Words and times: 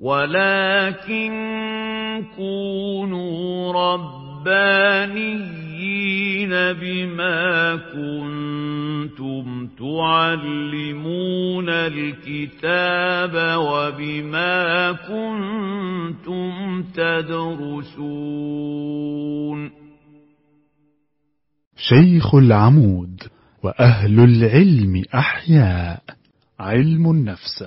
ولكن 0.00 1.32
كونوا 2.36 3.72
ربانيين 3.72 5.28
بما 6.50 7.76
كنتم 7.76 9.68
تعلمون 9.78 11.68
الكتاب 11.68 13.58
وبما 13.58 14.92
كنتم 14.92 16.82
تدرسون 16.94 18.38
شيخ 21.76 22.34
العمود 22.34 23.22
وأهل 23.62 24.20
العلم 24.20 25.02
أحياء. 25.14 26.02
علم 26.60 27.10
النفس. 27.10 27.64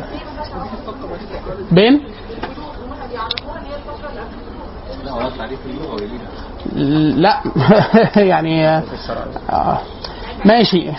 بين؟ 1.70 2.04
لا. 7.16 7.42
يعني 8.16 8.68
آه، 8.68 9.78
ماشي. 10.44 10.92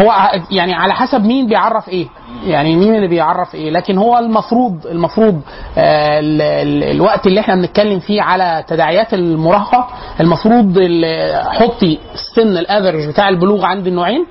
هو 0.00 0.30
يعني 0.50 0.74
على 0.74 0.94
حسب 0.94 1.24
مين 1.24 1.46
بيعرف 1.46 1.88
إيه. 1.88 2.06
يعني 2.46 2.76
مين 2.76 2.94
اللي 2.94 3.08
بيعرف 3.08 3.54
إيه. 3.54 3.70
لكن 3.70 3.98
هو 3.98 4.18
المفروض 4.18 4.86
المفروض 4.86 5.40
آه 5.78 6.20
ال 6.20 6.42
ال 6.42 6.82
الوقت 6.84 7.26
اللي 7.26 7.40
إحنا 7.40 7.54
بنتكلم 7.54 7.98
فيه 7.98 8.22
على 8.22 8.64
تداعيات 8.68 9.14
المراهقة 9.14 9.86
المفروض 10.20 10.78
ال- 10.78 11.34
حطي 11.52 11.98
السن 12.14 12.56
ال 12.58 12.64
average 12.64 13.08
بتاع 13.08 13.28
البلوغ 13.28 13.64
عند 13.64 13.86
النوعين 13.86 14.26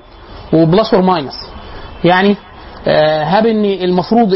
و 0.52 0.60
plus 0.60 0.94
or 0.94 1.02
minus. 1.02 1.50
يعني 2.04 2.36
آه، 2.88 3.24
هاب 3.24 3.46
إن 3.46 3.64
المفروض 3.64 4.30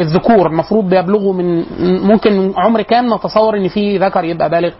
الذكور 0.00 0.46
المفروض 0.46 0.88
بيبلغوا 0.88 1.32
من 1.34 1.64
ممكن 2.06 2.52
عمر 2.56 2.82
كام 2.82 3.14
نتصور 3.14 3.56
إن 3.56 3.68
في 3.68 3.98
ذكر 3.98 4.24
يبقى 4.24 4.50
بالغ؟ 4.50 4.70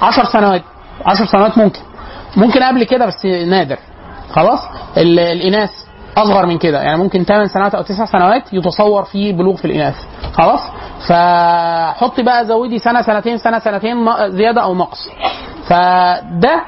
10 0.00 0.24
سنوات. 0.24 0.62
10 1.06 1.26
سنوات 1.26 1.58
ممكن. 1.58 1.80
ممكن 2.36 2.62
قبل 2.62 2.84
كده 2.84 3.06
بس 3.06 3.24
نادر. 3.26 3.76
خلاص؟ 4.32 4.60
ال- 4.96 5.18
الإناث 5.18 5.70
أصغر 6.16 6.46
من 6.46 6.58
كده. 6.58 6.82
يعني 6.82 6.98
ممكن 6.98 7.24
8 7.24 7.46
سنوات 7.46 7.74
أو 7.74 7.82
9 7.82 8.06
سنوات 8.06 8.52
يتصور 8.52 9.02
في 9.04 9.32
بلوغ 9.32 9.56
في 9.56 9.64
الإناث. 9.64 9.94
خلاص؟ 10.32 10.60
فحطي 11.08 12.22
بقى 12.22 12.46
زودي 12.46 12.78
سنة 12.78 13.02
سنتين 13.02 13.38
سنة 13.38 13.58
سنتين 13.58 13.96
زيادة 14.30 14.62
أو 14.62 14.74
نقص. 14.74 15.08
فده 15.66 16.62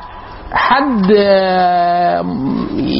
حد 0.53 1.13
آه، 1.19 2.25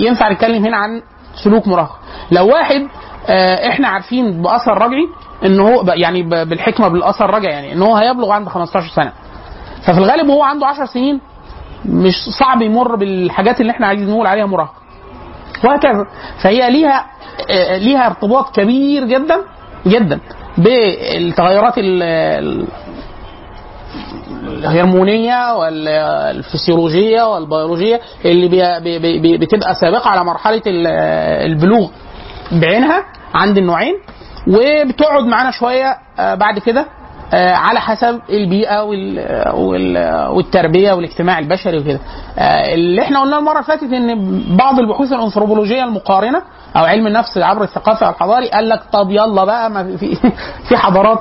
ينفع 0.07 0.33
نتكلم 0.33 0.65
هنا 0.65 0.77
عن 0.77 1.03
سلوك 1.45 1.67
مراهقه 1.69 1.97
لو 2.31 2.49
واحد 2.49 2.87
آه، 3.29 3.69
إحنا 3.69 3.89
عارفين 3.89 4.43
بأثر 4.43 4.79
رجعي 4.79 5.07
إن 5.45 5.61
هو 5.61 5.83
يعني 5.95 6.23
بالحكمة 6.23 6.89
بالأثر 6.89 7.25
الرجعي 7.25 7.53
يعني 7.53 7.73
إن 7.73 7.83
هو 7.83 7.97
هيبلغ 7.97 8.33
عند 8.33 8.49
15 8.49 8.89
سنة. 8.97 9.13
ففي 9.83 9.99
الغالب 9.99 10.29
وهو 10.29 10.43
عنده 10.43 10.67
10 10.67 10.85
سنين 10.85 11.21
مش 11.85 12.15
صعب 12.41 12.63
يمر 12.63 12.97
بالحاجات 12.97 13.61
اللي 13.61 13.73
إحنا 13.73 13.87
عايزين 13.87 14.09
نقول 14.11 14.27
عليها 14.27 14.47
مراهقة. 14.47 14.75
وهكذا. 15.65 16.07
فهي 16.43 16.71
ليها 16.71 17.07
ليها 17.79 18.07
ارتباط 18.07 18.57
كبير 18.57 19.05
جدا 19.05 19.37
جدا 19.87 20.21
بالتغيرات 20.59 21.79
ال- 21.79 22.03
ال- 22.03 22.67
الهرمونية 24.47 25.55
والفسيولوجية 25.57 27.23
والبيولوجية 27.23 28.01
اللي 28.25 28.49
بي 28.49 28.99
بي 28.99 29.19
بي 29.19 29.37
بتبقى 29.39 29.75
سابقة 29.75 30.11
على 30.11 30.25
مرحلة 30.25 30.63
ال- 30.67 30.87
البلوغ 31.53 31.91
بعينها 32.53 33.05
عند 33.35 33.59
النوعين 33.59 33.95
وبتقعد 34.49 35.25
معانا 35.25 35.51
شوية 35.51 35.97
آه، 36.19 36.35
بعد 36.35 36.59
كده 36.59 36.87
على 37.33 37.81
حسب 37.81 38.21
البيئة 38.31 38.83
وال- 38.83 39.49
وال- 39.55 40.29
والتربية 40.31 40.93
والاجتماع 40.93 41.39
البشري 41.39 41.79
وكده. 41.79 42.01
آه، 42.39 42.75
اللي 42.75 43.03
إحنا 43.03 43.21
قلناه 43.21 43.39
المرة 43.39 43.53
اللي 43.53 43.65
فاتت 43.65 43.83
إن 43.93 44.43
بعض 44.57 44.79
البحوث 44.79 45.13
الأنثروبولوجية 45.13 45.85
المقارنة 45.85 46.43
أو 46.77 46.85
علم 46.85 47.07
النفس 47.07 47.39
عبر 47.39 47.63
الثقافة 47.63 48.09
الحضاري 48.11 48.49
قال 48.49 48.69
لك 48.69 48.83
طب 48.93 49.11
يلا 49.11 49.45
بقى 49.45 49.71
ما 49.71 49.97
في 49.97 50.15
في 50.69 50.77
حضارات. 50.77 51.19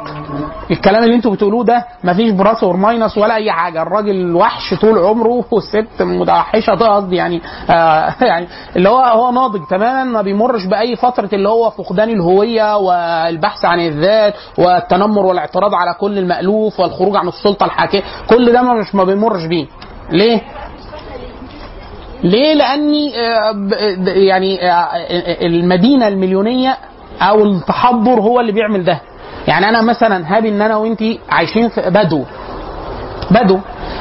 الكلام 0.72 1.04
اللي 1.04 1.16
أنتوا 1.16 1.32
بتقولوه 1.32 1.64
ده 1.66 1.86
ما 2.04 2.14
فيش 2.14 2.32
plus 2.32 2.64
or 2.64 2.78
minus 2.78 3.18
ولا 3.18 3.36
أي 3.36 3.52
حاجة. 3.52 3.82
الراجل 3.82 4.36
وحش 4.36 4.74
طول 4.82 5.00
عمره 5.00 5.46
والست 5.52 6.02
متوحشة 6.02 6.72
قصدي 6.74 7.16
يعني 7.16 7.42
آه 7.70 8.14
يعني 8.26 8.48
اللي 8.76 8.90
هو 8.90 9.00
هو 9.00 9.32
ناضج 9.32 9.62
تماما 9.70 10.04
ما 10.04 10.22
بيمرش 10.22 10.66
بأي 10.66 10.96
فترة 10.96 11.30
اللي 11.34 11.50
هو 11.50 11.70
فقدان 11.70 12.10
الهوية 12.10 12.78
والبحث 12.78 13.66
عن 13.66 13.80
الذات 13.80 14.34
والتنمر 14.58 15.26
والاعتراض 15.26 15.72
على 15.74 15.93
كل 15.94 16.18
المألوف 16.18 16.80
والخروج 16.80 17.16
عن 17.16 17.28
السلطة 17.28 17.66
الحاكمة 17.66 18.02
كل 18.30 18.52
ده 18.52 18.62
مش 18.62 18.96
ما 18.96 19.04
بيمرش 19.04 19.46
بيه 19.46 19.66
ليه؟ 20.12 20.42
ليه؟ 22.24 22.54
لأني 22.54 23.12
آه، 23.20 23.56
يعني 24.08 24.72
آه، 24.72 24.96
المدينة 25.46 26.08
المليونية 26.08 26.78
أو 27.22 27.44
التحضر 27.44 28.22
هو 28.22 28.40
اللي 28.40 28.52
بيعمل 28.52 28.84
ده. 28.84 29.02
يعني 29.48 29.70
أنا 29.70 29.82
مثلا 29.82 30.38
هابي 30.38 30.50
إن 30.50 30.62
أنا 30.62 30.76
وأنتي 30.76 31.20
عايشين 31.30 31.70
في 31.70 31.82
بدو 31.90 32.24
بدو 33.32 33.60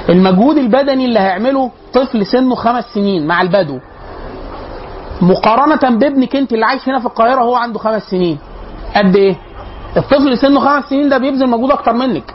المجهود 0.08 0.56
البدني 0.58 1.04
اللي 1.04 1.20
هيعمله 1.20 1.70
طفل 1.94 2.26
سنه 2.26 2.54
خمس 2.54 2.84
سنين 2.94 3.26
مع 3.26 3.42
البدو 3.42 3.78
مقارنة 5.22 5.98
بابنك 5.98 6.36
أنت 6.36 6.52
اللي 6.52 6.66
عايش 6.66 6.88
هنا 6.88 6.98
في 6.98 7.06
القاهرة 7.06 7.40
هو 7.40 7.54
عنده 7.54 7.78
خمس 7.78 8.02
سنين 8.02 8.38
قد 8.96 9.16
إيه؟ 9.16 9.36
الطفل 9.96 10.38
سنه 10.38 10.60
خمس 10.60 10.84
سنين 10.84 11.08
ده 11.08 11.18
بيبذل 11.18 11.48
مجهود 11.48 11.70
أكتر 11.70 11.92
منك. 11.92 12.34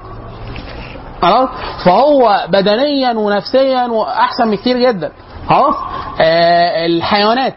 خلاص؟ 1.21 1.49
فهو 1.85 2.45
بدنيا 2.49 3.11
ونفسيا 3.13 3.85
وأحسن 3.87 4.51
بكتير 4.51 4.77
جدا. 4.77 5.11
خلاص؟ 5.49 5.75
آه 6.21 6.85
الحيوانات. 6.85 7.55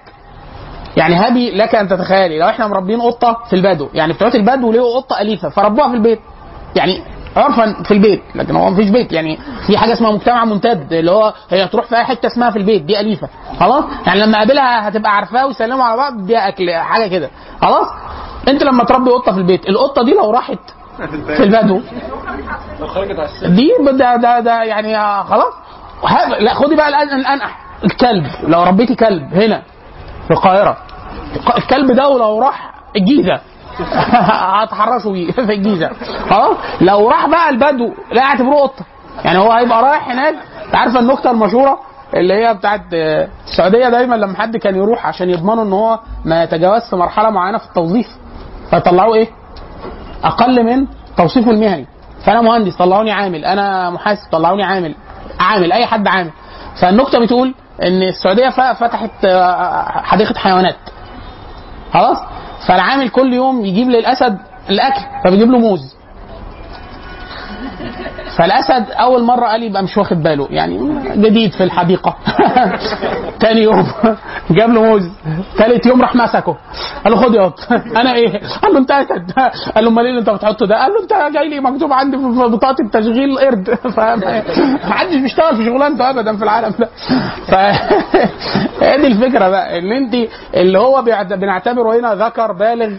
يعني 0.96 1.14
هابي 1.14 1.50
لك 1.50 1.74
أن 1.74 1.88
تتخيلي 1.88 2.38
لو 2.38 2.48
إحنا 2.48 2.66
مربين 2.66 3.00
قطة 3.00 3.36
في 3.50 3.56
البدو 3.56 3.88
يعني 3.94 4.12
بتوع 4.12 4.28
البدو 4.34 4.72
لقوا 4.72 5.00
قطة 5.00 5.20
أليفة 5.20 5.48
فربوها 5.48 5.88
في 5.88 5.94
البيت. 5.94 6.20
يعني 6.76 7.02
عرفا 7.36 7.82
في 7.82 7.90
البيت 7.94 8.22
لكن 8.34 8.56
هو 8.56 8.70
مفيش 8.70 8.88
بيت 8.90 9.12
يعني 9.12 9.38
في 9.66 9.78
حاجة 9.78 9.92
اسمها 9.92 10.10
مجتمع 10.12 10.44
ممتد 10.44 10.92
اللي 10.92 11.10
هو 11.10 11.34
هي 11.50 11.68
تروح 11.68 11.86
في 11.86 11.96
أي 11.96 12.04
حتة 12.04 12.26
اسمها 12.26 12.50
في 12.50 12.58
البيت 12.58 12.82
دي 12.82 13.00
أليفة 13.00 13.28
خلاص؟ 13.60 13.84
يعني 14.06 14.20
لما 14.20 14.36
أقابلها 14.38 14.88
هتبقى 14.88 15.16
عارفاه 15.16 15.46
ويسلموا 15.46 15.84
على 15.84 15.96
بعض 15.96 16.26
دي 16.26 16.36
أكل 16.38 16.70
حاجة 16.74 17.06
كده 17.10 17.30
خلاص؟ 17.62 17.86
أنت 18.48 18.62
لما 18.62 18.84
تربي 18.84 19.10
قطة 19.10 19.32
في 19.32 19.38
البيت 19.38 19.68
القطة 19.68 20.04
دي 20.04 20.12
لو 20.14 20.30
راحت 20.30 20.58
في 21.36 21.42
البدو 21.42 21.80
دي 23.46 23.70
ده 23.98 24.16
ده, 24.16 24.40
ده 24.40 24.62
يعني 24.62 25.24
خلاص؟ 25.24 25.52
لا 26.40 26.54
خدي 26.54 26.76
بقى 26.76 26.88
الأنقح 26.88 27.58
الكلب 27.84 28.26
لو 28.48 28.62
ربيتي 28.62 28.94
كلب 28.94 29.34
هنا 29.34 29.62
في 30.24 30.30
القاهرة 30.30 30.76
الكلب 31.56 31.92
ده 31.92 32.02
لو 32.02 32.40
راح 32.40 32.72
الجيزة 32.96 33.40
هتحرشوا 34.62 35.12
بيه 35.12 35.32
في 35.46 35.52
الجيزة. 35.54 35.90
خلاص؟ 36.30 36.56
لو 36.80 37.08
راح 37.08 37.26
بقى 37.28 37.48
البدو 37.50 37.92
لا 38.12 38.22
اعتبروه 38.22 38.62
قطة. 38.62 38.84
يعني 39.24 39.38
هو 39.38 39.52
هيبقى 39.52 39.82
رايح 39.82 40.08
هناك. 40.10 40.34
انت 40.66 40.74
عارفه 40.74 40.98
النكتة 41.00 41.30
المشهورة 41.30 41.80
اللي 42.14 42.34
هي 42.34 42.54
بتاعت 42.54 42.80
آه، 42.94 43.28
السعودية 43.46 43.88
دايما 43.88 44.14
لما 44.14 44.36
حد 44.38 44.56
كان 44.56 44.74
يروح 44.76 45.06
عشان 45.06 45.30
يضمنوا 45.30 45.64
إن 45.64 45.72
هو 45.72 45.98
ما 46.24 46.42
يتجاوزش 46.42 46.94
مرحلة 46.94 47.30
معينة 47.30 47.58
في 47.58 47.64
التوظيف 47.64 48.06
فيطلعوه 48.70 49.14
إيه؟ 49.14 49.28
أقل 50.24 50.64
من 50.64 50.86
توصيفه 51.16 51.50
المهني. 51.50 51.86
فأنا 52.24 52.40
مهندس 52.40 52.76
طلعوني 52.76 53.12
عامل. 53.12 53.44
أنا 53.44 53.90
محاسب 53.90 54.30
طلعوني 54.32 54.62
عامل. 54.64 54.94
عامل 55.40 55.72
أي 55.72 55.86
حد 55.86 56.08
عامل. 56.08 56.30
فالنكتة 56.80 57.18
بتقول 57.20 57.54
إن 57.82 58.02
السعودية 58.02 58.48
فتحت 58.72 59.24
آه، 59.24 59.82
حديقة 60.02 60.38
حيوانات. 60.38 60.76
خلاص؟ 61.92 62.18
فالعامل 62.68 63.08
كل 63.08 63.34
يوم 63.34 63.64
يجيب 63.64 63.88
للأسد 63.88 64.38
الأكل 64.70 65.00
فبيجيب 65.24 65.50
له 65.50 65.58
موز. 65.58 65.96
فالأسد 68.40 68.90
أول 68.90 69.22
مرة 69.22 69.46
قال 69.46 69.62
يبقى 69.62 69.82
مش 69.82 69.96
واخد 69.96 70.22
باله. 70.22 70.46
يعني 70.50 70.78
جديد 71.16 71.52
في 71.52 71.64
الحديقة. 71.64 72.16
تاني 73.40 73.62
يوم 73.62 73.86
جاب 74.56 74.70
له 74.70 74.82
موز. 74.82 75.08
تالت 75.58 75.86
يوم 75.86 76.00
راح 76.02 76.14
مسكه. 76.14 76.56
قال 77.04 77.12
له 77.12 77.16
خد 77.16 77.34
يا 77.34 77.42
قط 77.42 77.60
أنا 78.00 78.14
إيه؟ 78.14 78.40
قال 78.62 78.72
له 78.72 78.78
أنت 78.78 78.90
أسد. 78.90 79.32
قال 79.74 79.84
له 79.84 79.90
أمال 79.90 80.04
إيه 80.04 80.10
اللي 80.10 80.20
أنت 80.20 80.30
بتحطه 80.30 80.66
ده؟ 80.66 80.76
قال 80.82 80.92
له 80.92 81.02
أنت 81.02 81.34
جاي 81.34 81.48
لي 81.48 81.60
مكتوب 81.60 81.92
عندي 81.92 82.16
في 82.16 82.22
بطاقة 82.24 82.76
التشغيل 82.84 83.38
قرد. 83.38 83.74
فمحدش 83.74 85.14
بيشتغل 85.16 85.56
في 85.56 85.64
شغلانته 85.64 86.10
ابدا 86.10 86.36
في 86.36 86.42
العالم 86.44 86.74
ده. 86.78 86.88
ف 87.48 87.54
دي 89.00 89.06
الفكرة 89.06 89.48
بقى 89.48 89.78
إن 89.78 89.92
أنت 89.92 90.14
اللي 90.54 90.78
هو 90.78 91.02
بنعتبره 91.30 91.98
هنا 92.00 92.14
ذكر 92.14 92.52
بالغ 92.52 92.90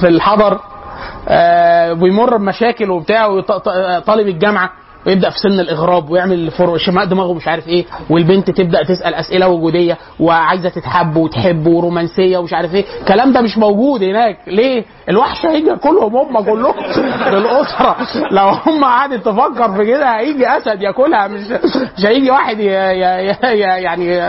في 0.00 0.08
الحضر. 0.08 0.60
بيمر 1.94 2.36
بمشاكل 2.36 2.90
وبتاع 2.90 3.40
ط- 3.40 3.68
طالب 4.06 4.28
الجامعة. 4.28 4.70
ويبدأ 5.08 5.30
في 5.30 5.38
سن 5.38 5.60
الإغراب 5.60 6.10
ويعمل 6.10 6.50
فر 6.50 6.76
شماء 6.78 7.04
دماغه 7.04 7.32
مش 7.34 7.48
عارف 7.48 7.68
إيه 7.68 7.84
والبنت 8.10 8.50
تبدأ 8.50 8.82
تسأل 8.82 9.14
أسئلة 9.14 9.48
وجودية 9.48 9.98
وعايزة 10.20 10.68
تتحب 10.68 11.16
وتحب 11.16 11.66
ورومانسية 11.66 12.38
ومش 12.38 12.52
عارف 12.52 12.74
إيه. 12.74 12.84
الكلام 13.00 13.32
ده 13.32 13.40
مش 13.40 13.58
موجود 13.58 14.02
هناك. 14.02 14.36
ليه؟ 14.46 14.84
الوحش 15.08 15.46
هيجي 15.46 15.68
ياكلهم 15.68 16.16
هم 16.16 16.40
كلهم. 16.40 16.74
الأسرة. 17.38 17.96
لو 18.30 18.48
هم 18.48 18.84
قعدت 18.84 19.24
تفكر 19.24 19.72
في 19.76 19.84
كده 19.86 20.18
هيجي 20.18 20.48
أسد 20.48 20.82
ياكلها. 20.82 21.28
مش 21.28 21.40
مش 21.98 22.06
هيجي 22.06 22.30
واحد 22.30 22.60
يعني 22.60 24.20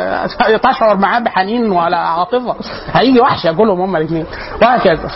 تشعر 0.58 0.98
معاه 0.98 1.20
بحنين 1.20 1.72
ولا 1.72 1.98
عاطفة. 1.98 2.56
هيجي 2.94 3.20
وحش 3.22 3.46
ياكلهم 3.46 3.82
هم 3.82 3.96
الاثنين 3.96 4.26
وهكذا. 4.62 5.08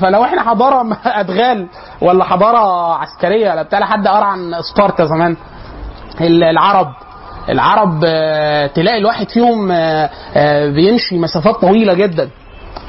فلو 0.00 0.24
إحنا 0.24 0.42
حضاره 0.42 0.98
أدغال 1.04 1.66
ولا 2.02 2.24
حضارة 2.24 2.94
عسكرية 2.94 3.50
ولا 3.50 3.62
بتاع 3.62 3.80
حد 3.86 4.08
قرأ 4.08 4.24
عن 4.24 4.52
سبارتا 4.74 5.04
زمان؟ 5.04 5.36
ال- 6.20 6.44
العرب. 6.44 6.86
العرب 7.48 8.00
آه، 8.06 8.66
تلاقي 8.66 8.98
الواحد 8.98 9.28
فيهم 9.28 9.72
آه، 9.72 10.10
آه، 10.36 10.68
بيمشي 10.70 11.18
مسافات 11.18 11.54
طويلة 11.56 11.94
جدا. 11.94 12.28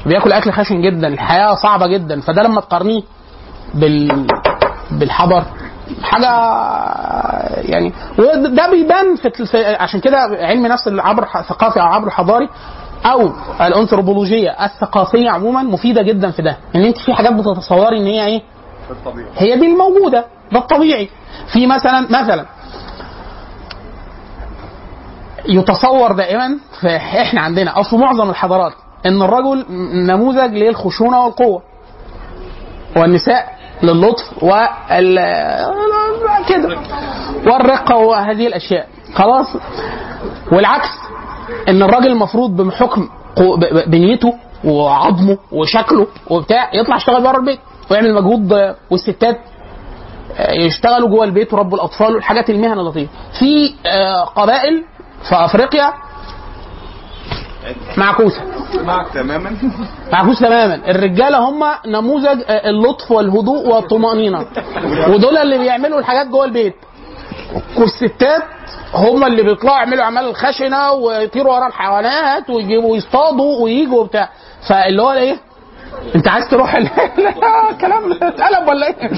بياكل 0.06 0.32
أكل 0.32 0.52
خشن 0.52 0.82
جدا. 0.82 1.08
الحياة 1.08 1.54
صعبة 1.54 1.86
جدا. 1.86 2.20
فده 2.20 2.42
لما 2.42 2.60
تقارنيه 2.60 3.02
بال 3.74 4.26
بالحضر 4.90 5.42
حاجة 6.02 6.28
يعني 7.68 7.92
وده 8.18 8.70
بيبان 8.70 9.16
في 9.16 9.76
عشان 9.80 10.00
كده 10.00 10.18
علم 10.40 10.66
نفس 10.66 10.88
العبر 10.88 11.22
الثقافي 11.36 11.80
أو 11.80 11.86
العبر 11.86 12.06
الحضاري 12.06 12.48
أو 13.06 13.30
الأنثروبولوجية 13.60 14.50
الثقافية 14.64 15.30
عموما 15.30 15.62
مفيدة 15.62 16.02
جدا 16.02 16.30
في 16.30 16.42
ده. 16.42 16.56
إن 16.76 16.84
أنت 16.84 16.98
في 16.98 17.14
حاجات 17.14 17.32
بتتصوري 17.32 17.98
إن 17.98 18.06
هي 18.06 18.26
إيه؟ 18.26 18.42
هي 19.36 19.56
دي 19.56 19.66
الموجودة 19.66 20.24
ده 20.52 20.58
الطبيعي. 20.58 21.08
في 21.52 21.66
مثلا 21.66 22.00
مثلا 22.10 22.46
يتصور 25.48 26.12
دائما 26.12 26.58
إحنا 27.22 27.40
عندنا 27.40 27.70
أو 27.70 27.82
في 27.82 27.96
معظم 27.96 28.30
الحضارات 28.30 28.72
إن 29.06 29.22
الرجل 29.22 29.66
نموذج 30.06 30.52
للخشونة 30.54 31.24
والقوة 31.24 31.62
والنساء 32.96 33.54
للطف 33.82 34.42
وال 34.42 35.14
كده 36.48 36.78
والرقة 37.46 37.96
وهذه 37.96 38.46
الأشياء. 38.46 38.88
خلاص؟ 39.14 39.46
والعكس 40.52 40.88
إن 41.68 41.82
الراجل 41.82 42.06
المفروض 42.06 42.56
بحكم 42.56 43.08
بنيته 43.86 44.34
وعظمه 44.64 45.38
وشكله 45.52 46.06
وبتاع 46.30 46.70
يطلع 46.74 46.96
يشتغل 46.96 47.22
بره 47.22 47.38
البيت. 47.38 47.60
ويعمل 47.90 48.14
مجهود 48.14 48.74
والستات 48.90 49.38
يشتغلوا 50.48 51.08
جوه 51.08 51.24
البيت 51.24 51.52
وربوا 51.52 51.78
الأطفال 51.78 52.14
والحاجات 52.14 52.50
المهن 52.50 52.78
اللطيفه 52.78 53.10
في 53.38 53.74
آه، 53.86 54.24
قبائل 54.24 54.84
في 55.28 55.34
أفريقيا 55.34 55.92
معكوسة. 57.96 58.40
معك 58.84 59.08
تماما. 59.14 59.56
معكوس 60.12 60.38
تماما. 60.40 60.74
الرجالة 60.74 61.38
هم 61.38 61.64
نموذج 61.86 62.42
آه، 62.46 62.70
اللطف 62.70 63.10
والهدوء 63.10 63.66
والطمأنينة. 63.68 64.46
ودول 65.08 65.36
اللي 65.38 65.58
بيعملوا 65.58 65.98
الحاجات 65.98 66.26
جوه 66.26 66.44
البيت. 66.44 66.74
والستات 67.78 68.42
هم 68.94 69.24
اللي 69.24 69.42
بيطلعوا 69.42 69.76
يعملوا 69.78 70.04
أعمال 70.04 70.24
الخشنه 70.24 70.92
ويطيروا 70.92 71.52
ورا 71.54 71.66
الحيوانات 71.66 72.50
ويجيبوا 72.50 72.96
يصطادوا 72.96 73.62
ويجوا 73.62 74.00
وبتاع. 74.00 74.28
فاللي 74.68 75.02
هو 75.02 75.12
إيه؟ 75.12 75.36
انت 76.14 76.28
عايز 76.28 76.48
تروح 76.50 76.76
كلام 77.80 78.12
اتقلب 78.22 78.68
ولا 78.68 78.86
إيه؟ 78.86 79.10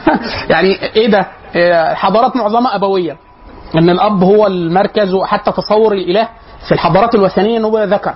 يعني 0.50 0.68
إيه 0.96 1.10
ده؟ 1.10 1.26
إيه، 1.56 1.94
حضارات 1.94 2.36
معظمها 2.36 2.74
أبوية. 2.74 3.16
إن 3.74 3.90
الأب 3.90 4.22
هو 4.22 4.46
المركز 4.46 5.14
وحتى 5.14 5.52
تصور 5.52 5.92
الإله 5.92 6.28
في 6.68 6.72
الحضارات 6.72 7.14
الوثنية 7.14 7.58
ان 7.58 7.64
هو 7.64 7.82
ذكر. 7.84 8.14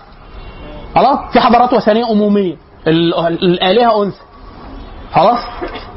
خلاص؟ 0.94 1.18
في 1.32 1.40
حضارات 1.40 1.72
وثنية 1.72 2.10
أمومية. 2.12 2.56
ال- 2.86 3.14
الآلهة 3.44 4.02
أنثى. 4.04 4.20
خلاص؟ 5.12 5.38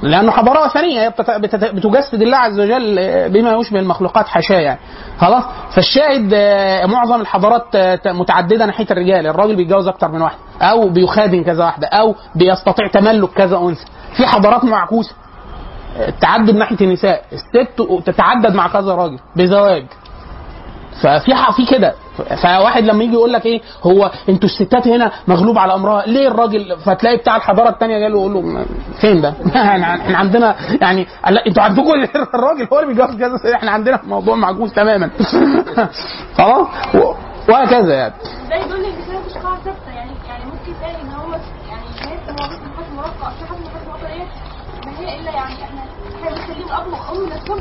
لأنه 0.04 0.32
حضارة 0.32 0.66
وثنيه 0.66 1.02
هي 1.02 1.14
بتجسد 1.74 2.22
الله 2.22 2.38
عز 2.38 2.60
وجل 2.60 2.96
بما 3.30 3.52
يشبه 3.54 3.80
المخلوقات 3.80 4.28
حاشاة 4.28 4.60
يعني. 4.60 4.80
خلاص؟ 5.20 5.44
فالشاهد 5.76 6.32
آه، 6.34 6.86
معظم 6.86 7.22
الحضارات 7.22 7.76
آه، 7.76 8.00
متعددة 8.06 8.66
ناحية 8.66 8.88
الرجال. 8.92 9.28
الراجل 9.28 9.56
بيتجوز 9.56 9.88
أكتر 9.88 10.12
من 10.12 10.22
واحدة 10.22 10.40
أو 10.62 10.90
بيخادم 10.90 11.44
كذا 11.44 11.66
واحدة 11.66 11.88
أو 11.88 12.16
بيستطيع 12.36 12.88
تملك 12.88 13.30
كذا 13.30 13.58
أنثى. 13.58 13.86
في 14.18 14.28
حضارات 14.28 14.64
معكوسة. 14.64 15.16
التعدد 16.08 16.56
ناحية 16.56 16.78
النساء. 16.82 17.24
الست 17.34 17.82
تتعدد 18.06 18.56
مع 18.56 18.68
كذا 18.68 18.96
راجل 18.96 19.20
بزواج. 19.36 19.86
ففي 21.02 21.32
في 21.56 21.66
كده. 21.66 21.94
فواحد 22.24 22.84
لما 22.84 23.04
يجي 23.04 23.14
يقول 23.14 23.34
لك 23.34 23.46
إيه 23.46 23.62
هو 23.84 24.12
أنتوا 24.30 24.50
الستات 24.50 24.88
هنا 24.88 25.12
مغلوب 25.28 25.58
على 25.58 25.74
أمرها 25.74 26.04
ليه 26.08 26.28
الراجل؟ 26.28 26.78
فتلاقي 26.86 27.18
بتاع 27.18 27.36
الحضارة 27.36 27.70
الثانية 27.70 28.00
جاي 28.00 28.10
له 28.10 28.20
يقول 28.20 28.34
له 28.34 28.66
فين 29.02 29.22
ده؟ 29.22 29.34
إحنا 29.56 30.18
عندنا 30.18 30.56
يعني 30.82 31.08
أنتوا 31.48 31.64
عندكم 31.64 31.92
الراجل 32.36 32.68
هو 32.74 32.80
اللي 32.80 32.94
بيتجوز 32.94 33.16
كذا 33.16 33.56
إحنا 33.56 33.72
عندنا 33.72 34.00
موضوع 34.04 34.36
معجوز 34.36 34.74
تماما. 34.74 35.10
خلاص؟ 36.38 36.68
وهكذا 37.50 37.94
يعني. 37.94 38.14
ده 38.50 38.56
يدل 38.56 38.86
إن 38.86 38.92
كده 39.08 39.20
مفيش 39.20 39.38
قاعدة 39.38 39.62
ثابتة 39.64 39.92
يعني 39.96 40.12
يعني 40.28 40.46
ممكن 40.46 40.80
تلاقي 40.80 41.02
إن 41.02 41.10
هو 41.10 41.32
يعني 41.70 41.86
الناس 42.02 42.30
اللي 42.30 42.50
بس 42.50 42.60
محاكم 42.70 42.96
مرافقه 42.96 43.28
أو 43.28 43.32
في 43.32 43.44
محاكم 43.44 43.90
مرافقه 43.90 44.14
إيه 44.14 44.26
ما 44.86 45.00
هي 45.00 45.20
إلا 45.20 45.32
يعني 45.32 45.54
إحنا 45.64 45.82
إحنا 46.16 46.30
بنخليهم 46.30 46.72
اب 46.72 46.88
وام 46.88 47.26
نفسهم 47.30 47.60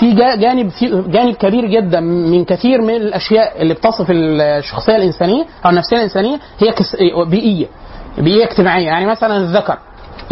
في 0.00 0.12
جا- 0.12 0.34
جانب 0.36 0.68
في 0.68 1.04
جانب 1.08 1.34
كبير 1.34 1.66
جدا 1.66 2.00
من 2.00 2.44
كثير 2.44 2.82
من 2.82 2.94
الأشياء 2.96 3.62
اللي 3.62 3.74
بتصف 3.74 4.06
الشخصية 4.10 4.96
الإنسانية 4.96 5.44
أو 5.64 5.70
النفسية 5.70 5.96
الإنسانية 5.96 6.38
هي 6.58 6.74
بيئية 7.30 7.66
بيئية 8.18 8.44
اجتماعية. 8.44 8.86
يعني 8.86 9.06
مثلا 9.06 9.36
الذكر 9.36 9.78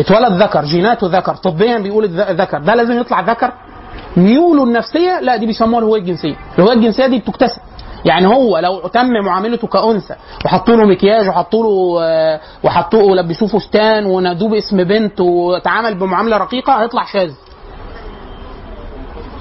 اتولد 0.01 0.43
ذكر 0.43 0.65
جيناته 0.65 1.07
ذكر 1.19 1.35
طبيا 1.35 1.79
بيقول 1.79 2.09
ذكر. 2.19 2.59
ده 2.59 2.75
لازم 2.75 3.01
يطلع 3.01 3.21
ذكر. 3.21 3.53
ميوله 4.17 4.65
النفسية 4.65 5.21
لا 5.21 5.37
دي 5.37 5.47
بيسموها 5.47 5.79
الهوية 5.79 6.01
الجنسية. 6.01 6.35
الهوية 6.59 6.73
الجنسية 6.75 7.07
دي 7.07 7.19
بتكتسب. 7.19 7.61
يعني 8.05 8.27
هو 8.27 8.59
لو 8.59 8.79
تم 8.89 9.07
معاملته 9.25 9.69
كأنثى 9.69 10.15
وحطوا 10.45 10.77
له 10.77 10.85
مكياج 10.87 11.29
وحطوا 11.29 11.63
له 11.63 12.01
وحطوه 12.65 13.03
ولبسوه 13.05 13.49
فستان 13.49 14.07
ونادوه 14.07 14.49
باسم 14.51 14.85
بنت 14.85 15.21
وتعامل 15.21 15.95
بمعاملة 15.99 16.37
رقيقة 16.37 16.73
هيطلع 16.83 17.05
شاذ. 17.05 17.31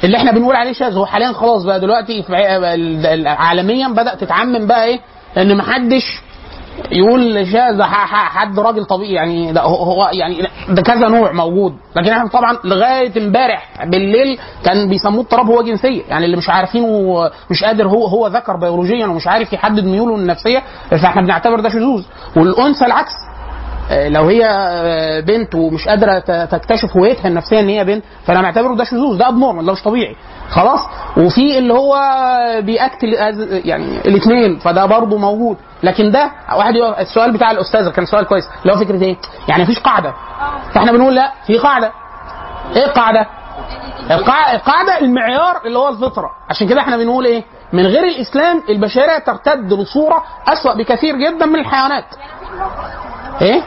اللي 0.05 0.17
إحنا 0.17 0.31
بنقول 0.31 0.55
عليه 0.55 0.73
شاذ 0.73 0.93
هو 0.97 1.05
حاليا 1.05 1.31
خلاص 1.31 1.63
بقى 1.63 1.79
دلوقتي 1.79 2.23
عالميا 3.25 3.87
بدا 3.87 4.15
تتعمم 4.15 4.67
بقى 4.67 4.85
إيه؟ 4.85 4.99
إن 5.37 5.57
محدش 5.57 6.03
يقول 6.91 7.47
شاذ 7.51 7.81
حد 7.83 8.59
راجل 8.59 8.85
طبيعي 8.85 9.13
يعني 9.13 9.51
ده 9.53 9.61
هو- 9.61 10.09
يعني 10.13 10.47
ده 10.69 10.81
كذا 10.81 11.07
نوع 11.07 11.31
موجود. 11.31 11.73
لكن 11.95 12.09
إحنا 12.09 12.27
طبعا 12.29 12.57
لغاية 12.63 13.17
إمبارح 13.25 13.85
بالليل 13.85 14.39
كان 14.65 14.89
بيسموه 14.89 15.21
اضطراب 15.21 15.45
هو 15.47 15.61
جنسية 15.61 16.01
يعني 16.09 16.25
اللي 16.25 16.37
مش 16.37 16.49
عارفينه 16.49 16.87
مش 17.51 17.63
قادر 17.63 17.87
هو 17.87 18.05
هو 18.07 18.27
ذكر 18.27 18.55
بيولوجيا 18.57 19.07
ومش 19.07 19.27
عارف 19.27 19.53
يحدد 19.53 19.83
ميوله 19.83 20.15
النفسية 20.15 20.63
فإحنا 20.91 21.21
بنعتبر 21.21 21.59
ده 21.59 21.69
شذوذ. 21.69 22.03
والأنثى 22.37 22.85
العكس 22.85 23.11
لو 23.91 24.23
هي 24.27 24.45
آه، 24.45 25.19
بنت 25.19 25.55
ومش 25.55 25.87
قادرة 25.87 26.19
تكتشف 26.45 26.97
هويتها 26.97 27.27
النفسية 27.27 27.59
إن 27.59 27.69
هي 27.69 27.83
بنت 27.83 28.03
فأنا 28.25 28.41
معتبره 28.41 28.75
ده 28.75 28.83
شذوذ 28.83 29.17
ده 29.17 29.27
ابنورمال 29.27 29.65
ده 29.65 29.71
مش 29.71 29.83
طبيعي. 29.83 30.15
خلاص؟ 30.49 30.79
وفي 31.17 31.57
اللي 31.57 31.73
هو 31.73 31.97
بيأكت 32.61 33.03
يعني 33.65 33.97
الاثنين 33.97 34.59
فده 34.59 34.85
برضه 34.85 35.17
موجود. 35.17 35.57
لكن 35.83 36.11
ده 36.11 36.31
واحد 36.57 36.75
يقول 36.75 36.93
السؤال 36.93 37.31
بتاع 37.33 37.51
الاستاذ 37.51 37.89
كان 37.89 38.05
سؤال 38.05 38.25
كويس 38.25 38.43
اللي 38.61 38.73
هو 38.73 38.77
فكرة 38.77 39.01
إيه؟ 39.03 39.17
يعني 39.47 39.63
مفيش 39.63 39.79
قاعدة. 39.79 40.13
فإحنا 40.73 40.91
بنقول 40.91 41.15
لا 41.15 41.31
في 41.47 41.57
قاعدة. 41.57 41.91
إيه 42.75 42.85
القاعدة؟ 42.85 43.27
القاع- 44.11 44.53
القاعدة 44.55 44.99
المعيار 44.99 45.61
اللي 45.65 45.79
هو 45.79 45.89
الفطرة. 45.89 46.29
عشان 46.49 46.67
كده 46.67 46.81
إحنا 46.81 46.97
بنقول 46.97 47.25
إيه؟ 47.25 47.43
من 47.73 47.85
غير 47.85 48.03
الإسلام 48.03 48.63
البشرية 48.69 49.17
ترتد 49.19 49.73
بصورة 49.73 50.23
أسوأ 50.47 50.73
بكثير 50.73 51.15
جدا 51.15 51.45
من 51.45 51.59
الحيوانات. 51.59 52.05
إيه؟ 53.41 53.61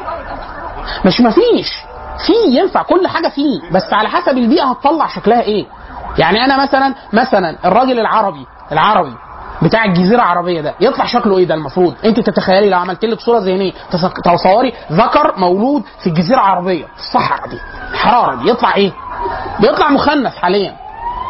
مش 1.04 1.20
مفيش 1.20 1.68
في 2.26 2.32
ينفع 2.58 2.82
كل 2.82 3.06
حاجة 3.08 3.28
فيه 3.28 3.60
بس 3.72 3.92
على 3.92 4.08
حسب 4.08 4.38
البيئة 4.38 4.64
هتطلع 4.64 5.06
شكلها 5.06 5.40
إيه. 5.40 5.66
يعني 6.18 6.44
أنا 6.44 6.62
مثلا 6.62 6.94
مثلا 7.12 7.56
الراجل 7.64 7.98
العربي 8.00 8.46
العربي 8.72 9.12
بتاع 9.62 9.84
الجزيرة 9.84 10.16
العربية 10.18 10.60
ده 10.60 10.75
يطلع 10.80 11.04
شكله 11.04 11.38
إيه 11.38 11.46
ده 11.46 11.54
المفروض؟ 11.54 11.94
أنت 12.04 12.20
تتخيلي 12.20 12.70
لو 12.70 12.78
عملت 12.78 13.04
لك 13.04 13.20
صورة 13.20 13.38
ذهنية 13.38 13.72
تص- 13.72 14.22
تصوري 14.25 14.72
ذكر 14.92 15.34
مولود 15.38 15.82
في 16.00 16.06
الجزيرة 16.06 16.38
العربية 16.38 16.84
في 16.84 17.00
الصحراء 17.00 17.48
دي 17.48 17.58
الحراره 17.92 18.34
دي 18.42 18.48
يطلع 18.50 18.75
إيه؟ 18.76 18.92
بيطلع 19.60 19.88
مخنث 19.90 20.37
حاليا. 20.37 20.76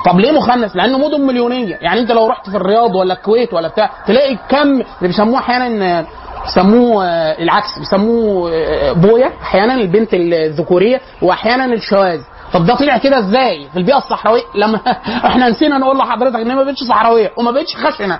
طب 0.07 0.21
ليه 0.21 0.33
مخنث؟ 0.33 0.76
لأنه 0.76 0.99
مدن 0.99 1.21
مليونية، 1.26 1.78
يعني 1.80 2.00
أنت 2.00 2.12
لو 2.12 2.26
رحت 2.28 2.50
في 2.50 2.57
الرياض 2.57 2.95
ولا 2.95 3.14
الكويت 3.14 3.54
ولا 3.54 3.68
بتاع 3.68 3.90
تلاقي 4.07 4.37
كم 4.49 4.59
اللي 4.73 4.85
بيسموه 5.02 5.38
أحيانا 5.38 6.07
بيسموه 6.45 7.07
آه، 7.07 7.42
العكس 7.42 7.78
بيسموه 7.78 8.50
آه، 8.52 8.92
بويا 8.92 9.33
أحيانا 9.42 9.75
البنت 9.75 10.09
الذكورية 10.14 11.00
واحيانا 11.23 11.64
الشواذ. 11.64 12.21
طب 12.52 12.66
ده 12.66 12.75
طلع 12.75 12.99
كده 12.99 13.18
إزاي؟ 13.18 13.68
في 13.73 13.78
البيئة 13.78 13.97
الصحراوية؟ 13.97 14.42
لما 14.54 14.80
إحنا 15.28 15.49
نسينا 15.49 15.78
نقول 15.78 15.99
لحضرتك 15.99 16.37
إن 16.37 16.57
ما 16.57 16.62
بقتش 16.62 16.83
صحراوية 16.85 17.33
وما 17.37 17.50
بقتش 17.50 17.76
خشنة. 17.76 18.18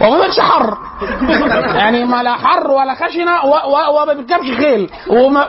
وما 0.00 0.18
بقتش 0.18 0.40
حر. 0.40 0.78
يعني 1.80 2.04
ما 2.04 2.22
لا 2.22 2.32
حر 2.34 2.70
ولا 2.70 2.94
خشنة 2.94 3.44
وما 3.90 4.12
بيركبش 4.12 4.56
خيل. 4.56 4.90
وما 5.08 5.48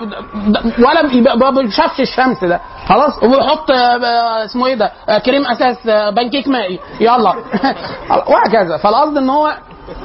ولا 0.80 1.02
ما 1.36 1.62
بيشافش 1.62 2.00
الشمس 2.00 2.44
ده. 2.44 2.62
خلاص 2.88 3.24
وبيحط 3.24 3.72
آه، 3.72 4.46
اسمه 4.46 4.68
إيه 4.68 4.76
ده؟ 4.76 4.92
آه، 5.10 5.18
كريم 5.18 5.46
أساس 5.48 5.88
آه، 5.88 6.10
بانكيك 6.10 6.48
مائي. 6.48 6.80
يلا. 7.00 7.36
وهكذا. 8.32 8.78
فالقصد 8.78 9.18
إن 9.18 9.30
هو 9.30 9.54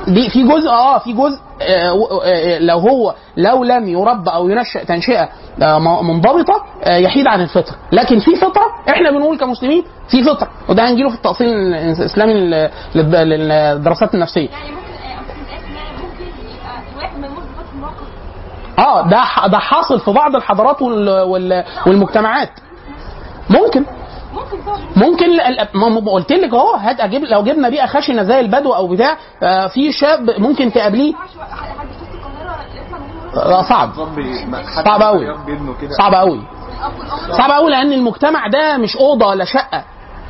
دي 0.08 0.30
في 0.30 0.42
جزء 0.42 0.68
آه 0.70 0.98
في 0.98 1.12
جزء 1.12 1.38
آه 1.62 1.92
و- 1.92 2.20
آه 2.24 2.58
لو 2.58 2.78
هو 2.78 3.14
لو 3.36 3.64
لم 3.64 3.88
يربى 3.88 4.30
أو 4.30 4.48
ينشأ 4.48 4.84
تنشئة 4.84 5.28
آه 5.62 5.78
منضبطة 6.02 6.62
آه 6.84 6.96
يحيد 6.96 7.26
عن 7.26 7.40
الفطره 7.40 7.76
لكن 7.92 8.18
في 8.18 8.34
فطرة 8.36 8.64
إحنا 8.88 9.10
بنقول 9.10 9.38
كمسلمين 9.38 9.84
في 10.08 10.22
فطرة. 10.24 10.48
وده 10.68 10.88
هنجيله 10.90 11.08
في 11.08 11.14
التأصيل 11.14 11.48
الإسلامي 11.48 12.34
لل- 12.34 12.70
للد- 12.94 13.14
للدراسات 13.16 14.14
النفسية. 14.14 14.48
يعني 14.50 14.70
ممكن 14.70 14.80
آه، 18.78 19.00
آه 19.04 19.08
ده 19.08 19.16
ح- 19.20 19.46
ده 19.46 19.58
حاصل 19.58 20.00
في 20.00 20.10
بعض 20.10 20.36
الحضارات 20.36 20.82
وال 20.82 21.08
وال 21.20 21.64
والمجتمعات. 21.86 22.50
ممكن. 23.50 23.84
ممكن 24.96 25.36
ما 25.74 26.12
قلت 26.12 26.32
لك 26.32 26.54
اهو 26.54 26.74
هات 26.74 27.00
أجيب 27.00 27.24
لو 27.24 27.42
جبنا 27.42 27.68
بيئة 27.68 27.86
خشنة 27.86 28.22
زي 28.22 28.40
البدو 28.40 28.72
أو 28.72 28.88
بتاع 28.88 29.16
آه 29.42 29.66
في 29.66 29.92
شاب 29.92 30.30
ممكن 30.38 30.72
تقابليه. 30.72 31.14
آه 33.36 33.62
صعب. 33.62 33.90
صعب 34.84 35.02
قوي 35.02 35.26
صعب 35.98 36.14
قوي 36.14 36.40
صعب 37.38 37.50
قوي 37.50 37.70
لأن 37.70 37.92
المجتمع 37.92 38.46
ده 38.46 38.76
مش 38.76 38.96
أوضة 38.96 39.26
ولا 39.26 39.44
شقة. 39.44 39.84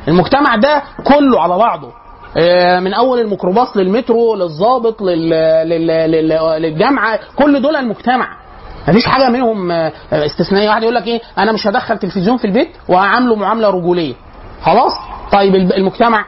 المجتمع 0.07 0.55
ده 0.55 0.83
كله 1.03 1.41
على 1.41 1.57
بعضه. 1.57 1.91
آه، 2.37 2.79
من 2.79 2.93
أول 2.93 3.19
الميكروباص 3.19 3.77
للمترو 3.77 4.35
للظابط 4.35 5.01
لل... 5.01 5.29
لل... 5.69 5.87
لل... 5.87 6.61
للجامعة 6.61 7.19
كل 7.35 7.61
دول 7.61 7.75
المجتمع. 7.75 8.40
مفيش 8.87 9.05
حاجة 9.05 9.29
منهم 9.29 9.71
آه، 9.71 9.91
استثنائية. 10.13 10.69
واحد 10.69 10.81
يقول 10.83 10.95
لك 10.95 11.07
إيه؟ 11.07 11.21
أنا 11.37 11.51
مش 11.51 11.67
هدخل 11.67 11.97
تلفزيون 11.97 12.37
في 12.37 12.45
البيت 12.45 12.69
وهعامله 12.89 13.35
معاملة 13.35 13.69
رجولية. 13.69 14.13
خلاص؟ 14.63 14.91
طيب 15.31 15.55
المجتمع 15.55 16.25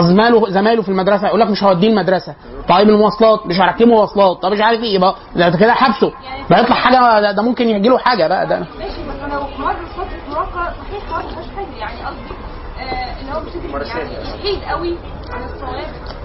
زمايله 0.00 0.48
زمايله 0.50 0.82
في 0.82 0.88
المدرسة 0.88 1.26
يقول 1.26 1.40
لك 1.40 1.50
مش 1.50 1.64
هوديه 1.64 1.88
المدرسة. 1.88 2.34
طيب 2.68 2.88
المواصلات 2.88 3.46
مش 3.46 3.60
هركبه 3.60 3.86
مواصلات. 3.86 4.42
طب 4.42 4.52
مش 4.52 4.60
عارف 4.60 4.82
إيه 4.82 4.94
يبقى 4.94 5.14
ده 5.36 5.50
كده 5.50 5.72
حبسه. 5.74 6.12
ده 6.50 6.58
يطلع 6.58 6.76
حاجة 6.76 7.20
ده, 7.20 7.32
ده 7.32 7.42
ممكن 7.42 7.68
يجي 7.68 7.88
له 7.88 7.98
حاجة 7.98 8.26
بقى 8.28 8.46
ده. 8.46 8.58
ماشي 8.58 9.02
بس 9.08 9.32
لو 9.32 9.40
مر 9.64 9.74
فترة 9.96 10.30
مراهقة 10.30 10.72
صحيح 10.90 11.10
ما 11.10 11.22
فيهاش 11.28 11.46
حاجة 11.56 11.76
يعني 11.78 11.98
قصدي 12.06 12.34
آه، 12.80 13.20
اللي 13.20 13.32
هو 13.32 13.40
مش 13.80 13.86
يعني 13.88 14.10
يحيد 14.12 14.62
قوي 14.70 14.98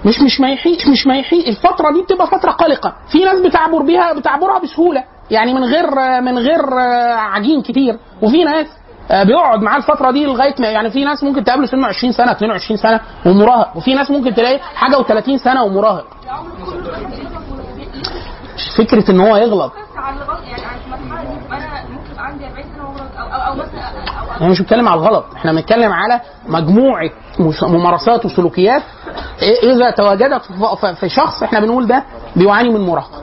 مش 0.04 0.20
مش 0.20 0.40
ما 0.40 0.50
يحيش 0.52 0.86
مش 0.86 1.06
ما 1.06 1.16
يحيش 1.18 1.44
الفترة 1.46 1.90
دي 1.92 2.02
بتبقى 2.02 2.26
فترة 2.26 2.50
قلقة، 2.50 2.94
في 3.12 3.24
ناس 3.24 3.40
بتعبر 3.40 3.82
بيها 3.82 4.12
بتعبرها 4.12 4.58
بسهولة، 4.58 5.04
يعني 5.30 5.54
من 5.54 5.64
غير 5.64 5.86
من 6.20 6.38
غير 6.38 6.74
عجين 7.18 7.62
كتير، 7.62 7.98
وفي 8.22 8.44
ناس 8.44 8.66
آه، 9.10 9.22
بيقعد 9.22 9.60
معاه 9.62 9.76
الفترة 9.76 10.10
دي 10.10 10.26
لغاية 10.26 10.54
ما 10.58 10.68
يعني 10.68 10.90
في 10.90 11.04
ناس 11.04 11.22
ممكن 11.24 11.44
تقابله 11.44 11.66
سنة 11.66 11.86
20 11.86 12.12
سنة 12.12 12.32
22 12.32 12.76
سنة 12.76 13.00
ومراهق، 13.26 13.76
وفي 13.76 13.94
ناس 13.94 14.10
ممكن 14.10 14.34
تلاقي 14.34 14.58
حاجة 14.74 14.96
و30 14.96 15.36
سنة 15.36 15.64
ومراهق. 15.64 16.06
فكرة 18.78 19.10
إن 19.10 19.20
هو 19.20 19.36
يغلط، 19.36 19.72
بس 19.72 19.78
على 19.96 20.16
الغلط 20.16 20.40
على 20.40 20.80
المرحلة 20.86 21.30
دي 21.30 21.44
تبقى 21.46 21.58
أنا 21.58 21.88
ممكن 21.90 22.10
يبقى 22.12 22.24
عندي 22.26 22.44
40 22.46 22.64
سنة 22.76 22.88
وغلط 22.88 23.10
أو 23.18 23.26
أو 23.26 23.52
أو 23.52 23.54
مثلا 23.54 23.80
أو 24.20 24.30
إحنا 24.36 24.48
مش 24.48 24.60
بنتكلم 24.60 24.88
على 24.88 25.00
الغلط، 25.00 25.24
إحنا 25.36 25.52
بنتكلم 25.52 25.92
على 25.92 26.20
مجموعة 26.48 27.10
مس- 27.38 27.62
ممارسات 27.64 28.24
وسلوكيات 28.24 28.82
إيه- 29.40 29.64
إذا 29.64 29.90
تواجدت 29.90 30.42
في- 31.00 31.08
شخص 31.08 31.42
إحنا 31.42 31.60
بنقول 31.60 31.86
ده 31.86 32.04
بيعاني 32.36 32.68
من 32.70 32.80
مراهقة. 32.80 33.22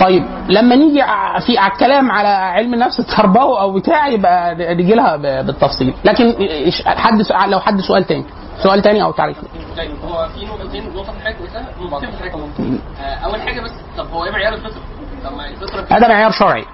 طيب 0.00 0.26
لما 0.48 0.76
نيجي 0.76 1.02
في 1.46 1.58
على 1.58 1.72
الكلام 1.72 2.10
على 2.10 2.28
علم 2.28 2.74
النفس 2.74 3.00
التربوي 3.00 3.60
أو 3.60 3.72
بتاع 3.72 4.08
يبقى 4.08 4.54
نيجي 4.74 4.94
لها 4.94 5.16
بالتفصيل. 5.16 5.94
لكن 6.04 6.34
حد 6.86 7.22
لو 7.48 7.60
حد 7.60 7.80
سؤال 7.80 8.04
تاني 8.04 8.24
سؤال 8.62 8.82
تاني 8.82 9.02
أو 9.02 9.12
تعريف. 9.12 9.36
طيب 9.76 9.90
هو 10.04 10.28
في 10.34 10.46
نقطتين 10.46 10.84
نقطتين 11.80 12.10
في 12.10 12.22
حاجة 12.22 12.36
مهمة 12.36 12.78
آه، 13.00 13.14
أول 13.14 13.40
حاجة 13.40 13.60
بس 13.60 13.70
طب 13.98 14.06
هو 14.12 14.24
إيه 14.24 14.30
معيار 14.30 14.54
الفطرة؟ 14.54 14.80
طب 15.24 15.36
ما 15.36 15.48
الفطرة 15.48 15.86
هذا 15.96 16.08
معيار 16.08 16.30
شرعي. 16.30 16.64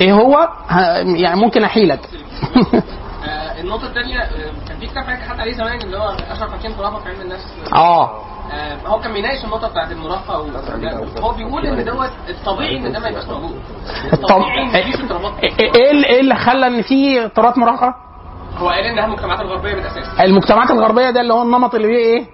إيه 0.00 0.12
هو؟ 0.12 0.48
يعني 1.04 1.40
ممكن 1.40 1.64
احيلك 1.64 2.00
آه، 3.24 3.60
النقطة 3.60 3.86
الثانية 3.86 4.18
آه، 4.18 4.52
كان 4.68 4.78
في 4.80 4.86
كتاب 4.86 5.04
حد 5.04 5.40
عليه 5.40 5.52
زمان 5.52 5.80
اللي 5.82 5.98
هو 5.98 6.16
أشرف 6.30 6.52
حكيم 6.52 6.72
خرافة 6.76 6.98
في 6.98 7.08
علم 7.08 7.20
النفس. 7.20 7.46
آه 7.74 7.76
آه، 7.76 8.22
هو 8.86 9.00
كان 9.00 9.12
بيناقش 9.12 9.44
النقطة 9.44 9.68
بتاعت 9.68 9.92
المراهقة 9.92 10.40
و... 10.40 10.44
هو 11.20 11.32
بيقول 11.32 11.66
إن 11.66 11.84
دوت 11.84 12.10
الطبيعي 12.28 12.76
إن 12.78 12.92
ده 12.92 12.98
ما 12.98 13.08
يبقاش 13.08 13.24
موجود. 13.28 13.54
طب 14.12 14.18
الطبيعي 14.18 14.62
إن 14.62 14.68
مفيش 14.68 15.00
اضطرابات. 15.00 15.32
إيه 15.44 15.50
إيه 15.74 15.90
اللي- 15.90 16.06
إيه 16.06 16.20
اللي 16.20 16.34
خلى 16.34 16.66
إن 16.66 16.82
في 16.82 17.24
اضطرابات 17.24 17.58
مراهقه؟ 17.58 17.94
هو 18.56 18.68
قال 18.68 18.84
إنها 18.84 19.04
المجتمعات 19.06 19.40
الغربية 19.40 19.74
بالأساس. 19.74 20.20
المجتمعات 20.20 20.70
الغربية 20.70 21.10
ده 21.10 21.20
اللي 21.20 21.34
هو 21.34 21.42
النمط 21.42 21.74
اللي 21.74 21.86
فيه 21.88 21.96
إيه؟ 21.96 22.26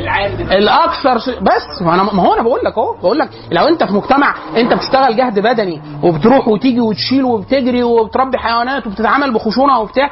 العام 0.00 0.32
الأكثر 0.32 1.18
ش... 1.18 1.28
بس 1.28 1.82
ما 1.82 1.94
أنا 1.94 2.02
ما 2.02 2.22
هو 2.22 2.34
أنا 2.34 2.42
بقول 2.42 2.60
لك 2.64 2.78
أهو. 2.78 2.94
بقول 2.98 3.18
لك 3.18 3.28
لو 3.50 3.68
أنت 3.68 3.84
في 3.84 3.92
مجتمع 3.92 4.34
أنت 4.56 4.72
بتشتغل 4.74 5.16
جهد 5.16 5.38
بدني 5.38 5.82
وبتروح 6.02 6.48
وتيجي 6.48 6.80
وتشيل 6.80 7.24
وبتجري 7.24 7.82
وبتربي 7.82 8.38
حيوانات 8.38 8.86
وبتتعامل 8.86 9.32
بخشونة 9.34 9.78
وبتاع 9.80 10.10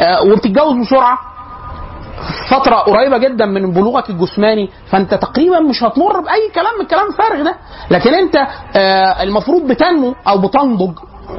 آه 0.00 0.22
وبتتجوز 0.22 0.76
بسرعة 0.86 1.18
فترة 2.50 2.76
قريبة 2.76 3.18
جدا 3.18 3.46
من 3.46 3.72
بلوغك 3.72 4.10
الجسماني 4.10 4.70
فأنت 4.90 5.14
تقريبا 5.14 5.60
مش 5.60 5.82
هتمر 5.84 6.20
بأي 6.20 6.50
كلام 6.54 6.74
من 6.78 6.80
الكلام 6.80 7.06
الفارغ 7.08 7.42
ده. 7.44 7.54
لكن 7.90 8.14
أنت 8.14 8.36
آه 8.76 9.22
المفروض 9.22 9.62
بتنمو 9.66 10.14
أو 10.28 10.38
بتنضج 10.38 10.92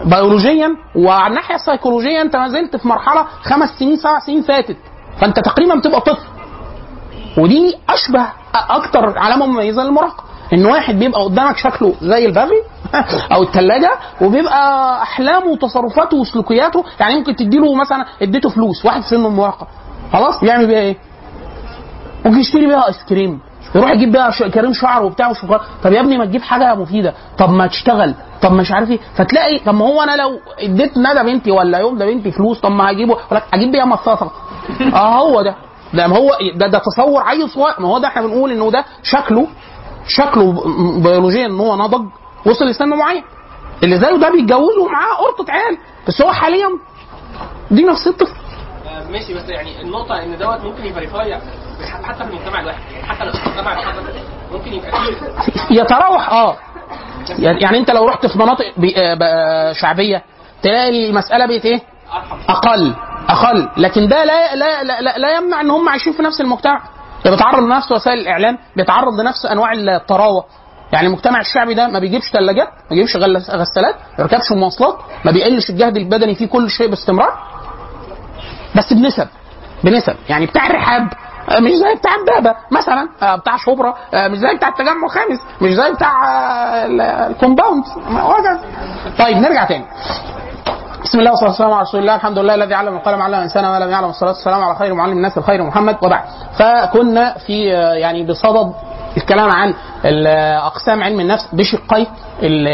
بيولوجيا 0.05 0.69
وعلى 0.95 1.27
الناحية 1.27 1.55
السيكولوجية 1.55 2.21
أنت 2.21 2.35
ما 2.35 2.47
زلت 2.47 2.75
في 2.75 2.87
مرحلة 2.87 3.25
خمس 3.41 3.69
سنين 3.79 3.95
سبع 3.97 4.19
سنين 4.19 4.41
فاتت. 4.41 4.77
فأنت 5.21 5.39
تقريبا 5.39 5.75
بتبقى 5.75 6.01
طفل. 6.01 6.27
ودي 7.37 7.75
أشبه 7.89 8.25
أكتر 8.55 9.17
علامة 9.19 9.45
مميزة 9.45 9.83
للمراهقة. 9.83 10.23
إن 10.53 10.65
واحد 10.65 10.99
بيبقى 10.99 11.23
قدامك 11.23 11.57
شكله 11.57 11.93
زي 12.01 12.25
البغي 12.25 12.61
أو 13.33 13.43
الثلاجه 13.43 13.91
وبيبقى 14.21 15.01
أحلامه 15.01 15.47
وتصرفاته 15.47 16.17
وسلوكياته 16.17 16.83
يعني 16.99 17.15
ممكن 17.15 17.35
تديله 17.35 17.75
مثلا 17.75 18.05
اديته 18.21 18.49
فلوس 18.49 18.85
واحد 18.85 19.01
في 19.01 19.07
سن 19.09 19.25
المراهقة. 19.25 19.67
خلاص؟ 20.13 20.43
يعمل 20.43 20.67
بيها 20.67 20.79
إيه؟ 20.79 20.97
ممكن 22.25 22.39
يشتري 22.39 22.67
بيها 22.67 22.87
آيس 22.87 23.03
كريم. 23.09 23.39
يروح 23.75 23.91
يجيب 23.91 24.11
بيها 24.11 24.31
كريم 24.49 24.73
شعر 24.73 25.03
وبتاع 25.03 25.29
وشوكولاتة. 25.29 25.65
طب 25.83 25.91
يا 25.93 25.99
ابني 25.99 26.17
ما 26.17 26.25
تجيب 26.25 26.41
حاجة 26.41 26.75
مفيدة. 26.75 27.13
طب 27.37 27.49
ما 27.49 27.67
تشتغل. 27.67 28.13
طب 28.41 28.51
مش 28.51 28.71
عارف 28.71 28.89
إيه. 28.89 28.99
فتلاقي 29.15 29.59
طب 29.59 29.73
ما 29.73 29.85
هو 29.85 30.01
أنا 30.03 30.15
لو 30.15 30.39
اديت 30.59 30.97
ندى 30.97 31.23
بنتي 31.23 31.51
ولا 31.51 31.77
يوم 31.77 31.97
ده 31.97 32.05
بنتي 32.05 32.31
فلوس 32.31 32.59
طب 32.59 32.71
ما 32.71 32.91
هجيبه؟ 32.91 33.17
لك 33.31 33.43
أجيب 33.53 33.71
بيها 33.71 33.85
مصاصة. 33.85 34.31
آه 34.93 35.19
هو 35.19 35.41
ده. 35.41 35.55
ده 35.93 36.07
ما 36.07 36.17
هو 36.17 36.37
ده 36.55 36.67
ده 36.67 36.79
تصور 36.79 37.21
عيل 37.23 37.49
صغير. 37.49 37.75
ما 37.79 37.87
هو 37.87 37.97
ده 37.99 38.07
إحنا 38.07 38.21
بنقول 38.21 38.51
إنه 38.51 38.71
ده 38.71 38.85
شكله 39.03 39.47
شكله 40.07 40.63
بيولوجيا 41.03 41.45
إن 41.45 41.59
هو 41.59 41.75
نضج 41.75 42.05
وصل 42.45 42.65
لسن 42.65 42.89
معين. 42.89 43.23
اللي 43.83 43.97
زيه 43.99 44.15
ده 44.17 44.31
بيتجوز 44.31 44.77
ومعاه 44.77 45.15
قرطة 45.15 45.51
عيال. 45.51 45.77
بس 46.07 46.21
هو 46.21 46.31
حاليا 46.31 46.67
دي 47.71 47.83
نفس 47.83 48.07
الطفل 48.07 48.35
ماشي 49.09 49.33
بس 49.33 49.49
يعني 49.49 49.81
النقطة 49.81 50.23
إن 50.23 50.37
دوت 50.37 50.61
ممكن 50.61 50.85
يفيريفاي 50.85 51.39
حتى 52.03 52.23
في 52.23 52.29
المجتمع 52.29 52.59
الواحد 52.59 52.79
يعني 52.91 53.05
حتى 53.07 53.23
لو 53.25 53.31
المجتمع 53.31 53.73
الواحد 53.73 53.95
ممكن 54.51 54.73
يبقى 54.73 54.91
فيه. 54.91 55.81
يتراوح 55.81 56.29
آه. 56.31 56.57
يعني 57.39 57.61
يعني 57.61 57.77
أنت 57.77 57.91
لو 57.91 58.07
رحت 58.07 58.25
في 58.25 58.37
مناطق 58.39 58.65
آه، 58.97 59.13
بقى 59.13 59.73
شعبية 59.75 60.23
تلاقي 60.63 61.09
المسألة 61.09 61.45
بقت 61.45 61.65
إيه؟ 61.65 61.81
أقل 62.49 62.93
أقل. 63.29 63.69
لكن 63.77 64.07
ده 64.07 64.23
لا 64.23 64.55
لا 64.55 64.83
لا, 64.83 65.17
لا, 65.17 65.37
يمنع 65.37 65.61
إن 65.61 65.69
هم 65.69 65.89
عايشين 65.89 66.13
في 66.13 66.21
نفس 66.21 66.41
المجتمع. 66.41 66.81
بيتعرض 67.25 67.63
لنفس 67.63 67.91
وسائل 67.91 68.19
الإعلام 68.19 68.57
بيتعرض 68.75 69.19
لنفس 69.21 69.45
أنواع 69.45 69.73
الطراوه 69.73 70.45
يعني 70.93 71.07
المجتمع 71.07 71.39
الشعبي 71.39 71.73
ده 71.73 71.87
ما 71.87 71.99
بيجيبش 71.99 72.31
ثلاجات 72.31 72.67
ما 72.67 72.89
بيجيبش 72.89 73.15
غسالات 73.49 73.95
ما 74.19 74.25
بيركبش 74.25 74.51
مواصلات 74.51 74.95
ما 75.25 75.31
بيقلش 75.31 75.69
الجهد 75.69 75.97
البدني 75.97 76.35
فيه 76.35 76.47
كل 76.47 76.69
شيء 76.69 76.87
باستمرار. 76.89 77.33
بس 78.75 78.93
بنسب 78.93 79.27
بنسب. 79.83 80.15
يعني 80.29 80.45
بتاع 80.45 80.67
الرحاب 80.67 81.07
آه، 81.49 81.59
مش 81.59 81.71
زي 81.71 81.95
بتاع 81.95 82.11
امبابه 82.15 82.55
مثلا 82.71 83.09
آه، 83.23 83.35
بتاع 83.35 83.57
شبرا 83.57 83.93
آه، 84.13 84.27
مش 84.27 84.37
زي 84.37 84.55
بتاع 84.55 84.69
التجمع 84.69 85.05
الخامس 85.05 85.39
مش 85.61 85.71
زي 85.73 85.91
بتاع 85.93 86.11
ال- 86.85 87.01
الكومباوند. 87.01 87.83
وهكذا. 88.11 88.59
طيب 89.19 89.37
نرجع 89.37 89.65
تاني. 89.65 89.85
بسم 91.03 91.19
الله 91.19 91.31
والصلاة 91.31 91.49
والسلام 91.49 91.71
على 91.73 91.81
رسول 91.81 92.01
الله 92.01 92.15
الحمد 92.15 92.39
لله 92.39 92.55
الذي 92.55 92.73
علم 92.73 92.95
القلم 92.95 93.21
علم 93.21 93.33
الإنسان 93.35 93.63
ما 93.65 93.79
لم 93.79 93.89
يعلم. 93.91 94.09
الصلاه 94.09 94.29
والسلام 94.31 94.63
على 94.63 94.75
خير 94.75 94.93
معلم 94.93 95.11
الناس 95.11 95.37
الخير 95.37 95.63
محمد. 95.63 95.97
وبعد. 96.01 96.23
فكنا 96.59 97.35
في 97.47 97.63
يعني 98.01 98.23
بصدد 98.27 98.73
الكلام 99.17 99.49
عن 99.49 99.73
أقسام 100.65 101.03
علم 101.03 101.19
النفس 101.19 101.47
بشقي 101.53 102.01
ال- 102.43 102.67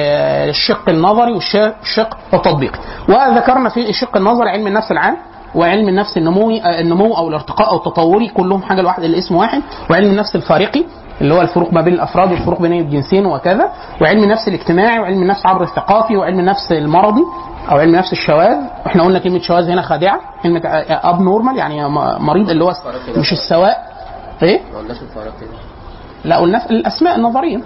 الشق 0.50 0.90
النظري 0.90 1.32
والشق 1.34 2.18
التطبيقي 2.34 2.80
وذكرنا 3.10 3.70
في 3.70 3.90
الشق 3.90 4.18
النظري 4.18 4.50
علم 4.50 4.68
النفس 4.68 4.92
العام. 4.92 5.18
وعلم 5.56 5.90
النفس 5.90 6.18
النموي 6.18 6.62
آه، 6.64 6.80
النمو 6.80 7.18
أو 7.18 7.30
الارتقاء 7.30 7.70
أو 7.70 7.78
التطوري 7.78 8.28
كلهم 8.28 8.62
حاجة 8.62 8.80
الواحده 8.82 9.06
الاسم 9.06 9.36
واحد. 9.36 9.62
وعلم 9.92 10.12
النفس 10.12 10.36
الفارقي 10.36 10.84
اللي 11.22 11.34
هو 11.34 11.42
الفروق 11.42 11.74
ما 11.74 11.82
بين 11.82 11.94
الأفراد 11.94 12.32
والفروق 12.32 12.62
بين 12.62 12.74
الجنسين 12.74 13.26
وكذا. 13.26 13.70
وعلم 14.02 14.24
النفس 14.24 14.48
الاجتماعي 14.48 15.00
وعلم 15.00 15.22
النفس 15.22 15.46
عبر 15.46 15.64
الثقافي 15.64 16.18
وعلم 16.18 16.40
النفس 16.40 16.72
المرضي 16.72 17.24
أو 17.72 17.78
علم 17.78 17.96
نفس 17.96 18.12
الشواذ. 18.12 18.58
إحنا 18.88 19.04
قلنا 19.04 19.20
كلمة 19.20 19.40
شواذ 19.40 19.70
هنا 19.70 19.82
خادعة 19.82 20.20
كلمة 20.44 20.62
abnormal 20.90 21.58
يعني 21.58 21.90
مريض 22.20 22.50
اللي 22.50 22.64
هو 22.64 22.74
مش 23.18 23.32
السواء. 23.32 23.78
إيه؟ 24.44 24.62
ما 24.74 24.80
قلناش 24.80 24.98
لا 26.26 26.38
قلنا 26.38 26.70
الأسماء 26.70 27.16
النظرية. 27.16 27.58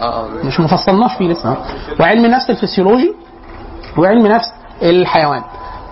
آه 0.00 0.04
آه 0.04 0.28
مش 0.44 0.60
مفصلناش 0.60 1.14
فيه 1.18 1.28
لسه 1.28 1.56
وعلم 2.00 2.24
النفس 2.24 2.50
الفسيولوجي 2.50 3.14
وعلم 3.98 4.26
نفس 4.26 4.46
الحيوان. 4.82 5.38
آه، 5.40 5.44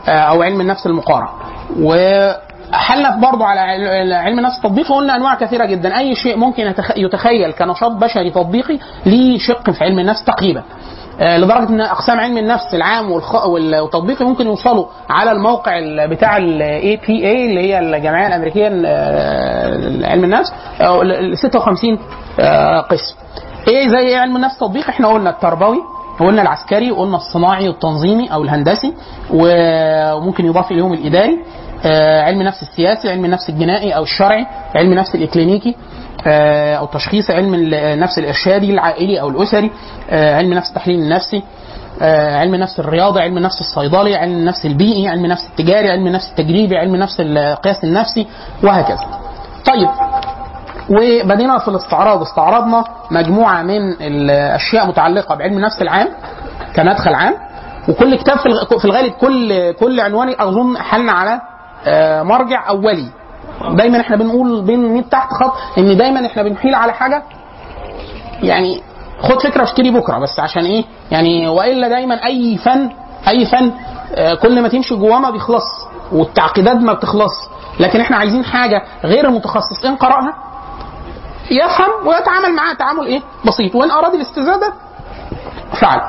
أو 0.08 0.42
علم 0.42 0.60
النفس 0.60 0.86
المقارن. 0.86 1.28
وحلنا 1.80 3.16
برضه 3.16 3.44
على 3.46 3.60
عل- 3.60 4.12
علم 4.12 4.38
النفس 4.38 4.56
التطبيقي 4.56 4.94
قلنا 4.94 5.16
أنواع 5.16 5.34
كثيرة 5.34 5.64
جدا. 5.64 5.98
أي 5.98 6.14
شيء 6.14 6.36
ممكن 6.36 6.72
يتخ- 6.72 6.96
يتخيل 6.98 7.52
كنشاط 7.52 7.90
بشري 7.92 8.30
تطبيقي 8.30 8.78
ليه 9.06 9.38
شق 9.38 9.70
في 9.70 9.84
علم 9.84 9.98
النفس 9.98 10.24
تقريبا. 10.24 10.62
آه، 11.20 11.38
لدرجة 11.38 11.68
إن 11.68 11.80
أقسام 11.80 12.20
علم 12.20 12.38
النفس 12.38 12.74
العام 12.74 13.10
والتطبيقي 13.46 14.24
ممكن 14.24 14.46
يوصلوا 14.46 14.86
على 15.10 15.32
الموقع 15.32 15.78
ال- 15.78 16.08
بتاع 16.08 16.36
ال 16.36 16.96
APA 17.06 17.46
اللي 17.46 17.60
هي 17.60 17.78
الجمعيه 17.78 18.26
الأمريكية 18.26 18.68
النفس 20.14 20.52
آه، 20.80 21.02
ال- 21.02 21.12
ال 21.32 21.38
56 21.38 21.98
آه، 22.40 22.80
قسم. 22.80 23.16
إيه 23.68 23.88
زي 23.88 24.16
علم 24.16 24.36
النفس 24.36 24.54
التطبيقي 24.54 24.88
إحنا 24.88 25.08
قلنا 25.08 25.30
التربوي 25.30 25.78
وقلنا 26.20 26.42
العسكري 26.42 26.90
وقلنا 26.92 27.16
الصناعي 27.16 27.68
والتنظيمي 27.68 28.32
أو 28.32 28.42
الهندسي 28.42 28.92
وممكن 29.30 30.44
يضاف 30.46 30.70
اليهم 30.72 30.92
الاداري 30.92 31.38
آه، 31.86 32.22
علم 32.22 32.40
النفس 32.40 32.62
السياسي 32.62 33.10
علم 33.10 33.24
النفس 33.24 33.48
الجنائي 33.50 33.92
أو 33.96 34.02
الشرعي 34.02 34.46
علم 34.76 34.92
النفس 34.92 35.14
الاكلينيكي 35.14 35.74
آه، 36.26 36.74
أو 36.76 36.86
تشخيص 36.86 37.30
علم 37.30 37.54
النفس 37.54 38.18
الارشادي 38.18 38.70
العائلي 38.70 39.20
أو 39.20 39.28
الاسري 39.28 39.70
آه، 40.10 40.36
علم 40.36 40.52
النفس 40.52 40.68
التحليل 40.68 40.98
النفسي 40.98 41.42
آه، 42.02 42.36
علم 42.36 42.54
النفس 42.54 42.80
الرياضي 42.80 43.20
علم 43.20 43.36
النفس 43.36 43.60
الصيدلي 43.60 44.16
علم 44.16 44.32
النفس 44.32 44.66
البيئي 44.66 45.08
علم 45.08 45.24
النفس 45.24 45.46
التجاري 45.50 45.90
علم 45.90 46.06
النفس 46.06 46.28
التجريبي 46.30 46.76
علم 46.76 46.94
النفس 46.94 47.20
القياس 47.20 47.84
النفسي 47.84 48.26
وهكذا 48.62 49.06
طيب 49.66 49.88
وبدينا 50.90 51.58
في 51.58 51.68
الاستعراض. 51.68 52.22
استعرضنا 52.22 52.84
مجموعة 53.10 53.62
من 53.62 53.92
الأشياء 54.00 54.86
متعلقة 54.86 55.34
بعلم 55.34 55.56
النفس 55.56 55.82
العام 55.82 56.08
كمدخل 56.74 57.14
عام. 57.14 57.34
وكل 57.88 58.14
كتاب 58.16 58.38
في 58.38 58.46
الغ- 58.46 58.78
في 58.78 58.84
الغالب 58.84 59.12
كل 59.12 59.72
كل 59.72 60.00
عنوان 60.00 60.34
أظن 60.40 60.78
حلنا 60.78 61.12
على 61.12 61.40
آه، 61.86 62.22
مرجع 62.22 62.68
أولي. 62.68 63.06
دايما 63.70 64.00
إحنا 64.00 64.16
بنقول 64.16 64.62
بين 64.62 65.08
تحت 65.08 65.28
خط 65.32 65.52
إن 65.78 65.96
دايما 65.96 66.26
إحنا 66.26 66.42
بنحيل 66.42 66.74
على 66.74 66.92
حاجة. 66.92 67.22
يعني 68.42 68.82
خد 69.20 69.42
فكرة 69.42 69.60
واشتري 69.60 69.90
بكرة 69.90 70.18
بس 70.18 70.40
عشان 70.40 70.64
إيه؟ 70.64 70.84
يعني 71.10 71.48
وإلا 71.48 71.88
دايما 71.88 72.14
أي 72.26 72.56
فن 72.58 72.90
أي 73.28 73.46
فن 73.46 73.72
آه، 74.14 74.34
كل 74.34 74.62
ما 74.62 74.68
تمشي 74.68 74.94
جواه 74.96 75.18
ما 75.18 75.30
بيخلص 75.30 75.64
والتعقيدات 76.12 76.76
ما 76.76 76.92
بتخلص. 76.92 77.32
لكن 77.80 78.00
إحنا 78.00 78.16
عايزين 78.16 78.44
حاجة 78.44 78.82
غير 79.04 79.28
المتخصصين 79.28 79.96
قرأها 79.96 80.34
يفهم 81.50 82.06
ويتعامل 82.06 82.56
معاها 82.56 82.74
تعامل 82.74 83.06
إيه؟ 83.06 83.20
بسيط. 83.46 83.74
وإن 83.74 83.90
أراد 83.90 84.14
الاستزادة 84.14 84.72
فعل. 85.80 86.00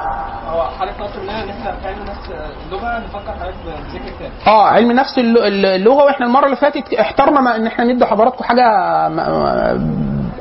هو 0.49 0.69
طلبت 0.79 1.11
مننا 1.21 1.43
إن 1.43 1.49
إحنا 1.49 1.71
في 1.81 1.87
علم 1.87 2.03
نفس 2.03 2.29
اللغة 2.67 2.99
نفكر 2.99 3.31
حضرتك 3.39 3.55
بذكر 3.65 4.31
آه 4.47 4.67
علم 4.67 4.91
نفس 4.91 5.19
الل- 5.19 5.37
الل- 5.37 5.65
اللغة. 5.65 6.03
وإحنا 6.03 6.25
المرة 6.25 6.45
اللي 6.45 6.55
فاتت 6.55 6.93
احترنا 6.93 7.41
ما 7.41 7.55
إن 7.55 7.67
إحنا 7.67 7.85
ندي 7.85 8.05
حضراتكم 8.05 8.43
حاجة 8.43 8.63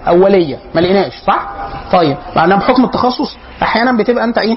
أولية. 0.08 0.58
ما 0.74 0.80
لقيناش 0.80 1.12
صح؟ 1.26 1.48
طيب. 1.92 2.16
معناها 2.36 2.58
بحكم 2.58 2.84
التخصص 2.84 3.36
أحيانا 3.62 3.92
بتبقى 3.92 4.24
أنت 4.24 4.38
إيه؟ 4.38 4.56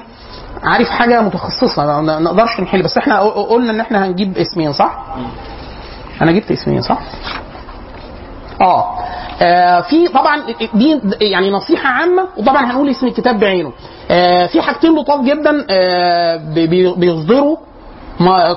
عارف 0.64 0.90
حاجة 0.90 1.20
متخصصة. 1.22 2.00
ما 2.00 2.18
نقدرش 2.20 2.60
نحل. 2.60 2.82
بس 2.82 2.98
إحنا 2.98 3.20
قلنا 3.20 3.70
إن 3.70 3.80
إحنا 3.80 4.06
هنجيب 4.06 4.38
اسمين 4.38 4.72
صح؟ 4.72 4.98
أنا 6.22 6.32
جبت 6.32 6.50
اسمين 6.50 6.82
صح؟ 6.82 6.98
آه. 8.60 8.98
آه، 9.42 9.80
في 9.80 10.08
طبعا 10.08 10.42
دي 10.74 11.00
يعني 11.20 11.50
نصيحة 11.50 11.88
عامة 11.88 12.24
وطبعا 12.36 12.64
هنقول 12.72 12.88
اسم 12.88 13.06
الكتاب 13.06 13.40
بعينه. 13.40 13.72
آه، 14.10 14.46
في 14.46 14.62
حاجتين 14.62 14.94
لطاف 14.98 15.20
جدا 15.20 15.66
آه، 15.70 16.36
بي- 16.36 16.66
بي- 16.66 16.94
بيصدروا 16.94 17.56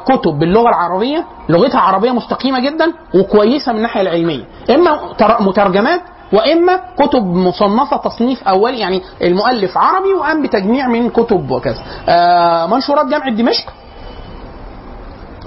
كتب 0.06 0.40
باللغة 0.40 0.70
العربية 0.70 1.26
لغتها 1.50 1.80
عربية 1.80 2.12
مستقيمة 2.12 2.60
جدا 2.60 2.94
وكويسة 3.16 3.72
من 3.72 3.78
الناحية 3.78 4.02
العلمية. 4.02 4.44
إما 4.70 5.00
تر- 5.18 5.42
مترجمات 5.44 6.02
وإما 6.34 6.80
كتب 7.00 7.26
مصنفة 7.26 7.98
تصنيف 7.98 8.44
أولي 8.48 8.80
يعني 8.80 9.02
المؤلف 9.22 9.78
عربي 9.78 10.14
وقام 10.14 10.42
بتجميع 10.44 10.88
من 10.88 11.10
كتب 11.10 11.52
وكذا. 11.52 11.82
آه، 12.10 12.66
منشورات 12.68 13.06
جامعة 13.06 13.32
دمشق 13.32 13.66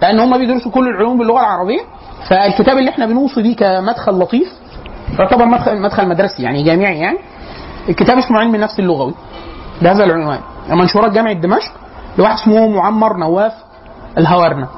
لأن 0.03 0.21
هم 0.21 0.39
بيدرسوا 0.39 0.71
كل 0.73 0.89
العلوم 0.89 1.19
باللغة 1.19 1.41
العربية. 1.41 1.81
فالكتاب 2.29 2.79
اللي 2.79 2.91
إحنا 2.91 3.07
بنوصي 3.07 3.43
بيه 3.43 3.57
كمدخل 3.57 4.13
لطيف 4.13 4.49
يعتبر 5.19 5.45
مدخل 5.47 5.81
مدخل 5.83 6.09
مدرسي 6.09 6.43
يعني 6.43 6.63
جامعي 6.63 6.99
يعني. 6.99 7.19
الكتاب 7.89 8.19
اسمه 8.19 8.39
علم 8.39 8.55
النفس 8.55 8.79
اللغوي. 8.81 9.15
بهذا 9.83 10.05
العنوان. 10.05 10.41
منشورات 10.71 11.13
جامعة 11.13 11.33
دمشق 11.33 11.73
لواحد 12.19 12.35
اسمه 12.39 12.69
معمر 12.69 13.17
نواف 13.17 13.53
الهوارنة. 14.19 14.69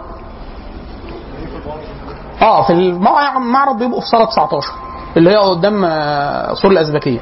آه 2.43 2.63
في 2.67 2.73
المع- 2.73 3.37
المعرض 3.37 3.79
بيبقوا 3.79 4.01
في 4.01 4.07
صالة 4.07 4.25
19 4.25 4.69
اللي 5.17 5.31
هي 5.31 5.37
قدام 5.37 5.85
آه، 5.85 6.55
سور 6.55 6.71
الأزبكية. 6.71 7.19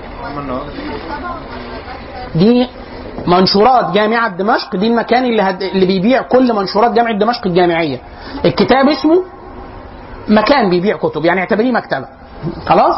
دي 2.35 2.67
منشورات 3.27 3.91
جامعة 3.91 4.37
دمشق 4.37 4.77
دي 4.77 4.87
المكان 4.87 5.25
اللي 5.25 5.43
هد... 5.43 5.63
اللي 5.63 5.87
بيبيع 5.87 6.23
كل 6.23 6.53
منشورات 6.55 6.91
جامعة 6.93 7.19
دمشق 7.19 7.47
الجامعية. 7.47 7.99
الكتاب 8.45 8.89
اسمه 8.89 9.23
مكان 10.29 10.71
بيبيع 10.71 10.97
كتب 10.97 11.25
يعني 11.25 11.41
اعتبريه 11.41 11.73
مكتبة. 11.73 12.07
خلاص؟ 12.67 12.97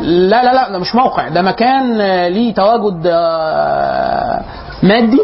لا 0.00 0.44
لا 0.44 0.52
لا 0.54 0.72
ده 0.72 0.78
مش 0.78 0.94
موقع 0.94 1.28
ده 1.28 1.42
مكان 1.42 2.00
آه، 2.00 2.28
ليه 2.28 2.54
تواجد 2.54 3.02
آه، 3.06 4.42
مادي 4.82 5.22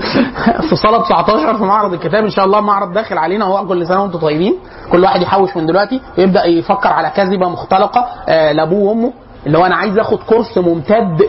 في 0.68 0.76
صاله 0.76 1.02
19 1.02 1.56
في 1.58 1.64
معرض 1.64 1.92
الكتاب. 1.92 2.24
إن 2.24 2.30
شاء 2.30 2.44
الله 2.44 2.60
معرض 2.60 2.92
داخل 2.92 3.18
علينا 3.18 3.44
هو 3.44 3.66
كل 3.66 3.86
سنة 3.86 4.02
وأنتم 4.02 4.18
طيبين. 4.18 4.54
كل 4.92 5.02
واحد 5.02 5.22
يحوش 5.22 5.56
من 5.56 5.66
دلوقتي 5.66 6.00
ويبدأ 6.18 6.44
يفكر 6.44 6.88
على 6.88 7.10
كذبة 7.10 7.48
مختلقة 7.48 8.06
آه، 8.28 8.52
لأبوه 8.52 8.88
وأمه. 8.90 9.12
اللي 9.46 9.58
هو 9.58 9.66
أنا 9.66 9.76
عايز 9.76 9.98
آخد 9.98 10.18
كورس 10.22 10.58
ممتد 10.58 11.22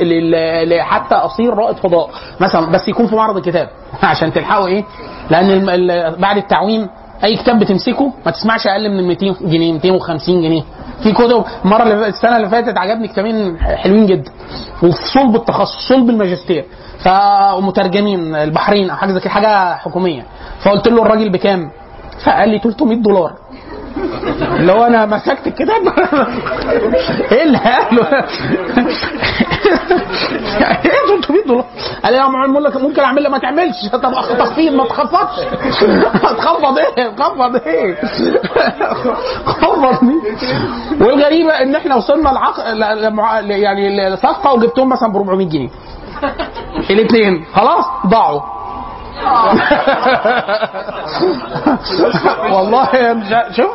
حتى 0.81 1.15
اصير 1.15 1.53
رائد 1.53 1.77
فضاء 1.77 2.09
مثلا 2.39 2.71
بس 2.71 2.87
يكون 2.87 3.07
في 3.07 3.15
معرض 3.15 3.37
الكتاب 3.37 3.69
عشان 4.03 4.33
تلحقوا 4.33 4.67
إيه؟ 4.67 4.83
لأن 5.29 5.65
بعد 6.15 6.37
التعويم 6.37 6.89
أي 7.23 7.37
كتاب 7.37 7.59
بتمسكه 7.59 8.13
ما 8.25 8.31
تسمعش 8.31 8.67
أقل 8.67 8.89
من 8.91 9.07
200 9.07 9.35
جنيه 9.41 9.73
250 9.73 10.41
جنيه. 10.41 10.61
في 11.03 11.11
كتب 11.11 11.43
فاتت- 11.65 12.15
السنة 12.15 12.37
اللي 12.37 12.49
فاتت 12.49 12.77
عجبني 12.77 13.07
كتابين 13.07 13.57
حلوين 13.59 14.05
جدا. 14.05 14.31
وفي 14.83 14.97
صلب 15.13 15.35
التخصص 15.35 15.87
صلب 15.89 16.09
الماجستير. 16.09 16.65
فمترجمين 17.03 18.35
البحرين 18.35 18.89
أو 18.89 18.95
حاجة 18.95 19.11
زي 19.11 19.19
كده 19.19 19.29
حاجة 19.29 19.75
حكومية. 19.75 20.25
فقلت 20.63 20.87
له 20.87 21.01
الراجل 21.01 21.29
بكام؟ 21.31 21.69
فقال 22.25 22.49
لي 22.49 22.59
300 22.59 22.97
دولار. 22.97 23.33
هو 24.73 24.83
أنا 24.83 25.05
مسكت 25.05 25.47
الكتاب 25.47 25.81
إيه 27.31 27.43
اللي 27.43 27.57
قاله؟ 27.57 28.03
إيه 30.85 31.21
300 31.21 31.43
دولار 31.47 31.65
قال 32.03 32.13
يا 32.13 32.27
بقول 32.51 32.63
لك 32.63 32.77
ممكن 32.77 33.01
أعمل 33.01 33.23
لك 33.23 33.31
ما 33.31 33.37
تعملش. 33.37 33.75
طب 33.93 34.13
تخفيض 34.39 34.73
ما 34.73 34.85
تخفضش. 34.85 35.39
هتخفض 36.25 36.77
إيه؟ 36.77 37.09
تخفض 37.09 37.55
إيه؟ 37.67 37.95
خفض 39.45 40.03
مين؟ 40.03 40.21
والغريبة 41.01 41.51
إن 41.51 41.75
إحنا 41.75 41.95
وصلنا 41.95 42.31
العق... 42.31 42.59
يعني 43.49 44.09
لصفقة 44.09 44.53
وجبتهم 44.53 44.89
مثلا 44.89 45.11
ب 45.11 45.15
400 45.15 45.47
جنيه. 45.47 45.69
الاثنين 46.89 47.45
خلاص؟ 47.53 47.85
ضاعوا. 48.07 48.41
والله 52.55 52.95
يا 52.95 53.13
مش- 53.13 53.55
شوف. 53.55 53.69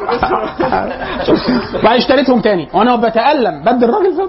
بعد 1.85 1.97
اشتريتهم 1.97 2.41
تاني. 2.41 2.69
وأنا 2.75 2.97
بتألم. 2.97 3.63
بدي 3.65 3.85
الراجل 3.85 4.29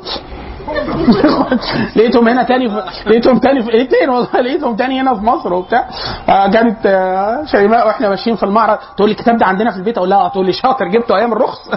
لقيتهم 1.95 2.27
هنا 2.27 2.43
تاني. 2.43 2.67
لقيتهم 3.05 3.37
تاني 3.39 3.63
في 3.63 3.69
الاثنين 3.69 4.09
والله. 4.09 4.27
لقيتهم 4.41 4.75
تاني 4.75 5.01
هنا 5.01 5.15
في 5.15 5.21
مصر 5.25 5.53
وبتاع. 5.53 5.85
آه 6.29 6.47
كانت 6.47 6.77
آه 6.85 7.45
شيماء 7.45 7.87
وإحنا 7.87 8.09
ماشيين 8.09 8.35
في 8.35 8.43
المعرض. 8.43 8.77
تقول 8.97 9.09
لي 9.09 9.13
الكتاب 9.15 9.37
ده 9.37 9.45
عندنا 9.45 9.71
في 9.71 9.77
البيت؟ 9.77 9.97
أقول 9.97 10.09
لها 10.09 10.27
تقول 10.29 10.45
لي 10.45 10.53
شاطر 10.53 10.87
جبته 10.87 11.15
أيام 11.17 11.33
الرخص. 11.33 11.69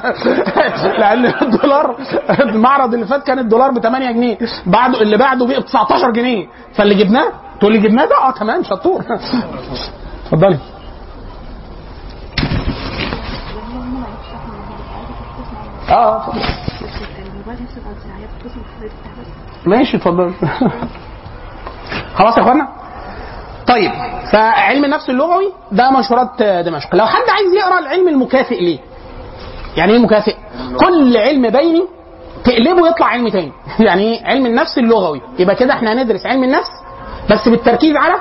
لأن 1.00 1.26
الدولار 1.42 1.96
المعرض 2.40 2.94
اللي 2.94 3.06
فات 3.06 3.22
كان 3.22 3.38
الدولار 3.38 3.70
ب 3.70 3.78
8 3.78 4.10
جنيه. 4.12 4.38
بعده 4.66 5.00
اللي 5.02 5.16
بعده 5.16 5.46
ب 5.46 5.64
19 5.64 6.10
جنيه. 6.10 6.46
فاللي 6.74 6.94
جبناه 6.94 7.32
تقول 7.60 7.72
لي 7.72 7.78
جبناه 7.78 8.04
ده؟ 8.04 8.16
آه 8.16 8.30
تمام 8.30 8.62
شطور. 8.62 9.04
اتفضلي. 10.26 10.58
آه 15.90 16.16
اتفضل. 16.16 16.42
ماشي 19.66 19.96
اتفضل 19.96 20.34
خلاص 22.14 22.36
يا 22.38 22.42
اخوانا؟ 22.42 22.68
طيب 23.66 23.90
فعلم 24.32 24.84
النفس 24.84 25.10
اللغوي 25.10 25.52
ده 25.72 25.90
منشورات 25.90 26.42
دمشق. 26.42 26.94
لو 26.96 27.06
حد 27.06 27.28
عايز 27.30 27.54
يقرأ 27.54 27.78
العلم 27.78 28.08
المكافئ 28.08 28.60
ليه؟ 28.60 28.78
يعني 29.76 29.92
إيه 29.92 29.98
مكافئ؟ 29.98 30.36
كل 30.80 31.16
علم 31.16 31.50
بيني 31.50 31.84
تقلبه 32.44 32.88
يطلع 32.88 33.06
علم 33.06 33.28
تاني. 33.28 33.52
يعني 33.88 34.02
إيه؟ 34.02 34.24
علم 34.26 34.46
النفس 34.46 34.78
اللغوي. 34.78 35.22
يبقى 35.38 35.56
كده 35.56 35.74
إحنا 35.74 35.92
هندرس 35.92 36.26
علم 36.26 36.44
النفس 36.44 36.70
بس 37.30 37.48
بالتركيز 37.48 37.96
على 37.96 38.14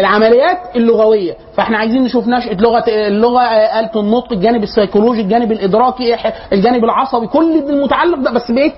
العمليات 0.00 0.58
اللغوية. 0.76 1.34
فاحنا 1.56 1.78
عايزين 1.78 2.02
نشوف 2.04 2.28
نشأة 2.28 2.54
لغة 2.54 2.84
اللغة 2.88 3.42
آلة 3.80 3.90
النطق 4.00 4.32
الجانب 4.32 4.62
السيكولوجي 4.62 5.20
الجانب 5.20 5.52
الإدراكي 5.52 6.16
الجانب 6.52 6.84
العصبي 6.84 7.26
كل 7.26 7.58
المتعلق 7.68 8.18
ده 8.18 8.30
بس 8.30 8.50
بإيه؟ 8.50 8.72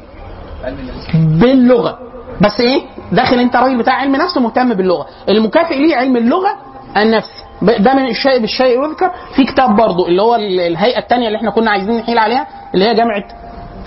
باللغة. 1.14 1.99
بس 2.40 2.61
إيه؟ 2.61 2.83
داخل 3.12 3.38
أنت 3.40 3.57
راجل 3.57 3.79
بتاع 3.79 3.94
علم 3.94 4.16
نفس 4.16 4.37
مهتم 4.38 4.75
باللغة. 4.75 5.07
المكافئ 5.29 5.75
ليه 5.79 5.96
علم 5.96 6.16
اللغة؟ 6.16 6.57
النفس. 6.96 7.44
ده 7.62 7.94
من 7.94 8.07
الشيء 8.07 8.38
بالشيء 8.40 8.85
يذكر. 8.85 9.11
في 9.37 9.44
كتاب 9.44 9.77
برضو 9.77 10.07
اللي 10.07 10.22
هو 10.22 10.35
الهيئة 10.37 10.99
الثانية 10.99 11.27
اللي 11.27 11.37
إحنا 11.38 11.51
كنا 11.51 11.70
عايزين 11.70 11.96
نحيل 11.96 12.18
عليها 12.18 12.46
اللي 12.75 12.85
هي 12.85 12.94
جامعة 12.94 13.25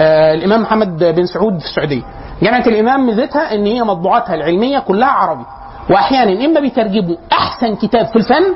آه 0.02 0.34
الإمام 0.34 0.62
محمد 0.62 1.04
بن 1.04 1.26
سعود 1.26 1.60
في 1.60 1.66
السعودية. 1.66 2.02
جامعة 2.42 2.68
الإمام 2.68 3.06
ميزتها 3.06 3.56
إن 3.56 3.66
هي 3.66 3.84
مطبوعاتها 3.84 4.36
العلمية 4.36 4.80
كلها 4.80 5.08
عربي. 5.10 5.46
واحيانا 5.90 6.46
إما 6.46 6.60
بيترجموا 6.60 7.16
أحسن 7.32 7.76
كتاب 7.76 8.06
في 8.06 8.16
الفن 8.16 8.56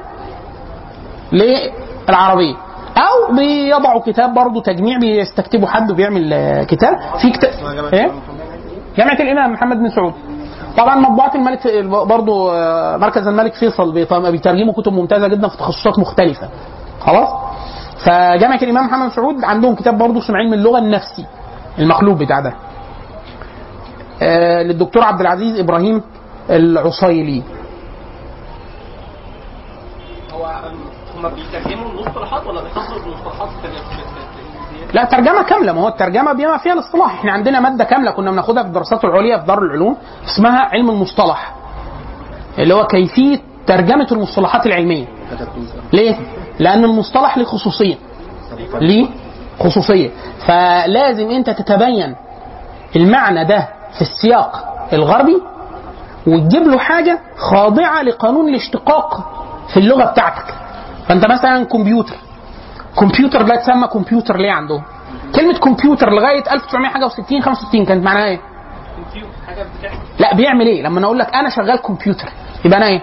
للعربية 1.31 2.55
أو 2.97 3.35
بيضعوا 3.35 4.01
كتاب 4.01 4.33
برضه 4.33 4.61
تجميع 4.61 4.99
بيستكتبوا 4.99 5.67
حد 5.67 5.91
وبيعمل 5.91 6.33
آه، 6.33 6.63
كتاب. 6.63 6.99
في 7.21 7.29
كتاب 7.29 7.51
إيه؟ 7.93 8.11
جامعه 8.97 9.13
الإمام 9.13 9.51
محمد 9.53 9.77
بن 9.77 9.89
سعود. 9.89 10.13
طبعا 10.77 10.95
مطبوعات 10.95 11.35
الملك 11.35 11.77
برضه 12.07 12.53
آه، 12.55 12.97
مركز 12.97 13.27
الملك 13.27 13.53
فيصل 13.53 13.93
بيترجموا 14.31 14.73
كتب 14.73 14.93
ممتازة 14.93 15.27
جدا 15.27 15.47
في 15.47 15.57
تخصصات 15.57 15.99
مختلفة. 15.99 16.49
خلاص؟ 17.01 17.29
فجامعه 18.05 18.59
الإمام 18.61 18.85
محمد 18.85 19.09
بن 19.09 19.15
سعود 19.15 19.43
عندهم 19.43 19.75
كتاب 19.75 19.97
برضه 19.97 20.19
اسمه 20.19 20.37
علم 20.37 20.53
اللغة 20.53 20.77
النفسي 20.79 21.25
المخلوق 21.79 22.17
بتاع 22.17 22.39
ده. 22.39 22.49
آه، 22.49 22.72
للدكتور 24.63 25.03
عبد 25.03 25.21
العزيز 25.21 25.59
إبراهيم 25.59 26.01
العصيلي. 26.49 27.43
هو 30.33 30.45
هم 31.17 31.29
بيترجموا 31.29 31.91
المصطلحات 31.91 32.47
ولا 32.47 32.61
بيحصلوا 32.63 32.99
المصطلحات 33.05 33.49
لا 34.93 35.03
ترجمة 35.03 35.43
كاملة. 35.43 35.73
ما 35.73 35.81
هو 35.81 35.87
الترجمة 35.87 36.33
بما 36.33 36.57
فيها 36.57 36.73
الاصطلاح. 36.73 37.13
إحنا 37.13 37.31
عندنا 37.31 37.59
مادة 37.59 37.83
كاملة 37.83 38.11
كنا 38.11 38.31
بناخدها 38.31 38.63
في 38.63 38.69
الدراسات 38.69 39.05
العليا 39.05 39.37
في 39.37 39.45
دار 39.45 39.59
العلوم 39.61 39.97
اسمها 40.25 40.59
علم 40.59 40.89
المصطلح 40.89 41.55
اللي 42.59 42.73
هو 42.73 42.87
كيفية 42.87 43.39
ترجمة 43.67 44.07
المصطلحات 44.11 44.65
العلمية. 44.65 45.05
ليه؟ 45.93 46.15
لأن 46.59 46.83
المصطلح 46.83 47.37
له 47.37 47.43
خصوصية. 47.45 47.95
ليه؟ 48.81 49.07
خصوصية. 49.59 50.09
فلازم 50.47 51.29
أنت 51.29 51.49
تتبين 51.49 52.15
المعنى 52.95 53.45
ده 53.45 53.67
في 53.95 54.01
السياق 54.01 54.65
الغربي 54.93 55.41
وتجيب 56.27 56.61
له 56.63 56.77
حاجة 56.79 57.19
خاضعة 57.37 58.01
لقانون 58.01 58.49
الاشتقاق 58.49 59.29
في 59.73 59.77
اللغة 59.79 60.05
بتاعتك 60.11 60.53
فأنت 61.07 61.25
مثلا 61.25 61.63
كمبيوتر 61.65 62.15
كمبيوتر 62.99 63.41
ده 63.41 63.53
اتسمى 63.53 63.87
كمبيوتر 63.87 64.37
ليه 64.37 64.51
عندهم؟ 64.51 64.83
كلمة 65.35 65.59
كمبيوتر 65.59 66.09
لغاية 66.09 66.43
1960 66.53 67.41
65 67.41 67.85
كانت 67.85 68.05
معناها 68.05 68.25
إيه؟ 68.25 68.39
لا 70.19 70.35
بيعمل 70.35 70.65
إيه؟ 70.67 70.83
لما 70.83 70.99
أنا 70.99 71.05
أقول 71.07 71.19
لك 71.19 71.35
أنا 71.35 71.49
شغال 71.49 71.77
كمبيوتر 71.81 72.29
يبقى 72.65 72.77
أنا 72.77 72.85
إيه؟ 72.87 73.01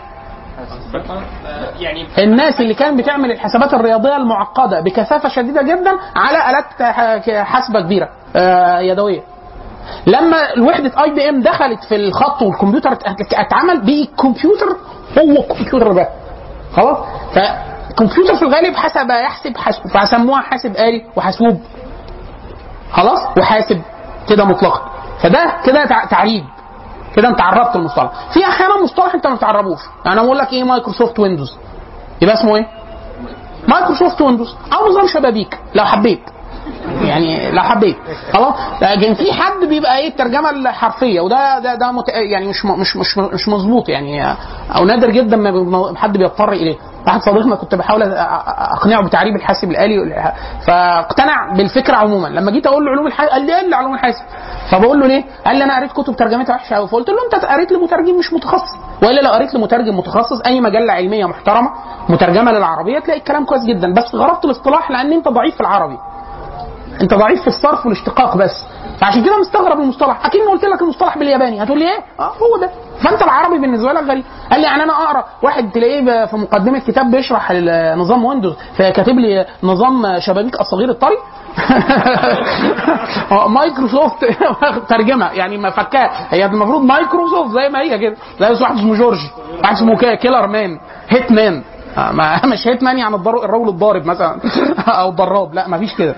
يعني 1.78 2.06
الناس 2.18 2.60
اللي 2.60 2.74
كانت 2.74 2.98
بتعمل 2.98 3.30
الحسابات 3.30 3.74
الرياضية 3.74 4.16
المعقدة 4.16 4.80
بكثافة 4.80 5.28
شديدة 5.28 5.62
جدا 5.62 5.90
على 6.16 6.50
آلات 6.50 6.82
ح- 6.82 7.42
حاسبة 7.44 7.80
كبيرة 7.80 8.08
آه، 8.36 8.78
يدوية. 8.80 9.22
لما 10.06 10.54
الوحدة 10.56 11.02
اي 11.04 11.10
بي 11.14 11.28
ام 11.28 11.42
دخلت 11.42 11.84
في 11.84 11.96
الخط 11.96 12.42
والكمبيوتر 12.42 12.92
ات- 12.92 13.34
اتعمل 13.34 13.80
بقي 13.80 14.02
الكمبيوتر 14.02 14.76
هو 15.18 15.40
الكمبيوتر 15.40 15.92
ده. 15.92 16.08
خلاص؟ 16.76 16.98
فالكمبيوتر 17.34 18.34
في 18.36 18.42
الغالب 18.42 18.76
حسب 18.76 19.10
يحسب 19.10 19.56
حاسب 19.56 19.80
فسموها 19.88 20.40
حاسب 20.40 20.76
آلي 20.76 21.04
وحاسوب. 21.16 21.60
خلاص؟ 22.92 23.18
وحاسب 23.38 23.80
كده 24.28 24.44
مطلقا. 24.44 24.90
فده 25.22 25.52
كده 25.64 25.84
تع- 25.86 26.04
تعريب 26.04 26.44
كده 27.16 27.28
انت 27.28 27.40
عربت 27.40 27.76
المصطلح 27.76 28.10
في 28.34 28.44
أحيانا 28.44 28.82
مصطلح 28.82 29.14
انت 29.14 29.26
ما 29.26 29.36
تعربوش 29.36 29.80
يعني 30.06 30.18
أنا 30.20 30.26
بقول 30.26 30.38
لك 30.38 30.52
إيه 30.52 30.64
Microsoft 30.64 31.18
Windows 31.18 31.58
يبقى 32.22 32.34
اسمه 32.34 32.56
إيه 32.56 32.66
Microsoft 33.68 34.20
Windows 34.20 34.56
أو 34.72 34.88
نظام 34.88 35.06
شبابيك 35.06 35.58
لو 35.74 35.84
حبيت 35.84 36.20
يعني 37.02 37.50
لو 37.50 37.62
حبيت 37.62 37.96
خلاص؟ 38.32 38.54
لكن 38.82 39.14
في 39.14 39.32
حد 39.32 39.64
بيبقى 39.68 39.98
إيه 39.98 40.08
الترجمة 40.08 40.50
الحرفية 40.50 41.20
وده 41.20 41.58
ده 41.58 41.74
ده 41.74 41.92
مت... 41.92 42.08
يعني 42.08 42.46
مش 42.46 42.64
مش 42.64 42.96
مش 42.96 43.18
مش 43.18 43.48
مظبوط 43.48 43.88
يعني 43.88 44.34
أو 44.76 44.84
نادر 44.84 45.10
جدا 45.10 45.36
ما 45.36 45.92
حد 45.96 46.16
بيضطر 46.18 46.52
إليه. 46.52 46.76
واحد 47.06 47.20
صديقنا 47.20 47.54
كنت 47.56 47.74
بحاول 47.74 48.02
أقنعه 48.02 49.02
بتعريب 49.06 49.36
الحاسب 49.36 49.70
الآلي 49.70 50.32
فاقتنع 50.66 51.52
بالفكرة 51.56 51.96
عموما. 51.96 52.28
لما 52.28 52.50
جيت 52.50 52.66
أقول 52.66 52.84
له 52.84 52.90
علوم 52.90 53.06
الحاسب 53.06 53.30
قال 53.30 53.46
لي 53.46 53.54
إيه 53.56 53.64
اللي 53.64 53.76
علوم 53.76 53.94
الحاسب؟ 53.94 54.24
فبقول 54.70 55.00
له 55.00 55.06
ليه؟ 55.06 55.24
قال 55.46 55.56
لي 55.56 55.64
أنا 55.64 55.76
قريت 55.76 55.92
كتب 55.92 56.16
ترجمتها 56.16 56.54
وحشة 56.54 56.74
قوي 56.76 56.88
فقلت 56.88 57.08
له 57.08 57.16
أنت 57.34 57.44
قريت 57.44 57.72
لمترجم 57.72 58.18
مش 58.18 58.32
متخصص. 58.32 58.76
وإلا 59.02 59.20
لو 59.20 59.30
قريت 59.30 59.54
لمترجم 59.54 59.98
متخصص 59.98 60.40
أي 60.46 60.60
مجلة 60.60 60.92
علمية 60.92 61.26
محترمة 61.26 61.70
مترجمة 62.08 62.52
للعربية 62.52 62.98
تلاقي 62.98 63.18
الكلام 63.18 63.44
كويس 63.44 63.64
جدا. 63.64 63.94
بس 63.94 64.14
غرضت 64.14 64.44
الاصطلاح 64.44 64.90
لأن 64.90 65.12
أنت 65.12 65.28
ضعيف 65.28 65.54
في 65.54 65.60
العربي. 65.60 65.98
انت 67.02 67.14
ضعيف 67.14 67.40
في 67.40 67.46
الصرف 67.46 67.86
والاشتقاق 67.86 68.36
بس. 68.36 68.64
فعشان 69.00 69.24
كده 69.24 69.38
مستغرب 69.40 69.80
المصطلح. 69.80 70.26
أكيد 70.26 70.40
قلت 70.40 70.64
لك 70.64 70.82
المصطلح 70.82 71.18
بالياباني. 71.18 71.62
هتقول 71.62 71.78
لي 71.78 71.84
إيه؟ 71.84 71.98
آه. 72.20 72.22
هو 72.28 72.60
ده. 72.60 72.70
فأنت 73.04 73.22
العربي 73.22 73.58
بالنسبة 73.58 73.92
لك 73.92 74.02
غريب. 74.02 74.24
قال 74.50 74.60
لي 74.60 74.66
يعني 74.66 74.82
أنا 74.82 74.92
أقرأ. 74.92 75.24
واحد 75.42 75.70
تلاقيه 75.70 76.26
في 76.26 76.36
مقدمة 76.36 76.78
كتاب 76.78 77.10
بيشرح 77.10 77.52
نظام 77.96 78.24
ويندوز. 78.24 78.54
فكاتب 78.76 79.14
لي 79.18 79.46
نظام 79.62 80.18
شبابيك 80.20 80.60
الصغير 80.60 80.88
الطري. 80.90 81.16
مايكروسوفت 83.48 84.24
ترجمة. 84.90 85.30
يعني 85.32 85.58
ما 85.58 85.70
فكها 85.70 86.10
هي 86.34 86.44
المفروض 86.46 86.82
مايكروسوفت 86.82 87.50
زي 87.50 87.68
ما 87.68 87.80
هي 87.80 87.98
كده. 87.98 88.16
زي 88.40 88.62
واحد 88.62 88.76
اسمه 88.76 88.94
جورج. 88.94 89.18
واحد 89.62 89.74
اسمه 89.76 89.96
كي- 89.96 90.16
كيلر 90.16 90.46
مان. 90.46 90.78
هيت 91.08 91.32
مان. 91.32 91.62
ما 91.96 92.40
مش 92.52 92.66
Hitman 92.68 92.98
يعني 92.98 93.14
الضر- 93.16 93.44
الرجل 93.44 93.68
الضارب 93.68 94.04
مثلا. 94.06 94.40
أو 95.00 95.08
الضراب. 95.08 95.54
لا 95.54 95.68
ما 95.68 95.78
فيش 95.78 95.94
كده. 95.94 96.14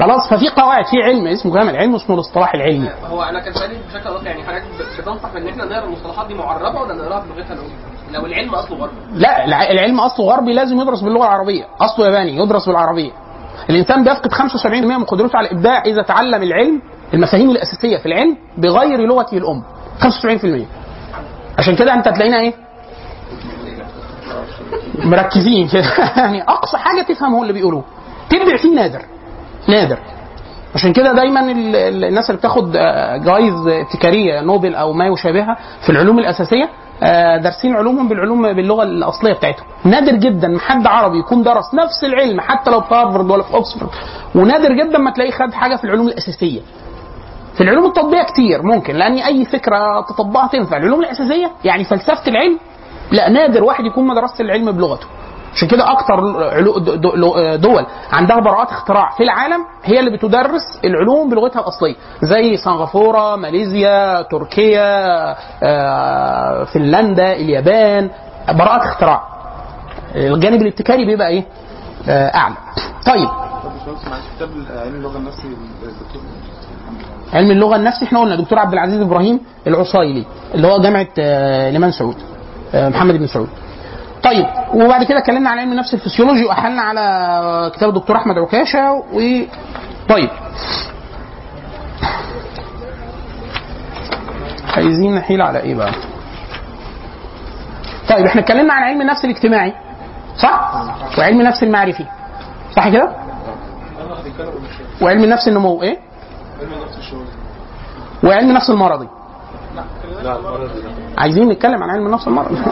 خلاص 0.00 0.28
ففي 0.30 0.48
قواعد. 0.48 0.84
في 0.86 1.02
علم 1.02 1.26
اسمه 1.26 1.52
كمان 1.52 1.76
علم 1.76 1.94
اسمه 1.94 2.14
الاصطلاح 2.16 2.54
العلمي. 2.54 2.88
هو 3.10 3.22
أنا 3.22 3.40
كان 3.40 3.54
سؤالي 3.54 3.74
بشكل 3.88 4.08
واضح 4.10 4.26
يعني 4.26 4.42
حضرتك 4.44 4.64
بتنصح 4.98 5.28
إن 5.36 5.48
إحنا 5.48 5.64
نقرأ 5.64 5.84
المصطلحات 5.84 6.26
دي 6.26 6.34
معربة 6.34 6.80
ولا 6.80 6.94
نقراها 6.94 7.24
بلغتها 7.34 7.52
الام؟ 7.54 7.66
لو 8.12 8.26
العلم 8.26 8.54
أصله 8.54 8.78
غربي. 8.78 8.92
لا 9.12 9.44
الع- 9.44 9.70
العلم 9.70 10.00
أصله 10.00 10.26
غربي 10.26 10.52
لازم 10.52 10.80
يدرس 10.80 11.00
باللغة 11.00 11.24
العربية. 11.24 11.64
أصله 11.80 12.06
ياباني 12.06 12.36
يدرس 12.36 12.66
بالعربية. 12.66 13.10
الإنسان 13.70 14.04
بيفقد 14.04 14.32
75% 14.32 14.66
من 14.98 15.04
قدرته 15.04 15.36
على 15.38 15.46
الإبداع 15.50 15.82
إذا 15.84 16.02
تعلم 16.02 16.42
العلم 16.42 16.82
المفاهيم 17.14 17.50
الأساسية 17.50 17.96
في 17.98 18.06
العلم 18.06 18.36
بغير 18.58 19.00
لغته 19.00 19.36
الأم. 19.38 19.62
75% 20.00 20.66
عشان 21.58 21.76
كده 21.76 21.94
أنت 21.94 22.08
تلاقينا 22.08 22.40
إيه؟ 22.40 22.54
مركزين 25.04 25.68
كده 25.68 25.84
يعني 26.16 26.42
أقصى 26.42 26.76
حاجة 26.78 27.02
تفهم 27.02 27.34
هو 27.34 27.42
اللي 27.42 27.52
بيقولوه. 27.52 27.84
تبدع 28.30 28.56
فيه 28.56 28.74
نادر. 28.74 29.02
نادر. 29.68 29.98
عشان 30.74 30.92
كده 30.92 31.12
دايما 31.12 31.40
ال- 31.40 31.76
ال- 31.76 32.04
الناس 32.04 32.30
اللي 32.30 32.38
بتاخد 32.38 32.76
آه، 32.76 33.16
جوائز 33.16 33.66
ابتكاريه 33.66 34.40
نوبل 34.40 34.74
أو 34.74 34.92
ما 34.92 35.06
يشابهها 35.06 35.56
في 35.86 35.90
العلوم 35.92 36.18
الأساسية 36.18 36.68
آه، 37.02 37.36
دارسين 37.36 37.76
علومهم 37.76 38.08
بالعلوم 38.08 38.42
باللغة 38.52 38.82
الأصلية 38.82 39.32
بتاعتهم. 39.32 39.66
نادر 39.84 40.12
جدا 40.16 40.48
ما 40.48 40.58
حد 40.60 40.86
عربي 40.86 41.18
يكون 41.18 41.42
درس 41.42 41.74
نفس 41.74 42.04
العلم 42.04 42.40
حتى 42.40 42.70
لو 42.70 42.80
في 42.80 42.94
هارفرد 42.94 43.30
ولا 43.30 43.42
في 43.42 43.54
اوكسفورد 43.54 43.90
ونادر 44.34 44.72
جدا 44.72 44.98
ما 44.98 45.10
تلاقيه 45.10 45.30
خد 45.30 45.52
حاجة 45.52 45.76
في 45.76 45.84
العلوم 45.84 46.08
الأساسية. 46.08 46.60
في 47.54 47.60
العلوم 47.62 47.86
التطبيقية 47.86 48.22
كتير 48.24 48.62
ممكن 48.62 48.94
لأن 48.96 49.18
أي 49.18 49.44
فكرة 49.44 50.00
تطبقها 50.00 50.46
تنفع. 50.48 50.76
العلوم 50.76 51.00
الأساسية 51.00 51.50
يعني 51.64 51.84
فلسفة 51.84 52.28
العلم 52.28 52.58
لا 53.12 53.28
نادر 53.28 53.64
واحد 53.64 53.84
يكون 53.84 54.06
مدرسة 54.06 54.40
العلم 54.44 54.72
بلغته. 54.72 55.06
عشان 55.54 55.68
كده 55.68 55.92
أكتر 55.92 56.16
دول 57.56 57.86
عندها 58.12 58.40
براءات 58.40 58.68
اختراع 58.68 59.10
في 59.16 59.22
العالم 59.22 59.64
هي 59.84 60.00
اللي 60.00 60.10
بتدرس 60.16 60.78
العلوم 60.84 61.30
بلغتها 61.30 61.60
الأصلية. 61.60 61.94
زي 62.22 62.56
سنغافورة 62.56 63.36
ماليزيا 63.36 64.22
تركيا 64.22 65.30
آه، 65.62 66.64
فنلندا 66.64 67.32
اليابان 67.32 68.10
براءات 68.48 68.80
اختراع. 68.82 69.22
الجانب 70.14 70.62
الابتكاري 70.62 71.04
بيبقى 71.06 71.28
إيه؟ 71.28 71.44
آه، 72.08 72.34
أعلى. 72.34 72.54
طيب. 73.06 73.28
علم 77.32 77.50
اللغة 77.50 77.76
النفسي 77.76 78.04
إحنا 78.04 78.20
قلنا 78.20 78.36
دكتور 78.36 78.58
عبد 78.58 78.72
العزيز 78.72 79.00
إبراهيم 79.00 79.40
العصايلي 79.66 80.24
اللي 80.54 80.66
هو 80.66 80.78
جامعة 80.80 81.08
آه، 81.18 81.70
الامام 81.70 81.90
سعود. 81.90 82.16
محمد 82.76 83.14
بن 83.14 83.26
سعود. 83.26 83.48
طيب 84.22 84.46
وبعد 84.74 85.04
كده 85.04 85.18
اتكلمنا 85.18 85.50
عن 85.50 85.58
علم 85.58 85.72
النفس 85.72 85.94
الفسيولوجي 85.94 86.44
وأحلنا 86.44 86.82
على 86.82 87.70
كتاب 87.74 87.88
الدكتور 87.88 88.16
أحمد 88.16 88.38
عكاشة 88.38 88.92
و 88.92 89.20
طيب. 90.08 90.30
عايزين 94.76 95.14
نحيل 95.14 95.42
على 95.42 95.60
إيه 95.60 95.74
بقى؟ 95.74 95.92
طيب 98.08 98.26
إحنا 98.26 98.40
اتكلمنا 98.40 98.72
عن 98.72 98.82
علم 98.82 99.00
النفس 99.00 99.24
الاجتماعي 99.24 99.72
صح؟ 100.36 100.72
وعلم 101.18 101.40
النفس 101.40 101.62
المعرفي 101.62 102.04
صح 102.76 102.88
كده؟ 102.88 103.10
وعلم 105.02 105.24
النفس 105.24 105.48
النمو 105.48 105.82
إيه؟ 105.82 105.98
وعلم 108.24 108.48
النفس 108.50 108.70
المرضي. 108.70 109.08
عايزين 111.18 111.48
نتكلم 111.48 111.82
عن 111.82 111.90
علم 111.90 112.06
النفس 112.06 112.28
المرضي 112.28 112.56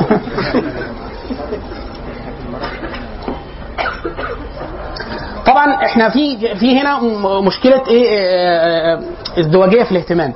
طبعا 5.47 5.75
إحنا 5.85 6.09
في 6.09 6.55
في 6.57 6.81
هنا 6.81 7.01
مشكلة 7.41 7.83
إيه 7.89 8.09
آه، 8.11 8.99
آه، 8.99 9.41
ازدواجية 9.41 9.83
في 9.83 9.93
الاهتمام. 9.93 10.35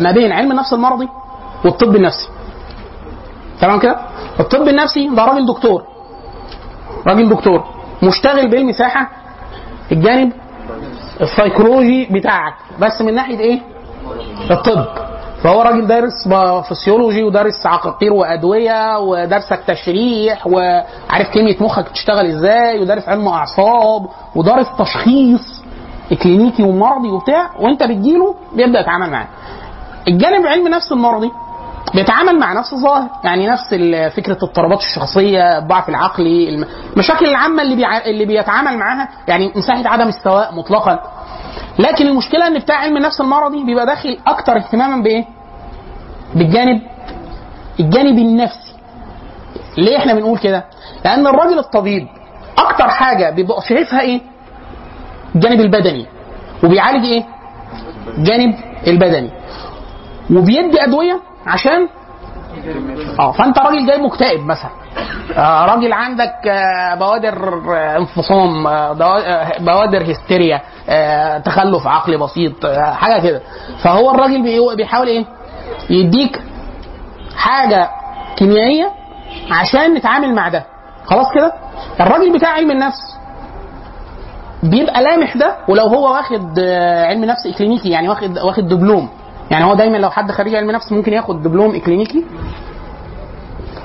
ما 0.00 0.12
بين 0.12 0.32
علم 0.32 0.50
النفس 0.50 0.72
المرضي 0.72 1.08
والطب 1.64 1.96
النفسي. 1.96 2.28
تمام 3.60 3.78
كده؟ 3.78 4.00
الطب 4.40 4.68
النفسي 4.68 5.08
ده 5.08 5.24
راجل 5.24 5.46
دكتور. 5.46 5.82
راجل 7.06 7.28
دكتور. 7.28 7.64
مشتغل 8.02 8.50
بالمساحة 8.50 9.10
الجانب 9.92 10.32
السيكولوجي 11.20 12.08
بتاعك. 12.10 12.54
بس 12.80 13.02
من 13.02 13.14
ناحية 13.14 13.38
إيه؟ 13.38 13.60
الطب. 14.50 15.07
فهو 15.42 15.62
راجل 15.62 15.86
دارس 15.86 16.28
فسيولوجي 16.70 17.22
ودارس 17.22 17.66
عقاقير 17.66 18.12
وأدوية 18.12 18.98
ودارسك 18.98 19.60
تشريح 19.66 20.46
وعارف 20.46 21.28
كيمياء 21.32 21.62
مخك 21.62 21.90
بتشتغل 21.90 22.26
إزاي 22.26 22.80
ودارس 22.80 23.08
علم 23.08 23.28
أعصاب 23.28 24.06
ودارس 24.34 24.66
تشخيص 24.78 25.62
كلينيكي 26.22 26.62
ومرضي 26.62 27.08
وبتاع 27.08 27.50
وأنت 27.60 27.82
بتجيله 27.82 28.34
بيبدأ 28.52 28.80
يتعامل 28.80 29.10
معاه. 29.10 29.26
الجانب 30.08 30.46
علم 30.46 30.66
النفس 30.66 30.92
المرضي. 30.92 31.30
بيتعامل 31.94 32.38
مع 32.38 32.52
نفس 32.52 32.72
الظاهر 32.72 33.08
يعني 33.24 33.46
نفس 33.48 33.74
فكرة 34.16 34.38
اضطرابات 34.42 34.78
الشخصية 34.80 35.58
الضعف 35.58 35.88
العقلي 35.88 36.48
الم- 36.48 36.66
المشاكل 36.92 37.26
العامة 37.26 37.62
اللي 37.62 37.76
بيع... 37.76 37.98
اللي 38.04 38.24
بيتعامل 38.24 38.78
معاها 38.78 39.08
يعني 39.28 39.52
مساحة 39.56 39.88
عدم 39.88 40.08
السواء 40.08 40.54
مطلقا 40.54 40.98
لكن 41.78 42.06
المشكلة 42.06 42.46
إن 42.46 42.58
بتاع 42.58 42.76
علم 42.76 42.96
النفس 42.96 43.20
المرضي 43.20 43.64
بيبقى 43.64 43.86
داخل 43.86 44.18
أكتر 44.26 44.56
اهتماما 44.56 45.02
بإيه؟ 45.02 45.24
بالجانب 46.34 46.82
الجانب 47.80 48.18
النفسي 48.18 48.72
ليه 49.78 49.96
إحنا 49.98 50.14
بنقول 50.14 50.38
كده؟ 50.38 50.64
لأن 51.04 51.26
الراجل 51.26 51.58
الطبيب 51.58 52.08
أكتر 52.58 52.88
حاجة 52.88 53.30
بيبقى 53.30 53.62
شايفها 53.68 54.00
إيه؟ 54.00 54.20
الجانب 55.34 55.60
البدني 55.60 56.06
وبيعالج 56.64 57.04
إيه؟ 57.04 57.24
الجانب 58.18 58.54
البدني 58.86 59.30
وبيدي 60.30 60.84
أدوية 60.84 61.20
عشان؟ 61.46 61.88
آه 63.18 63.32
فأنت 63.32 63.58
راجل 63.58 63.86
جاي 63.86 63.98
مكتئب 64.02 64.40
مثلا. 64.46 64.70
آه، 65.36 65.66
راجل 65.66 65.92
عندك 65.92 66.34
آه، 66.48 66.94
بوادر 66.94 67.62
آه، 67.76 67.96
انفصام 67.96 68.66
آه، 68.66 69.02
آه، 69.02 69.58
بوادر 69.58 70.12
هستيريا 70.12 70.60
آه، 70.88 71.38
تخلف 71.38 71.86
عقلي 71.86 72.16
بسيط 72.16 72.66
حاجة 72.76 73.20
كده. 73.22 73.40
فهو 73.82 74.10
الراجل 74.10 74.42
بي- 74.42 74.76
بيحاول 74.76 75.06
إيه؟ 75.06 75.24
يديك 75.90 76.40
حاجة 77.36 77.90
كيميائية 78.36 78.90
عشان 79.50 79.94
نتعامل 79.94 80.34
مع 80.34 80.48
ده. 80.48 80.64
خلاص 81.06 81.26
كده؟ 81.34 81.52
الراجل 82.00 82.32
بتاع 82.32 82.48
علم 82.50 82.70
النفس 82.70 83.18
بيبقى 84.62 85.02
لامح 85.02 85.36
ده 85.36 85.56
ولو 85.68 85.84
هو 85.86 86.12
واخد 86.14 86.58
علم 87.08 87.24
نفس 87.24 87.46
إكلينيكي 87.46 87.88
يعني 87.90 88.08
واخد 88.08 88.38
واخد 88.38 88.68
دبلوم. 88.68 89.08
يعني 89.50 89.64
هو 89.64 89.74
دايما 89.74 89.96
لو 89.96 90.10
حد 90.10 90.30
خريج 90.32 90.54
علم 90.54 90.70
نفس 90.70 90.92
ممكن 90.92 91.12
ياخد 91.12 91.42
دبلوم 91.42 91.74
إكلينيكي 91.74 92.24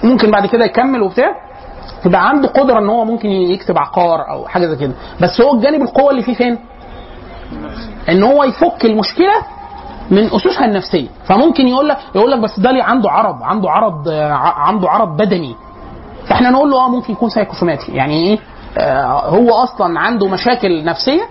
ممكن 0.03 0.31
بعد 0.31 0.45
كده 0.45 0.65
يكمل 0.65 1.01
وبتاع 1.01 1.27
يبقى 2.05 2.29
عنده 2.29 2.47
قدرة 2.47 2.79
إن 2.79 2.89
هو 2.89 3.05
ممكن 3.05 3.29
يكتب 3.29 3.77
عقار 3.77 4.29
أو 4.29 4.47
حاجة 4.47 4.67
زي 4.67 4.75
كده. 4.75 4.93
بس 5.21 5.41
هو 5.41 5.53
الجانب 5.55 5.81
القوة 5.81 6.11
اللي 6.11 6.21
فيه 6.21 6.33
فين؟ 6.33 6.57
إن 8.09 8.23
هو 8.23 8.43
يفك 8.43 8.85
المشكلة 8.85 9.33
من 10.11 10.25
أسسها 10.25 10.65
النفسية. 10.65 11.07
فممكن 11.25 11.67
يقول 11.67 11.89
لك 11.89 11.97
يقول 12.15 12.31
لك 12.31 12.39
بس 12.39 12.59
ده 12.59 12.71
ليه 12.71 12.83
عنده 12.83 13.11
عرض 13.11 13.43
عنده 13.43 13.69
عرض 13.71 14.09
عنده 14.57 14.89
عرض 14.89 15.17
بدني. 15.17 15.55
فإحنا 16.27 16.49
نقول 16.49 16.71
له 16.71 16.77
آه 16.85 16.89
ممكن 16.89 17.13
يكون 17.13 17.29
سايكوسوماتي. 17.29 17.91
يعني 17.91 18.13
إيه؟ 18.23 18.39
آه 18.77 19.29
هو 19.29 19.49
أصلا 19.53 19.99
عنده 19.99 20.27
مشاكل 20.27 20.85
نفسية 20.85 21.21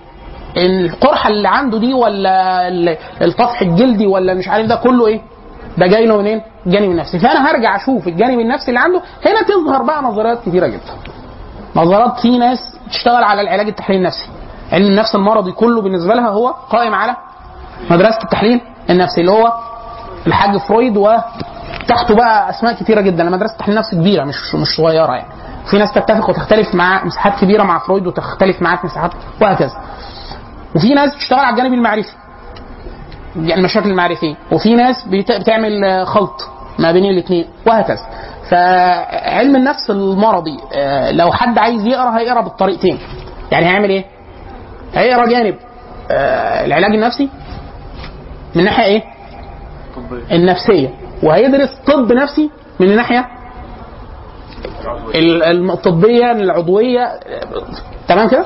القرحة 0.57 1.29
اللي 1.29 1.47
عنده 1.47 1.77
دي 1.79 1.93
ولا 1.93 2.67
ال- 2.67 2.97
الطفح 3.21 3.61
الجلدي 3.61 4.07
ولا 4.07 4.33
مش 4.33 4.47
عارف 4.47 4.67
ده 4.67 4.75
كله 4.75 5.07
إيه؟ 5.07 5.21
ده 5.77 5.87
جاي 5.87 6.05
له 6.05 6.17
منين؟ 6.17 6.41
الجانب 6.65 6.91
النفسي. 6.91 7.19
فأنا 7.19 7.51
هرجع 7.51 7.75
أشوف 7.75 8.07
الجانب 8.07 8.39
النفسي 8.39 8.67
اللي 8.67 8.79
عنده. 8.79 9.01
هنا 9.25 9.41
تظهر 9.41 9.83
بقى 9.83 10.03
نظريات 10.03 10.41
كتيرة 10.45 10.67
جدا. 10.67 10.93
نظريات 11.75 12.19
في 12.19 12.37
ناس 12.37 12.59
تشتغل 12.89 13.23
على 13.23 13.41
العلاج 13.41 13.67
التحليلي 13.67 13.99
النفسي. 14.01 14.27
علم 14.71 14.85
النفس 14.87 15.15
المرضي 15.15 15.51
كله 15.51 15.81
بالنسبة 15.81 16.13
لها 16.13 16.29
هو 16.29 16.47
قائم 16.69 16.93
على 16.95 17.15
مدرسة 17.89 18.19
التحليل 18.23 18.61
النفسي 18.89 19.21
اللي 19.21 19.31
هو 19.31 19.53
الحاج 20.27 20.57
فرويد 20.57 20.97
و 20.97 21.17
تحته 21.87 22.15
بقى 22.15 22.49
أسماء 22.49 22.73
كتيرة 22.73 23.01
جدا. 23.01 23.23
مدرسة 23.23 23.57
تحليل 23.57 23.77
نفس 23.77 23.95
كبيرة 23.95 24.23
مش 24.23 24.55
مش 24.55 24.67
صغيرة 24.77 25.13
يعني. 25.13 25.27
في 25.71 25.77
ناس 25.77 25.91
تتفق 25.93 26.29
وتختلف 26.29 26.75
مع 26.75 27.05
مساحات 27.05 27.39
كبيرة 27.41 27.63
مع 27.63 27.79
فرويد 27.79 28.07
وتختلف 28.07 28.61
معاه 28.61 28.75
في 28.75 28.85
مساحات 28.87 29.11
وهكذا. 29.41 29.71
وفي 30.75 30.93
ناس 30.93 31.15
بتشتغل 31.15 31.39
على 31.39 31.49
الجانب 31.53 31.73
المعرفي 31.73 32.13
يعني 33.35 33.53
المشاكل 33.55 33.89
المعرفية 33.89 34.35
وفي 34.51 34.75
ناس 34.75 34.95
بت- 35.07 35.31
بتعمل 35.31 36.03
خلط 36.07 36.49
ما 36.79 36.91
بين 36.91 37.05
الاثنين 37.05 37.45
وهكذا 37.67 38.07
فعلم 38.49 39.55
النفس 39.55 39.89
المرضي 39.89 40.57
آه، 40.73 41.11
لو 41.11 41.31
حد 41.31 41.57
عايز 41.57 41.85
يقرأ 41.85 42.17
هيقرأ 42.19 42.41
بالطريقتين 42.41 42.99
يعني 43.51 43.65
هيعمل 43.65 43.89
إيه؟ 43.89 44.05
هيقرأ 44.93 45.25
جانب 45.25 45.55
آه، 46.11 46.65
العلاج 46.65 46.93
النفسي 46.93 47.29
من 48.55 48.63
ناحية 48.63 48.83
إيه؟ 48.85 49.03
النفسية 50.31 50.89
وهيدرس 51.23 51.69
طب 51.87 52.11
نفسي 52.13 52.49
من 52.79 52.89
الناحيه 52.91 53.27
الطبية 55.15 56.31
العضوية 56.31 57.01
آه، 57.03 57.63
تمام 58.07 58.29
كده؟ 58.29 58.45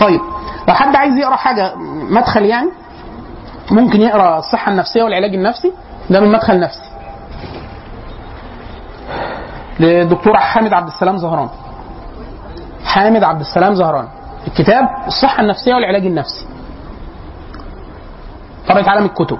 طيب 0.00 0.20
لو 0.68 0.74
حد 0.74 0.96
عايز 0.96 1.16
يقرأ 1.16 1.36
حاجة 1.36 1.74
مدخل 2.10 2.44
يعني 2.44 2.70
ممكن 3.70 4.00
يقرأ 4.00 4.38
الصحة 4.38 4.72
النفسية 4.72 5.02
والعلاج 5.02 5.34
النفسي 5.34 5.72
ده 6.10 6.20
من 6.20 6.32
مدخل 6.32 6.60
نفسي. 6.60 6.90
للدكتور 9.80 10.36
حامد 10.36 10.72
عبد 10.72 10.88
السلام 10.88 11.16
زهران. 11.16 11.48
حامد 12.84 13.24
عبد 13.24 13.40
السلام 13.40 13.74
زهران. 13.74 14.08
الكتاب 14.46 14.84
الصحة 15.06 15.42
النفسية 15.42 15.74
والعلاج 15.74 16.06
النفسي. 16.06 16.46
طبعة 18.68 18.88
عالم 18.88 19.04
الكتب. 19.04 19.38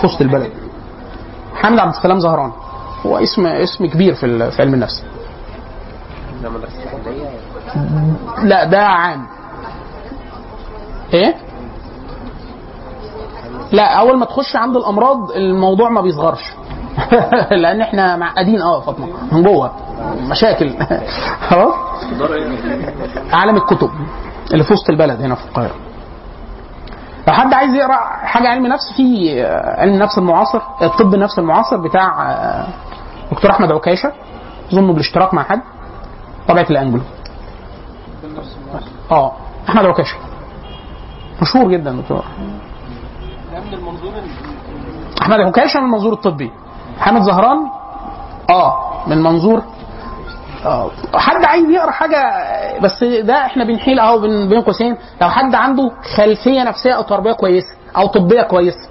في 0.00 0.06
وسط 0.06 0.20
البلد. 0.20 0.52
حامد 1.62 1.78
عبد 1.78 1.94
السلام 1.94 2.20
زهران. 2.20 2.52
هو 3.06 3.18
اسم 3.18 3.46
اسم 3.46 3.86
كبير 3.86 4.14
في 4.14 4.52
علم 4.58 4.74
النفس. 4.74 5.04
لا 8.42 8.64
ده 8.64 8.86
عام 8.86 9.26
إيه؟ 11.14 11.34
لا 13.72 13.98
أول 13.98 14.18
ما 14.18 14.24
تخش 14.24 14.56
عند 14.56 14.76
الأمراض 14.76 15.30
الموضوع 15.30 15.88
ما 15.88 16.00
بيصغرش. 16.00 16.54
لأن 17.62 17.80
إحنا 17.80 18.16
معقدين. 18.16 18.62
آه 18.62 18.80
فاطمة 18.80 19.06
من 19.32 19.42
جوه. 19.42 19.72
مشاكل. 20.30 20.74
خلاص؟ 21.50 21.74
عالم 23.32 23.56
الكتب 23.56 23.90
اللي 24.52 24.64
في 24.64 24.72
وسط 24.72 24.90
البلد 24.90 25.20
هنا 25.22 25.34
في 25.34 25.44
القاهرة. 25.44 25.74
لو 27.28 27.34
حد 27.34 27.54
عايز 27.54 27.74
يقرأ 27.74 27.96
حاجة 28.22 28.48
علم 28.48 28.66
نفس 28.66 28.92
في 28.96 29.34
آه، 29.44 29.80
علم 29.80 29.92
النفس 29.94 30.18
المعاصر 30.18 30.60
الطب 30.82 31.14
النفس 31.14 31.38
المعاصر 31.38 31.76
بتاع 31.76 32.32
آه، 32.32 32.66
دكتور 33.32 33.50
أحمد 33.50 33.72
عكاشة. 33.72 34.12
اظن 34.72 34.92
بالاشتراك 34.92 35.34
مع 35.34 35.42
حد. 35.42 35.60
طبعه 36.48 36.66
الأنجلو. 36.70 37.00
آه 39.10 39.32
أحمد 39.68 39.84
عكاشه 39.84 40.16
مشهور 41.42 41.68
جدا 41.72 41.92
دكتور. 41.92 42.24
أحمد 45.22 45.40
عكاشه 45.40 45.80
من 45.80 45.86
المنظور 45.86 46.12
الطبي. 46.12 46.50
حامد 46.98 47.22
زهران 47.22 47.58
آه 48.50 48.74
من 49.06 49.22
منظور 49.22 49.62
آه 50.64 50.90
حد 51.14 51.44
عايز 51.44 51.70
يقرأ 51.70 51.90
حاجة؟ 51.90 52.18
بس 52.80 53.04
ده 53.04 53.34
إحنا 53.46 53.64
بنحيل 53.64 53.98
أهو 53.98 54.20
بين 54.20 54.60
قوسين. 54.60 54.96
لو 55.22 55.28
حد 55.30 55.54
عنده 55.54 55.90
خلفية 56.16 56.62
نفسية 56.62 56.92
أو 56.92 57.02
تربية 57.02 57.32
كويسة 57.32 57.74
أو 57.96 58.06
طبية 58.06 58.42
كويسة. 58.42 58.88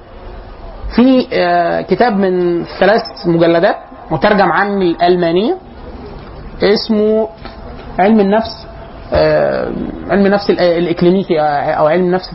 في 0.95 1.27
آه 1.33 1.81
كتاب 1.81 2.13
من 2.17 2.63
ثلاث 2.79 3.01
مجلدات 3.25 3.77
مترجم 4.11 4.51
عن 4.51 4.81
الألمانية. 4.81 5.57
اسمه 6.63 7.27
علم 7.99 8.19
النفس 8.19 8.51
آه 8.51 8.62
علم 10.09 10.25
النفس 10.25 10.47
الإ- 10.51 10.59
الاكلينيكي 10.61 11.41
آه، 11.41 11.71
أو 11.71 11.87
علم 11.87 12.03
النفس 12.05 12.31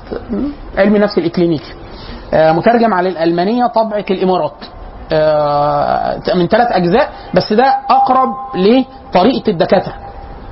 علم 0.78 0.96
النفس 0.96 1.18
الاكلينيكي 1.18 1.74
آه، 2.34 2.52
مترجم 2.52 2.94
على 2.94 3.08
الألمانية 3.08 3.66
طبعة 3.66 4.04
الإمارات. 4.10 4.52
آه، 5.12 6.20
من 6.34 6.46
ثلاث 6.48 6.72
أجزاء 6.72 7.12
بس 7.34 7.52
ده 7.52 7.64
أقرب 7.90 8.34
لطريقة 8.54 9.50
الدكاترة. 9.50 9.94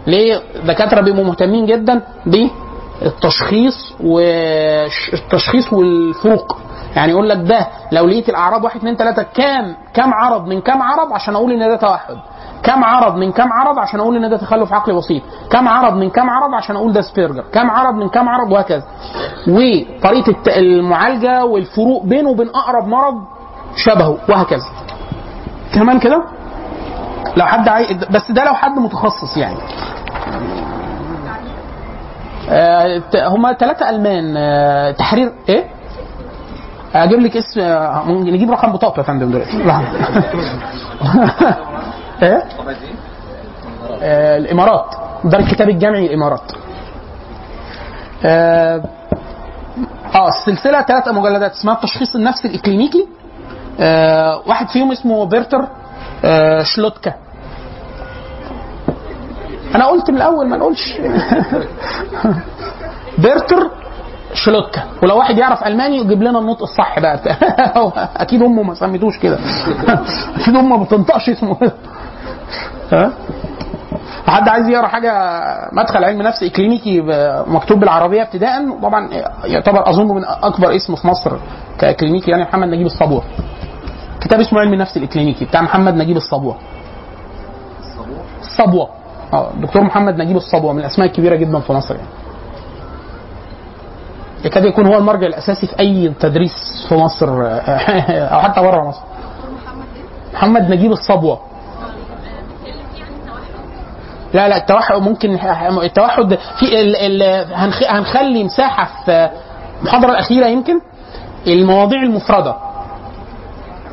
ليه؟ 0.06 0.40
الدكاترة 0.56 1.00
بيبقوا 1.00 1.24
مهتمين 1.24 1.66
جدا 1.66 2.00
بالتشخيص 2.26 3.94
والتشخيص 4.00 5.72
والفروق. 5.72 6.58
يعني 6.96 7.12
يقول 7.12 7.28
لك 7.28 7.37
ده 7.38 7.66
لو 7.92 8.06
لقيت 8.06 8.28
الاعراض 8.28 8.64
واحد 8.64 8.76
اثنين 8.76 8.96
ثلاثة 8.96 9.22
كام 9.22 9.76
كام 9.94 10.14
عرض 10.14 10.46
من 10.46 10.61
كام 10.61 10.82
عرض 10.82 11.12
عشان 11.12 11.35
أقول 11.35 11.52
إن 11.52 11.68
ده 11.68 11.76
توحد؟ 11.76 12.16
كم 12.62 12.85
عرض 12.85 13.16
من 13.16 13.32
كم 13.32 13.52
عرض 13.52 13.78
عشان 13.78 14.00
أقول 14.00 14.16
إن 14.24 14.30
ده 14.30 14.37
تخلف 14.37 14.72
عقلي 14.72 14.94
بسيط؟ 14.96 15.22
كم 15.50 15.68
عرض 15.68 15.92
من 15.96 16.11
كم 16.11 16.30
عرض 16.30 16.54
عشان 16.54 16.76
أقول 16.76 16.92
ده 16.92 17.00
سبيرجر؟ 17.02 17.44
كم 17.52 17.70
عرض 17.70 17.94
من 17.94 18.09
كم 18.09 18.28
عرض 18.28 18.52
وهكذا. 18.52 18.85
وطريقة 19.48 20.35
المعالجة 20.56 21.44
والفروق 21.44 22.04
بينه 22.04 22.28
وبين 22.30 22.48
أقرب 22.48 22.87
مرض 22.88 23.14
شبهه 23.76 24.18
وهكذا. 24.28 24.66
تمام 25.74 25.98
كده؟ 25.98 26.22
لو 27.37 27.46
حد 27.46 27.68
عاي... 27.68 27.87
بس 28.11 28.30
ده 28.30 28.44
لو 28.44 28.54
حد 28.54 28.78
متخصص 28.78 29.37
يعني. 29.37 29.59
آه 32.50 33.02
هما 33.28 33.52
ثلاثة 33.52 33.90
ألمان 33.90 34.35
آه 34.37 34.90
تحرير 34.90 35.32
إيه؟ 35.48 35.64
أجيب 37.04 37.20
لك 37.20 37.37
اسم 37.37 37.61
آه، 37.61 38.02
ممكن 38.06 38.32
نجيب 38.32 38.50
رقم 38.50 38.72
بطاقته 38.72 38.98
يا 39.00 39.04
فندم 39.04 39.30
دلوقتي. 39.30 39.56
إيه؟ 42.22 42.42
آه 44.02 44.37
الإمارات. 44.37 44.94
دار 45.24 45.40
الكتاب 45.40 45.68
الجامعي 45.68 46.06
الإمارات 46.06 46.52
آه 48.24 48.82
آه 50.14 50.28
السلسلة 50.28 50.82
ثلاث 50.82 51.09
مجلدات. 51.09 51.52
اسمها 51.52 51.74
التشخيص 51.74 52.16
النفسي 52.16 52.48
الإكلينيكي. 52.48 53.06
آه 53.80 54.42
واحد 54.46 54.68
فيهم 54.68 54.92
اسمه 54.92 55.24
بيرتر 55.26 55.66
آه 56.24 56.62
شلوتكا. 56.62 57.12
أنا 59.74 59.87
قلت 59.87 60.11
من 60.11 60.16
الأول 60.16 60.48
ما 60.48 60.56
نقولش. 60.56 60.92
بيرتر 63.18 63.70
شلوتكا 64.44 64.83
ولو 65.03 65.18
واحد 65.18 65.38
يعرف 65.38 65.66
ألماني 65.66 65.96
يجيب 65.96 66.22
لنا 66.22 66.38
النطق 66.38 66.62
الصح 66.62 66.99
بقى. 67.01 67.20
أكيد 68.22 68.42
امه 68.42 68.62
ما 68.62 68.75
سميتوش 68.75 69.18
كده. 69.18 69.38
أكيد 70.40 70.57
امه 70.57 70.77
ما 70.77 70.85
بتنطقش 70.85 71.29
اسمه. 71.29 71.57
ها؟ 72.92 73.12
حد 74.27 74.49
عايز 74.49 74.68
يقرأ 74.68 74.87
حاجة؟ 74.88 75.12
مدخل 75.72 76.05
علم 76.05 76.22
نفس 76.22 76.44
كلينيكي 76.44 77.01
ب- 77.01 77.44
مكتوب 77.46 77.81
بالعربية 77.81 78.22
ابتداء. 78.22 78.81
طبعا 78.83 79.09
يعتبر 79.44 79.90
أظن 79.90 80.07
من 80.14 80.25
أكبر 80.25 80.77
اسم 80.77 80.94
في 80.96 81.07
مصر 81.07 81.37
ككلينيكي 81.79 82.31
يعني 82.31 82.42
محمد 82.42 82.68
نجيب 82.68 82.87
الصبوع 82.87 83.22
كتاب 84.20 84.40
اسمه 84.40 84.61
علم 84.61 84.72
النفس 84.72 84.96
الكلينيكي 84.96 85.44
بتاع 85.44 85.62
محمد 85.62 85.94
نجيب 85.94 86.16
الصبوع 86.16 86.57
الصبوة؟ 88.40 88.88
آه 89.33 89.51
الدكتور 89.55 89.83
محمد 89.83 90.18
نجيب 90.18 90.37
الصبوة 90.37 90.72
من 90.72 90.79
الأسماء 90.81 91.09
الكبيرة 91.09 91.37
جدا 91.37 91.61
في 91.61 91.72
مصر 91.72 91.94
يعني. 91.94 92.07
يكاد 94.46 94.64
يكون 94.64 94.87
هو 94.87 94.98
المرجع 94.98 95.26
الأساسي 95.26 95.66
في 95.66 95.80
أي 95.80 96.12
تدريس 96.20 96.52
في 96.88 96.94
مصر 96.94 97.28
أو 98.09 98.40
حتى 98.40 98.61
بره 98.61 98.88
مصر. 98.88 99.00
محمد 100.35 100.70
نجيب 100.70 100.92
الصبوة. 100.92 101.40
لا 104.35 104.48
لا 104.48 104.56
التوحد 104.56 104.94
ممكن 105.02 105.38
التوحد 105.82 106.38
في 106.59 106.80
ال 106.80 106.96
ال 107.22 107.46
هنخ- 107.54 107.90
هنخلي 107.90 108.44
مساحة 108.44 108.88
في 109.04 109.30
المحاضرة 109.80 110.11
الأخيرة 110.11 110.46
يمكن؟ 110.46 110.80
المواضيع 111.46 112.02
المفردة. 112.02 112.54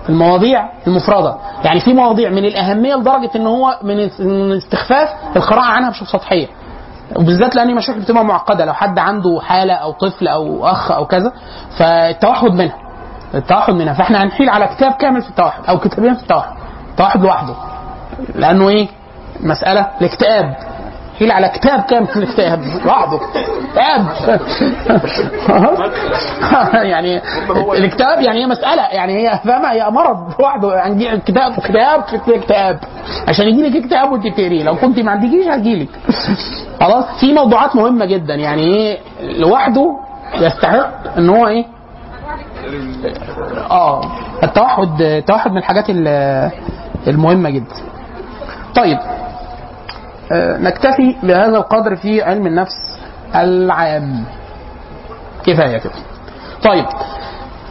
المواضيع 0.10 0.70
المفردة. 0.88 1.36
يعني 1.64 1.80
في 1.80 1.94
مواضيع 1.94 2.30
من 2.30 2.46
الأهمية 2.46 2.96
لدرجة 2.96 3.30
إن 3.36 3.48
هو 3.48 3.78
من 3.84 4.00
استخفاف 4.58 5.10
القراءة 5.36 5.66
عنها 5.66 5.90
بشكل 5.90 6.08
سطحية. 6.08 6.48
وبالذات 7.16 7.56
لأن 7.56 7.70
المشاكل 7.70 8.00
بتبقى 8.00 8.26
معقدة. 8.26 8.66
لو 8.66 8.74
حد 8.74 9.00
عنده 9.00 9.40
حالة 9.44 9.74
أو 9.74 9.92
طفل 9.92 10.28
أو 10.28 10.68
أخ 10.68 10.92
أو 10.92 11.06
كذا 11.06 11.32
فالتوحد 11.78 12.52
منها. 12.52 12.76
التوحد 13.36 13.74
منها. 13.74 13.94
فإحنا 13.94 14.24
هنحيل 14.24 14.50
على 14.50 14.68
كتاب 14.68 14.92
كامل 14.92 15.22
في 15.22 15.30
التوحد 15.30 15.62
أو 15.70 15.80
كتابين 15.80 16.14
في 16.16 16.22
التوحد. 16.22 16.54
التوحد 16.90 17.22
لوحده. 17.22 17.54
لأنه 18.36 18.70
إيه؟ 18.70 18.88
مسألة 19.40 19.88
الاكتئاب 20.02 20.56
حيل 21.20 21.32
على 21.32 21.50
كتاب 21.50 21.82
كامل 21.82 22.08
في 22.08 22.18
الاكتئاب 22.18 22.62
لوحده 22.86 23.20
اكتئاب 23.70 24.06
يعني 26.92 27.22
الاكتئاب 27.78 28.22
يعني 28.22 28.42
هي 28.44 28.48
مسألة. 28.48 28.82
يعني 28.92 29.14
هي 29.18 29.40
فاهمة 29.46 29.72
هي 29.72 29.90
مرض. 29.90 30.34
لوحده 30.40 30.76
يعني 30.76 31.18
كتاب. 31.18 31.52
اكتئاب 31.58 32.04
في 32.26 32.36
اكتئاب 32.36 32.80
عشان 33.28 33.48
يجي 33.48 33.62
لك 33.70 33.84
اكتئاب 33.84 34.12
وانت 34.12 34.28
بتقريه 34.28 34.64
لو 34.64 34.76
كنت 34.76 35.00
ما 35.00 35.12
عندكيش 35.12 35.48
هيجي 35.48 35.76
لك. 35.84 35.90
خلاص؟ 36.82 37.06
في 37.20 37.34
موضوعات 37.34 37.76
مهمة 37.76 38.06
جدا. 38.06 38.34
يعني 38.36 38.62
إيه 38.64 38.98
لوحده 39.22 39.98
يستحق 40.36 41.18
إن 41.18 41.30
هو 41.30 41.48
إيه؟ 41.48 41.66
آه. 43.72 44.02
التوحد. 44.44 45.02
التوحد 45.02 45.52
من 45.52 45.58
الحاجات 45.58 45.86
ال- 45.90 46.52
المهمة 47.08 47.50
جدا. 47.50 47.76
طيب. 48.76 48.98
نكتفي 50.60 51.16
بهذا 51.24 51.58
القدر 51.58 51.96
في 51.96 52.22
علم 52.22 52.48
النفس 52.48 53.00
العام. 53.36 54.26
كفاية 55.46 55.78
كده. 55.78 55.94
طيب 56.64 56.86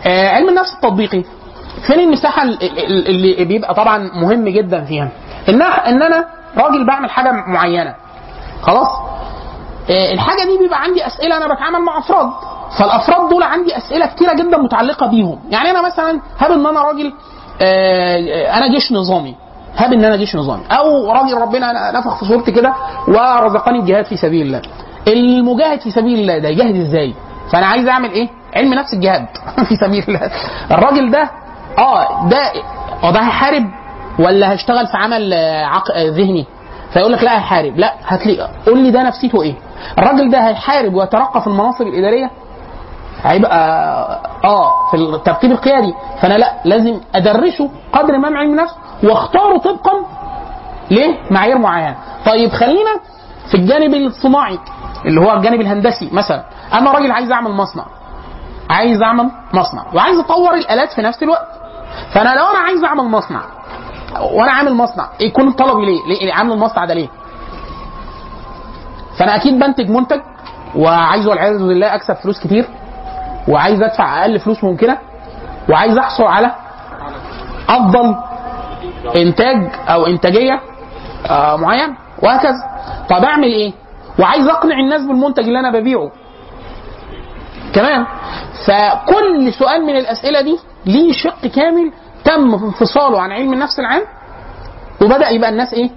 آه، 0.07 0.29
علم 0.29 0.49
النفس 0.49 0.75
التطبيقي 0.75 1.23
فين 1.87 2.01
المساحة 2.01 2.43
ال- 2.43 2.63
ال- 2.63 3.09
اللي 3.09 3.45
بيبقى 3.45 3.75
طبعا 3.75 3.99
مهم 3.99 4.49
جدا 4.49 4.85
فيها؟ 4.85 5.09
إن 5.49 5.63
إن 5.63 6.03
أنا 6.03 6.25
راجل 6.57 6.87
بعمل 6.87 7.11
حاجة 7.11 7.31
معينة. 7.33 7.95
خلاص؟ 8.63 8.89
آه، 9.91 10.13
الحاجة 10.13 10.43
دي 10.45 10.59
بيبقى 10.63 10.83
عندي 10.83 11.07
أسئلة 11.07 11.37
أنا 11.37 11.55
بتعامل 11.55 11.81
مع 11.81 11.99
أفراد. 11.99 12.31
فالأفراد 12.79 13.29
دول 13.31 13.43
عندي 13.43 13.77
أسئلة 13.77 14.07
كتيرة 14.07 14.33
جدا 14.35 14.59
متعلقة 14.59 15.07
بيهم. 15.07 15.39
يعني 15.51 15.71
أنا 15.71 15.83
مثلا 15.87 16.21
هاب 16.39 16.51
إن 16.51 16.67
أنا 16.67 16.83
راجل 16.83 17.13
آه، 17.61 18.17
آه، 18.17 18.57
أنا 18.59 18.67
جيش 18.75 18.93
نظامي. 18.93 19.37
هاب 19.77 19.93
إن 19.93 20.05
أنا 20.05 20.17
جيش 20.17 20.37
نظامي. 20.37 20.63
أو 20.71 21.13
راجل 21.13 21.35
ربنا 21.39 21.91
نفخ 21.99 22.19
في 22.21 22.25
صورتي 22.25 22.53
كده 22.53 22.75
ورزقني 23.09 23.79
الجهاد 23.79 24.05
في 24.05 24.17
سبيل 24.17 24.47
الله. 24.47 24.63
المجاهد 25.09 25.81
في 25.81 25.91
سبيل 25.91 26.19
الله 26.21 26.39
ده 26.39 26.49
يجاهد 26.49 26.77
إزاي؟ 26.77 27.15
فأنا 27.53 27.67
عايز 27.67 27.89
أعمل 27.89 28.11
إيه؟ 28.11 28.29
علم 28.57 28.75
نفس 28.75 28.95
الجهاد 28.95 29.27
في 29.69 29.77
سبيل 29.77 30.05
الله. 30.09 30.31
الراجل 30.71 31.11
ده 31.11 31.31
آه 31.79 32.29
ده 32.29 32.39
آه 33.05 33.11
ده 33.11 33.21
هيحارب 33.21 33.65
ولا 34.19 34.53
هيشتغل 34.53 34.87
في 34.87 34.97
عمل 34.97 35.33
آه، 35.33 35.65
عق... 35.65 35.91
آه، 35.91 36.09
ذهني؟ 36.11 36.47
فيقول 36.93 37.13
لك 37.13 37.23
لا 37.23 37.37
هيحارب. 37.37 37.79
لا 37.79 37.95
هات 38.07 38.27
لي 38.27 38.49
قول 38.67 38.79
لي 38.79 38.91
ده 38.91 39.03
نفسيته 39.03 39.43
إيه؟ 39.43 39.55
الراجل 39.99 40.31
ده 40.31 40.39
هيحارب 40.49 40.95
ويترقى 40.95 41.41
في 41.41 41.47
المناصب 41.47 41.87
الإدارية؟ 41.87 42.31
هيبقى 43.23 43.59
آه 44.45 44.91
في 44.91 44.97
الترتيب 44.97 45.53
القيادي. 45.53 45.95
فأنا 46.21 46.35
لا 46.39 46.53
لازم 46.65 47.01
أدرسه 47.15 47.71
قدر 47.93 48.19
ما 48.19 48.39
علم 48.39 48.51
النفس 48.51 48.75
وأختاره 49.03 49.59
طبقا 49.59 49.93
لمعايير 50.91 51.59
معينة. 51.59 51.97
طيب 52.27 52.51
خلينا 52.53 52.91
في 53.51 53.55
الجانب 53.55 53.95
الصناعي 53.95 54.59
اللي 55.07 55.21
هو 55.21 55.33
الجانب 55.33 55.61
الهندسي 55.61 56.11
مثلا. 56.13 56.45
أنا 56.73 56.93
راجل 56.93 57.13
عايز 57.13 57.33
أعمل 57.33 57.51
مصنع 57.51 57.85
عايز 58.71 59.03
أعمل 59.03 59.31
مصنع 59.55 59.85
وعايز 59.95 60.19
أطور 60.19 60.55
الآلات 60.55 60.93
في 60.93 61.03
نفس 61.03 61.23
الوقت. 61.23 61.49
فأنا 62.15 62.29
لو 62.35 62.45
أنا 62.51 62.59
عايز 62.59 62.85
أعمل 62.85 63.05
مصنع 63.05 63.41
وأنا 64.33 64.53
عامل 64.53 64.75
مصنع 64.75 65.09
يكون 65.21 65.53
طلبي 65.53 65.87
ليه؟ 65.87 66.01
ليه؟ 66.27 66.33
عامل 66.35 66.53
المصنع 66.53 66.85
ده 66.85 66.95
ليه؟ 66.95 67.09
فأنا 69.19 69.37
أكيد 69.37 69.59
بنتج 69.59 69.91
منتج 69.91 70.21
وعايز 70.77 71.27
والعياذ 71.27 71.59
بالله 71.59 71.95
أكسب 71.95 72.15
فلوس 72.15 72.41
كتير. 72.41 72.69
وعايز 73.49 73.83
ادفع 73.83 74.21
أقل 74.23 74.41
فلوس 74.41 74.65
ممكنة 74.65 74.99
وعايز 75.71 75.99
احصل 75.99 76.25
على 76.25 76.51
افضل 77.69 78.15
انتاج 79.17 79.71
أو 79.89 80.07
انتاجية 80.07 80.61
آه 81.31 81.57
معين 81.57 81.95
وهكذا. 82.23 82.55
طب 83.11 83.25
اعمل 83.25 83.45
إيه؟ 83.49 83.73
وعايز 84.19 84.49
اقنع 84.49 84.81
الناس 84.81 85.07
بالمنتج 85.07 85.43
اللي 85.45 85.61
أنا 85.61 85.71
ببيعه. 85.71 86.11
كمان 87.75 88.07
فكل 88.67 89.53
سؤال 89.53 89.87
من 89.87 89.97
الاسئلة 89.97 90.41
دي 90.41 90.59
ليه 90.87 91.13
شق 91.13 91.47
كامل 91.47 91.93
تم 92.25 92.55
انفصاله 92.55 93.21
عن 93.21 93.33
علم 93.33 93.53
النفس 93.53 93.79
العام؟ 93.81 94.03
وبدأ 95.03 95.29
يبقى 95.29 95.51
الناس 95.51 95.75
إيه؟ 95.75 95.91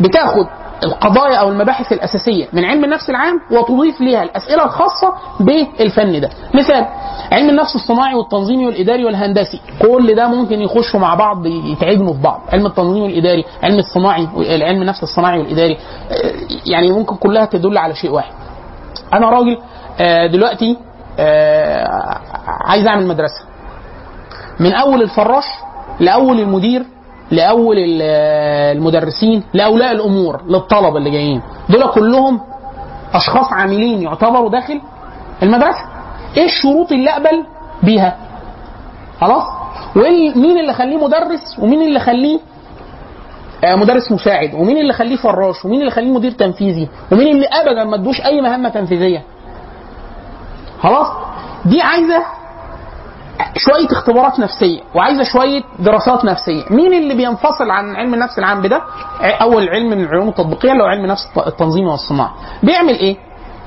بتاخد 0.00 0.46
القضايا 0.84 1.36
أو 1.36 1.48
المباحث 1.48 1.92
الأساسية 1.92 2.46
من 2.52 2.64
علم 2.64 2.84
النفس 2.84 3.10
العام 3.10 3.40
وتضيف 3.50 4.00
ليها 4.00 4.22
الأسئلة 4.22 4.64
الخاصة 4.64 5.14
بالفن 5.40 6.20
ده. 6.20 6.30
مثال 6.54 6.86
علم 7.32 7.50
النفس 7.50 7.74
الصناعي 7.74 8.14
والتنظيمي 8.14 8.66
والإداري 8.66 9.04
والهندسي 9.04 9.60
كل 9.82 10.14
ده 10.14 10.28
ممكن 10.28 10.60
يخشوا 10.62 11.00
مع 11.00 11.14
بعض 11.14 11.46
يتعجنوا 11.46 12.12
في 12.14 12.20
بعض. 12.22 12.40
علم 12.52 12.66
التنظيم 12.66 13.02
والإداري 13.02 13.44
علم 13.62 13.78
الصناعي 13.78 14.28
علم 14.62 14.82
النفس 14.82 15.02
الصناعي 15.02 15.38
والإداري 15.38 15.78
آه، 16.10 16.32
يعني 16.66 16.90
ممكن 16.92 17.16
كلها 17.16 17.44
تدل 17.44 17.78
على 17.78 17.94
شيء 17.94 18.10
واحد. 18.10 18.32
أنا 19.12 19.30
راجل 19.30 19.58
آه، 20.00 20.26
دلوقتي 20.26 20.76
آه، 21.18 22.18
عايز 22.66 22.86
أعمل 22.86 23.06
مدرسة. 23.06 23.44
من 24.60 24.72
أول 24.74 25.02
الفراش 25.02 25.44
لأول 26.00 26.40
المدير 26.40 26.82
لأول 27.32 27.78
ال- 27.78 28.02
المدرسين 28.76 29.42
لاولياء 29.54 29.92
الأمور 29.92 30.42
للطلبة 30.48 30.98
اللي 30.98 31.10
جايين. 31.10 31.42
دول 31.68 31.86
كلهم 31.90 32.40
أشخاص 33.14 33.52
عاملين 33.52 34.02
يعتبروا 34.02 34.50
داخل 34.50 34.80
المدرسة. 35.42 35.84
إيه 36.36 36.44
الشروط 36.44 36.92
اللي 36.92 37.10
أقبل 37.10 37.44
بيها؟ 37.82 38.16
خلاص؟ 39.20 39.42
ومين 39.96 40.58
اللي 40.60 40.72
خليه 40.72 40.96
مدرس 41.04 41.58
ومين 41.58 41.82
اللي 41.82 42.00
خليه 42.00 42.38
آه، 43.64 43.74
مدرس 43.76 44.12
مساعد؟ 44.12 44.54
ومين 44.54 44.76
اللي 44.78 44.92
خليه 44.92 45.16
فراش؟ 45.16 45.64
ومين 45.64 45.80
اللي 45.80 45.90
خليه 45.90 46.12
مدير 46.12 46.30
تنفيذي؟ 46.30 46.88
ومين 47.12 47.28
اللي 47.28 47.46
ابدا 47.46 47.84
ما 47.84 47.94
ادوش 47.94 48.20
أي 48.20 48.40
مهمة 48.40 48.68
تنفيذية؟ 48.68 49.22
خلاص؟ 50.82 51.06
دي 51.64 51.80
عايزة 51.82 52.22
شوية 53.56 53.86
اختبارات 53.98 54.38
نفسية 54.40 54.80
وعايزة 54.94 55.22
شوية 55.22 55.62
دراسات 55.78 56.24
نفسية. 56.24 56.64
مين 56.70 56.92
اللي 56.94 57.14
بينفصل 57.14 57.70
عن 57.70 57.96
علم 57.96 58.14
النفس 58.14 58.38
العام 58.38 58.60
بده؟ 58.62 58.82
أول 59.20 59.68
علم 59.68 59.90
من 59.90 60.00
العلوم 60.04 60.28
التطبيقية 60.28 60.72
اللي 60.72 60.82
هو 60.82 60.86
علم 60.86 61.04
النفس 61.04 61.28
التنظيمي 61.46 61.86
والصناعة. 61.90 62.34
بيعمل 62.62 62.94
إيه؟ 62.94 63.16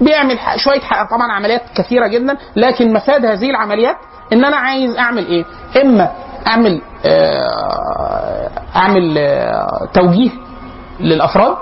بيعمل 0.01 0.37
شوية 0.55 0.79
طبعا 1.11 1.31
عمليات 1.31 1.61
كثيرة 1.75 2.07
جدا 2.07 2.37
لكن 2.55 2.93
مفاد 2.93 3.25
هذه 3.25 3.49
العمليات 3.49 3.95
إن 4.33 4.45
أنا 4.45 4.55
عايز 4.57 4.97
أعمل 4.97 5.25
إيه؟ 5.27 5.45
إما 5.81 6.11
أعمل 6.47 6.81
آه، 7.05 8.49
أعمل 8.75 9.17
آه، 9.17 9.89
توجيه 9.93 10.29
للأفراد. 10.99 11.55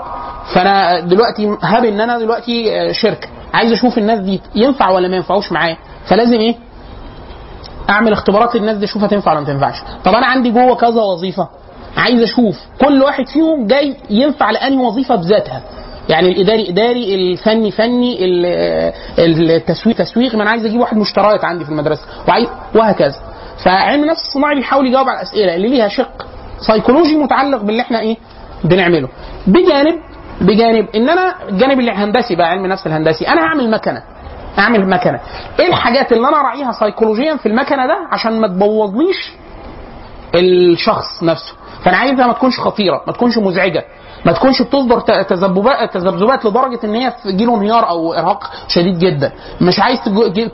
فأنا 0.54 1.00
دلوقتي 1.00 1.56
هاب 1.62 1.84
إن 1.84 2.00
أنا 2.00 2.18
دلوقتي 2.18 2.80
آه، 2.80 2.92
شركة. 2.92 3.28
عايز 3.54 3.72
أشوف 3.72 3.98
الناس 3.98 4.18
دي 4.18 4.40
ينفع 4.54 4.90
ولا 4.90 5.08
ما 5.08 5.16
ينفعوش 5.16 5.52
معايا. 5.52 5.76
فلازم 6.08 6.34
إيه؟ 6.40 6.54
أعمل 7.90 8.12
اختبارات 8.12 8.54
للناس 8.56 8.76
دي 8.76 8.84
اشوفها 8.84 9.08
تنفع 9.08 9.30
ولا 9.32 9.40
ما 9.40 9.46
تنفعش. 9.46 9.82
طب 10.04 10.14
أنا 10.14 10.26
عندي 10.26 10.50
جوه 10.50 10.74
كذا 10.74 11.02
وظيفة 11.02 11.48
عايز 11.96 12.22
أشوف. 12.22 12.58
كل 12.84 13.02
واحد 13.02 13.26
فيهم 13.26 13.66
جاي 13.66 13.96
ينفع 14.10 14.50
لأنهي 14.50 14.86
وظيفة 14.86 15.14
بذاتها. 15.14 15.62
يعني 16.08 16.28
الإداري 16.28 16.70
إداري 16.70 17.14
الفني 17.14 17.70
فني 17.70 18.24
ال- 18.24 19.50
التسويق 19.50 19.96
تسويق. 19.96 20.34
ما 20.34 20.42
أنا 20.42 20.50
عايز 20.50 20.64
أجيب 20.66 20.80
واحد 20.80 20.96
مشتريات 20.96 21.44
عندي 21.44 21.64
في 21.64 21.70
المدرسة 21.70 22.02
وعايز 22.28 22.48
وهكذا. 22.74 23.16
فعلم 23.64 24.02
النفس 24.02 24.20
الصناعي 24.28 24.54
بيحاول 24.54 24.86
يجاوب 24.86 25.08
على 25.08 25.16
الأسئلة 25.18 25.54
اللي 25.54 25.68
ليها 25.68 25.88
شق. 25.88 26.26
سيكولوجي 26.58 27.16
متعلق 27.16 27.62
باللي 27.62 27.82
إحنا 27.82 28.00
إيه؟ 28.00 28.16
بنعمله. 28.64 29.08
بجانب 29.46 29.94
بجانب 30.40 30.88
إن 30.94 31.08
أنا 31.08 31.34
الجانب 31.48 31.80
الهندسي 31.80 32.36
بقى 32.36 32.50
علم 32.50 32.64
النفس 32.64 32.86
الهندسي. 32.86 33.28
أنا 33.28 33.40
هعمل 33.40 33.70
مكنة. 33.70 34.02
أعمل 34.58 34.88
مكنة. 34.88 35.20
إيه 35.60 35.68
الحاجات 35.68 36.12
اللي 36.12 36.28
أنا 36.28 36.40
اراعيها 36.40 36.72
سيكولوجيا 36.72 37.36
في 37.36 37.46
المكنة 37.46 37.86
ده؟ 37.86 37.98
عشان 38.12 38.40
ما 38.40 38.48
تبوظليش 38.48 39.32
الشخص 40.34 41.22
نفسه. 41.22 41.54
فأنا 41.84 41.96
عايزها 41.96 42.26
ما 42.26 42.32
تكونش 42.32 42.60
خطيرة 42.60 43.02
ما 43.06 43.12
تكونش 43.12 43.38
مزعجة 43.38 43.84
ما 44.26 44.32
تكونش 44.32 44.62
بتصدر 44.62 45.00
تذبذبات 45.00 45.94
تذبذبات 45.94 46.44
لدرجة 46.44 46.78
إن 46.84 46.94
هي 46.94 47.12
تجيله 47.24 47.54
انهيار 47.56 47.88
أو 47.88 48.12
إرهاق 48.14 48.50
شديد 48.68 48.98
جدا. 48.98 49.32
مش 49.60 49.80
عايز 49.80 49.98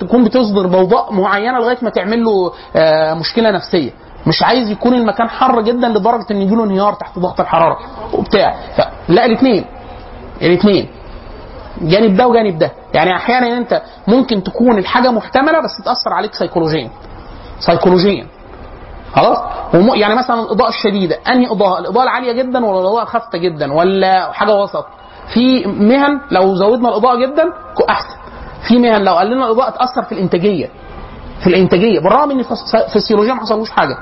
تكون 0.01 0.25
بتصدر 0.25 0.67
ضوضاء 0.67 1.13
معينة 1.13 1.59
لغاية 1.59 1.79
ما 1.83 1.91
تعمل 1.91 2.25
له 2.25 2.53
آه، 2.77 3.15
مشكلة 3.15 3.51
نفسية. 3.51 3.91
مش 4.27 4.43
عايز 4.43 4.71
يكون 4.71 4.95
المكان 4.95 5.29
حر 5.31 5.61
جدا 5.61 5.89
لدرجة 5.89 6.27
إن 6.31 6.37
يجيله 6.43 6.65
انهيار 6.65 6.93
تحت 6.95 7.19
ضغط 7.19 7.41
الحرارة 7.41 7.79
وبتاع. 8.15 8.55
لا 9.09 9.25
الاثنين 9.25 9.65
الاثنين 10.43 10.89
جانب 11.81 12.17
ده 12.17 12.27
وجانب 12.29 12.59
ده. 12.59 12.71
يعني 12.95 13.17
أحيانا 13.17 13.57
أنت 13.59 13.83
ممكن 14.07 14.43
تكون 14.43 14.79
الحاجة 14.79 15.11
محتملة 15.11 15.61
بس 15.61 15.85
تأثر 15.85 16.13
عليك 16.13 16.35
سيكولوجيا 16.35 16.91
سيكولوجيا 17.61 18.27
خلاص. 19.13 19.39
يعني 19.95 20.15
مثلا 20.15 20.41
الإضاءة 20.43 20.69
الشديدة. 20.69 21.19
أنهي 21.29 21.47
إضاءة؟ 21.53 21.79
الإضاءة 21.79 22.05
العالية 22.05 22.33
جدا 22.33 22.67
ولا 22.67 22.81
الإضاءة 22.81 23.03
الخافته 23.03 23.39
جدا 23.39 23.73
ولا 23.73 24.33
حاجة 24.33 24.55
وسط؟ 24.55 24.87
في 25.35 25.67
مهن 25.67 26.21
لو 26.31 26.55
زودنا 26.55 26.89
الإضاءة 26.89 27.17
جدا 27.17 27.45
أحسن. 27.91 28.17
في 28.69 28.79
مهن 28.79 29.05
لو 29.05 29.15
قللنا 29.15 29.47
الإضاءة 29.47 29.71
تأثر 29.71 30.03
في 30.03 30.13
الإنتاجية. 30.13 30.71
في 31.41 31.47
الإنتاجية. 31.47 32.01
بالرغم 32.01 32.31
إن 32.31 32.43
في 32.89 32.97
السيولوجيا 32.97 33.35
ما 33.35 33.41
حصلوش 33.41 33.71
حاجة. 33.71 33.97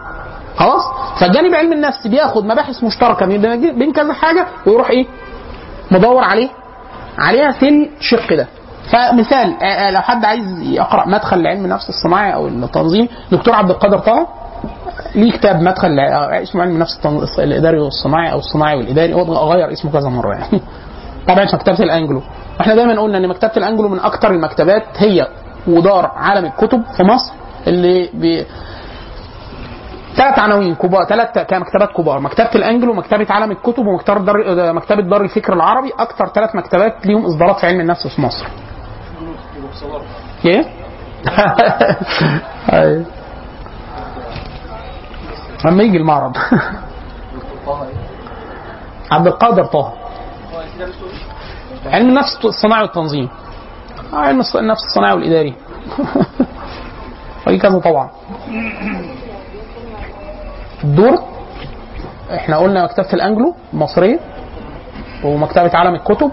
خلاص؟ 0.57 0.83
فالجانب 1.20 1.55
علم 1.55 1.72
النفس 1.72 2.07
بياخد 2.07 2.45
مباحث 2.45 2.85
مشتركة 2.85 3.26
بين 3.26 3.93
كذا 3.93 4.12
حاجة 4.12 4.47
ويروح 4.66 4.91
إيه؟ 4.91 5.07
مدور 5.91 6.24
عليه. 6.24 6.49
عليها 7.19 7.51
في 7.53 7.89
الشق 8.01 8.35
ده. 8.35 8.47
فمثال 8.93 9.55
آه، 9.62 9.64
آه، 9.64 9.91
لو 9.91 10.01
حد 10.01 10.25
عايز 10.25 10.61
يقرأ 10.61 11.09
مدخل 11.09 11.43
لعلم 11.43 11.64
النفس 11.64 11.89
الصناعي 11.89 12.35
أو 12.35 12.49
التنظيم 12.49 13.09
دكتور 13.33 13.55
عبد 13.55 13.71
القادر 13.71 13.99
طه 13.99 14.27
ليه 15.14 15.33
كتاب 15.33 15.61
مدخل 15.62 15.97
لع- 15.97 16.43
اسمه 16.43 16.62
علم 16.62 16.73
النفس 16.73 17.01
الإداري 17.39 17.79
والصناعي 17.79 18.33
أو 18.33 18.39
الصناعي 18.39 18.77
والإداري 18.77 19.14
هو 19.14 19.53
غير 19.53 19.73
اسمه 19.73 19.93
كذا 19.93 20.09
مرة 20.09 20.35
يعني. 20.35 20.61
طبعا 21.29 21.45
مكتبة 21.55 21.79
الأنجلو. 21.85 22.23
إحنا 22.61 22.75
دايما 22.75 23.01
قلنا 23.03 23.19
إن 23.19 23.29
مكتبة 23.29 23.53
الأنجلو 23.57 23.89
من 23.89 23.99
أكثر 24.01 24.31
المكتبات 24.31 24.83
هي 24.97 25.27
ودار 25.66 26.07
عالم 26.16 26.45
الكتب 26.45 26.83
في 26.97 27.03
مصر 27.03 27.33
اللي 27.66 28.11
بي... 28.14 28.47
ثلاث 30.19 30.39
عناوين 30.39 30.75
كبار 30.75 31.05
ثلاث 31.05 31.39
كمكتبات 31.39 31.93
كبار 31.93 32.21
مكتبة 32.21 32.51
الانجلو 32.55 32.95
مكتبه 32.95 33.27
عالم 33.31 33.51
الكتب 33.51 33.87
ومكتبة 33.87 34.21
دار 34.21 34.73
مكتبة 34.73 35.03
دار 35.03 35.21
الفكر 35.23 35.53
العربي 35.53 35.93
أكثر 35.99 36.27
ثلاث 36.27 36.55
مكتبات 36.55 37.07
ليهم 37.07 37.27
إصدارات 37.27 37.59
في 37.59 37.66
علم 37.66 37.81
النفس 37.81 38.07
في 38.07 38.23
مصر. 38.23 38.47
إيه؟ 40.45 40.64
أيوة. 42.73 43.05
لما 45.64 45.83
يجي 45.83 45.97
المعرض. 45.97 46.37
عبد 49.12 49.27
القادر 49.27 49.64
طه. 49.64 49.93
علم 51.87 52.09
النفس 52.09 52.45
الصناعي 52.45 52.83
والتنظيم. 52.83 53.29
آه، 54.12 54.16
علم 54.16 54.43
النفس 54.55 54.85
الصناعي 54.85 55.14
والإداري. 55.14 55.55
في 57.45 57.59
كذا 57.59 57.79
طبعا. 57.79 58.11
الدور 60.85 61.18
إحنا 62.35 62.57
قلنا 62.59 62.85
مكتبة 62.85 63.12
الأنجلو 63.12 63.55
المصريه 63.72 64.18
ومكتبة 65.24 65.70
عالم 65.74 65.95
الكتب. 65.95 66.31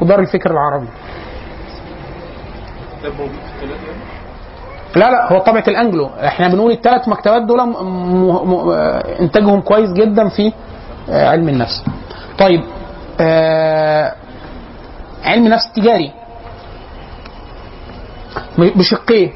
ودار 0.00 0.20
الفكر 0.20 0.50
العربي. 0.50 0.88
لا 4.96 5.10
لا 5.10 5.32
هو 5.32 5.38
طبعة 5.38 5.64
الأنجلو. 5.68 6.06
إحنا 6.06 6.48
بنقول 6.48 6.72
الثلاث 6.72 7.08
مكتبات 7.08 7.42
دول 7.42 7.60
م- 7.62 7.70
م- 7.70 8.50
م- 8.50 8.70
إنتاجهم 9.20 9.60
كويس 9.60 9.92
جدا 9.92 10.28
في 10.28 10.52
آه، 11.10 11.28
علم 11.28 11.48
النفس. 11.48 11.84
طيب 12.38 12.60
آه، 13.20 14.14
علم 15.24 15.46
النفس 15.46 15.66
التجاري. 15.66 16.12
م- 18.58 18.70
بشقين 18.78 19.32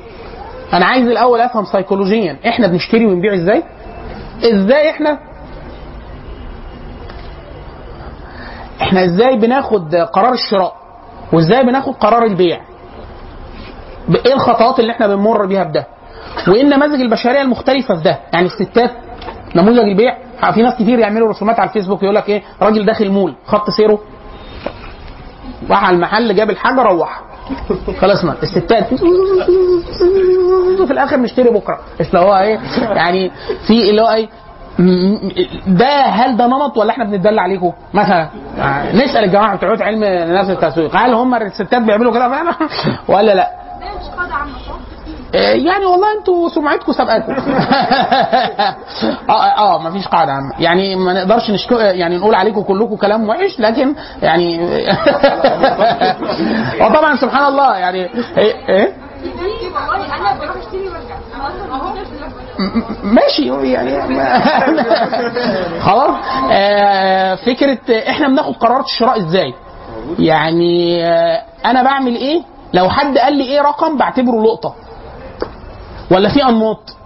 أنا 0.73 0.87
عايز 0.87 1.07
الأول 1.09 1.41
أفهم 1.41 1.65
سيكولوجيا 1.65 2.37
إحنا 2.49 2.67
بنشتري 2.67 3.07
ونبيع 3.07 3.35
إزاي؟ 3.35 3.63
إزاي 4.45 4.91
إحنا؟ 4.91 5.19
إحنا 8.83 9.05
إزاي 9.05 9.37
بناخد 9.37 9.95
قرار 9.95 10.33
الشراء؟ 10.33 10.75
وإزاي 11.33 11.63
بناخد 11.63 11.95
قرار 11.95 12.25
البيع؟ 12.25 12.61
إيه 14.27 14.35
الخطوات 14.35 14.81
اللي 14.81 14.93
إحنا 14.93 15.07
بنمر 15.07 15.47
بيها 15.47 15.65
بده؟ 15.65 15.87
وإيه 16.49 16.63
النماذج 16.63 17.01
البشرية 17.01 17.43
المختلفة 17.43 17.95
في 17.95 18.03
ده؟ 18.03 18.19
يعني 18.33 18.47
الستات 18.47 18.91
نموذج 19.57 19.79
البيع. 19.79 20.17
في 20.55 20.63
ناس 20.63 20.75
كتير 20.75 20.99
يعملوا 20.99 21.29
رسومات 21.29 21.61
على 21.61 21.69
الفيسبوك 21.69 22.03
يقول 22.03 22.15
لك 22.15 22.29
إيه؟ 22.29 22.43
راجل 22.63 22.87
داخل 22.87 23.11
مول 23.11 23.35
خط 23.47 23.71
سيره. 23.71 23.99
راح 25.71 25.85
على 25.85 25.97
المحل 25.97 26.35
جاب 26.37 26.51
الحاجة 26.51 26.83
روح. 26.83 27.23
خلصنا 28.01 28.35
الستات. 28.43 28.95
في 30.87 30.91
الآخر 30.91 31.17
نشتري 31.17 31.51
بكرة. 31.51 31.79
اللي 32.01 32.19
هو 32.19 32.37
إيه 32.37 32.59
يعني 32.81 33.31
في 33.67 33.91
اللي 33.91 34.03
هو 34.03 34.07
إيه 34.11 34.29
ده 35.67 36.03
هل 36.03 36.37
ده 36.37 36.47
نمط 36.47 36.77
ولا 36.79 36.91
إحنا 36.91 37.05
بنتدلع 37.05 37.43
عليكم 37.43 37.73
مثلا 37.95 38.29
نسأل 38.95 39.25
الجماعة 39.25 39.57
بتوع 39.57 39.77
علم 39.87 40.05
نفس 40.35 40.51
التسويق. 40.51 40.97
هل 40.97 41.15
هم 41.15 41.35
الستات 41.35 41.83
بيعملوا 41.83 42.13
كده 42.13 42.29
فعلا؟ 42.29 42.53
ولا 43.09 43.35
لا؟ 43.35 43.51
مش 43.81 44.07
صح؟ 44.07 44.77
آه، 44.77 44.90
يعني 45.35 45.85
والله 45.87 46.19
أنتوا 46.19 46.49
سمعتكم 46.49 46.93
سبقتكم 46.93 47.33
آه 49.31 49.59
آه 49.59 49.79
ما 49.79 49.91
فيش 49.91 50.09
قاعدة 50.09 50.33
عامه 50.33 50.53
يعني 50.59 50.97
ما 50.97 51.13
نقدرش 51.13 51.51
نشكو 51.51 51.75
يعني 51.75 52.19
نقول 52.19 52.35
عليكم 52.35 52.63
كلكم 52.63 52.97
كلام 52.97 53.29
وحش 53.29 53.61
لكن 53.61 53.95
يعني 54.23 54.61
وطبعا 56.83 57.17
سبحان 57.17 57.47
الله 57.47 57.77
يعني 57.77 57.99
إيه, 58.39 58.69
إيه؟ 58.69 58.93
ماشي 63.03 63.73
يعني 63.73 64.03
خلاص 65.81 66.17
آه 66.53 67.35
فكره 67.35 67.79
إحنا 68.09 68.29
بناخد 68.29 68.55
قرارات 68.57 68.85
الشراء 68.85 69.19
إزاي 69.19 69.55
يعني 70.19 71.05
آه 71.05 71.43
أنا 71.67 71.83
بعمل 71.83 72.17
إيه 72.17 72.43
لو 72.73 72.91
حد 72.91 73.19
قال 73.19 73.33
لي 73.33 73.45
إيه 73.45 73.61
رقم 73.61 73.97
بعتبره 73.97 74.43
لقطه 74.43 74.75
ولا 76.11 76.29
في 76.29 76.45
أنماط؟ 76.45 76.97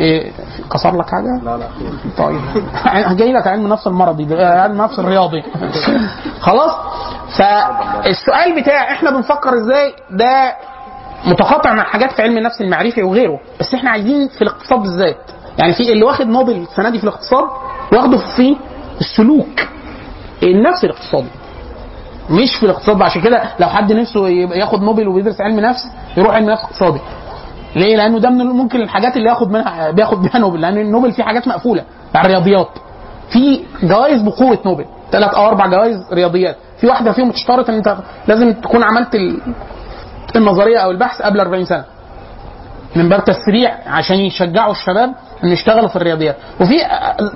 إيه 0.00 0.32
كسر 0.72 0.96
لك 0.96 1.10
حاجة؟ 1.10 1.40
لا 1.44 1.56
لا 1.56 1.68
طيب. 2.18 2.40
جاي 3.18 3.32
لك 3.32 3.46
علم 3.46 3.66
نفس 3.66 3.86
المرضي 3.86 4.42
علم 4.42 4.82
نفس 4.82 4.98
الرياضي. 4.98 5.42
خلاص؟ 6.46 6.72
فالسؤال 7.38 8.60
بتاع 8.62 8.92
إحنا 8.92 9.10
بنفكر 9.10 9.54
إزاي 9.54 9.94
ده 10.10 10.56
متقاطع 11.26 11.72
مع 11.72 11.82
حاجات 11.82 12.12
في 12.12 12.22
علم 12.22 12.38
النفس 12.38 12.60
المعرفي 12.60 13.02
وغيره 13.02 13.40
بس 13.60 13.74
إحنا 13.74 13.90
عايزين 13.90 14.28
في 14.28 14.42
الاقتصاد 14.42 14.78
بالذات. 14.78 15.16
يعني 15.58 15.72
في 15.72 15.92
اللي 15.92 16.04
واخد 16.04 16.26
نوبل 16.26 16.52
السنة 16.52 16.90
دي 16.90 16.98
في 16.98 17.04
الاقتصاد 17.04 17.44
واخده 17.92 18.18
في 18.18 18.56
السلوك. 19.00 19.60
النفسي 20.42 20.86
الاقتصادي. 20.86 21.28
مش 22.30 22.56
في 22.56 22.66
الاقتصاد 22.66 23.02
عشان 23.02 23.22
كده 23.22 23.42
لو 23.60 23.68
حد 23.68 23.92
نفسه 23.92 24.28
ياخد 24.28 24.82
نوبل 24.82 25.08
وبيدرس 25.08 25.40
علم 25.40 25.60
نفس 25.60 25.80
يروح 26.16 26.34
علم 26.34 26.50
نفس 26.50 26.62
اقتصادي. 26.62 27.00
ليه؟ 27.76 27.96
لأنه 27.96 28.18
ده 28.18 28.30
من 28.30 28.46
ممكن 28.46 28.80
الحاجات 28.80 29.16
اللي 29.16 29.28
ياخد 29.28 29.50
منها 29.50 29.90
بياخد 29.90 30.22
بيها 30.22 30.38
نوبل 30.38 30.60
لأن 30.60 30.78
النوبل 30.78 31.12
فيه 31.12 31.22
حاجات 31.22 31.48
مقفولة. 31.48 31.84
بتاع 32.10 32.20
الرياضيات. 32.22 32.68
في 33.30 33.60
جوائز 33.82 34.22
بقوة 34.22 34.58
نوبل. 34.66 34.84
ثلاث 35.12 35.34
أو 35.34 35.46
أربع 35.46 35.66
جوائز 35.66 35.96
رياضيات. 36.12 36.56
في 36.80 36.86
واحدة 36.86 37.12
فيهم 37.12 37.30
تشترط 37.30 37.68
إن 37.70 37.76
أنت 37.76 37.96
لازم 38.28 38.52
تكون 38.52 38.82
عملت 38.82 39.14
ال- 39.14 39.40
النظرية 40.36 40.78
أو 40.78 40.90
البحث 40.90 41.22
قبل 41.22 41.40
40 41.40 41.64
سنة. 41.64 41.84
من 42.96 43.08
باب 43.08 43.24
تسريع 43.24 43.74
عشان 43.86 44.16
يشجعوا 44.16 44.72
الشباب 44.72 45.14
إن 45.44 45.48
يشتغلوا 45.48 45.88
في 45.88 45.96
الرياضيات. 45.96 46.36
وفي 46.60 46.78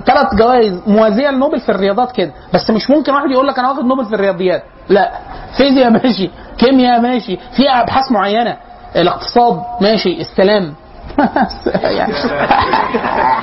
ثلاث 0.05 0.35
جوائز 0.35 0.81
موازية 0.87 1.29
لنوبل 1.29 1.59
في 1.59 1.69
الرياضات 1.69 2.11
كده. 2.11 2.31
بس 2.53 2.69
مش 2.69 2.89
ممكن 2.89 3.13
واحد 3.13 3.31
يقول 3.31 3.47
لك 3.47 3.59
أنا 3.59 3.69
واخد 3.69 3.85
نوبل 3.85 4.05
في 4.05 4.15
الرياضيات. 4.15 4.63
لا. 4.89 5.11
فيزياء 5.57 5.89
ماشي 5.89 6.29
كيمياء 6.57 7.01
ماشي 7.01 7.37
في 7.37 7.63
أبحاث 7.69 8.11
معينة. 8.11 8.57
الاقتصاد 8.95 9.61
ماشي 9.81 10.21
السلام. 10.21 10.73
يعني 11.97 12.13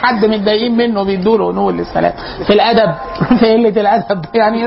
حد 0.03 0.25
متضايقين 0.25 0.77
منه 0.77 1.03
بيدوا 1.03 1.39
له 1.39 1.53
نوبل 1.53 1.77
للسلام. 1.77 2.13
في 2.47 2.53
الأدب 2.53 2.95
في 3.39 3.53
قلة 3.53 3.81
الأدب 3.81 4.25
يعني 4.35 4.67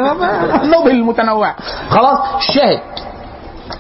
نوبل 0.64 1.04
متنوع. 1.04 1.54
خلاص 1.90 2.20
الشاهد. 2.38 2.82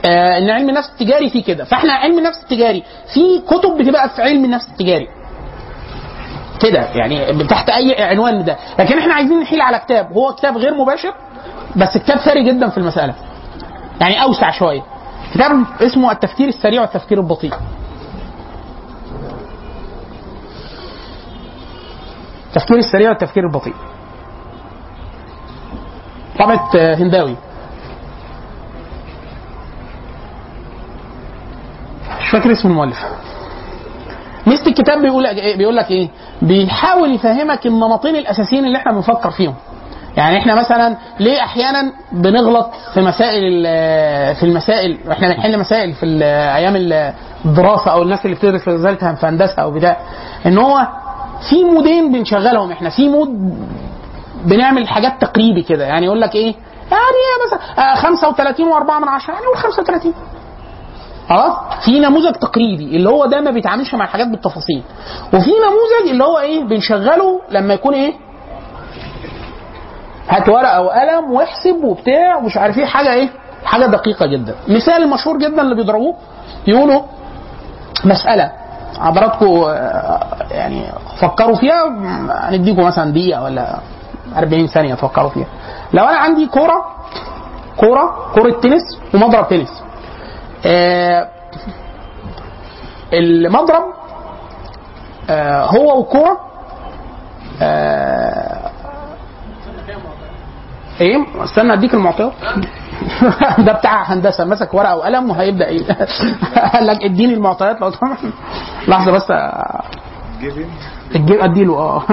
آه 0.05 0.37
إن 0.37 0.49
علم 0.49 0.69
النفس 0.69 0.89
التجاري 0.89 1.29
فيه 1.29 1.43
كده. 1.43 1.63
فإحنا 1.63 1.93
علم 1.93 2.17
النفس 2.17 2.43
التجاري 2.43 2.83
في 3.13 3.39
كتب 3.47 3.77
بتبقى 3.77 4.09
في 4.09 4.21
علم 4.21 4.45
النفس 4.45 4.67
التجاري. 4.67 5.07
كده 6.59 6.87
يعني 6.95 7.43
تحت 7.43 7.69
أي 7.69 8.03
عنوان 8.03 8.43
ده. 8.43 8.57
لكن 8.79 8.97
إحنا 8.97 9.13
عايزين 9.13 9.39
نحيل 9.39 9.61
على 9.61 9.79
كتاب. 9.79 10.11
هو 10.11 10.33
كتاب 10.33 10.57
غير 10.57 10.73
مباشر 10.73 11.13
بس 11.75 11.97
كتاب 11.97 12.17
ثري 12.17 12.43
جدا 12.43 12.69
في 12.69 12.77
المسألة. 12.77 13.13
يعني 14.01 14.23
أوسع 14.23 14.51
شوية. 14.51 14.81
كتاب 15.33 15.65
اسمه 15.81 16.11
التفكير 16.11 16.47
السريع 16.47 16.81
والتفكير 16.81 17.17
البطيء 17.19 17.53
التفكير 22.47 22.77
السريع 22.77 23.09
والتفكير 23.09 23.43
البطيء 23.43 23.73
طبعة 26.39 26.69
آه، 26.75 26.95
هنداوي 26.95 27.35
مش 32.19 32.29
فاكر 32.31 32.51
اسم 32.51 32.69
المؤلف 32.69 32.97
ميزه 34.47 34.65
الكتاب 34.67 35.01
بيقول 35.01 35.23
بيقول 35.57 35.75
لك 35.75 35.91
إيه؟ 35.91 36.09
بيحاول 36.41 37.15
يفهمك 37.15 37.65
النمطين 37.65 38.15
الأساسيين 38.15 38.65
اللي 38.65 38.77
إحنا 38.77 38.91
بنفكر 38.91 39.31
فيهم. 39.31 39.55
يعني 40.17 40.37
إحنا 40.37 40.55
مثلا 40.55 40.97
ليه 41.19 41.39
أحيانا 41.43 41.93
بنغلط 42.11 42.69
في 42.93 43.01
مسائل 43.01 43.63
في 44.35 44.43
المسائل؟ 44.43 44.97
إحنا 45.11 45.27
بنحل 45.33 45.59
مسائل 45.59 45.93
في 45.93 46.05
أيام 46.55 46.73
الدراسة 47.45 47.91
أو 47.91 48.01
الناس 48.01 48.25
اللي 48.25 48.35
بتدرس 48.35 48.67
رسالتها 48.67 49.13
في 49.13 49.25
هندسه 49.25 49.61
أو 49.61 49.71
بتاع 49.71 49.97
إن 50.45 50.57
هو 50.57 50.87
في 51.49 51.63
مودين 51.63 52.11
بنشغلهم. 52.11 52.71
إحنا 52.71 52.89
في 52.89 53.09
مود 53.09 53.29
بنعمل 54.45 54.87
حاجات 54.87 55.21
تقريبي 55.21 55.61
كده. 55.61 55.85
يعني 55.85 56.05
يقول 56.05 56.21
لك 56.21 56.35
إيه؟ 56.35 56.55
يعني 56.91 57.21
مثلا 57.47 57.91
آه، 57.91 57.95
35 57.95 58.65
و4 58.71 59.01
من 59.01 59.07
10 59.07 59.33
يعني 59.33 59.45
قول 59.45 59.57
35 59.57 60.13
خلاص؟ 61.29 61.53
في 61.85 61.99
نموذج 61.99 62.31
تقريبي 62.35 62.83
اللي 62.95 63.09
هو 63.09 63.25
ده 63.25 63.41
ما 63.41 63.51
بيتعاملش 63.51 63.93
مع 63.93 64.05
الحاجات 64.05 64.27
بالتفاصيل. 64.27 64.83
وفي 65.33 65.51
نموذج 65.51 66.09
اللي 66.11 66.23
هو 66.23 66.39
إيه؟ 66.39 66.63
بنشغله 66.63 67.41
لما 67.51 67.73
يكون 67.73 67.93
إيه؟ 67.93 68.13
هات 70.29 70.49
ورقة 70.49 70.81
وقلم 70.81 71.31
واحسب 71.31 71.83
وبتاع 71.83 72.35
ومش 72.37 72.57
عارف 72.57 72.77
إيه. 72.77 72.85
حاجة 72.85 73.13
إيه؟ 73.13 73.29
حاجة 73.65 73.85
دقيقة 73.85 74.25
جدا. 74.25 74.55
مثال 74.67 75.09
مشهور 75.09 75.37
جدا 75.37 75.61
اللي 75.61 75.75
بيضربوه 75.75 76.15
يقولوا 76.67 77.01
مسألة 78.05 78.51
حضراتكم 78.99 79.45
آه، 79.45 80.23
يعني 80.51 80.85
فكروا 81.19 81.55
فيها 81.55 81.83
هنديكم 82.49 82.83
مثلا 82.83 83.11
دقيقة 83.11 83.43
ولا 83.43 83.75
40 84.37 84.67
ثانية 84.67 84.95
تفكروا 84.95 85.29
فيها. 85.29 85.47
لو 85.93 86.03
أنا 86.03 86.17
عندي 86.17 86.45
كورة 86.47 86.85
كورة 87.77 88.31
كورة 88.33 88.51
تنس 88.59 88.99
ومضرب 89.13 89.47
تنس 89.49 89.83
آه، 90.65 91.27
المضرب 93.13 93.83
آه 95.29 95.65
هو 95.65 95.97
والكوره 95.99 96.39
آه 97.61 98.71
إيه؟ 101.01 101.43
استنى 101.43 101.73
أديك 101.73 101.93
المعطيات. 101.93 102.33
ده 103.65 103.73
بتاع 103.73 104.03
هندسة 104.13 104.45
مسك 104.45 104.73
ورقة 104.73 104.95
وقلم 104.95 105.29
وهيبدأ 105.29 105.67
إيه 105.67 105.85
قال 106.73 106.87
لك 106.87 107.03
اديني 107.03 107.33
المعطيات 107.33 107.81
لو 107.81 107.91
سمحت. 107.91 108.25
لحظة 108.87 109.11
بس. 109.11 109.31
الجيب؟ 111.15 111.39
أديله 111.41 111.73
آه. 111.79 112.03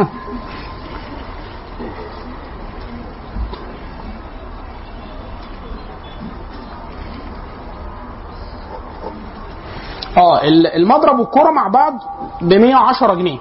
آه 10.16 10.42
ال- 10.44 10.66
المضرب 10.66 11.18
والكرة 11.18 11.50
مع 11.50 11.68
بعض 11.68 11.92
ب 12.40 12.52
110 12.54 13.14
جنيه. 13.14 13.38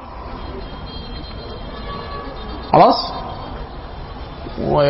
خلاص؟ 2.72 3.12
و 4.62 4.82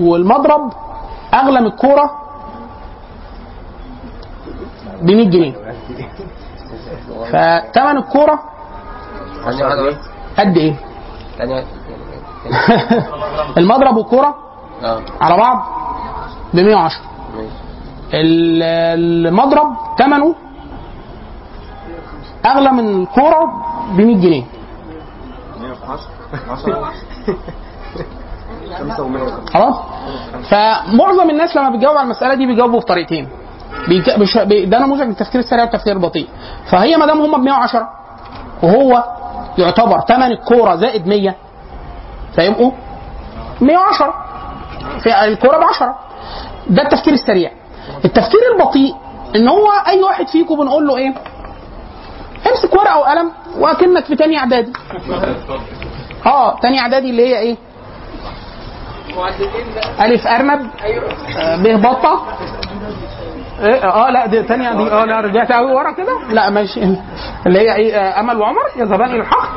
والمضرب 0.00 0.72
أغلى 1.34 1.60
من 1.60 1.66
الكورة 1.66 2.10
ب 5.02 5.10
100 5.10 5.30
جنيه. 5.30 5.52
فتمن 7.32 7.96
الكورة 7.96 8.38
بس 9.46 9.54
قد 10.38 10.56
إيه؟ 10.56 10.74
ثانية 11.38 11.54
واحدة. 11.54 11.66
المضرب 13.58 13.96
والكورة 13.96 14.34
آه. 14.84 15.00
على 15.20 15.36
بعض 15.36 15.58
ب 16.54 16.56
110 16.56 17.00
ماشي. 17.36 17.48
ال- 18.14 18.62
المضرب 19.26 19.76
ثمنه 19.98 20.34
أغلى 22.46 22.72
من 22.72 23.02
الكورة 23.02 23.44
ب 23.96 24.00
100 24.00 24.16
جنيه. 24.16 24.44
110 25.60 25.86
5 25.86 26.02
و150 26.02 26.19
خلاص؟ 29.52 29.76
فمعظم 30.50 31.30
الناس 31.30 31.56
لما 31.56 31.70
بيجاوب 31.70 31.96
على 31.96 32.04
المسألة 32.04 32.34
دي 32.34 32.46
بيجاوبوا 32.46 32.80
بطريقتين. 32.80 33.28
ده 34.70 34.78
نموذج 34.78 35.02
من 35.02 35.10
التفكير 35.10 35.40
السريع 35.40 35.64
والتفكير 35.64 35.92
البطيء. 35.96 36.28
فهي 36.70 36.96
ما 36.96 37.06
دام 37.06 37.20
هم 37.20 37.40
ب 37.40 37.44
110 37.44 37.88
وهو 38.62 39.04
يعتبر 39.58 40.00
ثمن 40.00 40.22
الكورة 40.22 40.76
زائد 40.76 41.06
100 41.06 41.34
فيبقوا 42.36 42.72
110 43.60 44.14
في 45.02 45.24
الكورة 45.24 45.58
ب 45.58 45.62
10 45.62 45.98
ده 46.68 46.82
التفكير 46.82 47.14
السريع. 47.14 47.50
التفكير 48.04 48.40
البطيء 48.54 48.94
إن 49.36 49.48
هو 49.48 49.68
أي 49.86 50.02
واحد 50.02 50.28
فيكم 50.28 50.56
بنقول 50.56 50.86
له 50.86 50.96
إيه؟ 50.96 51.14
امسك 52.50 52.72
ورقة 52.72 52.98
وقلم 52.98 53.30
وأكنك 53.58 54.04
في 54.04 54.16
تاني 54.16 54.38
إعدادي. 54.38 54.72
آه 56.26 56.58
تاني 56.60 56.80
اعدادي 56.80 57.10
اللي 57.10 57.26
هي 57.28 57.38
إيه؟ 57.38 57.56
ألف 60.00 60.26
أرنب. 60.26 60.70
آه، 61.36 61.56
ب 61.56 61.80
بطة. 61.82 62.22
إيه 63.60 63.84
آه 63.84 64.10
لا 64.10 64.26
دي 64.26 64.42
تانية 64.42 64.72
دي 64.72 64.92
آه 64.92 65.04
لا 65.04 65.20
رجعت 65.20 65.52
قوي 65.52 65.72
ورا 65.72 65.90
كده. 65.92 66.18
لا 66.30 66.50
ماشي. 66.50 66.80
اللي 67.46 67.60
هي 67.60 67.74
إيه 67.74 67.94
آه، 67.96 68.20
أمل 68.20 68.36
وعمر. 68.38 68.60
يذهبان 68.76 69.10
إلى 69.10 69.20
الحق. 69.20 69.48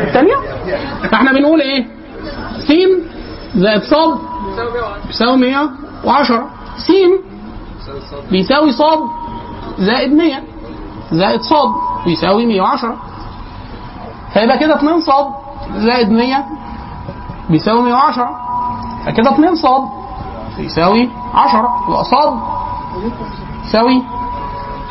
الثانية 0.00 0.34
إحنا 1.14 1.32
بنقول 1.32 1.60
إيه؟ 1.60 1.86
س 2.68 2.72
زائد 3.56 3.82
صاد 3.82 4.18
بيساوي 5.06 5.36
110 5.36 6.46
س 6.78 6.92
بيساوي 8.30 8.72
صاد 8.72 8.98
زائد 9.78 10.12
100 10.12 10.34
زائد 11.12 11.40
صاد 11.40 11.68
بيساوي 12.04 12.46
110 12.46 12.96
فيبقى 14.34 14.58
كده 14.58 14.74
2 14.74 15.00
صاد. 15.00 15.26
زائد 15.76 16.10
100 16.10 16.44
بيساوي 17.50 17.82
110 17.82 18.40
فكده 19.06 19.30
2 19.30 19.54
صاد. 19.54 19.82
يساوي 20.58 21.10
10 21.34 21.84
يبقى 21.88 22.04
صاد. 22.04 22.40
يساوي 23.64 24.02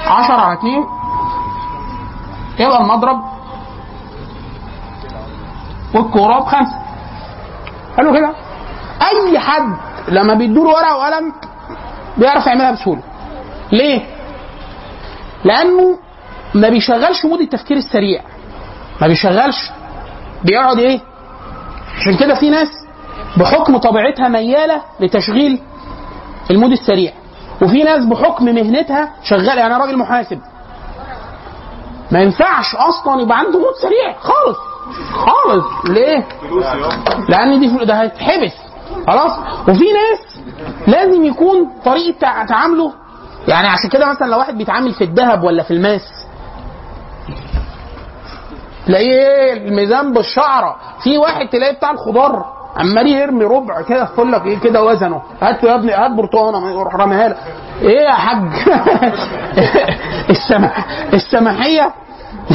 10 0.08 0.34
على 0.34 0.58
2 0.58 0.86
يبقى 2.60 2.82
المضرب 2.82 3.22
والكورة 5.94 6.40
بخمسة. 6.40 6.80
حلو 7.98 8.14
كده؟ 8.14 8.34
أي 9.02 9.40
حد 9.40 9.74
لما 10.08 10.34
بيدوله 10.34 10.70
ورقة 10.70 10.98
وقلم 10.98 11.34
بيعرف 12.18 12.48
يعملها 12.48 12.72
بسهولة. 12.72 13.02
ليه؟ 13.72 14.02
لأنه 15.44 15.98
ما 16.56 16.70
بيشغلش 16.70 17.26
mode 17.26 17.40
التفكير 17.42 17.78
السريع. 17.78 18.22
ما 19.02 19.08
بيشغلش 19.08 19.72
بيقعد 20.44 20.80
إيه؟ 20.80 21.00
عشان 22.02 22.18
كده 22.18 22.36
في 22.36 22.50
ناس 22.50 22.68
بحكم 23.38 23.78
طبيعتها 23.78 24.28
ميالة 24.28 24.82
لتشغيل 25.00 25.60
ال 26.52 26.56
mode 26.56 26.72
السريع. 26.72 27.12
وفي 27.62 27.84
ناس 27.84 28.06
بحكم 28.06 28.46
مهنتها 28.46 29.12
شغالة. 29.24 29.56
يعني 29.56 29.74
راجل 29.74 29.98
محاسب. 29.98 30.40
ما 32.12 32.20
ينفعش 32.22 32.76
أصلا 32.76 33.22
يبقى 33.22 33.38
عنده 33.40 33.60
mode 33.60 33.74
سريع 33.82 34.16
خالص. 34.20 34.58
خالص. 35.14 35.66
ليه؟ 35.86 36.28
لأن 37.30 37.60
دي 37.60 37.86
ده 37.86 38.02
هيتحبس. 38.02 38.54
خلاص؟ 39.08 39.32
وفي 39.70 39.86
ناس 39.94 40.40
لازم 40.88 41.24
يكون 41.26 41.70
طريقة 41.86 42.20
تع- 42.20 42.46
تعامله. 42.46 42.94
يعني 43.48 43.68
عشان 43.68 43.90
كده 43.90 44.06
مثلا 44.10 44.28
لو 44.28 44.38
واحد 44.38 44.58
بيتعامل 44.58 44.94
في 44.94 45.04
الذهب 45.04 45.44
ولا 45.44 45.64
في 45.64 45.72
الماس 45.72 46.02
تلاقيه 48.90 49.14
إيه 49.14 49.54
الميزان 49.68 50.14
بالشعره 50.14 50.76
في 51.04 51.18
واحد 51.18 51.48
تلاقيه 51.48 51.78
بتاع 51.78 51.92
الخضار. 51.92 52.46
عمال 52.78 53.08
يرمي 53.08 53.46
ربع 53.46 53.82
كده 53.82 54.04
يقول 54.04 54.32
لك 54.32 54.46
إيه 54.46 54.60
كده 54.60 54.84
وزنه. 54.84 55.22
هات 55.42 55.64
يا 55.64 55.76
ابني 55.76 55.94
هات 55.94 56.12
برتقانة 56.12 56.72
يروح 56.72 56.96
راميها 56.96 57.30
لك. 57.30 57.38
إيه 57.82 58.02
يا 58.02 58.12
حاج؟ 58.12 58.42
السمح 60.30 60.86
السماحية؟ 61.14 61.92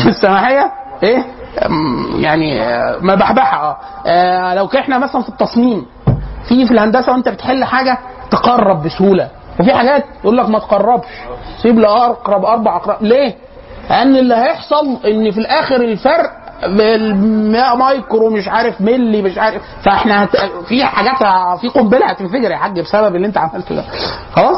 السماحية؟ 0.07 0.73
إيه؟ 1.03 1.25
يعني 2.17 2.63
آه، 2.63 2.99
مبحبحة 3.01 3.71
آه. 3.71 3.77
آه، 4.07 4.55
لو 4.55 4.69
إحنا 4.79 4.99
مثلا 4.99 5.23
في 5.23 5.29
التصميم 5.29 5.87
في 6.49 6.67
في 6.67 6.73
الهندسة 6.73 7.13
وأنت 7.13 7.29
بتحل 7.29 7.65
حاجة 7.65 7.99
تقرب 8.31 8.83
بسهولة. 8.83 9.29
وفي 9.61 9.75
حاجات 9.75 10.05
يقول 10.25 10.37
لك 10.37 10.49
ما 10.49 10.59
تقربش. 10.59 11.07
سيب 11.63 11.79
لأقرب 11.79 12.45
أربع 12.45 12.77
أقرب. 12.77 13.03
ليه؟ 13.03 13.35
لأن 13.91 14.17
اللي 14.17 14.35
هيحصل 14.35 14.99
إن 15.07 15.31
في 15.31 15.39
الآخر 15.41 15.77
الفرق 15.77 16.31
بالمايكرو 16.67 18.31
مش 18.31 18.49
عارف 18.49 18.81
ملي 18.81 19.23
مش 19.23 19.39
عارف 19.39 19.63
فإحنا 19.85 20.25
هت... 20.25 20.37
في 20.69 20.85
حاجات 20.85 21.17
في 21.61 21.69
قنبلة 21.69 22.07
هتنفجر 22.07 22.51
يا 22.51 22.57
حاج 22.57 22.81
بسبب 22.81 23.17
اللي 23.17 23.27
أنت 23.27 23.39
عملته 23.39 23.75
ده. 23.75 23.85
خلاص؟ 24.33 24.57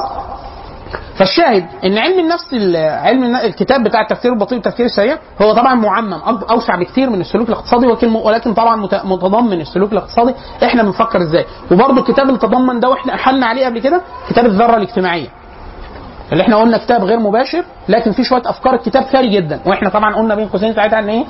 فالشاهد 1.19 1.67
إن 1.85 1.99
علم 1.99 2.19
النفس 2.19 2.53
ال- 2.53 2.77
علم 2.77 3.37
الكتاب 3.37 3.83
بتاع 3.85 4.01
التفكير 4.01 4.33
البطيء 4.33 4.55
والتفكير 4.59 4.87
السريع 4.87 5.19
هو 5.43 5.53
طبعا 5.53 5.75
معمم 5.75 6.15
أوسع 6.51 6.77
بكتير 6.77 7.11
من 7.11 7.21
السلوك 7.21 7.49
الاقتصادي 7.49 7.87
ولكن 8.25 8.55
طبعا 8.55 8.77
مت- 8.77 9.01
متضمن 9.05 9.61
السلوك 9.61 9.93
الاقتصادي. 9.93 10.35
إحنا 10.65 10.83
بنفكر 10.83 11.23
إزاي؟ 11.23 11.45
وبرده 11.71 12.01
الكتاب 12.01 12.27
اللي 12.29 12.39
تضمن 12.39 12.81
ده 12.81 12.89
وإحنا 12.89 13.15
أحلنا 13.15 13.47
عليه 13.47 13.67
قبل 13.67 13.79
كده 13.79 14.01
كتاب 14.29 14.47
الذرة 14.47 14.77
الاجتماعية. 14.77 15.29
اللي 16.33 16.43
إحنا 16.43 16.57
قلنا 16.57 16.79
كتاب 16.79 17.05
غير 17.05 17.19
مباشر 17.19 17.65
لكن 17.89 18.13
في 18.13 18.25
شوية 18.25 18.43
أفكار 18.47 18.75
الكتاب 18.75 19.03
ثري 19.03 19.29
جدا. 19.29 19.61
وإحنا 19.67 19.89
طبعا 19.89 20.15
قلنا 20.15 20.35
بين 20.35 20.49
قوسين 20.49 20.75
ساعتها 20.75 20.99
إن 20.99 21.09
إيه؟ 21.09 21.25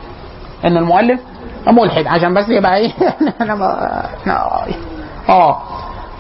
إن 0.65 0.77
المؤلف 0.77 1.21
ملحد. 1.67 2.07
عشان 2.07 2.35
بس 2.35 2.49
يبقى 2.49 2.77
إيه؟ 2.77 2.91
إحنا 3.41 4.09
إحنا 4.23 4.65
آه. 5.29 5.63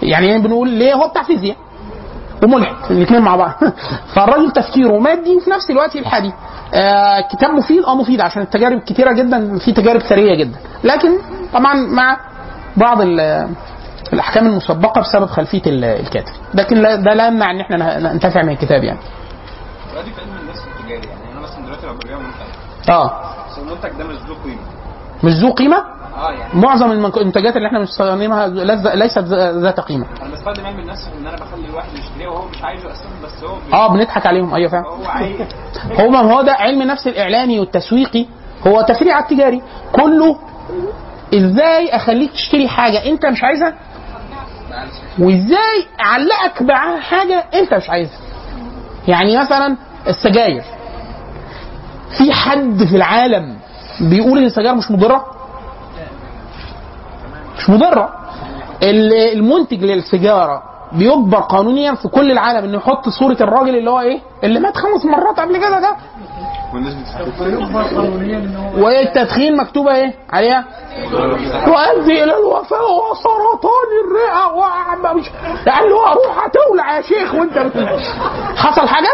يعني 0.02 0.38
بنقول 0.38 0.68
ليه؟ 0.68 0.94
هو 0.94 1.08
بتاع 1.08 1.22
فيزياء 1.22 1.56
وملحد 2.42 2.74
الاثنين 2.90 3.22
مع 3.22 3.36
بعض. 3.36 3.52
فالراجل 4.14 4.50
تفكيره 4.50 4.98
مادي 4.98 5.36
وفي 5.36 5.50
نفس 5.50 5.70
الوقت 5.70 5.96
الحادي 5.96 6.32
آه 6.74 7.20
كتاب 7.20 7.50
مفيد؟ 7.50 7.82
آه 7.84 7.94
مفيد 7.94 8.20
عشان 8.20 8.42
التجارب 8.42 8.80
كتيرة 8.80 9.12
جدا 9.12 9.58
في 9.58 9.72
تجارب 9.72 10.00
ثرية 10.00 10.34
جدا. 10.34 10.58
لكن 10.84 11.10
طبعا 11.52 11.74
مع 11.74 12.16
بعض 12.76 12.98
الأحكام 14.12 14.46
المسبقة 14.46 15.00
بسبب 15.00 15.26
خلفية 15.26 15.62
ال- 15.66 15.84
الكاتب. 15.84 16.32
لكن 16.54 16.82
ده 16.82 17.14
لا 17.14 17.26
يمنع 17.26 17.50
إن 17.50 17.60
إحنا 17.60 17.98
ننتفع 18.12 18.42
من 18.42 18.48
الكتاب 18.52 18.84
يعني. 18.84 18.98
دلوقتي 19.92 20.10
في 20.10 20.20
علم 20.20 20.30
النفس 20.42 20.58
التجاري 20.66 21.08
يعني 21.08 21.32
أنا 21.32 21.40
مثلا 21.40 21.64
دلوقتي 21.66 21.86
لو 21.86 21.94
ببيع 21.94 22.18
منتج. 22.18 22.90
آه. 22.90 23.10
بس 23.50 23.58
المنتج 23.58 23.98
ده 23.98 24.04
مش 24.04 24.16
ذو 24.28 24.34
قيمة. 24.44 24.60
مش 25.24 25.32
ذو 25.32 25.50
قيمة؟ 25.52 25.76
آه 25.76 26.30
يعني. 26.32 26.54
معظم 26.60 26.90
المنتجات 26.92 27.56
اللي 27.56 27.66
إحنا 27.68 27.78
بنستخدمها 27.78 28.46
ليست 28.94 29.18
ذات 29.62 29.80
قيمة. 29.80 30.06
أنا 30.22 30.32
بستخدم 30.34 30.66
علم 30.66 30.78
النفس 30.78 31.08
إن 31.20 31.26
أنا 31.26 31.36
بخلي 31.36 31.68
الواحد 31.68 31.88
يشتريه 31.94 32.28
وهو 32.28 32.48
مش 32.48 32.62
عايزه 32.62 32.86
أساسا 32.92 33.08
بس 33.24 33.44
هو 33.44 33.54
بي- 33.54 33.72
آه 33.74 33.92
بنضحك 33.92 34.26
عليهم. 34.26 34.54
أيوه 34.54 34.70
فعلا 34.70 34.86
هو 34.88 35.04
عايز. 35.06 35.36
هو 36.00 36.08
ما 36.08 36.18
هو 36.20 36.42
ده 36.42 36.52
علم 36.52 36.82
النفس 36.82 37.06
الاعلامي 37.06 37.60
والتسويقي. 37.60 38.26
هو 38.66 38.82
تفريع 38.82 39.18
التجاري. 39.18 39.62
كله 39.92 40.36
إزاي 41.34 41.88
أخليك 41.96 42.32
تشتري 42.32 42.68
حاجة 42.68 43.06
أنت 43.06 43.26
مش 43.26 43.44
عايزها؟ 43.44 43.74
وإزاي 45.18 45.86
اعلقك 46.00 46.62
بحاجه 46.62 47.44
أنت 47.54 47.74
مش 47.74 47.90
عايزها؟ 47.90 48.18
يعني 49.08 49.36
مثلا 49.38 49.76
السجاير. 50.08 50.62
في 52.18 52.32
حد 52.32 52.84
في 52.90 52.96
العالم 52.96 53.56
بيقول 54.00 54.38
إن 54.38 54.44
السجاير 54.44 54.74
مش 54.74 54.90
مضرة؟ 54.90 55.26
مش 57.58 57.70
مضرة. 57.70 58.14
ال- 58.82 59.12
المنتج 59.38 59.84
للسيجاره 59.84 60.62
بيجبر 60.92 61.40
قانونيا 61.40 61.94
في 61.94 62.08
كل 62.08 62.30
العالم 62.32 62.64
إنه 62.64 62.76
يحط 62.76 63.08
صورة 63.08 63.36
الراجل 63.40 63.76
اللي 63.76 63.90
هو 63.90 64.00
إيه؟ 64.00 64.20
اللي 64.44 64.60
مات 64.60 64.76
خمس 64.76 65.04
مرات 65.04 65.40
قبل 65.40 65.56
كده 65.58 65.80
ده. 65.80 65.96
والناس 66.74 66.94
بتستخدم 66.94 67.74
والتدخين 68.82 69.56
مكتوبة 69.56 69.94
إيه؟ 69.94 70.14
عليها؟ 70.30 70.64
يؤدي 71.66 72.24
إلى 72.24 72.38
الوفاه 72.38 72.86
وسرطان 73.10 73.88
الرئة 74.04 74.46
ومش 75.12 75.26
يعني 75.66 75.92
هو 75.92 76.04
روح 76.24 76.44
هتولع 76.44 76.96
يا 76.96 77.02
شيخ 77.02 77.34
وأنت 77.34 77.58
حصل 78.56 78.88
حاجة؟ 78.88 79.08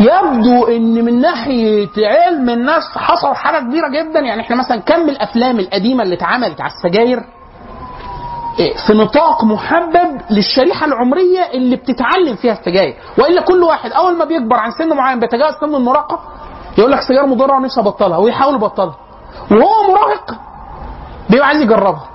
يبدو 0.00 0.64
إن 0.66 1.04
من 1.04 1.20
ناحية 1.20 1.88
علم 1.98 2.50
الناس 2.50 2.82
حصل 2.96 3.34
حاجة 3.34 3.58
كبيرة 3.60 3.88
جدا. 3.88 4.20
يعني 4.20 4.40
إحنا 4.42 4.56
مثلا 4.56 4.80
كم 4.80 5.08
الأفلام 5.08 5.58
القديمة 5.58 6.02
اللي 6.02 6.14
اتعملت 6.14 6.60
على 6.60 6.72
السجاير؟ 6.72 7.18
في 8.86 8.92
نطاق 8.92 9.44
محبب 9.44 10.20
للشريحة 10.30 10.86
العمرية 10.86 11.40
اللي 11.54 11.76
بتتعلم 11.76 12.36
فيها 12.36 12.52
السجاير 12.52 12.96
وإلا 13.18 13.40
كل 13.40 13.62
واحد 13.62 13.92
أول 13.92 14.16
ما 14.18 14.24
بيكبر 14.24 14.56
عن 14.56 14.70
سن 14.70 14.88
معين 14.96 15.20
بيتجاوز 15.20 15.54
سن 15.60 15.74
المراهقة 15.74 16.18
يقول 16.78 16.92
لك 16.92 17.00
سجاير 17.00 17.26
مضرة 17.26 17.56
ونفسي 17.56 17.80
ابطلها 17.80 18.18
ويحاول 18.18 18.54
يبطلها. 18.54 18.94
وهو 19.50 19.92
مراهق 19.92 20.34
بيبقى 21.30 21.46
عايز 21.46 21.60
يجربها. 21.62 22.08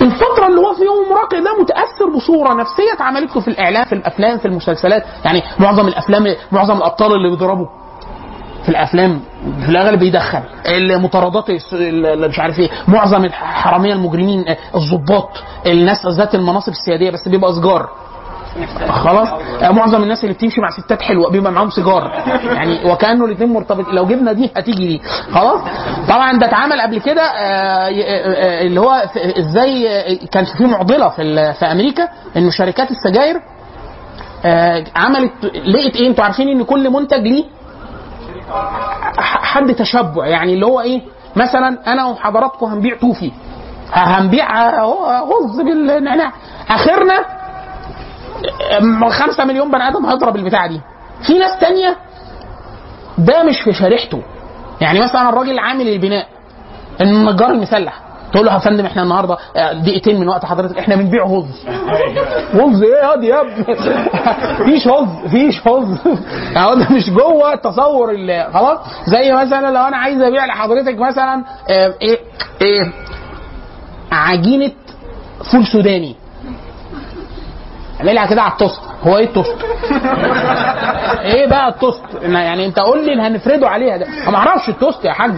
الفترة 0.00 0.46
اللي 0.46 0.60
هو 0.60 0.74
فيها 0.74 1.10
مراهق 1.10 1.34
ده 1.34 1.60
متأثر 1.62 2.16
بصورة 2.16 2.52
نفسية 2.54 2.92
اتعملت 2.92 3.36
له 3.36 3.42
في 3.42 3.48
الإعلام 3.48 3.84
في 3.84 3.94
الأفلام 3.94 4.38
في 4.38 4.48
المسلسلات. 4.48 5.04
يعني 5.24 5.42
معظم 5.58 5.88
الأفلام 5.88 6.36
معظم 6.52 6.76
الأبطال 6.76 7.12
اللي 7.12 7.30
بيضربوا. 7.30 7.66
في 8.68 8.72
الأفلام 8.74 9.20
في 9.64 9.68
الأغلب 9.68 9.98
بيدخن 9.98 10.42
المطاردات 10.66 11.44
مش 12.28 12.38
عارف 12.38 12.58
إيه 12.58 12.70
معظم 12.88 13.24
الحراميه 13.24 13.92
المجرمين 13.92 14.44
آه، 14.48 14.56
الضباط 14.74 15.28
الناس 15.66 16.06
ذات 16.06 16.34
المناصب 16.34 16.72
السيادية 16.72 17.10
بس 17.10 17.28
بيبقى 17.28 17.52
سجار. 17.52 17.88
خلاص؟ 18.88 19.28
آه، 19.62 19.70
معظم 19.70 20.02
الناس 20.02 20.24
اللي 20.24 20.34
بتمشي 20.34 20.60
مع 20.60 20.68
ستات 20.70 21.02
حلوة 21.02 21.30
بيبقى 21.30 21.52
معاهم 21.52 21.70
سيجار 21.70 22.02
يعني 22.54 22.90
وكأنه 22.92 23.24
الاثنين 23.24 23.52
مرتبط 23.52 23.88
لو 23.88 24.06
جبنا 24.06 24.32
دي 24.32 24.50
هتيجي 24.56 24.86
دي. 24.86 25.00
خلاص؟ 25.32 25.60
طبعا 26.08 26.38
ده 26.38 26.46
اتعمل 26.46 26.80
قبل 26.80 27.00
كده 27.00 27.22
آه، 27.22 27.88
اللي 28.66 28.80
هو 28.80 29.02
إزاي 29.38 29.86
كان 30.32 30.44
في 30.44 30.64
معضلة 30.64 31.08
في 31.08 31.52
في 31.52 31.64
أمريكا 31.66 32.08
انه 32.36 32.50
شركات 32.50 32.88
السجاير 32.90 33.36
عملت 34.96 35.32
لقيت 35.66 35.96
إيه؟ 35.96 36.08
أنتوا 36.08 36.24
عارفين 36.24 36.48
إن 36.48 36.62
كل 36.62 36.90
منتج 36.90 37.20
ليه 37.26 37.44
حد 39.20 39.74
تشبع 39.74 40.26
يعني 40.26 40.54
اللي 40.54 40.66
هو 40.66 40.80
إيه؟ 40.80 41.02
مثلا 41.36 41.92
أنا 41.92 42.04
وحضراتكم 42.06 42.66
هنبيع 42.66 42.96
توفي. 42.96 43.32
هنبيع 43.92 44.70
غز 45.20 45.60
بالنعناع. 45.60 46.32
آخرنا 46.70 47.14
آه، 48.72 49.08
خمسة 49.08 49.44
مليون 49.44 49.70
بني 49.70 49.88
آدم 49.88 50.06
هيضرب 50.06 50.36
البتاعة 50.36 50.66
دي. 50.66 50.80
في 51.26 51.38
ناس 51.38 51.60
تانية 51.60 51.96
ده 53.18 53.42
مش 53.42 53.60
في 53.60 53.72
شريحته. 53.72 54.22
يعني 54.80 55.00
مثلا 55.00 55.28
الراجل 55.28 55.58
عامل 55.58 55.88
البناء 55.88 56.26
النجار 57.00 57.50
المسلح. 57.50 58.00
تقول 58.32 58.46
له 58.46 58.52
يا 58.54 58.58
فندم 58.58 58.86
إحنا 58.86 59.02
النهارده 59.02 59.36
آه، 59.56 59.72
دقيقتين 59.72 60.20
من 60.20 60.28
وقت 60.28 60.44
حضرتك 60.44 60.78
إحنا 60.78 60.96
بنبيع 60.96 61.24
غز 61.24 61.66
غز 62.54 62.82
إيه؟ 62.82 62.94
يا 63.10 63.16
دي 63.16 63.26
يا 63.26 63.40
ابني. 63.40 63.64
فيش 64.66 64.86
غز 64.88 65.30
فيش 65.30 65.66
غز 65.68 65.98
يعني 66.54 66.76
ده 66.84 66.86
مش 66.90 67.10
جوه 67.10 67.52
التصور 67.54 68.10
اللي 68.10 68.48
خلاص؟ 68.54 68.78
زي 69.06 69.32
مثلا 69.32 69.70
لو 69.70 69.82
أنا 69.82 69.96
عايز 69.96 70.20
أبيع 70.22 70.46
لحضرتك 70.46 70.98
مثلا 70.98 71.44
آه، 71.70 71.94
إيه 72.02 72.18
إيه 72.62 72.92
عجينة 74.12 74.70
فول 75.52 75.66
سوداني. 75.66 76.16
اعملها 78.00 78.26
كده 78.26 78.42
على 78.42 78.52
التوست. 78.52 78.80
هو 79.06 79.16
إيه 79.16 79.24
التوست؟ 79.24 79.56
إيه 81.34 81.46
بقى 81.46 81.68
التوست؟ 81.68 82.02
يعني 82.22 82.66
أنت 82.66 82.78
قول 82.78 83.04
لي 83.06 83.12
اللي 83.12 83.22
هنفرده 83.22 83.68
عليها 83.68 83.96
ده. 83.96 84.06
ما 84.30 84.36
أعرفش 84.36 84.68
التوست 84.68 85.04
يا 85.04 85.12
حاج. 85.12 85.32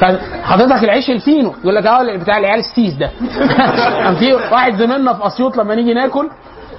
فحضرتك 0.00 0.84
العيش 0.84 1.10
الفينو 1.10 1.54
يقول 1.64 1.74
لك 1.76 1.86
آه 1.86 2.16
بتاع 2.16 2.38
العيال 2.38 2.58
السيس 2.58 2.94
ده. 2.94 3.10
كان 4.04 4.14
في 4.14 4.32
واحد 4.32 4.74
زميلنا 4.76 5.12
في 5.14 5.26
أسيوط 5.26 5.56
لما 5.56 5.74
نيجي 5.74 5.94
ناكل 5.94 6.30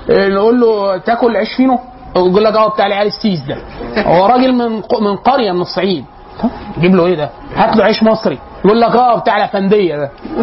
إيه، 0.09 0.27
نقول 0.27 0.61
له 0.61 0.97
تاكل 0.97 1.38
عيش 1.38 1.53
فينو 1.53 1.79
يقول 2.15 2.43
لك 2.43 2.55
آه 2.55 2.69
بتاع 2.69 2.86
العيال 2.86 3.07
السيس 3.07 3.39
ده. 3.39 3.57
هو 4.03 4.25
راجل 4.25 4.53
من 4.53 4.75
من 5.01 5.15
قرية 5.15 5.51
من 5.51 5.61
الصعيد. 5.61 6.05
جيب 6.79 6.95
له 6.95 7.05
إيه 7.05 7.15
ده؟ 7.15 7.29
هات 7.55 7.77
له 7.77 7.84
عيش 7.84 8.03
مصري. 8.03 8.39
يقول 8.65 8.82
لك 8.82 8.95
آه 8.95 9.19
بتاع 9.19 9.38
الأفندية 9.38 9.95
ده. 9.97 10.09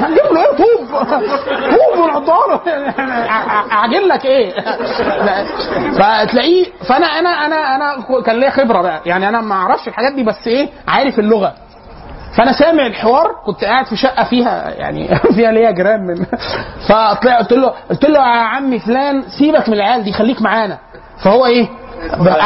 هجيب 0.00 0.32
له 0.32 0.40
إيه؟ 0.40 0.56
طوب. 0.56 0.85
طوب 1.04 2.04
ونحطها 2.04 2.60
اعجن 3.72 4.00
لك 4.08 4.24
إيه؟ 4.26 4.52
فتلاقيه 5.92 6.66
فانا 6.88 7.06
أنا 7.06 7.28
أنا 7.28 7.76
أنا 7.76 7.96
كان 8.26 8.36
ليا 8.40 8.50
خبرة 8.50 8.82
بقى. 8.82 9.00
يعني 9.06 9.28
أنا 9.28 9.40
ما 9.40 9.54
أعرفش 9.54 9.88
الحاجات 9.88 10.12
دي 10.12 10.22
بس 10.24 10.46
إيه؟ 10.46 10.68
عارف 10.88 11.18
اللغة. 11.18 11.52
فأنا 12.38 12.52
سامع 12.52 12.86
الحوار 12.86 13.26
كنت 13.46 13.64
قاعد 13.64 13.86
في 13.86 13.96
شقة 13.96 14.24
فيها 14.24 14.70
يعني 14.70 15.08
فيها 15.36 15.52
ليا 15.52 15.70
جيران 15.70 16.00
من 16.06 16.24
فطلع 16.88 17.38
قلت 17.38 17.52
له 17.52 17.72
قلت 17.90 18.04
له 18.04 18.18
يا 18.18 18.24
عمي 18.42 18.78
فلان 18.78 19.22
سيبك 19.38 19.68
من 19.68 19.74
العيال 19.74 20.04
دي 20.04 20.12
خليك 20.12 20.42
معانا. 20.42 20.78
فهو 21.24 21.46
إيه؟ 21.46 21.68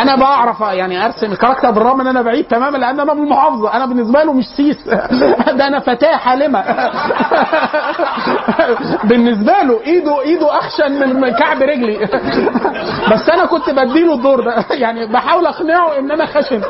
أنا 0.02 0.16
بعرف 0.16 0.60
يعني 0.60 1.04
أرسم 1.06 1.32
ال 1.32 1.36
character 1.36 1.70
بالرغم 1.70 2.00
إن 2.00 2.06
أنا 2.06 2.22
بعيد 2.22 2.44
تماما 2.44 2.78
لأن 2.78 3.00
أنا 3.00 3.14
من 3.14 3.22
المحافظه 3.22 3.74
أنا 3.74 3.86
بالنسبة 3.86 4.22
له 4.22 4.32
مش 4.32 4.44
سيس. 4.56 4.88
ده 5.58 5.66
أنا 5.66 5.80
فتاة 5.80 6.16
حالمة. 6.16 6.60
بالنسبة 9.04 9.52
له 9.62 9.80
إيده 9.86 10.20
إيده 10.22 10.58
أخشن 10.58 11.20
من 11.20 11.30
كعب 11.30 11.62
رجلي. 11.62 11.98
بس 13.12 13.28
أنا 13.30 13.46
كنت 13.46 13.70
بديله 13.70 14.14
الدور 14.14 14.44
ده. 14.44 14.64
يعني 14.84 15.06
بحاول 15.06 15.46
أقنعه 15.46 15.98
إن 15.98 16.10
أنا 16.10 16.26
خشن. 16.26 16.60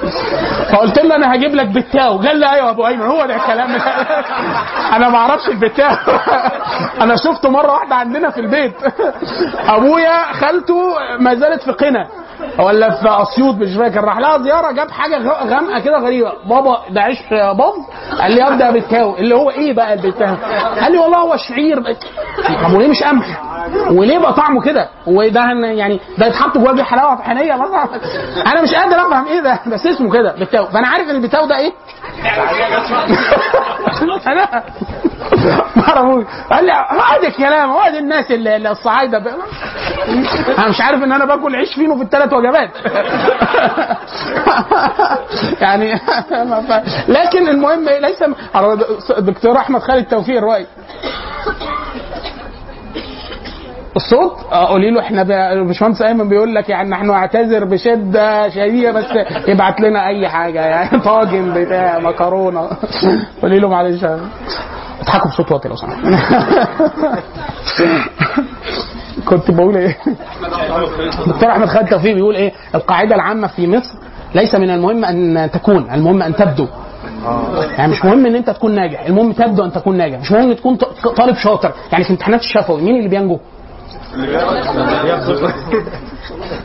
فقلت 0.73 0.99
له 0.99 1.17
أنا 1.17 1.35
هجيب 1.35 1.55
لك 1.55 1.67
بتاو 1.67 2.19
قال 2.19 2.37
لي 2.37 2.53
أيوه 2.53 2.71
أبو 2.71 2.87
أيمن 2.87 3.03
هو 3.07 3.27
ده 3.27 3.37
الكلام. 3.37 3.71
أنا 4.97 5.09
ما 5.09 5.19
أعرفش 5.19 5.49
البتاو 5.49 5.97
أنا 7.01 7.17
شفته 7.17 7.51
مرة 7.51 7.73
واحدة 7.73 7.95
عندنا 7.97 8.31
في 8.31 8.41
البيت. 8.41 8.75
أبويا 9.69 10.33
خالته 10.33 10.95
ما 11.19 11.35
زالت 11.35 11.63
في 11.63 11.73
قنا. 11.73 12.07
ولا 12.59 12.91
في 12.91 13.09
أسيوط 13.22 13.55
مش 13.55 13.76
فاكر. 13.76 14.05
راح 14.05 14.18
لها 14.18 14.38
زيارة 14.38 14.70
جاب 14.72 14.91
حاجة 14.91 15.18
غامقة 15.47 15.80
كده 15.80 15.99
غريبة. 15.99 16.32
بابا 16.45 16.78
ده 16.91 17.01
عيش 17.01 17.18
باظ 17.30 17.74
قال 18.20 18.32
لي 18.34 18.49
أبدأ 18.49 18.70
بالتاو. 18.70 19.16
اللي 19.16 19.34
هو 19.34 19.51
إيه 19.51 19.72
بقى 19.72 19.93
البتاو؟ 19.95 20.34
قال 20.80 20.93
لي 20.93 20.99
والله 20.99 21.18
هو 21.18 21.36
شعير 21.36 21.82
طب 22.62 22.72
وليه 22.74 22.88
مش 22.88 23.03
قمح؟ 23.03 23.43
وليه 23.91 24.18
بقى 24.18 24.32
طعمه 24.32 24.62
كده؟ 24.62 24.88
وده 25.07 25.41
يعني 25.64 26.01
ده 26.18 26.26
يتحط 26.26 26.59
جواه 26.59 26.72
بيه 26.72 26.82
حلاوة 26.82 27.14
طحينيه 27.14 27.55
مثلا 27.55 27.88
أنا 28.47 28.62
مش 28.62 28.74
قادر 28.74 28.97
أفهم 29.07 29.26
إيه 29.26 29.41
ده 29.41 29.61
بس 29.66 29.86
اسمه 29.86 30.11
كده 30.12 30.32
بالتاو. 30.38 30.66
فأنا 30.66 30.86
عارف 30.88 31.11
إن 31.11 31.16
البتاو 31.16 31.47
ده 31.47 31.57
إيه؟ 31.59 31.72
أنا 34.26 34.47
ما 35.76 36.24
قال 36.51 36.64
لي 36.66 36.72
هو 36.72 37.22
ده 37.22 37.28
الكلام 37.28 37.70
هو 37.70 37.82
الناس 37.99 38.30
اللي 38.30 38.70
الصعايدة. 38.70 39.18
أنا 40.59 40.69
مش 40.69 40.81
عارف 40.81 41.03
إن 41.05 41.13
أنا 41.13 41.25
باكل 41.25 41.57
عيش 41.57 41.75
فينو 41.75 41.97
في 41.97 42.03
الثلاث 42.03 42.33
وجبات. 42.33 42.71
يعني. 45.63 45.95
لكن 47.17 47.49
المهم 47.49 47.85
ليس 47.89 48.25
الدكتور 49.19 49.57
أحمد 49.57 49.81
خالد 49.81 50.05
توفيق 50.07 50.37
الرأي 50.37 50.67
الصوت؟ 53.97 54.37
آه 54.53 54.67
قولي 54.67 54.91
له 54.91 55.01
إحنا 55.01 55.53
الباشمهندس 55.53 56.03
أيمن 56.03 56.29
بيقول 56.29 56.55
لك 56.55 56.69
يعني 56.69 56.91
نحن 56.91 57.07
نعتذر 57.07 57.65
بشدة 57.65 58.49
شديدة 58.49 58.93
بس 58.93 59.05
يبعت 59.49 59.81
لنا 59.81 60.07
أي 60.07 60.29
حاجة 60.29 60.61
يعني 60.61 60.99
طاجن 61.05 61.55
بتاع 61.55 61.99
مكرونة. 61.99 62.69
قولي 63.43 63.59
له 63.59 63.69
معلش. 63.69 64.05
أضحكوا 65.01 65.31
بصوت 65.31 65.53
واطي 65.53 65.69
لو 65.69 65.77
سمحت. 65.77 66.05
كنت 69.31 69.51
بقول 69.51 69.76
إيه؟ 69.76 69.97
دكتور 71.26 71.51
أحمد 71.51 71.68
خالد 71.68 71.89
توفيق 71.89 72.14
بيقول 72.14 72.35
إيه؟ 72.35 72.53
القاعدة 72.74 73.14
العامة 73.14 73.47
في 73.47 73.66
مصر 73.66 73.95
ليس 74.35 74.55
من 74.55 74.70
المهم 74.70 75.05
أن 75.05 75.51
تكون 75.53 75.91
المهم 75.95 76.22
أن 76.22 76.37
تبدو. 76.37 76.66
يعني 77.78 77.93
مش 77.93 78.05
مهم 78.05 78.26
إن 78.26 78.35
أنت 78.37 78.51
تكون 78.51 78.74
ناجح 78.74 79.01
المهم 79.07 79.33
تبدو 79.33 79.64
أن 79.64 79.72
تكون 79.72 79.97
ناجح. 79.97 80.18
مش 80.20 80.33
مهم 80.33 80.53
تكون 80.53 80.76
طالب 81.16 81.37
شاطر. 81.37 81.72
يعني 81.93 82.05
في 82.05 82.11
امتحانات 82.11 82.41
الشفوي 82.41 82.83
مين 82.83 82.97
اللي 82.97 83.09
بينجو؟ 83.09 83.39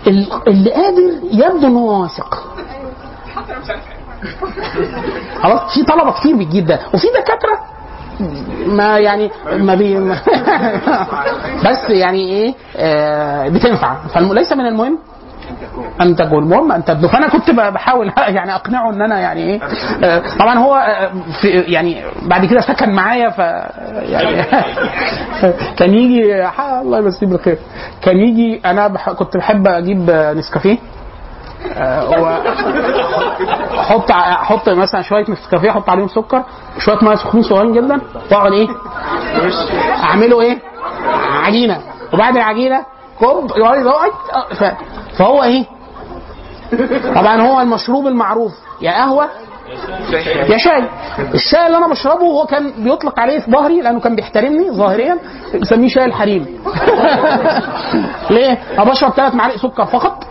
ال- 0.07 0.27
اللي 0.47 0.71
قادر 0.71 1.13
يبدو 1.31 1.67
إن 1.67 1.75
هو 1.75 2.01
واثق. 2.01 2.43
خلاص 5.43 5.73
في 5.73 5.83
طلبة 5.83 6.11
كتير 6.11 6.35
بتجيب 6.35 6.65
ده. 6.65 6.79
وفي 6.93 7.07
دكاترة 7.07 7.59
ما 8.67 8.97
يعني 8.99 9.31
ما 9.57 9.75
بي 9.75 9.99
بس 11.65 11.89
يعني 11.89 12.31
إيه 12.31 12.53
آه 12.77 13.49
بتنفع. 13.49 13.95
فليس 14.07 14.53
من 14.53 14.65
المهم 14.65 14.97
أن 16.01 16.15
تكون 16.15 16.43
المهم 16.43 16.71
أن 16.71 16.85
تبدو. 16.85 17.07
فأنا 17.07 17.27
كنت 17.29 17.51
بحاول 17.51 18.11
يعني 18.37 18.55
أقنعه 18.55 18.89
إن 18.89 19.01
أنا 19.01 19.19
يعني 19.19 19.41
إيه 19.43 19.59
آه، 20.03 20.21
طبعا 20.39 20.57
هو 20.59 20.75
آه، 20.75 21.11
في 21.41 21.47
يعني 21.47 22.03
بعد 22.21 22.45
كده 22.45 22.61
سكن 22.61 22.89
معايا 22.89 23.29
ف 23.29 23.37
يعني 24.01 24.43
كان 25.77 25.93
يجي 25.93 26.47
الله 26.81 26.97
يمسيه 26.97 27.27
بالخير. 27.27 27.57
كان 28.01 28.17
يجي 28.17 28.61
أنا 28.65 28.87
بح 28.87 29.09
كنت 29.11 29.37
بحب 29.37 29.67
أجيب 29.67 30.11
نسكافيه. 30.11 30.77
آه، 31.73 32.09
و- 32.09 32.41
أحط 34.11 34.69
مثلا 34.69 35.01
شوية 35.01 35.25
نسكافيه 35.29 35.69
أحط 35.69 35.89
عليهم 35.89 36.07
سكر 36.07 36.43
شوية 36.79 36.97
مية 37.01 37.15
سخنين 37.15 37.43
صغيرين 37.43 37.73
جدا 37.73 38.01
واقعد 38.31 38.51
إيه؟ 38.51 38.67
أعمله 40.03 40.41
إيه؟ 40.41 40.57
عجينة. 41.45 41.81
وبعد 42.13 42.35
العجينة 42.35 42.85
كوب 43.19 43.51
فهو 45.17 45.43
إيه؟ 45.43 45.65
طبعا 47.15 47.41
هو 47.41 47.61
المشروب 47.61 48.07
المعروف. 48.07 48.51
يا 48.81 48.91
قهوة 48.91 49.27
يا 50.49 50.57
شاي. 50.57 50.83
الشاي 51.33 51.65
اللي 51.67 51.77
أنا 51.77 51.87
بشربه 51.87 52.21
هو 52.25 52.45
كان 52.45 52.71
بيطلق 52.83 53.19
عليه 53.19 53.39
في 53.39 53.51
ظهري 53.51 53.81
لأنه 53.81 53.99
كان 53.99 54.15
بيحترمني 54.15 54.71
ظاهريا 54.71 55.17
بيسميه 55.53 55.87
شاي 55.87 56.05
الحريم. 56.05 56.45
ليه؟ 58.29 58.57
أنا 58.77 58.83
بشرب 58.83 59.11
ثلاث 59.13 59.35
معالق 59.35 59.55
سكر 59.57 59.85
فقط. 59.85 60.23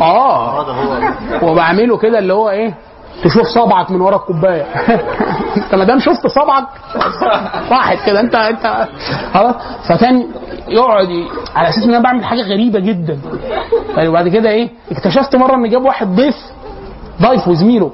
آه. 0.00 0.64
وبعمله 1.42 1.96
كده 1.96 2.18
اللي 2.18 2.32
هو 2.34 2.50
إيه؟ 2.50 2.74
تشوف 3.24 3.46
صبعك 3.46 3.90
من 3.90 4.00
ورا 4.00 4.16
الكوباية. 4.16 4.62
انت 5.56 5.74
ما 5.74 5.84
دام 5.84 5.98
شفت 5.98 6.26
صبعك 6.26 6.64
راحت 7.70 8.06
كده 8.06 8.20
انت 8.20 8.34
انت 8.34 8.88
خلاص. 9.34 9.54
فكان 9.88 10.26
يقعد 10.68 11.08
على 11.56 11.68
أساس 11.68 11.84
إن 11.84 11.90
أنا 11.94 12.02
بعمل 12.02 12.24
حاجة 12.24 12.42
غريبة 12.42 12.80
جدا. 12.80 13.18
وبعد 13.98 14.28
كده 14.28 14.50
إيه؟ 14.50 14.70
اكتشفت 14.92 15.36
مرة 15.36 15.54
إن 15.54 15.70
جاب 15.70 15.84
واحد 15.84 16.06
ضيف 16.16 16.36
ضيف 17.22 17.48
وزميله. 17.48 17.90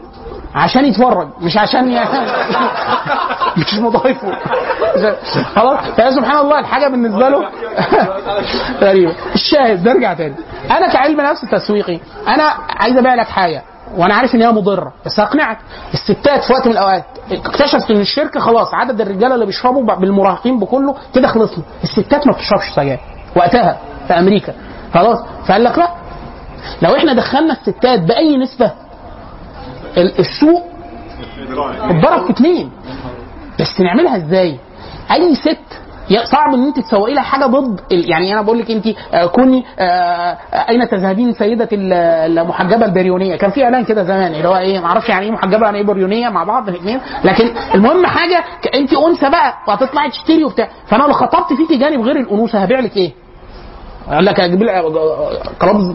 عشان 0.54 0.84
يتفرج 0.84 1.28
مش 1.40 1.56
عشان. 1.56 1.88
مش 3.58 3.74
مضايفه 3.74 4.32
خلاص؟ 5.54 5.78
فيا 5.96 6.10
سبحان 6.10 6.38
الله 6.38 6.58
الحاجة 6.58 6.88
بالنسبة 6.88 7.28
له 7.28 7.44
غريبة. 8.82 9.14
الشاهد 9.34 9.88
نرجع 9.88 10.14
تاني. 10.14 10.34
أنا 10.70 10.92
كعلم 10.92 11.20
نفس 11.20 11.40
تسويقي 11.50 12.00
أنا 12.28 12.54
عايز 12.80 12.96
أبيع 12.96 13.14
لك 13.14 13.26
حاجة 13.28 13.62
وأنا 13.96 14.14
عارف 14.14 14.34
إن 14.34 14.42
هي 14.42 14.50
مضرة 14.52 14.92
بس 15.06 15.20
هقنعك 15.20 15.58
الستات 15.94 16.44
في 16.44 16.52
وقت 16.52 16.66
من 16.66 16.72
الأوقات 16.72 17.04
اكتشفت 17.32 17.90
إن 17.90 18.00
الشركة 18.00 18.40
خلاص 18.40 18.74
عدد 18.74 19.00
الرجالة 19.00 19.34
اللي 19.34 19.46
بيشربوا 19.46 19.82
بالمراهقين 19.96 20.58
بكله 20.58 20.94
كده 21.14 21.28
خلصنا. 21.28 21.64
الستات 21.84 22.26
ما 22.26 22.32
بتشربش 22.32 22.70
سجاير 22.76 23.00
وقتها 23.36 23.78
في 24.08 24.14
أمريكا. 24.18 24.52
خلاص؟ 24.94 25.18
فقال 25.46 25.64
لك 25.64 25.78
لا. 25.78 25.88
لو 26.82 26.96
إحنا 26.96 27.12
دخلنا 27.12 27.52
الستات 27.52 28.00
بأي 28.00 28.36
نسبة 28.36 28.70
السوق 29.98 30.62
اتضرب 31.90 32.24
في 32.26 32.30
اتنين. 32.32 32.70
بس 33.60 33.80
نعملها 33.80 34.16
إزاي؟ 34.16 34.56
أي 35.12 35.34
ست 35.34 35.58
صعب 36.24 36.54
إن 36.54 36.66
أنت 36.66 36.78
تسوقي 36.80 37.14
لها 37.14 37.22
حاجة 37.22 37.44
ضد 37.46 37.80
يعني 37.90 38.32
أنا 38.32 38.42
بقول 38.42 38.58
لك 38.58 38.70
أنت 38.70 38.86
آه، 39.12 39.26
كوني 39.26 39.64
آه، 39.78 39.82
آه، 39.82 40.36
أين 40.68 40.88
تذهبين 40.88 41.32
سيدة 41.32 41.68
ال- 41.72 41.92
المحجبة 42.38 42.84
البريونية؟ 42.86 43.36
كان 43.36 43.50
في 43.50 43.64
إعلان 43.64 43.84
كده 43.84 44.02
زمان 44.04 44.34
اللي 44.34 44.48
هو 44.48 44.56
إيه 44.56 44.78
ما 44.80 44.86
أعرفش 44.86 45.08
يعني 45.08 45.26
إيه 45.26 45.32
محجبة 45.32 45.64
يعني 45.64 45.78
إيه 45.78 45.84
بريونية 45.86 46.28
مع 46.28 46.44
بعض 46.44 46.68
الاثنين 46.68 47.00
لكن 47.24 47.50
المهم 47.74 48.06
حاجة 48.06 48.44
أنت 48.74 48.92
أنثى 48.92 49.30
بقى 49.30 49.54
وهتطلعي 49.68 50.10
تشتري 50.10 50.44
وبتاع. 50.44 50.68
فأنا 50.86 51.02
لو 51.02 51.12
خطبت 51.12 51.52
فيكي 51.52 51.76
جانب 51.76 52.00
غير 52.00 52.16
الأنوثة 52.16 52.58
هبيع 52.58 52.80
لك 52.80 52.96
إيه؟ 52.96 53.12
قال 54.10 54.24
لك 54.24 54.40
أجيب 54.40 54.62
لك 54.62 54.84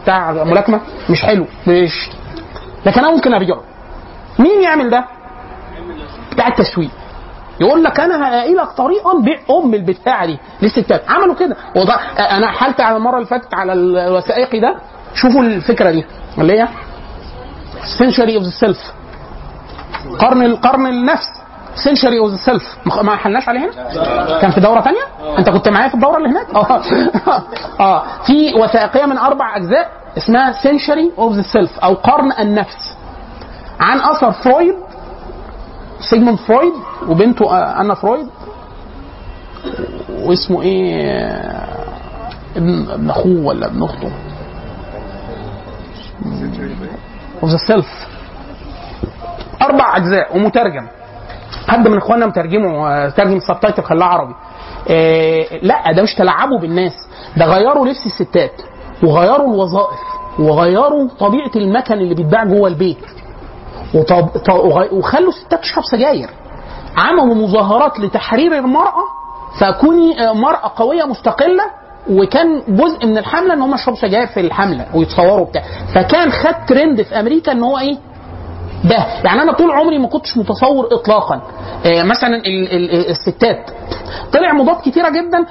بتاع 0.01 0.31
ملاكمة؟ 0.43 0.79
مش 1.09 1.21
حلو. 1.21 1.45
مش. 1.67 2.09
لكن 2.85 2.99
أنا 2.99 3.11
ممكن 3.11 3.33
أبيعه. 3.33 3.61
مين 4.39 4.61
يعمل 4.61 4.89
ده؟ 4.89 5.05
بتاع 6.31 6.47
التسويق. 6.47 6.89
يقول 7.59 7.83
لك 7.83 7.99
أنا 7.99 8.29
هلاقي 8.29 8.53
لك 8.53 8.67
طريقه 8.77 9.19
نبيع 9.19 9.39
أم 9.49 9.73
البتاعة 9.73 10.25
دي 10.25 10.39
للستات 10.61 11.03
عملوا 11.09 11.35
كده. 11.35 11.55
وده 11.75 11.93
أنا 12.19 12.47
حالت 12.47 12.81
على 12.81 12.97
المرة 12.97 13.15
اللي 13.15 13.27
فاتت 13.27 13.53
على 13.53 13.73
الوثائقي 13.73 14.59
ده. 14.59 14.75
شوفوا 15.13 15.41
الفكرة 15.41 15.91
دي. 15.91 16.05
اللي 16.37 16.61
هي 16.61 16.67
century 17.99 18.39
of 18.39 18.43
the 18.43 18.65
self. 18.67 18.79
قرن 20.19 20.43
القرن 20.43 20.87
النفس. 20.87 21.27
century 21.75 22.19
of 22.25 22.31
the 22.31 22.51
self. 22.51 22.87
ما 23.03 23.15
حلناش 23.15 23.49
عليه 23.49 23.59
هنا؟ 23.59 23.71
كان 24.41 24.51
في 24.51 24.59
دورة 24.59 24.79
تانية؟ 24.81 25.37
أنت 25.37 25.49
كنت 25.49 25.69
معايا 25.69 25.87
في 25.87 25.95
الدورة 25.95 26.17
اللي 26.17 26.29
هناك؟ 26.29 26.55
آه. 26.55 26.81
آه. 27.79 28.03
في 28.27 28.53
وثائقية 28.53 29.05
من 29.05 29.17
أربع 29.17 29.57
أجزاء 29.57 29.91
اسمها 30.17 30.53
Century 30.53 31.19
of 31.19 31.35
the 31.37 31.53
Self 31.57 31.83
أو 31.83 31.93
قرن 31.93 32.31
النفس. 32.39 32.94
عن 33.79 33.99
اثر 33.99 34.31
فرويد 34.31 34.75
سيجموند 36.09 36.37
فرويد 36.37 36.73
وبنته 37.07 37.45
آه، 37.45 37.81
أنا 37.81 37.93
فرويد. 37.93 38.27
واسمه 40.19 40.61
إيه؟ 40.61 41.11
ابن 42.55 42.89
ابن 42.89 43.09
أخوه 43.09 43.45
ولا 43.45 43.65
ابن 43.67 43.83
أخته؟ 43.83 44.11
of 47.43 47.51
the 47.51 47.57
Self 47.67 48.07
أربع 49.61 49.97
أجزاء 49.97 50.37
ومترجم. 50.37 50.87
حد 51.67 51.87
من 51.87 51.97
إخواننا 51.97 52.25
مترجمه 52.25 52.87
آه، 52.89 53.09
ترجم 53.09 53.35
السبتايتل 53.37 53.83
خلاه 53.83 54.05
عربي. 54.05 54.33
آه 54.89 55.45
لا 55.61 55.91
ده 55.91 56.03
مش 56.03 56.13
تلعبوا 56.15 56.59
بالناس. 56.59 56.93
ده 57.37 57.45
غيروا 57.45 57.87
لبس 57.87 58.05
الستات 58.05 58.61
وغيروا 59.03 59.53
الوظائف 59.53 59.99
وغيروا 60.39 61.07
طبيعة 61.19 61.51
المكن 61.55 61.93
اللي 61.93 62.15
بيتباع 62.15 62.43
جوه 62.43 62.67
البيت. 62.67 62.97
وخلوا 64.91 65.29
الستات 65.29 65.59
تشرب 65.61 65.83
سجاير. 65.83 66.29
عملوا 66.97 67.35
مظاهرات 67.35 67.99
لتحرير 67.99 68.57
المرأة 68.57 69.03
فكوني 69.59 70.15
مرأة 70.33 70.71
قوية 70.75 71.03
مستقلة 71.05 71.63
وكان 72.09 72.61
جزء 72.67 73.05
من 73.05 73.17
الحملة 73.17 73.53
إن 73.53 73.61
هم 73.61 73.73
يشربوا 73.73 73.99
سجاير 73.99 74.27
في 74.27 74.39
الحملة 74.39 74.85
ويتصوروا 74.93 75.45
بتاع 75.45 75.61
فكان 75.95 76.31
خد 76.31 76.65
ترند 76.67 77.01
في 77.01 77.19
أمريكا 77.19 77.51
إن 77.51 77.63
هو 77.63 77.77
إيه؟ 77.77 77.97
ده. 78.83 79.05
يعني 79.23 79.41
أنا 79.41 79.53
طول 79.53 79.71
عمري 79.71 79.99
ما 79.99 80.07
كنتش 80.07 80.37
متصور 80.37 80.87
اطلاقا. 80.91 81.41
آه، 81.85 82.03
مثلا 82.03 82.35
ال- 82.35 82.71
ال- 82.75 83.09
الستات. 83.09 83.71
طلع 84.33 84.53
موضات 84.53 84.81
كتيرة 84.81 85.09
جدا. 85.09 85.45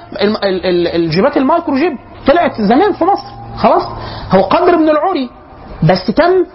الجيبات 0.95 1.37
المايكرو 1.37 1.75
جيب 1.75 1.91
طلعت 2.27 2.61
زمان 2.61 2.93
في 2.93 3.05
مصر. 3.05 3.27
خلاص؟ 3.57 3.83
هو 4.31 4.41
قدر 4.41 4.77
من 4.77 4.89
العري 4.89 5.29
بس 5.83 6.05
تم 6.15 6.45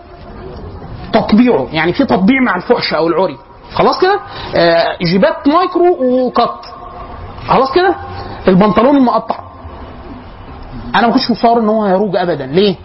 تطبيعه. 1.13 1.67
يعني 1.73 1.93
في 1.93 2.05
تطبيع 2.05 2.41
مع 2.41 2.57
الفحش 2.57 2.95
أو 2.95 3.07
العري. 3.09 3.39
خلاص 3.75 3.99
كده؟ 4.01 4.21
آه 4.57 4.97
جيبات 5.05 5.49
مايكرو 5.49 5.97
وكت 6.27 6.65
خلاص 7.49 7.73
كده؟ 7.73 7.95
البنطلون 8.49 8.97
المقطع. 8.97 9.37
أنا 10.95 11.07
ما 11.07 11.13
كنتش 11.13 11.31
متصور 11.31 11.61
إن 11.61 11.69
هو 11.69 11.85
هيروج 11.85 12.17
ابدا. 12.17 12.47
ليه؟ 12.47 12.77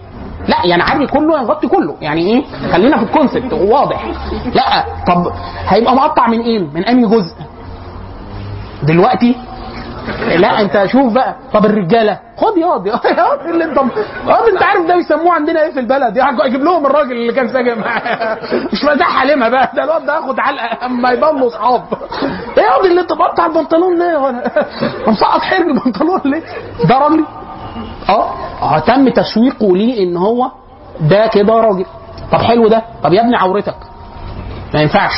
لا 0.48 0.66
يعني 0.66 0.84
عري 0.84 1.08
كله 1.08 1.42
يغطي 1.42 1.68
كله. 1.68 1.96
يعني 2.02 2.22
إيه؟ 2.34 2.44
خلينا 2.72 2.98
في 2.98 3.04
الكونسبت 3.04 3.54
واضح. 3.54 4.06
لا 4.54 4.86
طب 5.08 5.32
هيبقى 5.68 5.96
مقطع 5.96 6.28
من 6.28 6.42
إيه؟ 6.42 6.60
من 6.74 6.86
أنهي 6.86 7.06
جزء؟ 7.16 7.34
دلوقتي 8.84 9.36
لا 10.38 10.62
انت 10.62 10.86
شوف 10.86 11.14
بقى. 11.14 11.36
طب 11.53 11.66
الرجالة 11.66 12.20
خد 12.38 12.58
ياض 12.58 12.88
ياض 13.18 13.39
اللي 13.47 13.64
انت 13.64 13.78
ياض 14.28 14.47
انت 14.53 14.64
عارف 14.64 14.86
ده 14.88 14.95
بيسموه 14.95 15.34
عندنا 15.34 15.64
إيه 15.64 15.72
في 15.72 15.80
البلد؟ 15.80 16.18
أجيب 16.45 16.62
لهم 16.64 16.86
الراجل 16.86 17.12
اللي 17.12 17.34
كان 17.34 17.47
ساجن 17.47 17.80
معاه 17.80 18.38
مش 18.74 18.84
مزاح 18.84 19.10
حالمها 19.20 19.49
بقى. 19.49 19.72
ده 19.76 19.84
الواد 19.84 20.06
ده 20.06 20.18
هاخد 20.18 20.39
علقة 20.39 20.86
اما 20.86 21.14
له 21.39 21.47
اصحاب. 21.47 21.84
إيه 22.58 22.64
ياض 22.64 22.86
اللي 22.86 23.01
انت 23.01 23.14
بقطع 23.14 23.45
البنطلون 23.45 23.99
ليه 23.99 24.41
مسقط 25.08 25.41
حرج 25.41 25.68
البنطلون 25.68 26.22
ليه؟ 26.26 26.43
ده 26.89 26.97
راجل. 26.97 27.26
آه 28.10 28.30
آه 28.62 28.80
تم 28.80 29.10
تسويقه 29.10 29.78
ليه 29.78 30.03
ان 30.03 30.18
هو 30.18 30.51
ده 31.01 31.28
كده 31.28 31.53
راجل. 31.53 31.86
طب 32.32 32.41
حلو 32.41 32.68
ده. 32.68 32.82
طب 33.03 33.14
يا 33.14 33.22
ابني 33.22 33.36
عورتك. 33.36 33.76
ما 34.74 34.82
ينفعش. 34.82 35.14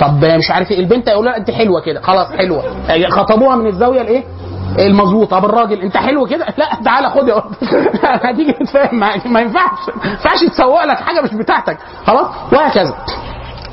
طب 0.00 0.24
مش 0.24 0.50
عارف 0.50 0.70
إيه 0.70 0.80
البنت 0.80 1.08
يقول 1.08 1.24
لها 1.24 1.36
انت 1.36 1.50
حلوة 1.50 1.80
كده. 1.80 2.00
خلاص 2.00 2.32
حلوة. 2.32 2.62
خطبوها 3.10 3.56
من 3.56 3.66
الزاوية 3.66 4.00
الايه؟ 4.00 4.24
المظبوطة. 4.78 5.38
طب 5.38 5.44
الراجل 5.44 5.80
انت 5.80 5.96
حلو 5.96 6.26
كده؟ 6.26 6.46
لا 6.56 6.68
تعالى 6.84 7.10
خد 7.10 7.28
يا 7.28 7.42
هتيجي 8.30 8.52
تتفاهم 8.52 8.98
معاك 8.98 9.26
ما 9.26 9.40
ينفعش. 9.40 9.78
ما 10.04 10.10
ينفعش 10.10 10.40
تسوق 10.44 10.84
لك 10.84 10.96
حاجة 10.96 11.20
مش 11.20 11.34
بتاعتك. 11.34 11.78
خلاص؟ 12.06 12.26
وهكذا. 12.52 12.94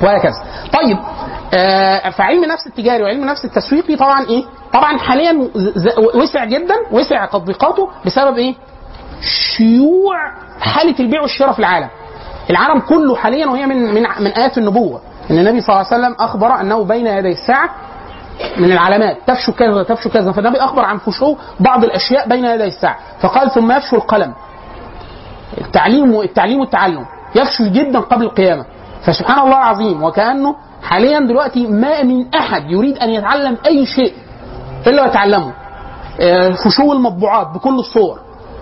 وهكذا. 0.02 0.44
طيب 0.72 0.98
آه 1.54 2.10
فعلم 2.10 2.44
النفس 2.44 2.66
التجاري 2.66 3.02
وعلم 3.02 3.22
النفس 3.22 3.44
التسويقي 3.44 3.96
طبعا 3.96 4.26
إيه؟ 4.26 4.44
طبعا 4.72 4.98
حاليا 4.98 5.48
وسع 6.14 6.44
جدا 6.44 6.74
وسع 6.92 7.26
تطبيقاته 7.26 7.88
بسبب 8.06 8.36
إيه؟ 8.36 8.54
شيوع 9.56 10.16
حالة 10.60 10.94
البيع 11.00 11.22
والشراء 11.22 11.52
في 11.52 11.58
العالم. 11.58 11.88
العالم 12.50 12.80
كله 12.80 13.16
حاليا 13.16 13.46
وهي 13.46 13.66
من 13.66 13.94
من 13.94 14.02
من 14.20 14.26
آيات 14.26 14.58
النبوة. 14.58 15.00
إن 15.30 15.38
النبي 15.38 15.60
صلى 15.60 15.76
الله 15.76 15.86
عليه 15.92 16.02
وسلم 16.02 16.16
أخبر 16.20 16.60
أنه 16.60 16.84
بين 16.84 17.06
يدي 17.06 17.32
الساعة 17.32 17.70
من 18.56 18.72
العلامات. 18.72 19.16
تفشو 19.26 19.52
كذا 19.52 19.82
تفشو 19.82 20.10
كذا. 20.10 20.32
فالنبي 20.32 20.58
أخبر 20.58 20.84
عن 20.84 20.98
فشو 20.98 21.36
بعض 21.60 21.84
الأشياء 21.84 22.28
بين 22.28 22.44
يدي 22.44 22.64
الساعة. 22.64 22.96
فقال 23.20 23.50
ثم 23.50 23.72
يفشو 23.72 23.96
القلم. 23.96 24.34
التعليم 25.58 26.20
التعليم 26.20 26.60
والتعلم. 26.60 27.04
يفشو 27.34 27.64
جدا 27.64 27.98
قبل 27.98 28.24
القيامة. 28.24 28.64
فسبحان 29.04 29.38
الله 29.38 29.58
العظيم. 29.58 30.02
وكأنه 30.02 30.56
حاليا 30.82 31.18
دلوقتي 31.18 31.66
ما 31.66 32.02
من 32.02 32.34
أحد 32.34 32.70
يريد 32.70 32.98
أن 32.98 33.10
يتعلم 33.10 33.56
أي 33.66 33.86
شيء 33.86 34.14
إلا 34.86 35.06
يتعلمه. 35.06 35.52
آه، 36.20 36.50
فشو 36.50 36.92
المطبوعات 36.92 37.46
بكل 37.54 37.74
الصور. 37.78 38.18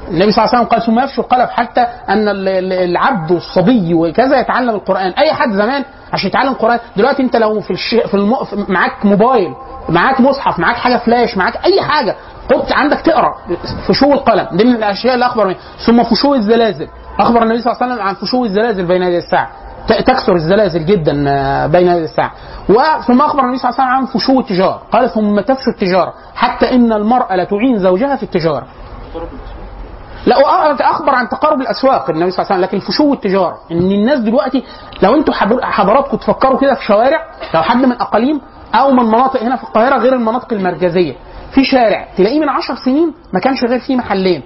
النبي 0.08 0.32
صلى 0.32 0.44
الله 0.44 0.56
عليه 0.56 0.58
وسلم 0.58 0.64
قال 0.64 0.82
ثم 0.82 1.00
يفشو 1.00 1.22
القلم 1.22 1.46
حتى 1.46 1.80
أن 2.08 2.28
ال- 2.28 2.48
ال- 2.48 2.72
العبد 2.72 3.30
والصبي 3.30 3.94
وكذا 3.94 4.40
يتعلم 4.40 4.74
القرآن. 4.74 5.12
أي 5.18 5.32
حد 5.32 5.50
زمان 5.50 5.84
عشان 6.12 6.28
يتعلم 6.28 6.52
القران 6.52 6.78
دلوقتي 6.96 7.22
انت 7.22 7.36
لو 7.36 7.60
في 7.60 7.70
الش... 7.70 7.94
في 7.94 8.14
الم... 8.14 8.34
معاك 8.68 9.06
موبايل 9.06 9.54
معاك 9.88 10.20
مصحف 10.20 10.58
معاك 10.58 10.76
حاجة 10.76 10.96
فلاش 10.96 11.36
معاك 11.36 11.64
أي 11.64 11.82
حاجة 11.82 12.16
حط 12.52 12.72
عندك 12.72 13.00
تقرأ 13.00 13.34
فشو 13.88 14.12
القلم. 14.12 14.46
دي 14.52 14.64
من 14.64 14.74
الأشياء 14.76 15.14
اللي 15.14 15.26
أخبر 15.26 15.46
منها. 15.46 15.58
ثم 15.86 16.02
فشو 16.02 16.34
الزلازل. 16.34 16.88
أخبر 17.20 17.42
النبي 17.42 17.60
صلى 17.60 17.72
الله 17.72 17.82
عليه 17.82 17.92
وسلم 17.94 18.06
عن 18.06 18.14
فشو 18.14 18.44
الزلازل 18.44 18.86
بين 18.86 19.02
يدي 19.02 19.18
الساعة. 19.18 19.50
تكثر 19.88 20.34
الزلازل 20.34 20.86
جدا 20.86 21.24
آه، 21.28 21.66
بين 21.66 21.88
يدي 21.88 22.04
الساعة. 22.04 22.32
وثم 22.68 23.20
أخبر 23.20 23.40
النبي 23.44 23.58
صلى 23.58 23.70
الله 23.70 23.80
عليه 23.80 23.90
وسلم 23.90 23.96
عن 23.96 24.06
فشو 24.06 24.40
التجارة. 24.40 24.82
قال 24.92 25.10
ثم 25.10 25.40
تفشو 25.40 25.70
التجارة 25.70 26.12
حتى 26.34 26.74
إن 26.74 26.92
المرأة 26.92 27.36
لتعين 27.36 27.78
زوجها 27.78 28.16
في 28.16 28.22
التجارة. 28.22 28.66
لا 30.26 30.36
وأ- 30.36 30.82
أخبر 30.82 31.14
عن 31.14 31.28
تقارب 31.28 31.60
الأسواق 31.60 32.10
النبي 32.10 32.30
صلى 32.30 32.42
الله 32.42 32.52
عليه 32.54 32.64
وسلم 32.66 32.78
لكن 32.78 32.86
فشو 32.86 33.12
التجارة؟ 33.14 33.54
إن 33.70 33.76
الناس 33.92 34.18
دلوقتي 34.18 34.64
لو 35.02 35.24
حضر- 35.32 35.62
حضراتكم 35.64 36.16
تفكروا 36.16 36.58
كده 36.58 36.74
في 36.74 36.84
شوارع 36.84 37.24
لو 37.54 37.62
حد 37.62 37.84
من 37.84 37.92
اقاليم 37.92 38.40
أو 38.74 38.90
من 38.90 39.04
مناطق 39.04 39.42
هنا 39.42 39.56
في 39.56 39.62
القاهرة 39.62 39.96
غير 39.98 40.14
المناطق 40.14 40.52
المركزية 40.52 41.14
في 41.54 41.64
شارع 41.64 42.06
تلاقيه 42.16 42.40
من 42.40 42.48
عشر 42.48 42.74
سنين 42.84 43.14
ما 43.32 43.40
كانش 43.40 43.64
غير 43.64 43.78
فيه 43.78 43.96
محلين. 43.96 44.42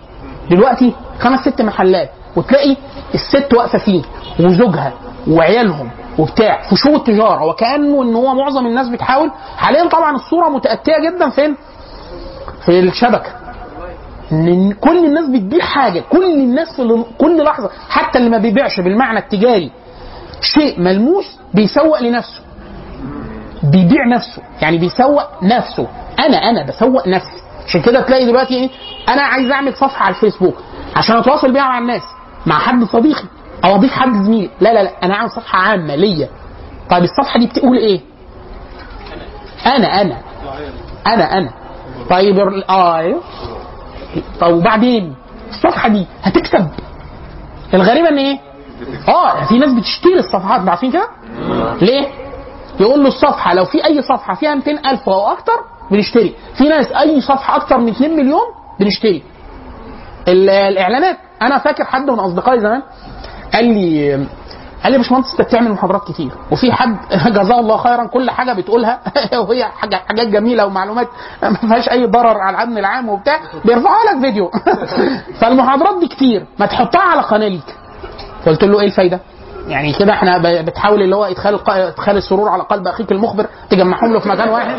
دلوقتي 0.51 0.95
خمس 1.20 1.41
ست 1.41 1.62
محلات 1.62 2.11
وتلاقي 2.37 2.77
الست 3.14 3.55
واقفة 3.55 3.79
فيه 3.79 4.03
وزوجها 4.41 4.93
وعيالهم 5.29 5.91
وبتاع. 6.18 6.62
فشو 6.62 6.97
التجارة؟ 6.97 7.45
وكانه 7.45 8.03
إن 8.03 8.14
هو 8.14 8.35
معظم 8.35 8.66
الناس 8.66 8.89
بتحاول. 8.89 9.31
حاليا 9.57 9.89
طبعا 9.89 10.14
الصورة 10.16 10.49
متأتية 10.49 10.93
جدا 11.11 11.29
فين؟ 11.31 11.57
في 12.66 12.81
الشبكة. 12.81 13.31
ان 14.33 14.72
كل 14.72 15.05
الناس 15.07 15.29
بتبيع 15.29 15.64
حاجة. 15.64 16.01
كل 16.11 16.25
الناس 16.25 16.81
كل 17.18 17.43
لحظة 17.45 17.70
حتى 17.89 18.18
اللي 18.18 18.31
ما 18.31 18.39
بيبيعش 18.39 18.81
بالمعنى 18.81 19.18
التجاري. 19.18 19.70
شيء 20.41 20.81
ملموس 20.81 21.39
بيسوق 21.55 22.03
لنفسه. 22.03 22.41
بيبيع 23.62 24.07
نفسه. 24.14 24.43
يعني 24.62 24.79
بيسوق 24.79 25.43
نفسه. 25.43 25.87
أنا 26.18 26.37
أنا 26.37 26.66
بسوق 26.66 27.09
نفسي. 27.09 27.41
عشان 27.66 27.83
كده 27.83 28.01
تلاقي 28.01 28.25
دلوقتي 28.27 28.55
إيه؟ 28.55 28.70
أنا 29.09 29.22
عايز 29.22 29.51
أعمل 29.51 29.75
صفحة 29.75 30.05
على 30.05 30.14
الفيسبوك 30.14 30.55
عشان 30.97 31.16
أتواصل 31.16 31.53
بيها 31.53 31.62
مع 31.62 31.79
الناس 31.79 32.03
مع 32.47 32.59
حد 32.59 32.85
صديقي 32.85 33.25
أو 33.64 33.75
أضيف 33.75 33.93
حد 33.93 34.12
زميلي. 34.12 34.51
لا 34.61 34.72
لا 34.75 34.83
لا. 34.83 34.91
أنا 35.03 35.14
اعمل 35.14 35.31
صفحة 35.31 35.59
عامة 35.59 35.95
ليا. 35.95 36.29
طيب 36.91 37.03
الصفحة 37.03 37.39
دي 37.41 37.47
بتقول 37.47 37.77
إيه؟ 37.79 38.01
أنا 39.66 40.01
أنا. 40.01 40.16
أنا 41.07 41.39
أنا. 41.39 41.51
طيب 42.11 42.39
آه 42.68 42.97
أيوه. 42.99 43.20
طب 44.41 44.53
وبعدين؟ 44.53 45.15
الصفحة 45.51 45.89
دي 45.89 46.07
هتكسب. 46.23 46.69
الغريبة 47.75 48.09
إن 48.09 48.19
إيه؟ 48.19 48.39
آه 49.09 49.45
في 49.45 49.59
ناس 49.59 49.73
بتشتري 49.73 50.19
الصفحات 50.19 50.59
أنتوا 50.59 50.71
عارفين 50.71 50.91
كده؟ 50.93 51.09
ليه؟ 51.83 52.09
يقول 52.81 53.01
له 53.03 53.09
الصفحة 53.09 53.55
لو 53.55 53.65
في 53.65 53.85
أي 53.85 54.03
صفحة 54.03 54.35
فيها 54.35 54.55
200000 54.55 55.09
أو 55.09 55.27
أكتر 55.33 55.53
بنشتري. 55.91 56.35
في 56.59 56.69
ناس 56.69 56.93
أي 56.93 57.21
صفحة 57.21 57.57
أكتر 57.57 57.79
من 57.79 57.89
2 57.89 58.17
مليون 58.17 58.41
بنشتري. 58.81 59.23
ال- 60.29 60.51
الإعلانات. 60.51 61.17
أنا 61.43 61.59
فاكر 61.59 61.85
حد 61.85 62.11
من 62.11 62.19
أصدقائي 62.19 62.61
زمان 62.61 62.83
قال 63.55 63.65
لي 63.65 64.27
قال 64.85 64.93
لي 64.93 64.99
يا 64.99 65.03
باشمهندس 65.03 65.30
انت 65.30 65.41
بتعمل 65.43 65.70
محاضرات 65.72 66.09
كتير. 66.09 66.30
وفي 66.51 66.72
حد 66.72 66.97
جزاه 67.39 67.61
الله 67.61 67.76
خيرا 67.76 68.05
كل 68.07 68.30
حاجة 68.30 68.53
بتقولها. 68.53 69.01
وهي 69.49 69.64
حاجات 70.09 70.28
جميلة 70.28 70.66
ومعلومات 70.66 71.09
ما 71.43 71.55
فيهاش 71.55 71.89
أي 71.89 72.07
ضرر 72.07 72.39
على 72.39 72.57
الامن 72.57 72.78
العام 72.78 73.09
وبتاع. 73.09 73.41
بيرفعها 73.64 74.05
لك 74.14 74.20
فيديو. 74.20 74.51
فالمحاضرات 75.41 75.99
دي 76.01 76.09
كتير. 76.09 76.47
ما 76.59 76.66
تحطها 76.66 77.01
على 77.03 77.20
قناه 77.20 77.49
ليك 77.49 77.74
قلت 78.47 78.64
له 78.64 78.80
إيه 78.80 78.87
الفايدة؟ 78.87 79.20
يعني 79.69 79.93
كده 79.93 80.12
إحنا 80.12 80.62
بتحاول 80.62 81.03
اللي 81.03 81.17
هو 81.17 81.25
ادخال 81.25 81.61
ادخال 81.69 82.17
السرور 82.17 82.49
على 82.49 82.62
قلب 82.62 82.87
اخيك 82.89 83.12
المخبر 83.12 83.47
تجمعهم 83.71 84.12
له 84.12 84.21
في 84.21 84.29
مكان 84.29 84.49
واحد 84.49 84.77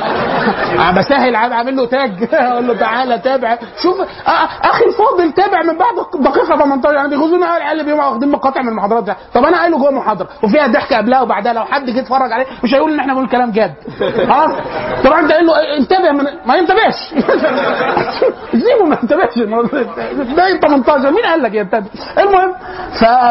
بسهل 0.97 1.35
عامل 1.35 1.75
له 1.75 1.85
تاج 1.85 2.29
أقول 2.33 2.67
له 2.67 2.73
تعالى 2.73 3.19
تابع 3.19 3.57
شوف 3.83 3.99
آه، 4.27 4.45
أخي 4.69 4.85
الفاضل 4.85 5.31
تابع 5.31 5.61
من 5.63 5.77
بعد 5.77 6.23
دقيقه 6.23 6.45
18 6.57 6.93
يعني 6.95 7.09
بيغزونا 7.09 7.45
على 7.45 7.63
الاقل 7.63 7.85
بيبقوا 7.85 8.09
واخدين 8.09 8.29
مقاطع 8.31 8.61
من 8.61 8.69
المحاضرات 8.69 9.17
طب 9.33 9.43
أنا 9.45 9.59
قايله 9.59 9.77
جوه 9.77 9.89
المحاضره 9.89 10.27
وفيها 10.43 10.67
ضحك 10.67 10.93
قبلها 10.93 11.21
وبعدها 11.21 11.53
لو 11.53 11.65
حد 11.65 11.85
جه 11.85 11.99
يتفرج 11.99 12.31
عليه 12.31 12.45
مش 12.63 12.73
هيقول 12.73 12.93
ان 12.93 12.99
إحنا 12.99 13.13
بنقول 13.13 13.29
كلام 13.29 13.51
جد 13.51 13.73
خلاص 14.27 14.51
طبعا 15.03 15.19
انت 15.19 15.31
قايل 15.31 15.45
له 15.45 15.59
إيه، 15.59 15.77
انتبه 15.77 16.11
من 16.11 16.25
ما 16.45 16.55
ينتبهش 16.55 17.13
سيبه 18.51 18.85
ما 18.85 18.97
ينتبهش 19.01 19.37
ده 20.35 20.59
18 20.59 21.11
مين 21.11 21.25
قال 21.25 21.43
لك 21.43 21.53
ينتبه 21.53 21.85
المهم. 22.17 22.53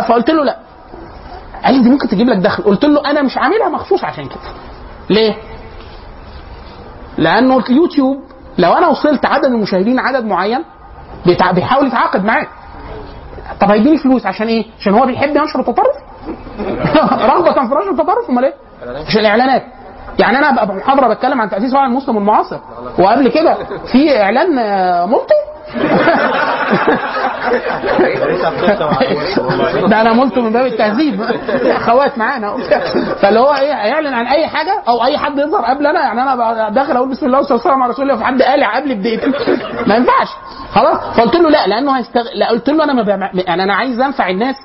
فقلت 0.09 0.31
له 0.31 0.45
لا 0.45 0.57
قال 1.65 1.75
لي 1.75 1.83
دي 1.83 1.91
ممكن 1.91 2.09
تجيب 2.09 2.29
لك 2.29 2.39
دخل. 2.39 2.63
قلت 2.63 2.85
له 2.85 3.11
أنا 3.11 3.23
مش 3.23 3.39
عاملها 3.39 3.69
مخصوص 3.69 4.05
عشان 4.05 4.27
كده. 4.29 4.41
ليه؟ 5.11 5.37
لأنه 7.19 7.59
اليوتيوب 7.59 8.17
لو 8.59 8.73
أنا 8.73 8.89
وصلت 8.89 9.27
عدد 9.27 9.45
المشاهدين 9.45 9.99
عدد 9.99 10.25
معين. 10.25 10.65
بيحاول 11.55 11.87
يتعاقد 11.87 12.25
معاك. 12.25 12.49
طب 13.61 13.71
هيديني 13.71 13.99
فلوس 13.99 14.27
عشان 14.27 14.47
إيه؟ 14.47 14.65
عشان 14.81 14.95
هو 14.95 15.07
بيحب 15.07 15.37
ينشر 15.37 15.61
التطرف؟ 15.61 15.97
رغبة 17.33 17.53
في 17.53 17.61
نشر 17.61 17.91
التطرف؟ 17.91 18.31
أمال 18.31 18.45
إيه؟ 18.45 18.55
مش 19.09 19.17
الاعلانات 19.17 19.63
يعني 20.19 20.39
أنا 20.39 20.51
ابقى 20.63 20.75
محاضرة 20.77 21.15
بتكلم 21.15 21.41
عن 21.41 21.51
تأسيس 21.51 21.75
وعي 21.75 21.87
المسلم 21.87 22.17
المعاصر 22.17 22.59
وقبل 22.99 23.29
كده 23.29 23.57
في 23.93 24.23
إعلان 24.23 24.59
آه، 24.59 25.07
ملطي 25.07 25.35
ده 29.91 30.01
أنا 30.01 30.13
ملته 30.13 30.41
من 30.41 30.53
باب 30.53 30.67
التهذيب. 30.67 31.21
أخوات 31.67 32.19
معانا. 32.19 32.57
فاللي 33.23 33.41
هو 33.41 33.55
إيه 33.55 33.73
هيعلن 33.75 34.15
عن 34.15 34.27
أي 34.27 34.47
حاجة 34.47 34.83
أو 34.89 35.05
أي 35.05 35.19
حد 35.19 35.39
يظهر 35.39 35.65
قبل 35.65 35.87
أنا. 35.87 36.01
يعني 36.01 36.23
أنا 36.23 36.69
داخل 36.69 36.97
أقول 36.97 37.11
بسم 37.11 37.27
الله 37.27 37.39
والصلاة 37.39 37.57
والسلام 37.57 37.83
على 37.83 37.93
رسول 37.93 38.03
الله 38.05 38.15
وفي 38.15 38.25
حد 38.25 38.43
قالع 38.43 38.77
قبلي 38.77 38.95
بدقيقتين 38.95 39.33
ما 39.87 39.95
ينفعش. 39.97 40.29
خلاص؟ 40.73 40.97
فقلت 41.17 41.35
له 41.35 41.51
لا 41.51 41.67
لأنه 41.67 41.99
هيستغ... 41.99 42.23
لا 42.35 42.49
قلت 42.49 42.69
له 42.71 42.85
أنا 42.85 42.93
ما. 42.93 43.31
يعني 43.35 43.63
أنا 43.63 43.75
عايز 43.75 44.01
أنفع 44.01 44.29
الناس 44.29 44.57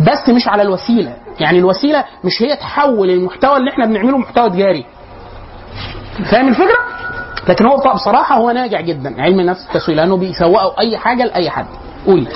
بس 0.00 0.28
مش 0.28 0.48
على 0.48 0.62
الوسيلة. 0.62 1.12
يعني 1.40 1.58
الوسيلة 1.58 2.04
مش 2.24 2.42
هي 2.42 2.56
تحول 2.56 3.10
المحتوى 3.10 3.56
اللي 3.56 3.70
إحنا 3.70 3.86
بنعمله 3.86 4.18
محتوى 4.18 4.50
تجاري. 4.50 4.86
فاهم 6.30 6.48
الفكرة؟ 6.48 6.78
لكن 7.48 7.66
هو 7.66 7.76
بصراحة 7.94 8.34
هو 8.36 8.50
ناجع 8.50 8.80
جدا. 8.80 9.22
علم 9.22 9.40
النفس 9.40 9.66
التسويق 9.66 9.96
لأنه 9.96 10.16
بيسوقوا 10.16 10.80
أي 10.80 10.98
حاجة 10.98 11.24
لأي 11.24 11.50
حد. 11.50 11.66
قولي 12.06 12.28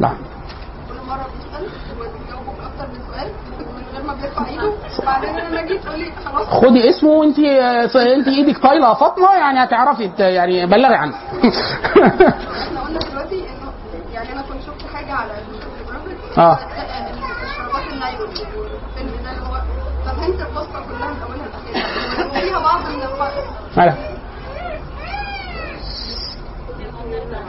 نعم. 0.00 0.16
لي 5.96 6.12
خلاص 6.24 6.46
خدي 6.48 6.88
اسمه 6.90 7.10
وانت 7.10 7.38
انت 7.96 8.28
إيدك 8.28 8.58
طايلة 8.58 8.88
يا 8.88 8.94
فاطمة 8.94 9.32
يعني 9.36 9.64
هتعرفي 9.64 10.10
يعني 10.18 10.66
بلغي 10.66 10.94
عنه. 10.94 11.14
إحنا 11.14 12.80
قلنا 12.80 12.98
دلوقتي 13.10 13.34
انه 13.40 13.72
يعني 14.14 14.32
أنا 14.32 14.42
كنت 14.42 14.62
شفت 14.66 14.94
حاجة 14.94 15.12
على 15.12 15.32
آه. 16.38 16.58
الشرابات 18.02 18.40
النايلون 18.40 18.70
والفيلم 18.72 19.24
ده 19.24 19.30
اللي 19.30 19.42
هو 19.46 19.60
ففهمت 20.04 20.40
القصة 20.40 20.80
كلها 20.88 21.10
من 21.10 21.22
أولها 21.22 21.46
لآخرها. 21.74 22.26
وفيها 22.26 22.58
بعض 22.58 22.80
من 22.80 23.02
الفرق 23.02 23.44
مالك 23.76 24.16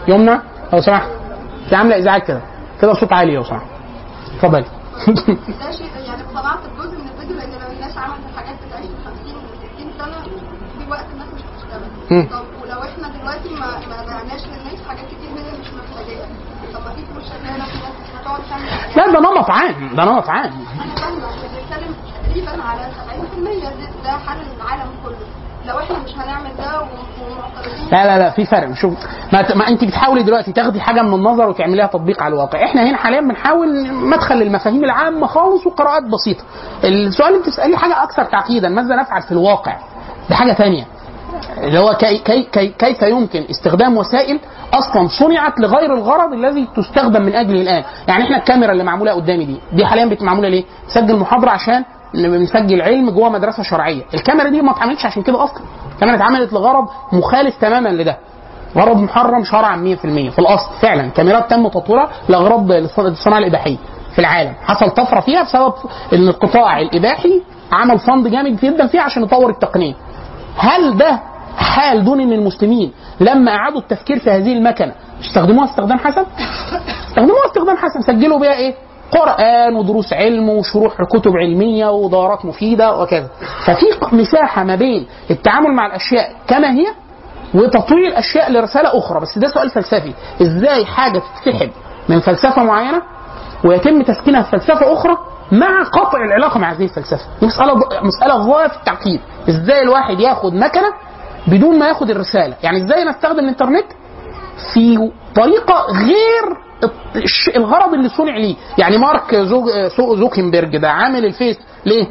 يمنى؟ 0.07 0.39
لو 0.73 0.81
سمحت 0.81 1.09
انت 1.65 1.73
عامله 1.73 1.97
ازعاج 1.97 2.21
كده. 2.21 2.41
كده 2.81 2.91
بصوت 2.91 3.13
عالي 3.13 3.35
لو 3.35 3.43
سمحت 3.43 3.65
اتفضلي. 4.35 4.65
ده 5.59 5.71
شيء 5.71 5.87
يعني 6.05 6.23
بجزء 6.77 6.97
من 6.97 7.07
الفيديو 7.13 7.35
لأن 7.37 7.51
لو 7.51 7.71
الناس 7.71 7.97
عملت 7.97 8.19
بتعيش 8.67 8.89
50 9.05 9.35
و 9.35 9.39
60 9.77 9.91
سنة 9.97 10.23
في 10.23 10.91
وقت 10.91 11.05
الناس 11.13 11.27
مش. 11.35 11.41
هتشتغل 11.41 12.27
طب 12.31 12.45
ولو 12.61 12.79
إحنا 12.83 13.07
دلوقتي 13.07 13.49
ما 13.49 13.79
ما 13.89 14.05
بعناش 14.05 14.41
للناس 14.45 14.79
حاجات 14.87 15.05
كتير 15.05 15.29
هي 15.37 15.59
مش 15.59 15.67
محتاجاها. 15.73 16.27
طب 16.73 16.81
ما 16.85 16.93
في 16.95 17.01
فلوس 17.05 17.23
شغالة 17.29 17.65
في 17.65 17.77
ناس 17.85 17.95
لا 18.95 19.11
ده 19.11 19.19
نمط 19.19 19.49
عام 19.49 19.95
ده 19.95 20.05
نمط 20.05 20.29
عام. 20.29 20.51
بنتكلم 20.51 21.95
تقريبا 22.27 22.63
على 22.63 22.81
70% 22.81 24.03
ده, 24.03 24.09
حال 24.11 24.37
العالم 24.57 24.91
كله 25.05 25.15
لو 25.67 25.79
إحنا 25.79 25.97
مش 25.99 26.15
هنعمل 26.15 26.49
ده 26.57 26.81
لا 27.91 28.05
لا 28.05 28.17
لا 28.19 28.29
في 28.29 28.45
فرق. 28.45 28.73
شوف 28.73 28.93
ما, 29.33 29.55
ما 29.55 29.67
انت 29.67 29.83
بتحاولي 29.83 30.23
دلوقتي 30.23 30.51
تاخدي 30.51 30.81
حاجة 30.81 31.01
من 31.01 31.13
النظر 31.13 31.49
وتعمليها 31.49 31.85
تطبيق 31.87 32.23
على 32.23 32.33
الواقع. 32.33 32.65
إحنا 32.65 32.89
هنا 32.89 32.97
حاليا 32.97 33.21
بنحاول 33.21 33.93
مدخل 33.93 34.35
للمفاهيم 34.35 34.83
العامة 34.83 35.27
خالص 35.27 35.67
وقراءات 35.67 36.03
بسيطة. 36.03 36.43
السؤال 36.83 37.29
اللي 37.33 37.39
بتسالي 37.43 37.77
حاجة 37.77 38.03
أكثر 38.03 38.23
تعقيدا 38.25 38.69
ماذا 38.69 38.95
نفعل 38.95 39.21
في 39.21 39.31
الواقع؟ 39.31 39.77
دي 40.29 40.35
حاجة 40.35 40.53
تانية. 40.53 40.85
اللي 41.63 41.79
هو 41.79 41.93
كي 41.93 42.17
كي 42.17 42.43
كي 42.43 42.67
كيف 42.67 43.01
يمكن 43.01 43.43
استخدام 43.49 43.97
وسائل 43.97 44.39
أصلا 44.73 45.07
صنعت 45.07 45.59
لغير 45.59 45.93
الغرض 45.93 46.33
الذي 46.33 46.67
تستخدم 46.75 47.21
من 47.21 47.35
اجله 47.35 47.61
الآن؟ 47.61 47.83
يعني 48.07 48.23
إحنا 48.23 48.37
الكاميرا 48.37 48.71
اللي 48.71 48.83
معمولة 48.83 49.11
قدامي 49.13 49.45
دي 49.45 49.57
دي 49.73 49.85
حاليا 49.85 50.17
معمولة 50.21 50.49
ليه؟ 50.49 50.63
نسجل 50.87 51.15
محاضرة 51.17 51.49
عشان 51.49 51.83
بنسجل 52.13 52.81
علم 52.81 53.09
جوه 53.09 53.29
مدرسة 53.29 53.63
شرعية. 53.63 54.03
الكاميرا 54.13 54.49
دي 54.49 54.61
ما 54.61 54.71
اتعملتش 54.71 55.05
عشان 55.05 55.23
كده 55.23 55.43
أصلا. 55.43 55.61
الكاميرا 55.93 56.15
اتعملت 56.17 56.53
لغرض 56.53 56.87
مخالف 57.13 57.55
تماما 57.61 57.89
لده. 57.89 58.17
غرض 58.75 58.97
محرم 58.97 59.43
شرعا 59.43 59.75
100% 59.77 60.29
في 60.31 60.39
الأصل. 60.39 60.69
فعلا 60.81 61.09
كاميرات 61.09 61.49
تم 61.49 61.67
تطويرها 61.67 62.09
لأغراض 62.29 62.71
الصناعه 62.99 63.39
الإباحية 63.39 63.77
في 64.13 64.19
العالم. 64.19 64.53
حصل 64.63 64.89
طفرة 64.89 65.19
فيها 65.19 65.43
بسبب 65.43 65.73
إن 66.13 66.27
القطاع 66.27 66.79
الإباحي 66.79 67.41
عمل 67.71 67.99
فند 67.99 68.27
جامد 68.27 68.59
جدا 68.59 68.87
فيها 68.87 69.01
عشان 69.01 69.23
يطور 69.23 69.49
التقنية. 69.49 69.93
هل 70.57 70.97
ده 70.97 71.19
حال 71.57 72.05
دون 72.05 72.21
ان 72.21 72.31
المسلمين. 72.31 72.91
لما 73.19 73.51
أعادوا 73.51 73.79
التفكير 73.79 74.19
في 74.19 74.29
هذه 74.31 74.53
المكنة 74.53 74.93
استخدموها 75.21 75.65
استخدام 75.65 75.99
حسن؟ 75.99 76.25
استخدموها 77.09 77.45
استخدام 77.45 77.77
حسن. 77.77 78.01
سجلوا 78.01 78.39
بيها 78.39 78.53
إيه؟ 78.53 78.73
قرآن 79.11 79.75
ودروس 79.75 80.13
علم 80.13 80.49
وشروح 80.49 80.93
كتب 81.03 81.31
علمية 81.37 81.89
ودورات 81.91 82.45
مفيدة 82.45 82.97
وكذا. 82.97 83.27
ففي 83.65 83.85
مساحة 84.11 84.63
ما 84.63 84.75
بين 84.75 85.07
التعامل 85.31 85.73
مع 85.75 85.85
الأشياء 85.85 86.31
كما 86.47 86.71
هي 86.71 86.85
وتطوير 87.53 88.07
الأشياء 88.07 88.51
لرسالة 88.51 88.97
أخرى. 88.97 89.19
بس 89.19 89.37
ده 89.37 89.47
سؤال 89.47 89.69
فلسفي. 89.69 90.13
إزاي 90.41 90.85
حاجة 90.85 91.19
تتسحب 91.43 91.69
من 92.09 92.19
فلسفة 92.19 92.63
معينة 92.63 93.01
ويتم 93.65 94.01
تسكينها 94.01 94.41
في 94.41 94.51
فلسفة 94.51 94.93
أخرى 94.93 95.17
مع 95.51 95.83
قطع 95.83 96.25
العلاقة 96.25 96.59
مع 96.59 96.71
هذه 96.71 96.83
الفلسفة؟ 96.83 97.25
دي 97.41 97.47
مسألة 97.47 97.73
مسألة 98.03 98.35
غاية 98.35 98.67
في 98.67 98.75
التعقيد. 98.75 99.19
إزاي 99.49 99.81
الواحد 99.81 100.19
ياخد 100.19 100.53
مكنة 100.53 100.93
بدون 101.47 101.79
ما 101.79 101.87
ياخد 101.87 102.09
الرسالة. 102.09 102.55
يعني 102.63 102.83
إزاي 102.83 103.03
نستخدم 103.05 103.39
الإنترنت؟ 103.39 103.85
في 104.73 105.11
طريقة 105.35 105.85
غير 105.91 106.57
الغرض 107.55 107.93
اللي 107.93 108.09
صنع 108.09 108.37
ليه. 108.37 108.55
يعني 108.77 108.97
مارك 108.97 109.35
زو- 109.35 110.15
زوكنبرج 110.15 110.77
ده 110.77 110.89
عامل 110.91 111.25
الفيس 111.25 111.57
ليه؟ 111.85 112.07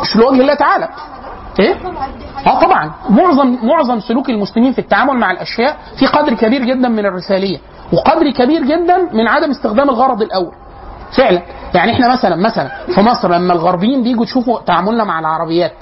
مش 0.00 0.16
لوجه 0.16 0.40
الله 0.40 0.54
تعالى. 0.54 0.88
إيه؟ 1.60 1.74
آه 2.46 2.60
طبعا. 2.60 2.92
معظم 3.10 3.58
معظم 3.62 4.00
سلوك 4.00 4.30
المسلمين 4.30 4.72
في 4.72 4.78
التعامل 4.78 5.14
مع 5.18 5.30
الأشياء 5.30 5.76
في 5.98 6.06
قدر 6.06 6.34
كبير 6.34 6.64
جدا 6.64 6.88
من 6.88 7.06
الرسالية. 7.06 7.58
وقدر 7.92 8.30
كبير 8.30 8.62
جدا 8.62 9.08
من 9.12 9.28
عدم 9.28 9.50
استخدام 9.50 9.90
الغرض 9.90 10.22
الأول. 10.22 10.52
فعلا. 11.16 11.42
يعني 11.74 11.92
إحنا 11.92 12.12
مثلا 12.12 12.36
مثلا 12.36 12.68
في 12.94 13.00
مصر 13.00 13.30
لما 13.32 13.52
الغربيين 13.52 14.02
بيجوا 14.02 14.24
يشوفوا 14.24 14.60
تعاملنا 14.60 15.04
مع 15.04 15.18
العربيات 15.20 15.72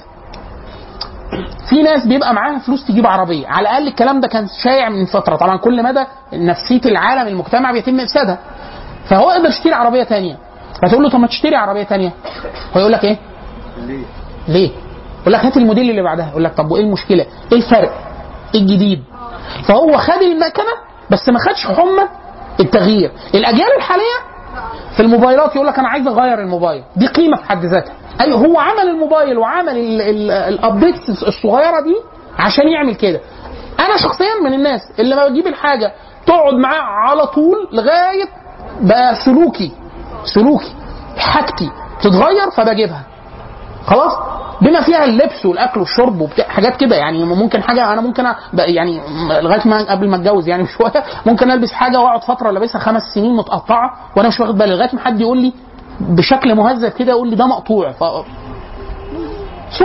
في 1.69 1.81
ناس 1.81 2.07
بيبقى 2.07 2.33
معاها 2.33 2.59
فلوس 2.59 2.85
تجيب 2.85 3.07
عربية. 3.07 3.47
على 3.47 3.61
الأقل 3.69 3.87
الكلام 3.87 4.19
ده 4.19 4.27
كان 4.27 4.47
شائع 4.63 4.89
من 4.89 5.05
فترة. 5.05 5.35
طبعا 5.35 5.57
كل 5.57 5.83
مدى 5.83 6.03
نفسية 6.33 6.81
العالم 6.85 7.27
المجتمع 7.27 7.71
بيتم 7.71 7.99
إفسادها. 7.99 8.37
فهو 9.05 9.31
يقدر 9.31 9.49
يشتري 9.49 9.73
عربية 9.73 10.03
تانية. 10.03 10.37
فتقول 10.85 11.03
له 11.03 11.09
طب 11.09 11.19
ما 11.19 11.27
تشتري 11.27 11.55
عربية 11.55 11.83
تانية. 11.83 12.11
هو 12.75 12.79
يقول 12.79 12.91
لك 12.91 13.03
إيه؟ 13.03 13.17
ليه؟ 13.87 14.03
ليه؟ 14.47 14.69
يقول 15.21 15.33
لك 15.33 15.45
هات 15.45 15.57
الموديل 15.57 15.89
اللي 15.89 16.01
بعدها. 16.01 16.29
يقول 16.29 16.43
لك 16.43 16.53
طب 16.53 16.71
وإيه 16.71 16.83
المشكلة؟ 16.83 17.25
إيه 17.51 17.57
الفرق؟ 17.57 17.91
إيه 18.55 18.61
الجديد؟ 18.61 19.03
فهو 19.67 19.97
خد 19.97 20.21
المكنة 20.21 20.73
بس 21.09 21.29
ما 21.29 21.39
خدش 21.39 21.67
حمى 21.67 22.07
التغيير. 22.59 23.11
الأجيال 23.35 23.69
الحالية 23.77 24.30
في 24.95 24.99
الموبايلات 24.99 25.55
يقول 25.55 25.67
لك 25.67 25.79
أنا 25.79 25.87
عايز 25.87 26.07
أغير 26.07 26.39
الموبايل. 26.39 26.83
دي 26.95 27.07
قيمة 27.07 27.37
في 27.37 27.43
حد 27.43 27.65
ذاتها. 27.65 27.93
أيوه 28.21 28.37
هو 28.39 28.59
عمل 28.59 28.89
الموبايل 28.89 29.37
وعمل 29.37 29.77
ال 30.31 30.41
updates 30.41 31.09
الصغيرة 31.27 31.79
دي 31.81 31.95
عشان 32.39 32.67
يعمل 32.67 32.95
كده. 32.95 33.21
أنا 33.79 33.97
شخصيا 33.97 34.33
من 34.43 34.53
الناس 34.53 34.81
اللي 34.99 35.15
ما 35.15 35.27
بجيب 35.27 35.47
الحاجة 35.47 35.91
تقعد 36.25 36.53
معاه 36.53 36.81
على 36.81 37.27
طول 37.27 37.57
لغاية 37.71 38.25
بقى 38.81 39.15
سلوكي 39.25 39.71
سلوكي 40.35 40.73
حاجتي 41.17 41.71
تتغير 42.01 42.49
فبجيبها. 42.57 43.03
خلاص؟ 43.85 44.11
بما 44.61 44.81
فيها 44.81 45.05
اللبس 45.05 45.45
والأكل 45.45 45.79
والشرب 45.79 46.21
وبتاع 46.21 46.47
حاجات 46.47 46.77
كده. 46.77 46.95
يعني 46.95 47.23
ممكن 47.25 47.63
حاجة 47.63 47.93
أنا 47.93 48.01
ممكن 48.01 48.25
يعني 48.53 49.01
لغاية 49.41 49.67
ما 49.67 49.91
قبل 49.91 50.09
ما 50.09 50.15
أتجوز 50.15 50.47
يعني 50.47 50.63
بشوية 50.67 51.03
ممكن 51.25 51.51
ألبس 51.51 51.71
حاجة 51.71 51.99
وأقعد 51.99 52.23
فترة 52.23 52.51
لابسها 52.51 52.79
خمس 52.79 53.01
سنين 53.15 53.35
متقطعة 53.35 53.91
وأنا 54.15 54.27
مش 54.27 54.39
واخد 54.39 54.57
بالي 54.57 54.75
لغاية 54.75 54.95
ما 54.95 55.01
حد 55.01 55.21
يقول 55.21 55.37
لي 55.37 55.53
بشكل 55.99 56.55
مهذب 56.55 56.91
كده 56.91 57.11
يقول 57.11 57.29
لي 57.29 57.35
ده 57.35 57.45
مقطوع. 57.45 57.91
ف 57.91 58.03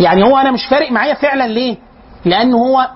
يعني 0.00 0.24
هو 0.24 0.36
أنا 0.38 0.50
مش 0.50 0.66
فارق 0.66 0.92
معايا 0.92 1.14
فعلا 1.14 1.48
ليه؟ 1.48 1.76
لأن 2.24 2.52
هو 2.54 2.88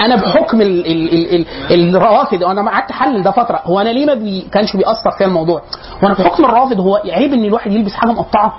أنا 0.00 0.16
بحكم 0.16 0.60
ال 0.60 0.86
ال 0.86 1.46
ال 1.70 1.96
الروافد 1.96 2.42
أنا 2.42 2.70
قعدت 2.70 2.90
احلل 2.90 3.22
ده 3.22 3.30
فترة. 3.30 3.60
هو 3.64 3.80
أنا 3.80 3.88
ليه 3.88 4.06
ما 4.06 4.14
بي 4.14 4.40
كانش 4.52 4.76
بيأثر 4.76 5.10
فيا 5.18 5.26
الموضوع؟ 5.26 5.62
وأنا 6.02 6.14
بحكم 6.14 6.44
الروافد 6.44 6.80
هو 6.80 7.02
عيب 7.04 7.32
إن 7.32 7.44
الواحد 7.44 7.72
يلبس 7.72 7.92
حاجة 7.94 8.10
مقطعة؟ 8.10 8.54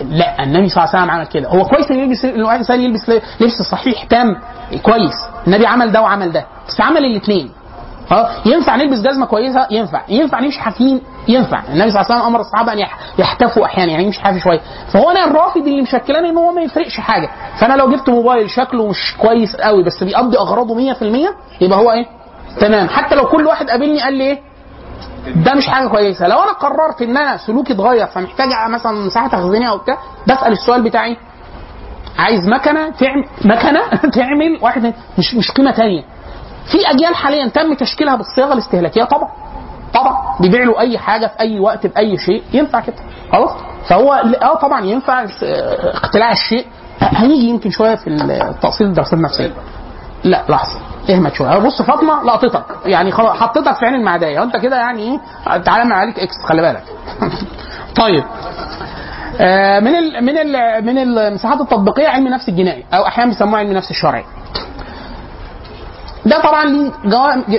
لا 0.00 0.42
النبي 0.42 0.68
صلى 0.68 0.84
الله 0.84 0.94
عليه 0.94 1.02
وسلم 1.04 1.10
عمل 1.10 1.26
كده. 1.26 1.48
هو 1.48 1.64
كويس 1.64 1.90
إن 1.90 1.98
يلبس 1.98 2.24
الواحد 2.24 2.70
يلبس 2.70 3.10
لبس 3.40 3.62
صحيح 3.70 4.04
تام 4.04 4.36
كويس. 4.82 5.12
النبي 5.46 5.66
عمل 5.66 5.92
ده 5.92 6.02
وعمل 6.02 6.32
ده. 6.32 6.46
بس 6.68 6.80
عمل 6.80 7.04
الاثنين 7.04 7.50
آه 8.12 8.28
ينفع 8.46 8.76
نلبس 8.76 8.98
جزمة 9.00 9.26
كويسة؟ 9.26 9.66
ينفع. 9.70 10.02
ينفع 10.08 10.40
نمشي 10.40 10.60
حافيين؟ 10.60 11.00
ينفع. 11.28 11.58
النبي 11.68 11.90
صلى 11.90 12.00
الله 12.00 12.12
عليه 12.12 12.14
وسلم 12.14 12.26
أمر 12.26 12.40
الصحابة 12.40 12.72
أن 12.72 12.78
يح- 12.78 12.98
يحتفوا 13.18 13.64
أحيانا 13.64 13.92
يعني 13.92 14.04
يمشي 14.04 14.20
حافي 14.20 14.40
شوية. 14.40 14.60
فهو 14.92 15.10
أنا 15.10 15.24
الرافض 15.24 15.66
اللي 15.66 15.82
مشكلاني 15.82 16.28
إن 16.30 16.36
هو 16.36 16.52
ما 16.52 16.62
يفرقش 16.62 17.00
حاجة. 17.00 17.28
فأنا 17.60 17.74
لو 17.74 17.90
جبت 17.90 18.10
موبايل 18.10 18.50
شكله 18.50 18.88
مش 18.88 19.16
كويس 19.18 19.56
قوي 19.56 19.84
بس 19.84 20.04
بيقضي 20.04 20.38
أغراضه 20.38 20.74
100% 20.74 21.34
يبقى 21.60 21.78
هو 21.78 21.90
إيه؟ 21.92 22.06
تمام. 22.60 22.88
حتى 22.88 23.14
لو 23.14 23.26
كل 23.26 23.46
واحد 23.46 23.70
قابلني 23.70 24.00
قال 24.02 24.14
لي 24.14 24.24
إيه؟ 24.24 24.40
ده 25.36 25.54
مش 25.54 25.68
حاجة 25.68 25.88
كويسة. 25.88 26.28
لو 26.28 26.38
أنا 26.42 26.52
قررت 26.52 27.02
إن 27.02 27.16
أنا 27.16 27.36
سلوكي 27.36 27.72
اتغير 27.72 28.06
فمحتاج 28.06 28.48
مثلا 28.70 28.92
مساحة 29.06 29.28
تخزينية 29.28 29.70
أو 29.70 29.78
بتاع 29.78 29.98
بسأل 30.28 30.52
السؤال 30.52 30.82
بتاعي. 30.82 31.16
عايز 32.18 32.48
مكنة 32.48 32.90
تعمل 32.90 33.24
مكنة 33.44 33.80
تعمل 34.16 34.58
واحد 34.62 34.94
مش 35.18 35.34
مش 35.34 35.50
قيمة 35.50 35.70
تانية. 35.70 36.02
في 36.72 36.90
أجيال 36.90 37.14
حاليا 37.14 37.48
تم 37.48 37.74
تشكيلها 37.74 38.16
بالصياغة 38.16 38.52
الاستهلاكية؟ 38.52 39.04
طبعا. 39.04 39.28
طبعا. 39.94 40.16
بيبيع 40.40 40.64
له 40.64 40.80
أي 40.80 40.98
حاجة 40.98 41.26
في 41.26 41.40
أي 41.40 41.60
وقت 41.60 41.86
باي 41.86 42.18
شيء. 42.18 42.42
ينفع 42.52 42.80
كده. 42.80 42.96
خلاص؟ 43.32 43.50
فهو 43.88 44.12
آه 44.42 44.54
طبعا 44.54 44.84
ينفع 44.84 45.26
اقتلاع 45.94 46.32
الشيء. 46.32 46.66
هنيجي 47.00 47.48
يمكن 47.48 47.70
شوية 47.70 47.94
في 47.94 48.10
التأصيل 48.10 48.86
الدراسات 48.86 49.14
النفسية. 49.14 49.50
لا 50.24 50.44
لحظة. 50.48 50.80
اهمت 51.10 51.34
شوية. 51.34 51.58
بص 51.58 51.82
فاطمة 51.82 52.22
لقطتك. 52.22 52.64
يعني 52.86 53.12
حطيتك 53.12 53.76
في 53.76 53.86
عين 53.86 53.94
المعديه 53.94 54.40
وأنت 54.40 54.56
كده 54.56 54.76
يعني 54.76 55.02
إيه؟ 55.02 55.20
تعالى 55.58 55.84
ما 55.84 55.94
عليك 55.94 56.18
إكس 56.18 56.34
خلي 56.48 56.62
بالك. 56.62 56.84
طيب. 58.02 58.24
آه، 59.40 59.80
من 59.80 59.96
ال 59.96 60.24
من 60.24 60.38
ال 60.38 60.84
من 60.84 60.98
المساحات 60.98 61.60
التطبيقية 61.60 62.08
علم 62.08 62.26
النفس 62.26 62.48
الجنائي 62.48 62.84
أو 62.94 63.06
أحيانا 63.06 63.30
بيسموه 63.30 63.58
علم 63.58 63.70
النفس 63.70 63.90
الشرعي. 63.90 64.24
ده 66.26 66.40
طبعا 66.42 66.92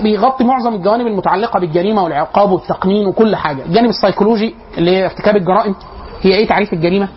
بيغطي 0.03 0.43
معظم 0.43 0.73
الجوانب 0.73 1.07
المتعلقة 1.07 1.59
بالجريمة 1.59 2.03
والعقاب 2.03 2.51
والتقنين 2.51 3.07
وكل 3.07 3.35
حاجة. 3.35 3.65
الجانب 3.65 3.89
السيكولوجي 3.89 4.55
اللي 4.77 4.91
هي 4.97 5.05
ارتكاب 5.05 5.35
الجرائم 5.35 5.75
هي 6.21 6.33
إيه 6.35 6.47
تعريف 6.47 6.73
الجريمة؟ 6.73 7.07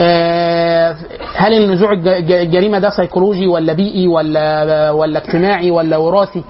آه، 0.00 0.96
هل 1.36 1.52
النزوع 1.64 1.92
الج- 1.92 2.08
الج- 2.08 2.32
الجريمة 2.32 2.78
ده 2.78 2.90
سيكولوجي 2.90 3.46
ولا 3.46 3.72
بيئي 3.72 4.08
ولا 4.08 4.90
ولا 4.90 5.18
اجتماعي 5.18 5.70
ولا 5.70 5.96
وراثي؟ 5.96 6.44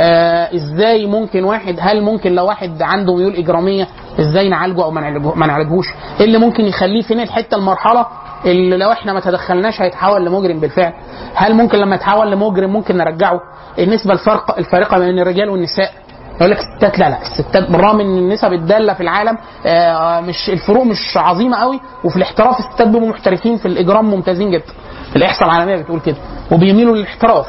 آه 0.00 0.48
إزاي 0.54 1.06
ممكن 1.06 1.44
واحد 1.44 1.76
هل 1.80 2.02
ممكن 2.02 2.32
لو 2.34 2.46
واحد 2.46 2.82
عنده 2.82 3.16
ميول 3.16 3.34
إجرامية 3.36 3.88
إزاي 4.20 4.48
نعالجه 4.48 4.84
أو 4.84 4.90
ما 4.90 5.46
نعالجهوش؟ 5.46 5.86
إيه 6.20 6.26
اللي 6.26 6.38
ممكن 6.38 6.64
يخليه 6.64 7.02
فين 7.02 7.20
الحتة 7.20 7.56
المرحلة؟ 7.56 8.06
اللي 8.44 8.76
لو 8.76 8.92
إحنا 8.92 9.12
ما 9.12 9.20
تدخلناش 9.20 9.80
هيتحول 9.82 10.24
لمجرم 10.24 10.60
بالفعل. 10.60 10.92
هل 11.34 11.54
ممكن 11.54 11.78
لما 11.78 11.94
يتحول 11.96 12.30
لمجرم 12.30 12.70
ممكن 12.72 12.96
نرجعه؟ 12.96 13.40
النسبة 13.78 14.12
الفرق 14.12 14.58
الفارقه 14.58 14.98
بين 14.98 15.18
الرجال 15.18 15.48
والنساء. 15.50 15.90
يقول 16.36 16.50
لك 16.50 16.58
الستات 16.58 16.98
لا 16.98 17.08
لا 17.10 17.18
الستات 17.22 17.70
بالرغم 17.70 18.00
ان 18.00 18.18
النسب 18.18 18.52
الدالة 18.52 18.94
في 18.94 19.00
العالم 19.02 19.38
آه، 19.66 20.20
مش 20.20 20.50
الفروق 20.50 20.84
مش 20.84 21.16
عظيمة 21.16 21.56
قوي 21.56 21.80
وفي 22.04 22.16
الاحتراف 22.16 22.58
الستات 22.60 22.88
بيبقوا 22.88 23.08
محترفين 23.08 23.56
في 23.56 23.68
الإجرام 23.68 24.04
ممتازين 24.10 24.50
جدا. 24.50 24.72
الإحصاء 25.16 25.48
العالمية 25.48 25.76
بتقول 25.76 26.00
كده. 26.00 26.16
وبيميلوا 26.52 26.96
للاحتراف. 26.96 27.46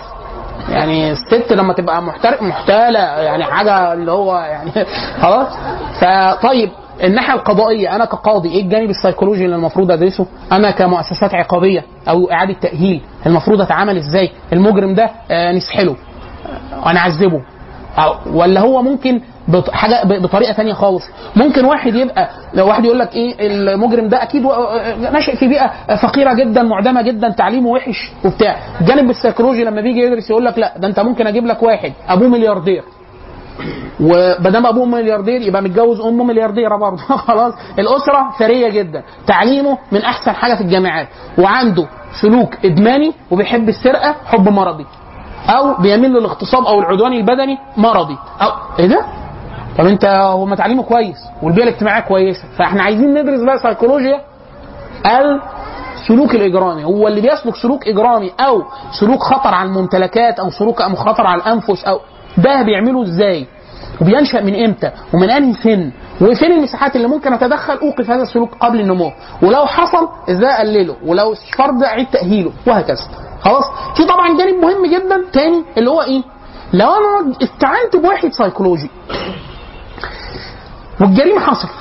يعني 0.70 1.12
الست 1.12 1.52
لما 1.54 1.74
تبقى 1.74 2.02
محترف 2.02 2.42
محتالة 2.42 3.00
يعني 3.00 3.44
حاجة 3.44 3.94
اللي 3.94 4.12
هو 4.12 4.38
يعني 4.38 4.72
خلاص. 5.22 5.48
فطيب 6.02 6.70
الناحية 7.04 7.34
القضائية 7.34 7.96
أنا 7.96 8.06
كقاضي 8.06 8.50
إيه 8.50 8.62
الجانب 8.62 8.90
السيكولوجي 8.90 9.46
اللي 9.46 9.56
المفروض 9.56 9.92
أدرسه؟ 9.92 10.26
أنا 10.52 10.72
كمؤسسات 10.72 11.34
عقابية 11.34 11.84
أو 12.10 12.32
إعادة 12.32 12.54
تأهيل 12.54 13.02
المفروض 13.26 13.62
أتعامل 13.62 13.98
إزاي؟ 13.98 14.30
المجرم 14.54 14.94
ده 14.96 15.10
آه، 15.32 15.52
نسحله. 15.52 15.96
آه، 16.86 16.92
نعذبه 16.94 17.42
أو 17.98 18.14
ولا 18.34 18.60
هو 18.60 18.82
ممكن 18.82 19.22
حاجة 19.72 20.04
بطريقة 20.20 20.54
تانية 20.54 20.74
خالص. 20.74 21.04
ممكن 21.36 21.66
واحد 21.66 21.96
يبقى 21.96 22.30
لو 22.54 22.68
واحد 22.68 22.86
يقول 22.86 23.00
لك 23.00 23.14
إيه 23.16 23.36
المجرم 23.40 24.08
ده 24.10 24.24
أكيد 24.24 24.44
ناشئ 25.12 25.36
في 25.36 25.48
بيئة 25.48 25.96
فقيرة 25.96 26.34
جدا 26.34 26.64
معدمة 26.64 27.02
جدا 27.02 27.30
تعليمه 27.30 27.70
وحش 27.70 28.12
وبتاع. 28.26 28.56
الجانب 28.82 29.10
السيكولوجي 29.10 29.64
لما 29.64 29.82
بيجي 29.82 30.00
يدرس 30.00 30.30
يقول 30.30 30.46
لك 30.46 30.58
لا 30.60 30.74
ده 30.78 30.88
أنت 30.88 31.00
ممكن 31.00 31.28
أجيب 31.28 31.46
لك 31.46 31.64
واحد 31.64 31.94
أبوه 32.10 32.28
ملياردير. 32.28 32.84
ومادام 34.00 34.66
ابوه 34.66 34.86
ملياردير 34.86 35.42
يبقى 35.42 35.62
متجوز 35.62 36.02
امه 36.02 36.24
مليارديره 36.24 36.78
برضه. 36.78 36.98
خلاص 37.28 37.54
الاسره 37.80 38.32
ثريه 38.40 38.70
جدا. 38.70 39.04
تعليمه 39.28 39.78
من 39.92 40.02
احسن 40.02 40.32
حاجة 40.32 40.56
في 40.56 40.62
الجامعات. 40.62 41.08
وعنده 41.38 41.88
سلوك 42.22 42.66
ادماني 42.66 43.14
وبيحب 43.32 43.70
السرقه 43.70 44.16
حب 44.26 44.50
مرضي. 44.50 44.86
أو 45.50 45.82
بيميل 45.82 46.12
للاغتصاب 46.14 46.66
أو 46.66 46.80
العدوان 46.80 47.14
البدني 47.14 47.58
مرضي. 47.78 48.18
أو 48.42 48.52
إيه 48.80 48.88
ده؟ 48.88 49.06
طب 49.78 49.86
انت 49.86 50.06
هو 50.06 50.56
تعليمه 50.56 50.84
كويس 50.84 51.18
والبيئه 51.44 51.64
الاجتماعيه 51.64 52.02
كويسه. 52.02 52.44
فاحنا 52.58 52.84
عايزين 52.84 53.14
ندرس 53.14 53.42
بقى 53.42 53.60
سيكولوجيا 53.60 54.22
السلوك 55.06 56.36
الإجرامي. 56.36 56.84
هو 56.84 57.08
اللي 57.08 57.22
بيسلك 57.22 57.56
سلوك 57.56 57.88
إجرامي 57.88 58.32
أو 58.40 58.64
سلوك 59.00 59.20
خطر 59.24 59.54
على 59.54 59.70
الممتلكات 59.70 60.40
أو 60.40 60.50
سلوك 60.50 60.82
خطر 60.82 61.28
على 61.28 61.42
الأنفس 61.42 61.86
أو 61.86 62.00
ده 62.38 62.62
بيعمله 62.62 63.04
إزاي؟ 63.04 63.48
وبينشأ 64.02 64.38
من 64.38 64.64
إمتى؟ 64.66 64.92
ومن 65.14 65.30
أنهي 65.30 65.54
سن؟ 65.54 65.92
وفين 66.22 66.52
المساحات 66.52 66.96
اللي 66.96 67.08
ممكن 67.08 67.34
أتدخل 67.34 67.74
أوقف 67.74 68.10
هذا 68.12 68.24
السلوك 68.24 68.56
قبل 68.60 68.80
النمو؟ 68.80 69.12
ولو 69.44 69.66
حصل 69.66 70.10
إزاي 70.30 70.50
اقلله 70.50 70.96
ولو 71.06 71.36
فرض 71.58 71.84
اعيد 71.84 72.08
تأهيله 72.08 72.52
وهكذا. 72.68 73.04
خلاص؟ 73.42 73.64
في 73.98 74.06
طبعا 74.06 74.38
جانب 74.38 74.56
مهم 74.66 74.86
جدا 74.86 75.24
تاني 75.34 75.64
اللي 75.78 75.90
هو 75.90 76.02
إيه؟ 76.02 76.24
لو 76.74 76.88
أنا 76.96 77.34
استعنت 77.44 77.96
بواحد 77.96 78.32
سيكولوجي 78.34 78.90
والجريمة 81.02 81.40
حصلت 81.40 81.72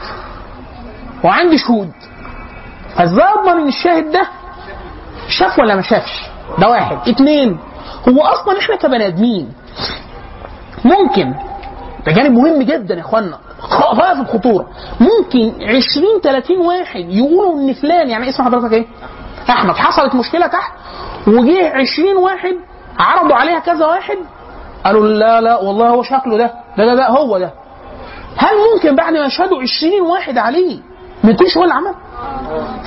وعندي 1.25 1.59
شهود 1.59 1.91
فازاي 2.97 3.25
اضمن 3.25 3.61
ان 3.63 3.69
الشاهد 3.69 4.11
ده 4.11 4.29
شاف 5.29 5.59
ولا 5.59 5.75
ما 5.75 5.83
شافش؟ 5.83 6.23
ده 6.59 6.69
واحد. 6.69 7.09
اتنين 7.09 7.59
هو 8.09 8.23
أصلا 8.23 8.59
إحنا 8.59 8.77
كبني 8.77 9.07
آدمين 9.07 9.53
ممكن 10.85 11.35
ده 12.07 12.13
جانب 12.13 12.33
مهم 12.33 12.63
جدا 12.63 12.95
يا 12.95 13.01
إخوانا 13.01 13.39
غايه 13.95 14.21
الخطورة 14.21 14.67
ممكن 15.01 15.53
20 15.63 16.21
30 16.23 16.59
واحد 16.59 17.05
يقولوا 17.09 17.55
إن 17.61 17.73
فلان 17.73 18.09
يعني 18.11 18.29
اسم 18.29 18.43
حضرتك 18.45 18.73
إيه؟ 18.73 18.87
أحمد 19.51 19.77
حصلت 19.77 20.15
مشكلة 20.15 20.47
تحت 20.47 20.73
وجه 21.27 21.73
20 21.77 22.17
واحد 22.17 22.55
عرضوا 22.99 23.37
عليها 23.37 23.59
كذا 23.59 23.87
واحد 23.87 24.17
قالوا 24.85 25.07
لا 25.09 25.41
لا 25.41 25.59
والله 25.59 25.89
هو 25.89 26.03
شكله 26.03 26.37
ده 26.39 26.51
ده 26.79 26.85
ده, 26.87 26.95
ده 26.95 27.09
هو 27.09 27.39
ده 27.39 27.51
هل 28.37 28.55
ممكن 28.75 28.95
بعد 28.97 29.13
ما 29.13 29.27
يشهدوا 29.27 29.63
20 29.63 30.01
واحد 30.11 30.39
عليه 30.39 30.79
ما 31.25 31.31
يكونش 31.31 31.57
هو 31.57 31.63
اللي 31.63 31.75
عمل؟ 31.75 31.95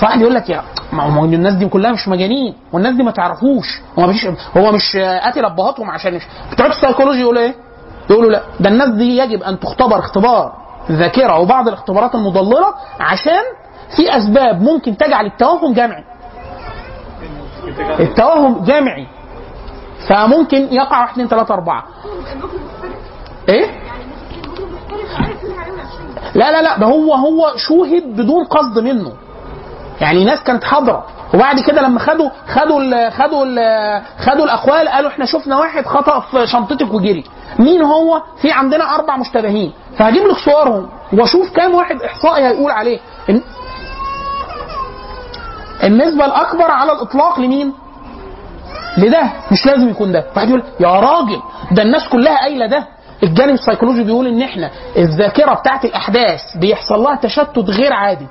فواحد 0.01 0.21
يقول 0.21 0.33
لك 0.35 0.49
يا 0.49 0.61
ما 0.93 1.03
هو 1.03 1.25
الناس 1.25 1.53
دي 1.53 1.65
كلها 1.65 1.91
مش 1.91 2.07
مجانين 2.07 2.53
والناس 2.73 2.95
دي 2.95 3.03
ما 3.03 3.11
تعرفوش 3.11 3.81
هو 3.99 4.07
مش 4.07 4.27
هو 4.57 4.71
مش 4.71 4.95
قاتل 4.97 5.45
أبهاتهم 5.45 5.89
عشان 5.91 6.13
مش 6.13 6.23
بتوع 6.51 6.65
السيكولوجي 6.65 7.19
يقولوا 7.19 7.41
إيه؟ 7.41 7.55
يقولوا 8.09 8.31
لا 8.31 8.41
ده 8.59 8.69
الناس 8.69 8.89
دي 8.89 9.17
يجب 9.17 9.43
أن 9.43 9.59
تختبر 9.59 9.99
اختبار 9.99 10.53
ذاكرة 10.91 11.39
وبعض 11.39 11.67
الاختبارات 11.67 12.15
المضللة 12.15 12.73
عشان 12.99 13.41
في 13.95 14.17
أسباب 14.17 14.61
ممكن 14.61 14.97
تجعل 14.97 15.25
التوهم 15.25 15.73
جمعي. 15.73 16.03
التوهم 17.99 18.63
جمعي. 18.63 19.07
فممكن 20.09 20.67
يقع 20.71 20.99
واحد 21.01 21.11
اثنين 21.11 21.27
ثلاثة 21.27 21.53
أربعة. 21.53 21.83
إيه؟ 23.49 23.65
لا 26.35 26.51
لا 26.51 26.61
لا 26.61 26.77
ده 26.77 26.85
هو 26.85 27.13
هو 27.13 27.51
شوهد 27.55 28.03
بدون 28.03 28.43
قصد 28.45 28.79
منه. 28.79 29.11
يعني 30.01 30.25
ناس 30.25 30.43
كانت 30.43 30.63
حاضرة 30.63 31.05
وبعد 31.33 31.59
كده 31.59 31.81
لما 31.81 31.99
خدوا 31.99 32.29
خدوا 32.47 32.81
ال 32.81 33.11
خدوا 33.11 33.45
ال 33.45 33.57
خدوا 34.19 34.45
الأقوال 34.45 34.89
قالوا 34.89 35.09
إحنا 35.09 35.25
شفنا 35.25 35.57
واحد 35.59 35.85
خطأ 35.85 36.19
في 36.19 36.47
شنطتك 36.47 36.93
وجري. 36.93 37.23
مين 37.59 37.81
هو؟ 37.81 38.21
في 38.41 38.51
عندنا 38.51 38.95
أربع 38.95 39.17
مشتبهين. 39.17 39.73
فهجيب 39.97 40.23
لك 40.27 40.37
صورهم 40.37 40.89
وأشوف 41.13 41.53
كام 41.55 41.73
واحد 41.75 42.01
إحصائي 42.01 42.43
هيقول 42.47 42.71
عليه. 42.71 42.99
الن- 43.29 43.41
النسبة 45.83 46.25
الأكبر 46.25 46.71
على 46.71 46.91
الإطلاق 46.91 47.39
لمين؟ 47.39 47.73
لده. 48.97 49.23
مش 49.51 49.65
لازم 49.65 49.89
يكون 49.89 50.11
ده. 50.11 50.25
واحد 50.35 50.49
يقول 50.49 50.63
يا 50.79 50.87
راجل 50.99 51.41
ده 51.71 51.83
الناس 51.83 52.07
كلها 52.09 52.37
قايلة 52.37 52.65
ده. 52.67 52.87
الجانب 53.23 53.53
السيكولوجي 53.53 54.03
بيقول 54.03 54.27
إن 54.27 54.41
إحنا 54.41 54.69
الذاكرة 54.97 55.53
بتاعت 55.53 55.85
الأحداث 55.85 56.41
بيحصل 56.57 56.99
لها 57.03 57.15
تشتت 57.15 57.69
غير 57.69 57.93
عادي. 57.93 58.27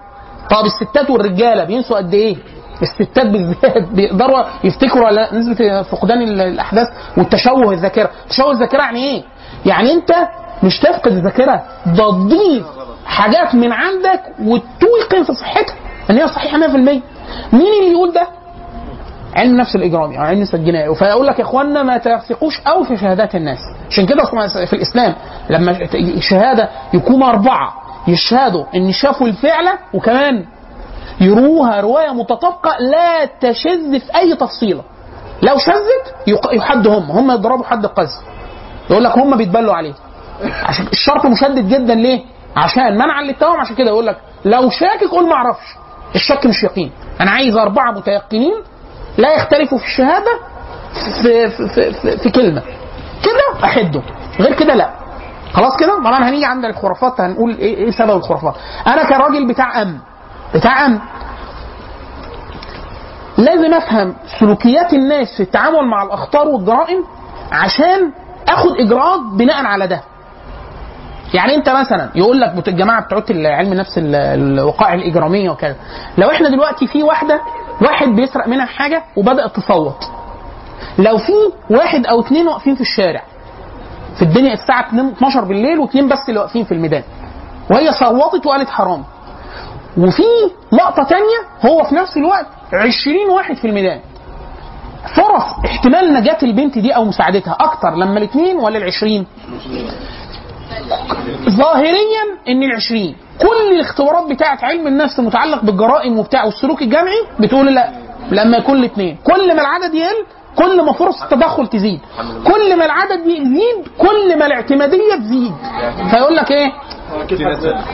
طب 0.51 0.65
الستات 0.65 1.11
والرجالة 1.11 1.65
بينسوا 1.65 1.97
قد 1.97 2.15
إيه؟ 2.15 2.36
الستات 2.82 3.26
بالذات 3.26 3.88
بيقدروا 3.92 4.42
يفتكروا 4.64 5.06
على 5.06 5.28
نسبة 5.32 5.82
فقدان 5.82 6.22
ال- 6.22 6.40
الأحداث 6.40 6.88
والتشوه 7.16 7.72
الذاكرة. 7.72 8.10
تشوه 8.28 8.50
الذاكرة 8.52 8.82
يعني 8.82 9.04
إيه؟ 9.04 9.22
يعني 9.66 9.92
أنت 9.92 10.12
مش 10.62 10.78
تفقد 10.78 11.12
الذاكرة 11.12 11.62
ده 11.86 12.10
تضيف 12.10 12.64
حاجات 13.06 13.54
من 13.54 13.72
عندك 13.72 14.20
وتوقن 14.40 15.22
في 15.26 15.34
صحتها. 15.34 15.74
إن 16.10 16.18
هي 16.18 16.28
صحيحة 16.28 16.59
100% 16.59 16.60
مين 17.52 17.72
اللي 17.82 17.92
يقول 17.92 18.12
ده؟ 18.12 18.26
علم 19.36 19.50
النفس 19.50 19.76
الإجرامي 19.76 20.18
أو 20.18 20.22
علم 20.22 20.36
النفس 20.36 20.54
الجنائي. 20.54 20.94
فيقول 20.94 21.26
لك 21.26 21.38
يا 21.38 21.44
اخوانا 21.44 21.82
ما 21.82 21.98
تثقوش 21.98 22.60
قوي 22.60 22.86
في 22.86 22.96
شهادات 22.96 23.34
الناس. 23.34 23.59
عشان 23.90 24.06
كده 24.06 24.24
في 24.66 24.72
الإسلام 24.72 25.14
لما 25.50 25.78
شهادة 26.20 26.68
يكونوا 26.94 27.28
أربعة 27.28 27.72
يشهدوا 28.09 28.64
إن 28.74 28.92
شافوا 28.92 29.26
الفعله 29.26 29.72
وكمان 29.94 30.44
يروها 31.20 31.80
رواية 31.80 32.10
متطابقة 32.10 32.76
لا 32.80 33.24
تشذ 33.40 34.01
في 34.01 34.16
أي 34.16 34.36
تفصيلة. 34.36 34.82
لو 35.43 35.59
شذت 35.59 36.28
يحد 36.52 36.86
هم 36.86 37.10
هم 37.10 37.30
يضربوا 37.30 37.64
حد 37.64 37.84
القذف 37.84 38.10
يقول 38.90 39.05
لك 39.05 39.18
هم 39.18 39.36
بيتبلوا 39.36 39.74
عليه. 39.74 39.94
عشان 40.64 40.86
الشرط 40.93 41.26
مشدد 41.26 41.68
جدا 41.68 41.94
ليه؟ 41.94 42.20
عشان 42.56 42.94
منعا 42.94 43.22
للتوهم 43.22 43.60
عشان 43.60 43.76
كده 43.76 43.86
يقول 43.86 44.06
لك 44.06 44.16
لو 44.44 44.70
شاكك 44.70 45.10
قول 45.10 45.28
ما 45.28 45.34
أعرفش 45.34 45.66
الشك 46.14 46.47
مش 46.47 46.62
يقين. 46.62 46.90
أنا 47.20 47.30
عايز 47.30 47.56
أربعة 47.56 47.90
متيقنين 47.93 48.55
لا 49.18 49.34
يختلفوا 49.34 49.78
في 49.78 49.84
الشهادة 49.84 50.30
في 51.22 51.51
في, 51.51 51.68
في, 51.68 51.93
في, 51.93 52.18
في 52.18 52.30
كلمة. 52.30 52.62
كده 53.22 53.64
أحده. 53.64 54.02
غير 54.40 54.55
كده 54.55 54.74
لا. 54.74 54.90
خلاص 55.52 55.76
كده؟ 55.76 55.98
طبعا 55.98 56.28
هنيجي 56.28 56.44
عند 56.44 56.64
الخرافات 56.64 57.20
هنقول 57.20 57.51
إيه 57.59 57.76
إيه 57.76 57.90
سبب 57.90 58.16
الخرافات؟ 58.16 58.55
أنا 58.86 59.05
كراجل 59.05 59.47
بتاع 59.48 59.82
أمن. 59.82 59.98
بتاع 60.55 60.87
امن 60.87 60.99
لازم 63.39 63.74
أفهم 63.74 64.15
سلوكيات 64.41 64.93
الناس 64.93 65.37
في 65.37 65.43
التعامل 65.43 65.87
مع 65.91 66.03
الأخطار 66.03 66.49
والجرائم 66.49 67.05
عشان 67.53 68.12
أخد 68.49 68.70
إجراءات 68.81 69.20
بناء 69.20 69.65
على 69.65 69.87
ده. 69.87 70.01
يعني 71.35 71.55
أنت 71.55 71.69
مثلا 71.69 72.11
يقول 72.15 72.41
لك 72.41 72.69
الجماعة 72.69 73.05
بتوع 73.05 73.23
علم 73.31 73.73
النفس 73.73 73.99
ال- 73.99 74.15
الوقائع 74.15 74.95
الإجرامية 74.95 75.51
وكذا. 75.51 75.77
لو 76.19 76.31
إحنا 76.31 76.49
دلوقتي 76.49 76.87
في 76.87 77.03
واحدة 77.03 77.41
واحد 77.83 78.09
بيسرق 78.09 78.49
منها 78.49 78.66
حاجة 78.66 79.03
وبدأت 79.16 79.57
تصوت. 79.57 80.05
لو 80.99 81.19
في 81.19 81.33
واحد 81.70 82.07
أو 82.07 82.20
اثنين 82.20 82.47
واقفين 82.49 82.74
في 82.74 82.81
الشارع 82.81 83.23
في 84.16 84.23
الدنيا 84.23 84.53
الساعة 84.53 84.89
2 84.89 85.09
12 85.09 85.45
بالليل 85.45 85.79
واثنين 85.79 86.09
بس 86.09 86.19
اللي 86.29 86.41
واقفين 86.41 86.65
في 86.65 86.73
الميدان 86.73 87.03
وهي 87.70 87.93
صوتت 87.93 88.47
وقالت 88.47 88.69
حرام. 88.69 89.05
وفي 89.98 90.23
لقطه 90.73 91.02
تانية 91.05 91.70
هو 91.73 91.85
في 91.85 91.94
نفس 91.94 92.16
الوقت 92.16 92.47
20 92.73 93.31
واحد 93.31 93.56
في 93.56 93.66
الميدان. 93.66 94.01
فرص 95.16 95.44
احتمال 95.66 96.14
نجاة 96.14 96.39
البنت 96.43 96.78
دي 96.78 96.90
أو 96.97 97.05
مساعدتها 97.05 97.56
أكتر 97.60 97.90
لما 97.90 98.19
الاثنين 98.19 98.56
ولا 98.56 98.78
العشرين؟ 98.78 99.27
ظاهريا 101.48 102.23
إن 102.48 102.62
العشرين. 102.62 103.16
كل 103.40 103.73
الاختبارات 103.74 104.31
بتاعت 104.31 104.64
علم 104.64 104.86
النفس 104.86 105.19
المتعلق 105.19 105.64
بالجرائم 105.64 106.19
وبتاع 106.19 106.44
والسلوك 106.44 106.82
الجمعي 106.82 107.23
بتقول 107.40 107.74
لا 107.74 107.93
لما 108.31 108.56
يكون 108.56 108.78
الاثنين 108.78 109.19
كل 109.24 109.56
ما 109.56 109.62
العدد 109.62 109.94
يقل 109.94 110.27
كل 110.56 110.82
ما 110.85 110.93
فرص 110.93 111.23
التدخل 111.23 111.66
تزيد. 111.66 112.01
كل 112.44 112.78
ما 112.78 112.85
العدد 112.85 113.27
يزيد 113.27 113.89
كل 113.98 114.39
ما 114.39 114.47
الاعتمادية 114.47 115.14
تزيد. 115.20 115.52
فيقول 116.10 116.36
لك 116.36 116.51
إيه؟ 116.51 116.73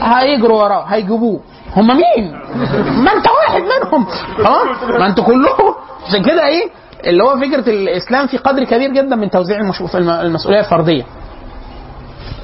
هيجروا 0.03 0.63
وراه 0.63 0.85
هيجيبوه. 0.85 1.41
هم 1.77 1.87
مين؟ 1.87 2.33
ما 3.05 3.13
انت 3.13 3.27
واحد 3.29 3.63
منهم. 3.63 4.07
خلاص 4.37 4.83
ما 5.01 5.07
أنتوا 5.07 5.25
كلكم. 5.25 5.75
عشان 6.09 6.23
كده 6.23 6.47
إيه؟ 6.47 6.71
اللي 7.07 7.25
هو 7.25 7.37
فكرة 7.39 7.71
الإسلام 7.71 8.27
في 8.27 8.37
قدر 8.37 8.65
كبير 8.65 8.91
جدا 8.91 9.17
من 9.17 9.31
توزيع 9.31 9.61
المسؤولية 9.61 10.61
الفردية. 10.61 11.05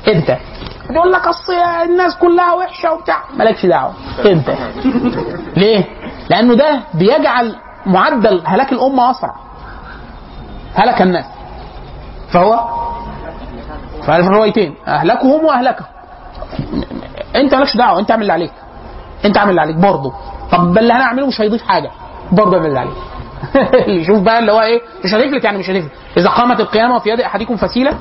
انت. 0.09 0.37
يقول 0.91 1.13
لك 1.13 1.27
أصل 1.27 1.53
الناس 1.91 2.17
كلها 2.19 2.55
وحشة 2.55 2.93
وبتاع. 2.93 3.23
مالكش 3.37 3.67
دعوة. 3.67 3.93
انت. 4.27 4.51
ليه؟ 5.57 5.85
لأنه 6.31 6.55
ده 6.55 6.81
بيجعل 6.95 7.57
معدل 7.87 8.43
هلاك 8.47 8.73
الأمة 8.73 9.11
أسرع. 9.11 9.35
هلك 10.75 11.03
الناس. 11.03 11.25
فهو 12.33 12.61
ففي 14.03 14.17
الروايتين 14.17 14.75
أهلكهم 14.89 15.45
وأهلكهم. 15.45 15.87
انت 17.37 17.55
مالكش 17.55 17.77
دعوة. 17.77 17.99
انت 18.01 18.11
اعمل 18.11 18.23
اللي 18.23 18.33
عليك. 18.33 18.53
انت 19.25 19.37
اعمل 19.37 19.51
اللي 19.51 19.61
عليك 19.61 19.77
برضه. 19.77 20.13
طب 20.53 20.79
اللي 20.79 20.93
هنعمله 20.93 21.27
مش 21.27 21.41
هيضيف 21.41 21.63
حاجة 21.63 21.91
برضه 22.33 22.57
اعمل 22.57 22.67
اللي 22.69 22.79
عليك. 22.79 22.95
يشوف 24.01 24.19
بقى 24.21 24.39
اللي 24.39 24.53
هو 24.53 24.61
إيه 24.61 24.81
مش 25.05 25.15
هتفلت 25.15 25.45
يعني 25.45 25.59
مش 25.59 25.71
هتفلت 25.71 25.91
إذا 26.17 26.29
قامت 26.29 26.61
القيامة 26.61 26.97
وفي 26.97 27.11
يد 27.11 27.21
أحدكم 27.21 27.57
فسيلة 27.57 27.93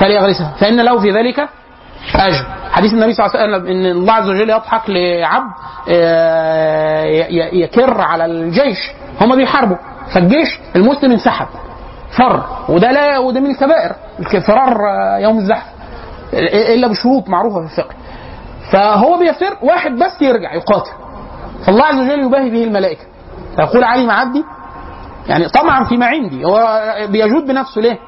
فليغرسها. 0.00 0.52
فإن 0.60 0.80
له 0.80 1.00
في 1.00 1.10
ذلك 1.10 1.48
أجر. 2.14 2.44
حديث 2.72 2.92
النبي 2.92 3.12
صلى 3.12 3.26
الله 3.26 3.36
عليه 3.40 3.56
وسلم 3.56 3.66
إن 3.66 3.86
الله 3.86 4.12
عز 4.12 4.28
وجل 4.28 4.50
يضحك 4.50 4.82
لعبد 4.90 5.50
آه، 5.88 7.04
يكر 7.52 8.00
على 8.00 8.24
الجيش 8.24 8.90
هم 9.20 9.36
بيحاربوا. 9.36 9.76
فالجيش 10.14 10.58
المسلم 10.76 11.10
انسحب. 11.12 11.46
فر. 12.18 12.42
وده 12.68 12.92
لا 12.92 13.18
وده 13.18 13.40
من 13.40 13.50
الكبائر. 13.50 13.92
الفرار 14.34 14.76
آه، 14.90 15.18
يوم 15.18 15.38
الزحف. 15.38 15.66
إلا 16.74 16.88
بشروط 16.88 17.28
معروفة 17.28 17.66
في 17.66 17.72
الفقه. 17.72 17.94
فهو 18.72 19.18
بيفر 19.18 19.56
واحد 19.62 19.92
بس 19.92 20.22
يرجع 20.22 20.54
يقاتل. 20.54 20.90
فالله 21.66 21.84
عز 21.84 21.98
وجل 22.00 22.20
يباهي 22.26 22.50
به 22.50 22.64
الملائكة. 22.64 23.04
فيقول 23.56 23.84
علم 23.84 24.10
عبدي 24.10 24.44
يعني 25.26 25.48
طمعا 25.48 25.84
فيما 25.84 26.06
عندي. 26.06 26.44
هو 26.44 26.82
بيجود 27.08 27.46
بنفسه 27.46 27.80
ليه؟ 27.80 27.98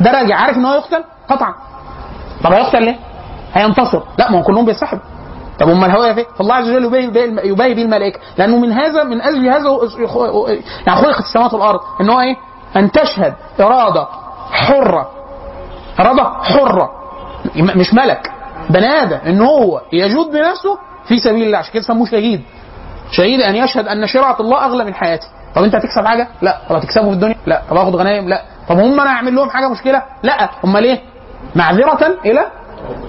ده 0.00 0.10
راجع 0.10 0.36
عارف 0.36 0.56
إن 0.56 0.64
هو 0.64 0.74
يقتل؟ 0.74 1.04
قطعا. 1.30 1.54
طب 2.44 2.52
هيقتل 2.52 2.82
ليه؟ 2.82 2.96
هينتصر. 3.54 4.02
لا 4.18 4.30
ما 4.30 4.38
هو 4.38 4.42
كلهم 4.42 4.64
بيسحبوا 4.64 5.02
طب 5.60 5.68
أمال 5.68 5.90
هو 5.90 6.14
فين؟ 6.14 6.24
فالله 6.38 6.54
عز 6.54 6.68
وجل 6.68 6.84
يباهي 6.84 7.06
به- 7.10 7.42
الملائكة. 7.82 8.20
لأنه 8.38 8.58
من 8.58 8.72
هذا 8.72 9.04
من 9.04 9.20
أجل 9.20 9.48
هذا 9.48 9.68
يعني 10.86 11.00
خلقت 11.00 11.18
السماوات 11.20 11.54
والأرض. 11.54 11.80
إن 12.00 12.10
هو 12.10 12.20
إيه؟ 12.20 12.36
أن 12.76 12.90
تشهد 12.90 13.34
إرادة 13.60 14.06
حرة. 14.52 15.10
إرادة 16.00 16.24
حرة. 16.42 16.90
مش 17.56 17.94
ملك. 17.94 18.32
بني 18.70 18.86
آدم 19.02 19.16
إن 19.26 19.40
هو 19.40 19.80
يجود 19.92 20.26
بنفسه 20.26 20.78
في 21.08 21.18
سبيل 21.18 21.42
الله. 21.42 21.58
عشان 21.58 21.72
كده 21.72 21.82
سموه 21.82 22.06
شهيد. 22.06 22.42
شهيد 23.10 23.40
أن 23.40 23.56
يشهد 23.56 23.86
أن 23.88 24.06
شرعة 24.06 24.36
الله 24.40 24.64
أغلى 24.64 24.84
من 24.84 24.94
حياتي 24.94 25.26
طب 25.54 25.62
أنت 25.62 25.74
هتكسب 25.74 26.06
حاجة؟ 26.06 26.28
لا. 26.42 26.58
طب 26.68 26.76
هتكسبه 26.76 27.04
في 27.08 27.12
الدنيا؟ 27.14 27.36
لا. 27.46 27.62
طب 27.70 27.76
هاخد 27.76 27.96
غنايم؟ 27.96 28.28
لا. 28.28 28.42
طب 28.68 28.78
هم 28.78 29.00
أنا 29.00 29.10
أعمل 29.10 29.34
لهم 29.34 29.50
حاجة 29.50 29.68
مشكلة؟ 29.68 30.02
لا. 30.22 30.48
امال 30.64 30.84
إيه 30.84 31.00
معذرة 31.54 32.14
إلى 32.24 32.46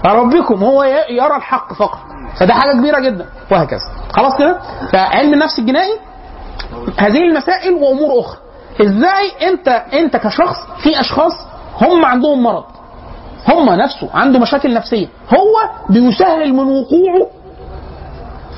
ربكم. 0.05 0.63
هو 0.63 0.84
يرى 1.09 1.35
الحق 1.35 1.73
فقط. 1.73 1.99
فده 2.39 2.53
حاجة 2.53 2.71
كبيرة 2.71 2.99
جدا. 2.99 3.25
وهكذا. 3.51 3.79
خلاص 4.13 4.38
كده؟ 4.38 4.59
فعلم 4.93 5.34
النفس 5.34 5.59
الجنائي 5.59 5.93
هذه 6.97 7.17
المسائل 7.17 7.73
وأمور 7.73 8.19
أخرى. 8.19 8.38
إزاي 8.81 9.47
أنت 9.49 9.67
أنت 9.93 10.17
كشخص 10.17 10.55
في 10.84 10.99
أشخاص 10.99 11.34
هم 11.81 12.05
عندهم 12.05 12.43
مرض. 12.43 12.63
هم 13.47 13.69
نفسه 13.69 14.09
عنده 14.13 14.39
مشاكل 14.39 14.73
نفسية. 14.73 15.07
هو 15.29 15.69
بيسهل 15.89 16.53
من 16.53 16.59
وقوعه 16.67 17.27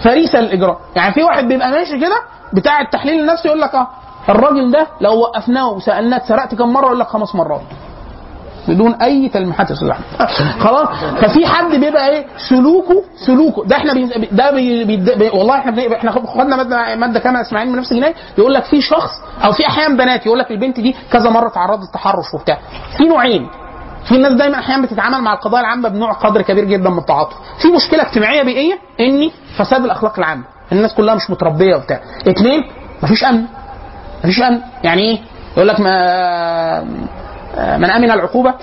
فريسة 0.03 0.39
للاجرام 0.41 0.75
يعني 0.95 1.13
في 1.13 1.23
واحد 1.23 1.47
بيبقى 1.47 1.71
ماشي 1.71 1.99
كده 1.99 2.19
بتاع 2.53 2.81
التحليل 2.81 3.19
النفسي 3.19 3.47
يقول 3.47 3.61
لك 3.61 3.75
آه 3.75 3.87
الراجل 4.29 4.71
ده 4.71 4.87
لو 5.01 5.19
وقفناه 5.19 5.69
وسألناه 5.71 6.21
سرقت 6.27 6.55
كم 6.55 6.73
مرة؟ 6.73 6.85
يقول 6.85 6.99
لك 6.99 7.07
خمس 7.07 7.35
مرات. 7.35 7.61
بدون 8.67 8.93
أي 8.93 9.29
تلميحات 9.29 9.69
يا 9.69 9.75
خلاص؟ 10.65 10.87
ففي 11.21 11.45
حد 11.47 11.75
بيبقى 11.75 12.09
إيه؟ 12.09 12.25
سلوكه 12.49 13.03
سلوكه. 13.25 13.65
ده 13.65 13.75
إحنا 13.77 13.93
بي 13.93 14.05
ده 14.31 14.51
بي 14.51 14.85
بي 15.15 15.29
والله 15.29 15.57
إحنا 15.57 15.95
إحنا 15.95 16.11
خدنا 16.11 16.55
ماده 16.55 16.95
مادة 16.95 17.19
كاملة 17.19 17.41
اسمها 17.41 17.61
علم 17.61 17.73
النفس 17.73 17.91
الجنائي 17.91 18.13
يقول 18.37 18.53
لك 18.53 18.63
في 18.63 18.81
شخص 18.81 19.11
أو 19.45 19.51
في 19.51 19.67
أحيانا 19.67 19.97
بنات 19.97 20.25
يقول 20.25 20.39
لك 20.39 20.51
البنت 20.51 20.79
دي 20.79 20.95
كذا 21.11 21.29
مرة 21.29 21.49
تعرضت 21.49 21.81
للتحرش 21.81 22.33
وبتاع. 22.33 22.57
في 22.97 23.03
نوعين. 23.03 23.47
في 24.09 24.17
ناس 24.17 24.33
دايما 24.33 24.59
أحيانا 24.59 24.85
بتتعامل 24.85 25.21
مع 25.21 25.33
القضايا 25.33 25.61
العامة 25.61 25.89
بنوع 25.89 26.11
قدر 26.13 26.41
كبير 26.41 26.63
جدا 26.63 26.89
من 26.89 26.97
التعاطف. 26.97 27.35
في 27.61 27.67
مشكلة 27.67 28.01
اجتماعية 28.01 28.43
بيئية 28.43 28.79
ان 28.99 29.31
فساد 29.57 29.83
الأخلاق 29.83 30.19
العامة. 30.19 30.43
الناس 30.71 30.93
كلها 30.93 31.15
مش 31.15 31.29
متربية 31.29 31.75
وبتاع. 31.75 31.99
اثنين 32.27 32.63
مفيش 33.03 33.23
أمن. 33.23 33.45
مفيش 34.23 34.41
أمن. 34.41 34.61
يعني 34.83 35.01
إيه؟ 35.01 35.19
يقول 35.55 35.67
لك 35.67 35.79
ما 35.79 36.83
من 37.77 37.89
أمن 37.89 38.11
العقوبة 38.11 38.53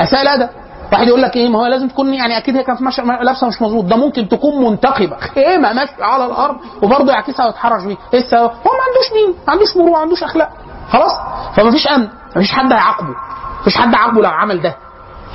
أساء 0.00 0.22
الأدب. 0.22 0.48
واحد 0.92 1.06
يقول 1.08 1.22
لك 1.22 1.36
إيه؟ 1.36 1.48
ما 1.48 1.58
هو 1.58 1.66
لازم 1.66 1.88
تكون 1.88 2.14
يعني 2.14 2.38
أكيد 2.38 2.56
هي 2.56 2.62
كانت 2.62 2.82
ماشيه 2.82 3.02
لابسة 3.02 3.46
مش 3.46 3.62
مظبوط. 3.62 3.84
ده 3.84 3.96
ممكن 3.96 4.28
تكون 4.28 4.64
منتقبة. 4.70 5.16
خيمة 5.16 5.72
ماشية 5.72 6.04
على 6.04 6.26
الأرض 6.26 6.56
وبرضه 6.82 7.12
يعكسها 7.12 7.46
ويتحرش 7.46 7.82
بيه 7.84 7.96
إيه 8.14 8.20
السبب؟ 8.20 8.40
هو 8.50 8.70
ما 8.78 8.82
عندوش 8.88 9.12
دين 9.14 9.34
ما 9.46 9.52
عندوش 9.52 9.76
مروءة 9.76 9.90
ما 9.90 9.98
عندوش 9.98 10.22
أخلاق. 10.22 10.50
خلاص؟ 10.90 11.12
فمفيش 11.56 11.86
أمن. 11.88 12.08
مفيش 12.36 12.52
حد 12.52 12.72
هيعاقبه. 12.72 13.14
مفيش 13.60 13.76
حد 13.76 13.94
عاقبه 13.94 14.22
لو 14.22 14.30
عمل 14.30 14.60
ده. 14.62 14.76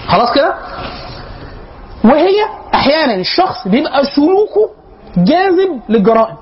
خلاص 0.08 0.34
كده؟ 0.36 0.54
وهي 2.04 2.36
أحيانا 2.74 3.16
الشخص 3.16 3.68
بيبقى 3.68 4.06
سلوكه 4.06 4.70
جاذب 5.18 5.80
للجرائم. 5.90 6.36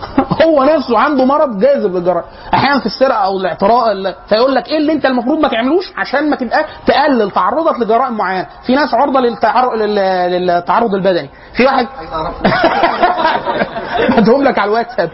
هو 0.46 0.64
نفسه 0.64 0.98
عنده 0.98 1.24
مرض 1.24 1.58
جاذب 1.58 1.96
للجرائم. 1.96 2.24
أحيانا 2.54 2.80
في 2.80 2.86
السرقة 2.86 3.18
أو 3.18 3.36
الاعتراء 3.38 3.92
ال- 3.92 4.14
فيقول 4.28 4.54
لك 4.54 4.68
إيه 4.68 4.78
اللي 4.78 4.92
أنت 4.92 5.06
المفروض 5.06 5.38
ما 5.38 5.48
تعملوش 5.48 5.92
عشان 5.96 6.30
ما 6.30 6.36
تبقى 6.36 6.64
تقلل 6.86 7.30
تعرضك 7.30 7.80
لجرائم 7.80 8.16
معينة. 8.16 8.46
في 8.66 8.74
ناس 8.74 8.94
عرضة 8.94 9.20
للتعرض 9.20 9.78
للتعرض 9.82 10.94
البدني. 10.94 11.30
في 11.56 11.64
واحد 11.64 11.86
هدهم 14.16 14.42
لك 14.42 14.58
على 14.58 14.68
الواتساب. 14.68 15.10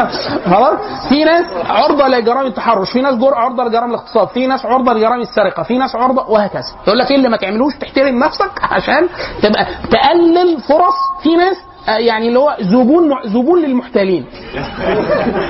خلاص؟ 0.52 0.78
في 1.08 1.24
ناس 1.24 1.44
عرضة 1.68 2.08
لجرائم 2.08 2.46
التحرش. 2.46 2.90
في 2.90 3.00
ناس 3.02 3.14
عرضة 3.22 3.64
لجرائم 3.64 3.90
الاغتصاب. 3.90 4.28
في 4.28 4.46
ناس 4.46 4.66
عرضة 4.66 4.92
لجرائم 4.92 5.20
السرقة. 5.20 5.62
في 5.62 5.78
ناس 5.78 5.96
عرضة 5.96 6.30
وهكذا. 6.30 6.62
يقول 6.86 6.98
لك 6.98 7.10
إيه 7.10 7.16
اللي 7.16 7.28
ما 7.28 7.36
تعملوش؟ 7.36 7.72
تحترم 7.80 8.18
نفسك 8.18 8.50
عشان 8.62 9.08
تبقى 9.42 9.66
تقلل 9.90 10.60
فرص. 10.68 10.94
في 11.22 11.36
ناس 11.36 11.56
يعني 11.88 12.28
اللي 12.28 12.38
هو 12.38 12.56
زبون 12.60 13.10
زبون 13.24 13.62
للمحتالين. 13.62 14.26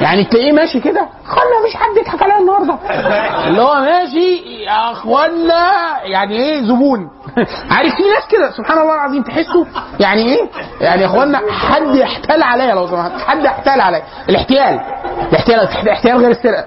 يعني 0.01 0.25
تلاقيه 0.25 0.53
ماشي 0.53 0.81
كده 0.81 1.09
خلنا 1.25 1.61
مفيش 1.63 1.77
حد 1.77 1.97
يضحك 1.97 2.23
عليا 2.23 2.39
النهارده. 2.39 2.79
اللي 3.49 3.63
هو 3.63 3.75
ماشي 3.75 4.37
يا 4.65 4.93
أخوانا 4.93 5.73
يعني 6.05 6.37
إيه 6.37 6.63
زبون. 6.63 7.11
عارف 7.71 7.95
في 7.97 8.03
ناس 8.03 8.29
كده 8.31 8.51
سبحان 8.57 8.79
الله 8.79 8.95
العظيم 8.95 9.23
تحسوا 9.23 9.65
يعني 10.01 10.23
إيه؟ 10.23 10.49
يعني 10.81 11.01
يا 11.03 11.07
أخوانا 11.07 11.41
حد 11.53 11.95
يحتال 11.95 12.43
عليا 12.43 12.75
لو 12.75 12.87
سمحت 12.87 13.11
حد 13.27 13.45
يحتال 13.45 13.81
عليا. 13.81 14.03
الاحتيال. 14.29 14.81
الاحتيال 15.33 15.61
الاحتيال 15.83 16.17
غير 16.17 16.31
السرقة. 16.31 16.67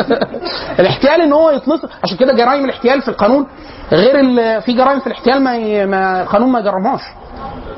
الاحتيال 0.80 1.20
إن 1.20 1.32
هو 1.32 1.50
يطلق 1.50 1.90
عشان 2.04 2.16
كده 2.16 2.32
جرائم 2.32 2.64
الاحتيال 2.64 3.02
في 3.02 3.08
القانون 3.08 3.46
غير 3.92 4.14
في 4.60 4.72
جرائم 4.72 5.00
في 5.00 5.06
الاحتيال 5.06 5.42
ما, 5.44 5.56
ي- 5.56 5.86
ما 5.86 6.22
القانون 6.22 6.52
ما 6.52 6.58
يجرمهاش 6.58 7.00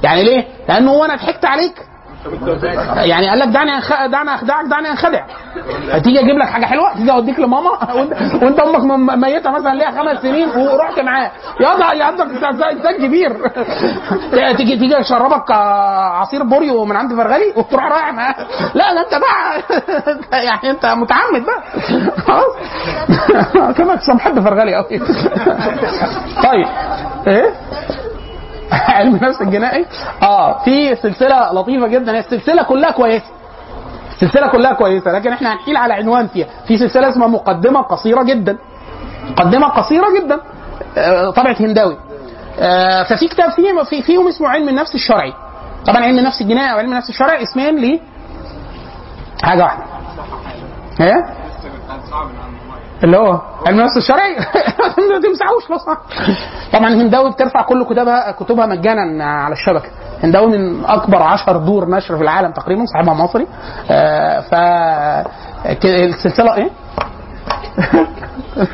يعني 0.02 0.22
ليه؟ 0.24 0.44
لأنه 0.68 0.90
هو 0.90 1.04
أنا 1.04 1.14
ضحكت 1.16 1.44
عليك. 1.44 1.88
يعني 2.96 3.28
قال 3.28 3.38
لك 3.38 3.48
دعني 3.48 3.78
أخ... 3.78 4.06
دعني 4.06 4.34
أخدعك 4.34 4.64
دعني 4.64 4.90
أنخدع. 4.90 5.24
هتيجي 5.90 6.20
أجيب 6.20 6.38
لك 6.38 6.48
حاجة 6.48 6.66
حلوة؟ 6.66 6.94
تيجي 6.96 7.12
أوديك 7.12 7.38
لماما؟ 7.40 7.70
وانت, 8.42 8.60
أمك 8.60 9.16
ميتة 9.18 9.50
مثلا 9.50 9.74
ليها 9.74 9.90
خمس 9.90 10.22
سنين 10.22 10.48
ورحت 10.48 11.00
معاه. 11.00 11.30
يا 11.60 11.94
يا 11.94 12.08
أنت 12.08 12.20
انسان 12.20 12.96
كبير. 13.06 13.48
تيجي 14.56 14.76
تيجي 14.78 15.00
أشربك 15.00 15.50
آه، 15.50 15.54
عصير 16.20 16.42
بوريو 16.42 16.84
من 16.84 16.96
عند 16.96 17.14
فرغلي 17.14 17.52
وتروح 17.56 17.84
رايح 17.84 18.12
معاه. 18.12 18.34
لا 18.74 18.94
ده 18.94 19.00
أنت 19.00 19.20
بقى 19.20 19.62
يعني 20.44 20.70
أنت 20.70 20.86
متعمد 20.86 21.44
بقى. 21.46 21.62
خلاص. 22.26 22.56
كما 23.76 23.98
بحب 24.16 24.40
فرغلي 24.40 24.74
قوي 24.74 24.98
طيب. 26.42 26.66
إيه؟ 27.26 27.54
علم 28.98 29.14
النفس 29.14 29.40
الجنائي؟ 29.42 29.86
آه 30.22 30.64
في 30.64 30.96
سلسلة 30.96 31.52
لطيفة 31.52 31.86
جدا. 31.86 32.12
هي 32.12 32.18
السلسلة 32.18 32.62
كلها 32.62 32.90
كويسة. 32.90 33.26
السلسلة 34.12 34.46
كلها 34.48 34.72
كويسة 34.72 35.12
لكن 35.12 35.32
إحنا 35.32 35.52
هنحيل 35.52 35.76
على 35.76 35.94
عنوان 35.94 36.26
فيها. 36.26 36.46
في 36.66 36.78
سلسلة 36.78 37.08
اسمها 37.08 37.28
مقدمة 37.28 37.80
قصيرة 37.82 38.22
جدا. 38.22 38.58
مقدمة 39.30 39.68
قصيرة 39.68 40.06
جدا. 40.20 40.40
آه، 40.98 41.30
طبعه 41.30 41.56
هنداوي. 41.60 41.96
آه، 42.60 43.02
ففي 43.02 43.28
كتاب 43.28 43.50
فيه 43.50 43.82
في 43.82 44.02
فيهم 44.02 44.28
اسمه 44.28 44.48
علم 44.48 44.68
النفس 44.68 44.94
الشرعي. 44.94 45.32
طبعا 45.86 46.04
علم 46.04 46.18
النفس 46.18 46.40
الجنائي 46.40 46.72
أو 46.72 46.78
علم 46.78 46.92
النفس 46.92 47.08
الشرعي 47.10 47.42
اسمين 47.42 47.78
ل 47.78 48.00
حاجة 49.42 49.62
واحدة. 49.62 49.84
إيه؟ 51.00 51.24
اللي 53.04 53.16
هو 53.16 53.40
علم 53.66 53.80
النفس 53.80 53.96
الشرعي 53.96 54.36
ما 55.10 55.20
تمسحوش 55.22 55.68
بس 55.72 55.84
طبعا 56.72 56.88
هنداوي 56.94 57.30
بترفع 57.30 57.62
كل 57.62 57.84
كتبها 57.84 58.30
كتبها 58.30 58.66
مجانا 58.66 59.24
على 59.24 59.52
الشبكة. 59.52 59.88
هنداوي 60.24 60.58
من 60.58 60.84
أكبر 60.84 61.22
عشر 61.22 61.56
دور 61.56 61.90
نشر 61.90 62.16
في 62.16 62.22
العالم 62.22 62.52
تقريبا 62.52 62.84
صاحبها 62.86 63.14
مصري. 63.14 63.46
آه 63.90 64.40
ف 64.40 64.54
السلسلة 65.84 66.54
إيه؟ 66.56 66.70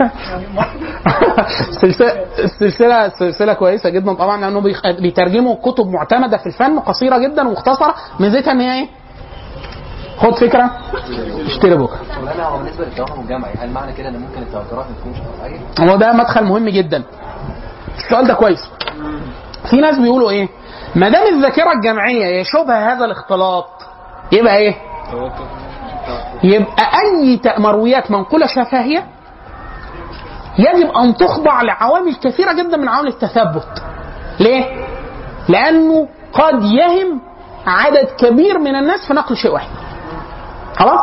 السلسله 2.44 3.06
السلسله 3.06 3.52
كويسة 3.52 3.88
جدا. 3.90 4.14
طبعا 4.14 4.40
لأنه 4.40 4.60
بيترجموا 5.00 5.56
كتب 5.62 5.86
معتمدة 5.86 6.36
في 6.36 6.46
الفن 6.46 6.78
قصيرة 6.78 7.18
جدا 7.18 7.48
ومختصره 7.48 7.94
ميزتها 8.20 8.52
إن 8.52 8.60
هي 8.60 8.80
إيه؟ 8.80 8.88
خد 10.18 10.34
فكرة. 10.34 10.70
اشتري 11.46 11.74
مولانا 11.76 12.44
هو 12.46 12.58
بالنسبة 12.58 12.84
للتوهم 12.84 13.20
الجمعي 13.20 13.54
هل 13.58 13.70
معنى 13.70 13.92
كده 13.92 14.08
ان 14.08 14.16
ممكن 14.20 14.42
التواترات 14.42 14.86
ما 14.86 14.96
تكونش 15.00 15.16
قطعيه؟ 15.18 15.90
هو 15.92 15.96
ده 15.96 16.12
مدخل 16.12 16.44
مهم 16.44 16.68
جدا. 16.68 17.02
السؤال 17.98 18.26
ده 18.26 18.34
كويس. 18.34 18.70
في 19.70 19.76
ناس 19.76 19.98
بيقولوا 19.98 20.30
إيه؟ 20.30 20.48
ما 20.94 21.08
دام 21.08 21.34
الذاكرة 21.34 21.72
الجمعيه 21.72 22.40
يشوبها 22.40 22.92
هذا 22.94 23.04
الاختلاط 23.04 23.66
يبقى 24.32 24.56
إيه؟ 24.56 24.74
يبقى 26.44 26.84
أي 27.02 27.40
مرويات 27.58 28.10
منقولة 28.10 28.46
شفهيه 28.46 29.06
يجب 30.58 30.90
أن 30.90 31.14
تخضع 31.16 31.62
لعوامل 31.62 32.14
كثيرة 32.14 32.52
جدا 32.52 32.76
من 32.76 32.88
عوامل 32.88 33.08
التثبت. 33.08 33.82
ليه؟ 34.40 34.86
لأنه 35.48 36.08
قد 36.32 36.62
يهم 36.64 37.20
عدد 37.66 38.08
كبير 38.18 38.58
من 38.58 38.76
الناس 38.76 39.06
في 39.06 39.14
نقل 39.14 39.36
شيء 39.36 39.52
واحد. 39.52 39.68
خلاص؟ 40.76 41.00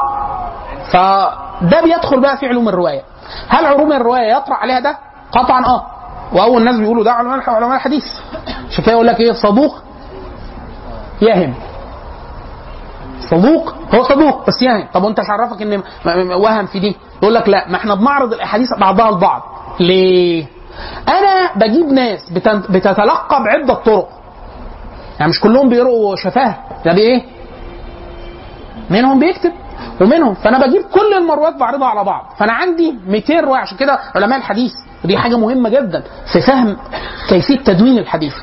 فده 0.93 1.81
بيدخل 1.84 2.22
بقى 2.22 2.38
في 2.38 2.48
علوم 2.48 2.69
الرواية. 2.69 3.02
هل 3.49 3.65
علوم 3.65 3.91
الرواية 3.93 4.35
يطرح 4.35 4.61
عليها 4.61 4.80
ده؟ 4.80 4.98
قطعا 5.31 5.65
آه. 5.65 5.85
وأول 6.34 6.64
ناس 6.64 6.76
بيقولوا 6.76 7.03
ده 7.03 7.11
علماء 7.11 7.49
علماء 7.49 7.76
الحديث. 7.76 8.06
كده 8.85 8.91
يقول 8.91 9.07
لك 9.07 9.19
إيه؟ 9.19 9.31
صدوق 9.31 9.76
يهم. 11.22 11.53
صدوق؟ 13.19 13.73
هو 13.95 14.03
صدوق 14.03 14.48
بس 14.48 14.61
يهم. 14.61 14.88
طب 14.93 15.03
وأنت 15.03 15.19
عرفك 15.30 15.61
إن 15.61 15.84
وهم 16.31 16.65
في 16.65 16.80
دي؟ 16.80 16.95
يقول 17.23 17.34
لك 17.35 17.49
لا 17.49 17.68
ما 17.69 17.76
إحنا 17.77 17.95
بنعرض 17.95 18.34
الأحاديث 18.34 18.69
بعضها 18.80 19.10
البعض 19.10 19.41
ليه؟ 19.80 20.45
أنا 21.07 21.52
بجيب 21.56 21.85
ناس 21.85 22.30
بتتلقى 22.69 23.43
بعدة 23.43 23.73
طرق 23.73 24.07
يعني 25.19 25.30
مش 25.30 25.39
كلهم 25.39 25.69
بيقروا 25.69 26.15
شفاه. 26.15 26.56
ده 26.85 26.93
بايه 26.93 27.22
منهم 28.89 29.19
بيكتب. 29.19 29.52
ومنهم 30.02 30.34
فأنا 30.34 30.68
بجيب 30.68 30.82
كل 30.82 31.14
المرويات 31.18 31.56
بعرضها 31.56 31.88
على 31.88 32.03
بعض. 32.03 32.26
فأنا 32.38 32.53
عندي 32.53 32.95
200 33.07 33.40
رواية 33.40 33.60
عشان 33.61 33.78
كده 33.78 33.99
علماء 34.15 34.38
الحديث 34.40 34.72
ودي 35.06 35.18
حاجة 35.18 35.38
مهمة 35.38 35.69
جدا 35.69 36.03
في 36.34 36.41
فهم 36.41 36.78
كيفية 37.30 37.57
تدوين 37.57 37.98
الحديث. 37.98 38.34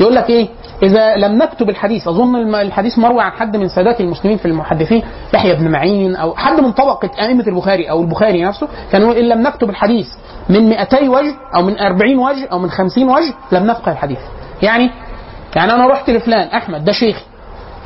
يقول 0.00 0.14
لك 0.14 0.30
إيه؟ 0.30 0.48
إذا 0.82 1.16
لم 1.16 1.38
نكتب 1.42 1.68
الحديث 1.70 2.08
أظن 2.08 2.54
الحديث 2.54 2.98
مروي 2.98 3.22
عن 3.22 3.30
حد 3.32 3.56
من 3.56 3.68
سادات 3.68 4.00
المسلمين 4.00 4.38
في 4.38 4.46
المحدثين 4.46 5.02
يحيى 5.34 5.54
بن 5.54 5.70
معين 5.70 6.16
أو 6.16 6.34
حد 6.36 6.60
من 6.60 6.72
طبقة 6.72 7.10
أئمة 7.20 7.44
البخاري 7.46 7.90
أو 7.90 8.00
البخاري 8.02 8.44
نفسه 8.44 8.68
كان 8.92 9.02
يقول 9.02 9.16
إن 9.16 9.28
لم 9.28 9.40
نكتب 9.42 9.70
الحديث 9.70 10.06
من 10.48 10.68
200 10.68 11.08
وجه 11.08 11.34
أو 11.54 11.62
من 11.62 11.78
40 11.78 12.18
وجه 12.18 12.48
أو 12.52 12.58
من 12.58 12.70
50 12.70 13.08
وجه 13.08 13.34
لم 13.52 13.66
نفقه 13.66 13.92
الحديث. 13.92 14.18
يعني 14.62 14.90
يعني 15.56 15.72
أنا 15.72 15.86
رحت 15.86 16.10
لفلان 16.10 16.48
أحمد 16.48 16.84
ده 16.84 16.92
شيخي. 16.92 17.24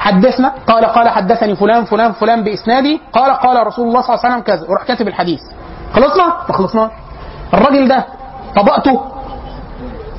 حدثنا 0.00 0.52
قال 0.66 0.84
قال 0.84 1.08
حدثني 1.08 1.54
فلان 1.56 1.84
فلان 1.84 2.12
فلان 2.12 2.44
بإسنادي 2.44 3.00
قال 3.12 3.30
قال 3.32 3.66
رسول 3.66 3.88
الله 3.88 4.00
صلى 4.00 4.14
الله 4.14 4.24
عليه 4.24 4.34
وسلم 4.34 4.44
كذا 4.56 4.66
وراح 4.70 4.82
كاتب 4.84 5.08
الحديث. 5.08 5.40
خلصنا؟ 5.94 6.26
ما 6.48 6.54
خلصناش 6.54 6.90
الراجل 7.54 7.88
ده 7.88 8.04
طبقته. 8.56 9.00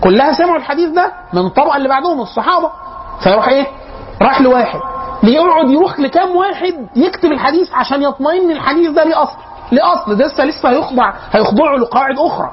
كلها 0.02 0.34
سمعوا 0.34 0.58
الحديث 0.58 0.90
ده 0.90 1.12
من 1.34 1.46
الطبقه 1.46 1.78
اللي 1.78 1.90
بعدهم 1.90 2.22
الصحابة. 2.22 2.70
فيروح 3.24 3.48
إيه؟ 3.48 3.68
راح 4.22 4.42
لواحد. 4.42 4.80
بيقعد 5.24 5.70
يروح 5.70 6.00
لكام 6.00 6.36
واحد 6.36 6.88
يكتب 6.96 7.32
الحديث 7.32 7.74
عشان 7.74 8.02
يطمئن 8.04 8.52
الحديث 8.52 8.90
ده 8.92 9.04
ليه 9.04 9.24
أصل. 9.24 9.38
ليه 9.72 9.94
أصل؟ 9.94 10.16
ده 10.16 10.26
لسه 10.26 10.44
لسه 10.46 10.70
هيخضع 10.70 11.14
هيخضعه 11.32 11.76
لقواعد 11.76 12.16
أخرى. 12.20 12.52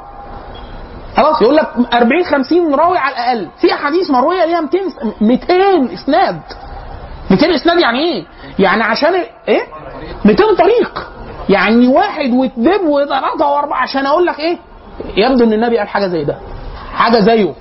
خلاص 1.17 1.43
يقول 1.43 1.57
لك 1.57 1.69
40 1.95 2.25
50 2.25 2.75
راوي 2.75 2.99
على 2.99 3.15
الأقل. 3.15 3.49
في 3.61 3.75
أحاديث 3.75 4.11
مروية 4.11 4.45
ليها 4.45 4.61
200 4.61 4.79
200 5.21 5.95
إسناد. 5.95 6.41
200 7.31 7.55
إسناد 7.55 7.79
يعني 7.81 7.99
إيه؟ 7.99 8.25
يعني 8.59 8.83
عشان 8.83 9.15
إيه؟ 9.49 9.63
200 10.25 10.45
طريق 10.59 11.09
يعني 11.49 11.87
واحد 11.89 12.31
واثنين 12.31 12.81
وثلاثه 12.87 13.47
وأربعة 13.51 13.79
عشان 13.83 14.07
أقول 14.07 14.27
لك 14.27 14.39
إيه؟ 14.41 14.59
يبدو 15.17 15.45
إن 15.45 15.53
النبي 15.53 15.79
قال 15.79 15.89
حاجة 15.89 16.07
زي 16.07 16.25
ده 16.25 16.37
حاجة 16.95 17.21
زيه 17.21 17.53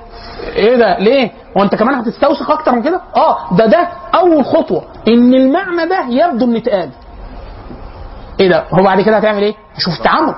إيه 0.56 0.76
ده 0.76 0.98
ليه؟ 1.00 1.32
هو 1.58 1.64
انت 1.64 1.76
كمان 1.76 1.96
هتستوثق 1.96 2.52
أكتر 2.52 2.72
من 2.76 2.82
كده؟ 2.84 3.02
آه 3.18 3.38
ده 3.52 3.66
ده 3.66 3.88
أول 4.16 4.46
خطوة 4.46 4.84
إن 5.08 5.34
المعنى 5.34 5.86
ده 5.90 6.06
يبدو 6.10 6.46
إن 6.46 6.56
اتقال 6.56 6.90
إيه 8.40 8.50
ده؟ 8.50 8.64
هو 8.74 8.84
بعد 8.84 9.02
كده 9.02 9.18
هتعمل 9.18 9.42
إيه؟ 9.44 9.56
هشوف 9.76 9.94
التعامل 10.00 10.36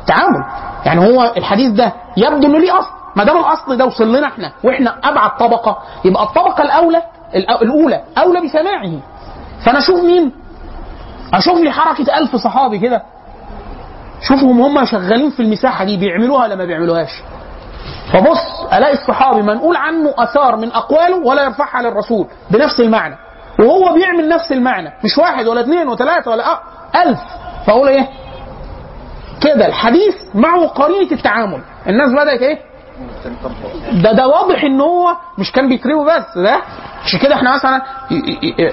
التعامل 0.00 0.44
يعني 0.86 1.00
هو 1.00 1.32
الحديث 1.36 1.70
ده 1.70 1.92
يبدو 2.16 2.46
إنه 2.46 2.58
ليه 2.58 2.78
أصل 2.78 2.90
ما 3.16 3.24
دام 3.24 3.36
الأصل 3.38 3.76
ده 3.76 3.86
وصل 3.86 4.16
لنا 4.16 4.26
إحنا 4.26 4.52
وإحنا 4.64 4.96
أبعد 5.04 5.36
طبقة 5.36 5.78
يبقى 6.04 6.22
الطبقة 6.22 6.62
الأولى 6.62 7.02
الأولى 7.36 8.02
أولى 8.18 8.40
بسماعه. 8.40 9.00
فانا 9.64 9.78
أشوف 9.78 10.04
مين؟ 10.04 10.32
أشوف 11.34 11.58
لي 11.58 11.70
حركة 11.72 12.18
ألف 12.18 12.36
صحابي 12.36 12.78
كده. 12.78 13.02
شوفهم 14.28 14.60
هم 14.60 14.84
شغالين 14.84 15.30
في 15.30 15.40
المساحة 15.40 15.84
دي 15.84 15.96
بيعملوها 15.96 16.42
ولا 16.44 16.54
ما 16.54 16.64
بيعملوهاش. 16.64 17.22
فبص 18.12 18.72
ألاقي 18.72 18.92
الصحابي 18.92 19.42
منقول 19.42 19.76
عنه 19.76 20.14
آثار 20.18 20.56
من 20.56 20.72
أقواله 20.72 21.16
ولا 21.26 21.44
يرفعها 21.44 21.82
للرسول 21.82 22.26
بنفس 22.50 22.80
المعنى. 22.80 23.16
وهو 23.58 23.94
بيعمل 23.94 24.28
نفس 24.28 24.52
المعنى 24.52 24.92
مش 25.04 25.18
واحد 25.18 25.46
ولا 25.46 25.60
اثنين 25.60 25.88
وثلاثة 25.88 26.30
ولا 26.30 26.52
أه 26.52 26.60
ألف. 27.02 27.20
فأقول 27.66 27.88
إيه؟ 27.88 28.08
كده 29.40 29.66
الحديث 29.66 30.14
معه 30.34 30.66
قرينة 30.66 31.12
التعامل. 31.12 31.60
الناس 31.86 32.12
بدأت 32.12 32.40
إيه؟ 32.42 32.58
ده 34.02 34.12
ده 34.12 34.28
واضح 34.28 34.64
إن 34.64 34.80
هو 34.80 35.16
مش 35.38 35.52
كان 35.52 35.68
بيكرهه 35.68 36.04
بس 36.04 36.38
ده 36.38 36.60
عشان 37.06 37.20
كده 37.20 37.34
إحنا 37.34 37.54
مثلا 37.54 37.82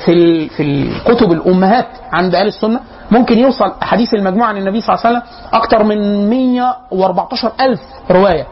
في 0.06 0.50
في 0.50 0.64
الكتب 0.64 1.32
الأمهات 1.32 1.88
عند 2.12 2.36
أهل 2.36 2.48
السنة 2.48 2.80
ممكن 3.12 3.40
يوصل 3.40 3.74
احاديث 3.84 4.14
المجموعة 4.14 4.48
عن 4.48 4.58
النبي 4.58 4.82
صلى 4.82 4.96
الله 4.96 5.06
عليه 5.08 5.18
وسلم 5.18 5.30
أكتر 5.54 5.84
من 5.84 6.30
114 6.30 7.52
ألف 7.62 7.80
رواية. 8.12 8.48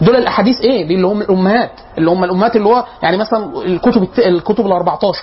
دول 0.00 0.16
الأحاديث 0.16 0.60
إيه؟ 0.60 0.86
دي 0.86 0.94
اللي 0.94 1.06
هم 1.06 1.20
الأمهات. 1.22 1.70
اللي 1.98 2.10
هم 2.10 2.24
الأمهات 2.24 2.56
اللي 2.56 2.68
هو 2.68 2.84
يعني 3.02 3.16
مثلا 3.16 3.62
الكتب 3.66 4.08
الكتب 4.18 4.66
ال 4.66 4.72
14 4.72 5.18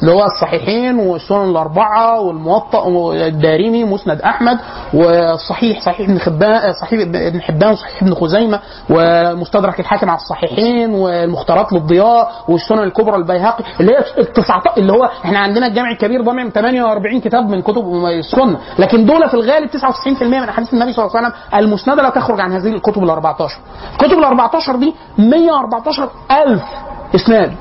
اللي 0.00 0.12
هو 0.12 0.24
الصحيحين 0.24 0.98
والسنن 0.98 1.50
الأربعة 1.50 2.20
والموطأ 2.20 2.80
والدارمي 2.82 3.84
مسند 3.84 4.20
أحمد 4.20 4.58
والصحيح 4.94 5.80
صحيح 5.82 6.08
ابن 6.08 6.18
خبان 6.18 6.72
صحيح 6.82 7.00
ابن 7.00 7.40
حبان 7.42 7.72
وصحيح 7.72 8.02
ابن 8.02 8.14
خزيمة 8.14 8.60
ومستدرك 8.90 9.80
الحاكم 9.80 10.10
على 10.10 10.16
الصحيحين 10.18 10.94
والمختارات 10.94 11.72
للضياء 11.72 12.32
والسنن 12.48 12.78
الكبرى 12.82 13.16
البيهقي 13.16 13.64
اللي 13.80 13.92
هي 13.92 13.98
ال 14.18 14.32
19 14.32 14.70
اللي 14.76 14.92
هو 14.92 15.04
إحنا 15.24 15.38
عندنا 15.38 15.66
الجامع 15.66 15.90
الكبير 15.90 16.22
ضامن 16.22 16.50
48 16.50 17.20
كتاب 17.20 17.48
من 17.50 17.62
كتب 17.62 17.84
السنة. 18.18 18.58
لكن 18.78 19.06
دول 19.06 19.28
في 19.28 19.34
الغالب 19.34 19.70
99% 19.70 20.22
من 20.22 20.34
أحاديث 20.34 20.74
النبي 20.74 20.92
صلى 20.92 21.04
الله 21.06 21.16
عليه 21.16 21.28
وسلم 21.28 21.40
المسندة 21.54 22.02
لا 22.02 22.10
تخرج 22.10 22.40
عن 22.40 22.52
هذه 22.52 22.68
الكتب 22.68 23.04
ال 23.04 23.10
14 23.10 23.56
الكتب 23.92 24.18
ال 24.18 24.24
14 24.24 24.76
دي 24.76 24.94
114 25.18 26.08
ألف 26.30 26.62
إسناد. 27.14 27.52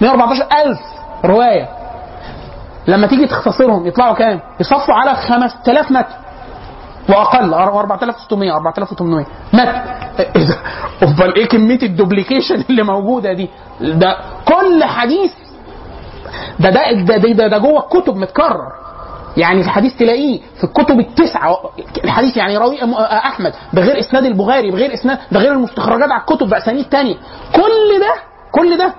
114 0.00 0.46
ألف 0.66 0.78
رواية. 1.24 1.68
لما 2.88 3.06
تيجي 3.06 3.26
تختصرهم 3.26 3.86
يطلعوا 3.86 4.14
كام؟ 4.14 4.40
يصفوا 4.60 4.94
على 4.94 5.14
5000 5.16 5.90
متن 5.92 6.06
وأقل 7.08 7.54
4600 7.54 8.56
4800 8.56 9.26
متن 9.52 9.64
إيه 10.18 10.46
ده؟ 10.46 10.56
أمال 11.02 11.34
إيه 11.36 11.46
كمية 11.48 11.82
الدوبليكيشن 11.82 12.64
اللي 12.70 12.82
موجودة 12.82 13.32
دي؟ 13.32 13.50
ده 13.80 14.16
كل 14.44 14.84
حديث 14.84 15.32
ده 16.60 16.70
ده 16.70 16.92
ده 16.92 17.16
ده, 17.16 17.32
ده, 17.32 17.46
ده 17.48 17.58
جوه 17.58 17.78
الكتب 17.84 18.16
متكرر. 18.16 18.72
يعني 19.36 19.60
الحديث 19.60 19.96
تلاقيه 19.96 20.40
في 20.58 20.64
الكتب 20.64 21.00
التسعة. 21.00 21.56
الحديث 22.04 22.36
يعني 22.36 22.56
راوي 22.56 22.78
أحمد 23.00 23.52
بغير 23.72 24.00
إسناد 24.00 24.24
البخاري 24.24 24.70
بغير 24.70 24.94
اسناد 24.94 25.18
ده 25.32 25.40
غير 25.40 25.52
المستخرجات 25.52 26.10
على 26.10 26.20
الكتب 26.20 26.48
باسانيد 26.48 26.84
تانية. 26.84 27.14
كل 27.54 28.00
ده 28.00 28.14
كل 28.52 28.78
ده 28.78 28.94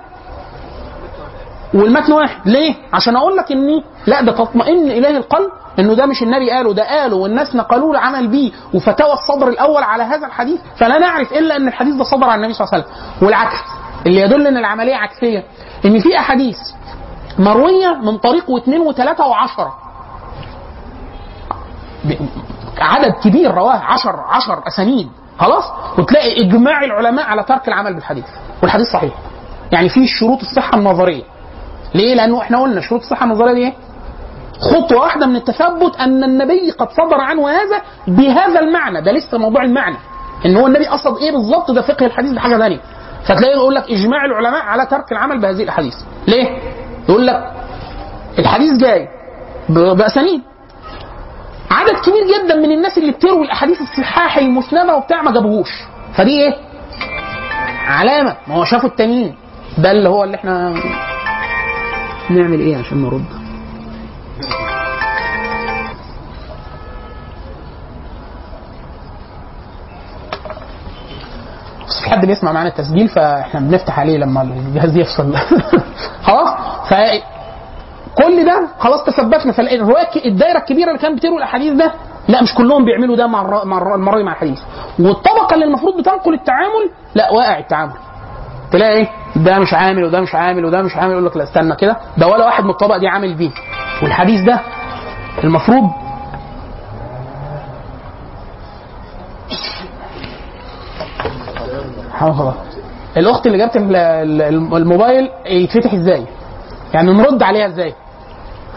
والمتن 1.74 2.12
واحد. 2.12 2.48
ليه؟ 2.48 2.74
عشان 2.92 3.16
أقول 3.16 3.36
لك 3.36 3.52
اني 3.52 3.84
لا 4.06 4.20
ده 4.20 4.32
تطمئن 4.32 4.90
إليه 4.90 5.16
القلب 5.16 5.50
إنه 5.78 5.94
ده 5.94 6.06
مش 6.06 6.22
النبي 6.22 6.50
قاله 6.50 6.74
ده 6.74 6.82
قاله 6.88 7.16
والناس 7.16 7.54
نقلوه 7.56 7.90
العمل 7.90 8.28
بيه 8.28 8.52
وفتاوى 8.74 9.12
الصدر 9.12 9.48
الأول 9.48 9.82
على 9.82 10.02
هذا 10.02 10.26
الحديث 10.26 10.60
فلا 10.76 10.98
نعرف 10.98 11.32
إلا 11.32 11.56
إن 11.56 11.68
الحديث 11.68 11.94
ده 11.94 12.04
صدر 12.04 12.24
عن 12.24 12.38
النبي 12.38 12.52
صلى 12.52 12.64
الله 12.66 12.74
عليه 12.74 12.84
وسلم. 12.84 13.26
والعكس 13.26 13.56
اللي 14.06 14.20
يدل 14.20 14.46
إن 14.46 14.56
العملية 14.56 14.94
عكسية 14.96 15.44
إن 15.84 16.00
في 16.00 16.18
أحاديث 16.18 16.56
مروية 17.38 17.94
من 18.02 18.18
طريق 18.18 18.50
واثنين 18.50 18.80
وثلاثة 18.80 19.26
وعشرة. 19.26 19.74
عدد 22.78 23.12
كبير 23.12 23.54
رواه 23.54 23.76
عشر 23.76 24.16
عشر 24.28 24.62
أسانيد. 24.68 25.08
خلاص؟ 25.38 25.64
وتلاقي 25.98 26.40
إجماع 26.46 26.84
العلماء 26.84 27.26
على 27.26 27.42
ترك 27.42 27.68
العمل 27.68 27.94
بالحديث. 27.94 28.24
والحديث 28.62 28.86
صحيح. 28.92 29.12
يعني 29.72 29.88
في 29.88 30.06
شروط 30.06 30.40
الصحة 30.40 30.78
النظرية. 30.78 31.22
ليه؟ 31.94 32.14
لأنه 32.14 32.40
إحنا 32.42 32.62
قلنا 32.62 32.80
شروط 32.80 33.00
الصحة 33.00 33.24
النظرية 33.24 33.52
دي 33.52 33.60
إيه؟ 33.66 33.72
خطوة 34.60 34.98
واحدة 35.00 35.26
من 35.26 35.36
التثبت 35.36 35.96
أن 36.00 36.24
النبي 36.24 36.70
قد 36.70 36.90
صدر 36.90 37.20
عنه 37.20 37.48
هذا 37.48 37.82
بهذا 38.06 38.60
المعنى 38.60 39.02
ده 39.02 39.12
لسه 39.12 39.38
موضوع 39.38 39.62
المعنى. 39.62 39.96
إن 40.46 40.56
هو 40.56 40.66
النبي 40.66 40.86
قصد 40.86 41.16
إيه 41.18 41.32
بالظبط؟ 41.32 41.70
ده 41.70 41.82
فقه 41.82 42.06
الحديث 42.06 42.30
ده 42.30 42.40
حاجة 42.40 42.58
ثانية 42.58 42.80
فتلاقي 43.24 43.54
يقول 43.54 43.74
لك 43.74 43.90
إجماع 43.90 44.24
العلماء 44.24 44.62
على 44.62 44.86
ترك 44.86 45.12
العمل 45.12 45.40
بهذه 45.40 45.62
الأحاديث. 45.62 45.94
ليه؟ 46.28 46.58
يقول 47.08 47.26
لك 47.26 47.52
الحديث 48.38 48.76
جاي 48.80 49.08
بأسانيد. 49.68 50.42
عدد 51.70 51.96
كبير 51.96 52.24
جدا 52.44 52.54
من 52.54 52.72
الناس 52.72 52.98
اللي 52.98 53.12
بتروي 53.12 53.44
الأحاديث 53.46 53.80
الصحاح 53.80 54.38
المسندة 54.38 54.96
وبتاع 54.96 55.22
ما 55.22 55.32
جابوهوش. 55.32 55.70
فدي 56.14 56.30
إيه؟ 56.42 56.54
علامة. 57.86 58.36
ما 58.46 58.54
هو 58.54 58.64
شافوا 58.64 58.88
التانيين. 58.88 59.34
ده 59.78 59.90
اللي 59.90 60.08
هو 60.08 60.24
اللي 60.24 60.36
إحنا 60.36 60.74
نعمل 62.30 62.60
إيه 62.60 62.76
عشان 62.76 63.02
نرد؟ 63.02 63.24
بس 71.88 72.00
في 72.02 72.10
حد 72.10 72.26
بيسمع 72.26 72.52
معانا 72.52 72.68
التسجيل 72.68 73.08
فإحنا 73.08 73.60
بنفتح 73.60 74.00
عليه 74.00 74.18
لما 74.18 74.42
الجهاز 74.42 74.96
يفصل. 74.96 75.34
خلاص؟ 76.26 76.48
ف 76.90 76.94
كل 78.22 78.44
ده 78.44 78.68
خلاص 78.78 79.04
تثبتنا 79.04 79.52
فالروايه 79.52 80.08
الدايرة 80.26 80.58
الكبيرة 80.58 80.88
اللي 80.88 80.98
كانت 80.98 81.18
بتروي 81.18 81.36
الأحاديث 81.38 81.72
ده 81.72 81.92
لا 82.28 82.42
مش 82.42 82.54
كلهم 82.54 82.84
بيعملوا 82.84 83.16
ده 83.16 83.26
مع 83.26 83.94
المروي 83.94 84.24
مع 84.24 84.32
الحديث. 84.32 84.60
والطبقة 84.98 85.54
اللي 85.54 85.64
المفروض 85.64 86.00
بتنقل 86.00 86.34
التعامل 86.34 86.90
لا 87.14 87.30
واقع 87.32 87.58
التعامل. 87.58 87.92
تلاقي 88.72 88.92
إيه 88.92 89.08
ده 89.36 89.58
مش 89.58 89.74
عامل 89.74 90.04
وده 90.04 90.20
مش 90.20 90.34
عامل 90.34 90.64
وده 90.64 90.82
مش 90.82 90.96
عامل 90.96 91.12
يقول 91.12 91.26
لك 91.26 91.36
لا 91.36 91.44
استنى 91.44 91.76
كده 91.76 91.96
ده 92.16 92.26
ولا 92.26 92.44
واحد 92.46 92.64
من 92.64 92.70
الطبقة 92.70 92.98
دي 92.98 93.08
عامل 93.08 93.34
بيه 93.34 93.50
والحديث 94.02 94.40
ده 94.40 94.60
المفروض 95.44 95.90
خلاص 102.18 102.54
الأخت 103.16 103.46
اللي 103.46 103.58
جابت 103.58 103.76
ال- 103.76 103.96
ال- 103.96 104.74
الموبايل 104.76 105.30
يتفتح 105.46 105.92
إزاي؟ 105.94 106.26
يعني 106.94 107.12
نرد 107.12 107.42
عليها 107.42 107.66
إزاي؟ 107.66 107.94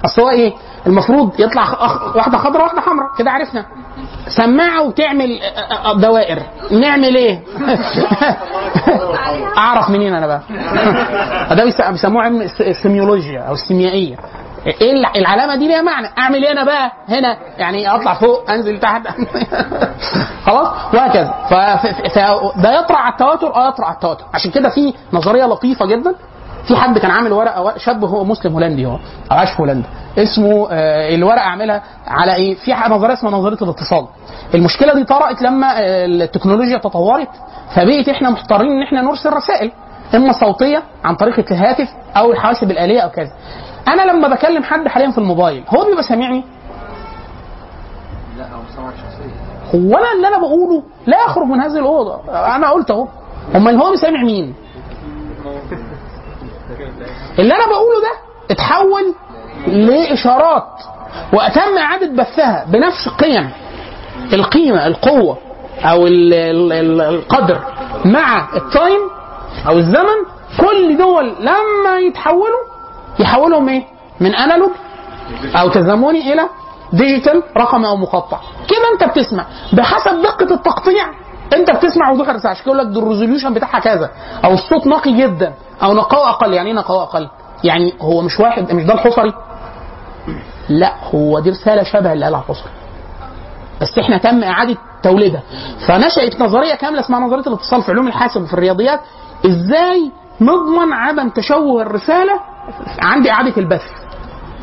أصل 0.06 0.22
هو 0.22 0.30
إيه؟ 0.30 0.54
المفروض 0.88 1.40
يطلع. 1.40 1.64
واحدة 2.16 2.38
خضراء 2.38 2.64
واحدة 2.64 2.82
حمراء 2.82 3.10
كده 3.18 3.32
عرفنا 3.32 3.66
سماعة 4.28 4.82
وتعمل 4.88 5.40
دوائر. 5.96 6.40
نعمل 6.72 7.16
إيه؟ 7.16 7.40
أعرف 9.58 9.90
منين 9.90 10.14
أنا 10.14 10.28
بقى؟ 10.28 10.42
ده 11.56 11.64
بيس- 11.64 11.82
بيسموه 11.82 12.24
علم 12.24 12.42
الس- 12.42 12.62
السيميولوجيا 12.62 13.40
أو 13.42 13.54
السيميائيه 13.54 14.16
إيه 14.68 14.92
الع- 14.92 15.12
العلامة 15.16 15.56
دي 15.56 15.68
ليها 15.68 15.82
معنى. 15.82 16.08
أعمل 16.18 16.44
إيه 16.46 16.52
أنا 16.52 16.64
بقى؟ 16.64 16.92
هنا. 17.10 17.38
يعني 17.58 17.96
أطلع 17.96 18.14
فوق 18.14 18.52
أنزل 18.52 18.80
تحت. 18.80 19.02
خلاص؟ 20.46 20.68
وهكذا. 20.94 21.34
ف... 21.50 21.54
ف... 21.54 21.88
ف... 22.14 22.20
ده 22.62 22.80
يطرح 22.80 23.02
على 23.06 23.12
التواتر 23.12 23.56
آه 23.56 23.68
يطرح 23.70 23.88
على 23.88 23.96
التواتر. 23.96 24.24
عشان 24.34 24.52
كده 24.52 24.70
في 24.70 24.94
نظرية 25.14 25.46
لطيفة 25.46 25.86
جدا. 25.86 26.16
في 26.68 26.76
حد 26.76 26.98
كان 26.98 27.12
عامل 27.12 27.32
ورقة 27.34 27.78
شاب 27.78 28.04
هو 28.06 28.24
مسلم 28.24 28.54
هولندي 28.54 28.86
هو 28.86 28.92
أو 29.32 29.38
عاش 29.38 29.52
في 29.52 29.62
هولندا. 29.62 29.88
اسمه 30.18 30.68
آه 30.72 31.16
الورقة 31.16 31.42
عاملها 31.42 31.82
على 32.08 32.36
إيه؟ 32.36 32.56
في 32.56 32.74
نظرية 32.90 33.14
اسمها 33.14 33.32
نظرية 33.32 33.58
الاتصال. 33.62 34.08
المشكلة 34.56 34.94
دي 34.94 35.04
طرأت 35.04 35.42
لما 35.42 35.68
آه، 35.80 36.06
التكنولوجيا 36.06 36.78
تطورت 36.78 37.30
فبقيت 37.76 38.10
إحنا 38.10 38.30
محتارين 38.30 38.72
إن 38.72 38.82
إحنا 38.84 39.02
نرسل 39.02 39.30
رسائل 39.34 39.72
إما 40.16 40.34
صوتية 40.34 40.84
عن 41.04 41.16
طريق 41.16 41.52
الهاتف 41.52 41.88
أو 42.18 42.32
الحواسب 42.32 42.72
الاليه 42.72 43.00
أو 43.00 43.10
كذا. 43.10 43.32
أنا 43.88 44.12
لما 44.12 44.28
بكلم 44.28 44.64
حد 44.64 44.88
حاليا 44.88 45.12
في 45.12 45.18
الموبايل 45.18 45.64
هو 45.70 45.86
بيبقى 45.86 46.04
سامعني؟ 46.04 46.44
لا 48.38 48.44
هو 48.46 48.62
سمعك 48.76 48.94
شخصيا. 48.96 49.32
هو 49.76 49.98
أنا 49.98 50.12
اللي 50.16 50.28
أنا 50.28 50.38
بقوله 50.38 50.84
لا 51.08 51.18
يخرج 51.26 51.46
من 51.48 51.62
هذه 51.62 51.78
الأوضة. 51.80 52.22
أنا 52.56 52.70
قلت 52.70 52.92
أهو. 52.92 53.08
أمال 53.56 53.82
هو 53.82 53.92
بيسامع 53.92 54.24
مين؟ 54.24 54.54
اللي 57.40 57.54
أنا 57.56 57.66
بقوله 57.66 58.02
ده 58.02 58.12
اتحول 58.52 59.14
لإشارات 59.68 60.68
وأتم 61.34 61.78
إعادة 61.78 62.08
بثها 62.24 62.66
بنفس 62.68 63.10
قيم. 63.10 63.50
القيمة 64.34 64.88
القوة 64.88 65.38
أو 65.84 66.08
ال- 66.08 66.34
ال- 66.34 66.74
ال- 66.74 67.02
القدر 67.02 67.60
مع 68.06 68.48
التايم 68.56 69.00
أو 69.68 69.78
الزمن. 69.78 70.18
كل 70.60 70.98
دول 70.98 71.36
لما 71.40 72.00
يتحولوا 72.08 72.60
يحولهم 73.20 73.70
إيه؟ 73.70 73.84
من 74.20 74.36
analog 74.36 74.72
أو 75.56 75.70
تزامني 75.70 76.34
إلى 76.34 76.50
digital 76.94 77.44
رقمي 77.58 77.88
أو 77.88 77.96
مقطع. 77.98 78.38
كده 78.68 78.92
أنت 78.94 79.12
بتسمع. 79.12 79.46
بحسب 79.74 80.22
دقة 80.22 80.54
التقطيع 80.56 81.06
انت 81.54 81.72
بتسمع 81.72 82.12
وضوح 82.12 82.30
الرساله 82.30 82.50
عشان 82.52 82.64
يقول 82.66 82.78
لك 82.78 82.98
ال 82.98 83.03
resolution 83.03 83.54
بتاعها 83.54 83.80
كذا. 83.80 84.10
أو 84.46 84.54
الصوت 84.54 84.88
نقي 84.88 85.14
جدا. 85.14 85.54
أو 85.84 85.94
نقاوه 85.94 86.30
أقل. 86.30 86.54
يعني 86.54 86.70
إيه 86.70 86.76
نقاوه 86.76 87.04
أقل؟ 87.04 87.30
يعني 87.64 87.94
هو 88.02 88.22
مش 88.22 88.40
واحد 88.40 88.74
مش 88.74 88.84
ده 88.84 88.94
الحصري؟ 88.94 89.34
لا 90.70 90.94
هو 91.16 91.40
دي 91.40 91.50
رسالة 91.50 91.84
شبه 91.84 92.14
اللي 92.14 92.26
قالها 92.26 92.40
الحصري 92.40 92.72
بس 93.82 93.98
إحنا 94.00 94.18
تم 94.18 94.44
إعادة 94.44 94.78
توليدها. 95.04 95.42
فنشأت 95.88 96.42
نظرية 96.42 96.76
كاملة 96.76 97.00
اسمها 97.00 97.20
نظرية 97.20 97.48
الاتصال 97.48 97.82
في 97.82 97.92
علوم 97.92 98.08
الحاسب 98.08 98.42
وفي 98.42 98.54
الرياضيات. 98.54 99.00
إزاي 99.46 100.12
نضمن 100.42 100.94
عدم 100.94 101.30
تشوه 101.30 101.82
الرسالة 101.82 102.40
عند 103.02 103.28
إعادة 103.28 103.54
البث؟ 103.58 103.84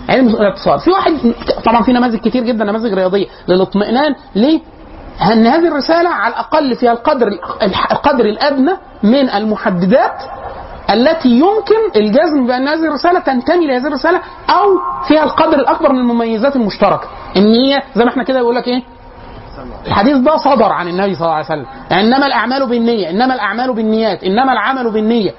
علم 0.08 0.28
الاتصال. 0.28 0.80
في 0.80 0.90
واحد 0.90 1.12
طبعا 1.64 1.82
في 1.82 1.92
نماذج 1.92 2.16
كتير 2.18 2.44
جدا 2.44 2.64
نماذج 2.64 2.94
رياضية 2.94 3.26
للاطمئنان. 3.48 4.14
ليه؟ 4.34 4.60
ان 5.22 5.46
هذه 5.46 5.68
الرسالة 5.68 6.08
على 6.10 6.34
الأقل 6.34 6.76
فيها 6.76 6.92
القدر 6.92 7.26
القدر 7.92 8.24
الأدنى 8.24 8.72
من 9.02 9.30
المحددات 9.30 10.22
التي 10.90 11.28
يمكن 11.28 11.80
الجزم 11.96 12.46
بأن 12.46 12.68
هذه 12.68 12.84
الرسالة 12.88 13.20
تنتمي 13.20 13.66
لهذه 13.66 13.86
الرسالة 13.86 14.20
أو 14.50 14.66
فيها 15.08 15.24
القدر 15.24 15.54
الأكبر 15.58 15.92
من 15.92 15.98
المميزات 15.98 16.56
المشتركة. 16.56 17.08
إن 17.36 17.42
هي 17.46 17.82
زي 17.94 18.04
ما 18.04 18.10
إحنا 18.10 18.22
كده 18.22 18.38
بيقول 18.38 18.56
لك 18.56 18.66
إيه؟ 18.68 18.82
الحديث 19.86 20.16
ده 20.16 20.36
صدر 20.36 20.72
عن 20.72 20.88
النبي 20.88 21.14
صلى 21.14 21.22
الله 21.24 21.34
عليه 21.34 21.44
وسلم. 21.46 21.66
يعني 21.90 22.02
إنما 22.08 22.26
الأعمال 22.26 22.66
بالنية 22.68 23.10
إنما 23.10 23.34
الأعمال 23.34 23.74
بالنيات 23.74 24.24
إنما 24.24 24.52
العمل 24.52 24.90
بالنية. 24.92 25.34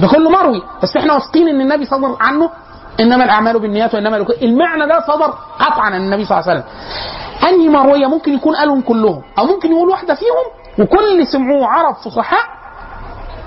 ده 0.00 0.08
كله 0.08 0.30
مروي. 0.30 0.62
بس 0.82 0.96
إحنا 0.96 1.12
واثقين 1.14 1.48
إن 1.48 1.60
النبي 1.60 1.84
صدر 1.84 2.16
عنه 2.20 2.50
إنما 3.00 3.24
الأعمال 3.24 3.58
بالنيات 3.58 3.94
وإنما 3.94 4.16
المعنى 4.42 4.86
ده 4.86 5.00
صدر 5.06 5.34
قطعا 5.58 5.80
عن 5.86 5.94
النبي 5.94 6.24
صلى 6.24 6.38
الله 6.38 6.50
عليه 6.50 6.60
وسلم. 6.60 6.72
أنهي 7.42 7.68
مرويه 7.68 8.06
ممكن 8.06 8.34
يكون 8.34 8.56
قالهم 8.56 8.80
كلهم 8.80 9.22
أو 9.38 9.44
ممكن 9.44 9.70
يقول 9.70 9.88
واحدة 9.88 10.14
فيهم 10.14 10.46
وكل 10.84 11.04
اللي 11.12 11.24
سمعوه 11.26 11.66
عرب 11.66 11.94
فصحاء 11.94 12.44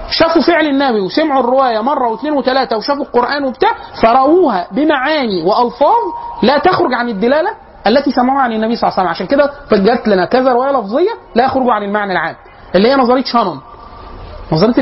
شافوا 0.10 0.42
فعل 0.42 0.66
النبي 0.66 1.00
وسمعوا 1.00 1.40
الرواية 1.40 1.82
مرة 1.82 2.08
واثنين 2.08 2.34
وثلاثة 2.34 2.78
وشافوا 2.78 3.04
القرآن 3.04 3.44
وبتاع 3.46 3.72
فرووها 4.02 4.68
بمعاني 4.72 5.44
وألفاظ 5.44 6.04
لا 6.44 6.58
تخرج 6.58 6.94
عن 6.94 7.10
الدلالة 7.10 7.50
التي 7.88 8.12
سمعوها 8.12 8.42
عن 8.42 8.52
النبي 8.54 8.76
صلى 8.76 8.88
الله 8.90 9.00
عليه 9.00 9.10
وسلم. 9.10 9.26
عشان 9.26 9.26
كده 9.28 9.52
فجت 9.70 10.08
لنا 10.08 10.26
كذا 10.26 10.54
رواية 10.54 10.72
لفظية 10.72 11.12
لا 11.36 11.46
يخرجوا 11.46 11.74
عن 11.74 11.84
المعنى 11.84 12.12
العام 12.12 12.36
اللي 12.76 12.88
هي 12.92 12.96
نظرية 12.96 13.24
شانون. 13.24 13.62
نظرية 14.52 14.74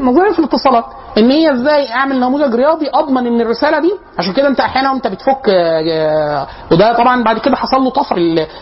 نظرية 0.00 0.38
الاتصالات. 0.38 0.84
إن 1.18 1.30
هي 1.30 1.52
إزاي 1.52 1.92
أعمل 1.92 2.20
نموذج 2.20 2.54
رياضي 2.54 2.90
أضمن 2.94 3.26
إن 3.26 3.40
الرسالة 3.40 3.80
دي؟ 3.80 3.92
عشان 4.18 4.32
كده 4.32 4.48
أنت 4.48 4.60
أحيانا 4.60 4.92
وانت 4.92 5.06
بتفك 5.06 5.48
آه، 5.48 6.46
وده 6.72 6.92
طبعا 6.96 7.22
بعد 7.22 7.38
كده 7.38 7.56
حصل 7.56 7.76
له 7.76 7.90
طفر 7.90 8.16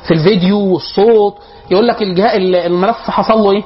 في 0.08 0.10
الفيديو 0.14 0.58
والصوت. 0.58 1.34
يقول 1.70 1.88
لك 1.88 2.02
الملف 2.66 2.96
حصل 3.10 3.38
له 3.38 3.50
إيه؟ 3.52 3.62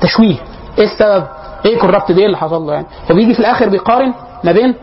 تشويه. 0.00 0.36
إيه 0.78 0.84
السبب؟ 0.84 1.24
إيه 1.66 1.78
كوربت 1.78 2.10
إيه 2.10 2.26
اللي 2.26 2.36
حصل 2.36 2.62
له 2.62 2.72
يعني؟ 2.72 2.86
فبيجي 3.08 3.34
في 3.34 3.40
الآخر 3.40 3.68
بيقارن 3.68 4.14
ما 4.44 4.52
بين 4.52 4.74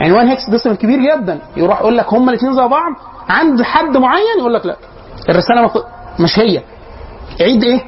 عنوان 0.00 0.28
hexadecimal 0.28 0.78
كبير 0.78 0.98
جدا. 1.16 1.38
يروح 1.56 1.80
يقول 1.80 1.96
لك 1.96 2.12
هما 2.14 2.30
الاثنين 2.30 2.52
زي 2.52 2.62
بعض. 2.68 2.92
عند 3.28 3.62
حد 3.62 3.96
معين 3.96 4.38
يقول 4.38 4.54
لك 4.54 4.66
لا. 4.66 4.76
الرسالة 5.28 5.70
مش 6.20 6.38
هي. 6.38 6.62
عيد 7.40 7.64
إيه؟ 7.64 7.80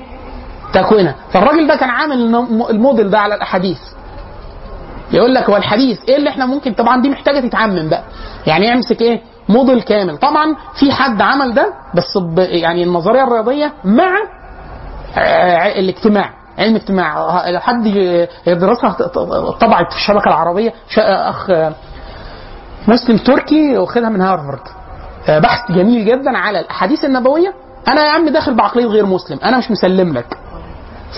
تكوينها 0.72 1.14
فالراجل 1.32 1.66
ده 1.66 1.76
كان 1.76 1.90
عامل 1.90 2.34
الموديل 2.70 3.10
ده 3.10 3.18
على 3.18 3.34
الأحاديث. 3.34 3.78
يقول 5.12 5.34
لك 5.34 5.50
هو 5.50 5.56
الحديث 5.56 5.98
إيه 6.08 6.16
اللي 6.16 6.30
إحنا 6.30 6.46
ممكن 6.46 6.72
طبعا 6.72 7.02
دي 7.02 7.10
محتاجة 7.10 7.40
تتعمم 7.48 7.88
بقى. 7.88 8.02
يعني 8.46 8.66
يمسك 8.66 9.00
إيه؟ 9.02 9.20
موديل 9.48 9.82
كامل. 9.82 10.16
طبعا 10.18 10.56
في 10.80 10.92
حد 10.92 11.20
عمل 11.22 11.54
ده 11.54 11.72
بس 11.94 12.04
يعني 12.36 12.82
النظرية 12.84 13.24
الرياضية 13.24 13.72
مع 13.84 14.10
الاجتماع 15.76 16.30
علم 16.58 16.74
اجتماع. 16.76 17.38
حد 17.58 17.86
يدرسها 18.46 18.90
طبعت 19.60 19.90
في 19.92 19.96
الشبكة 19.96 20.28
العربية 20.28 20.72
أخ 20.98 21.50
مسلم 22.88 23.16
تركي 23.18 23.78
واخدها 23.78 24.08
من 24.08 24.20
هارفارد. 24.20 24.60
آه، 25.28 25.38
بحث 25.38 25.72
جميل 25.72 26.04
جدا 26.06 26.38
على 26.38 26.60
الأحاديث 26.60 27.04
النبوية. 27.04 27.54
أنا 27.88 28.04
يا 28.04 28.10
عم 28.10 28.28
داخل 28.28 28.54
بعقلية 28.54 28.86
غير 28.86 29.06
مسلم. 29.06 29.38
أنا 29.44 29.58
مش 29.58 29.70
مسلم 29.70 30.12
لك. 30.12 30.38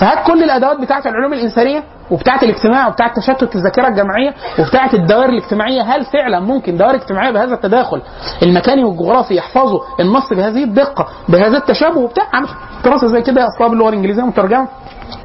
فهات 0.00 0.26
كل 0.26 0.42
الأدوات 0.42 0.80
بتاعه 0.80 1.02
العلوم 1.06 1.32
الإنسانية 1.32 1.84
وبتاعه 2.10 2.42
الاجتماع 2.42 2.88
وبتاعه 2.88 3.12
تشتت 3.14 3.56
الذاكرة 3.56 3.88
الجمعيه 3.88 4.34
وبتاعه 4.58 4.90
الدوائر 4.94 5.28
الاجتماعية. 5.28 5.82
هل 5.82 6.04
فعلا 6.04 6.40
ممكن 6.40 6.76
دوائر 6.76 6.94
اجتماعية 6.94 7.30
بهذا 7.30 7.54
التداخل 7.54 8.02
المكاني 8.42 8.84
والجغرافي 8.84 9.34
يحفظوا 9.36 9.80
النص 10.00 10.28
بهذه 10.32 10.64
الدقة 10.64 11.06
بهذا 11.28 11.56
التشابه 11.58 11.98
وبتاع؟ 11.98 12.24
دراسة 12.84 13.06
زي 13.06 13.22
كده 13.22 13.46
أصلا 13.46 13.68
باللغة 13.68 13.88
الإنجليزية 13.88 14.22
مترجمة. 14.22 14.68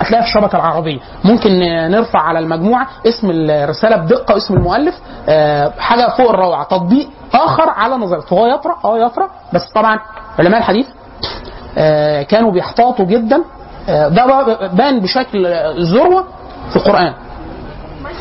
هتلاقيها 0.02 0.22
في 0.26 0.28
الشبكة 0.38 0.56
العربية. 0.56 1.00
ممكن 1.24 1.50
نرفع 1.92 2.20
على 2.20 2.40
المجموعة 2.40 2.88
اسم 3.08 3.30
الرسالة 3.32 3.96
بدقة 3.96 4.34
واسم 4.34 4.54
المؤلف 4.54 4.96
آه، 5.30 5.74
حاجة 5.80 6.10
فوق 6.18 6.30
الروعة. 6.30 6.64
تطبيق 6.64 7.10
آخر 7.34 7.70
على 7.70 7.96
نظريه 7.96 8.24
هو 8.34 8.46
يطرأ 8.48 8.76
آه 8.86 8.98
يطرأ. 8.98 9.30
بس 9.54 9.62
طبعا 9.76 10.00
علماء 10.40 10.60
الحديث 10.60 10.88
آه، 11.78 12.24
كانوا 12.24 12.52
بيحتاطوا 12.52 13.06
جدا 13.06 13.44
ده 13.88 14.26
بقى 14.26 14.70
بان 14.76 15.00
بشكل 15.00 15.46
الذروه 15.48 16.24
في 16.70 16.76
القرآن. 16.76 17.14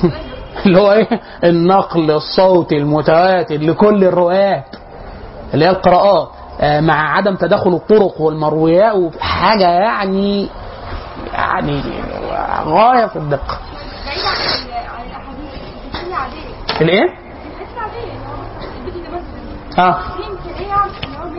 اللي 0.66 0.80
هو 0.80 0.92
إيه؟ 0.92 1.20
النقل 1.44 2.10
الصوتي 2.10 2.76
المتواتر 2.76 3.56
لكل 3.56 4.04
الروايات 4.04 4.64
اللي 5.54 5.64
هي 5.64 5.70
القراءات. 5.70 6.28
آه، 6.60 6.80
مع 6.80 7.16
عدم 7.16 7.34
تداخل 7.34 7.74
الطرق 7.74 8.20
والمرويات 8.20 9.16
حاجة 9.20 9.68
يعني 9.68 10.48
يعني 11.32 11.82
غاية 12.66 13.06
في 13.06 13.16
الدقة. 13.16 13.58
الإيه؟ 16.80 17.26
ده 19.76 19.82
آه 19.82 19.92
في 19.92 20.26
امكانيه 20.26 20.74
ان 21.04 21.14
هو 21.16 21.28
100% 21.30 21.36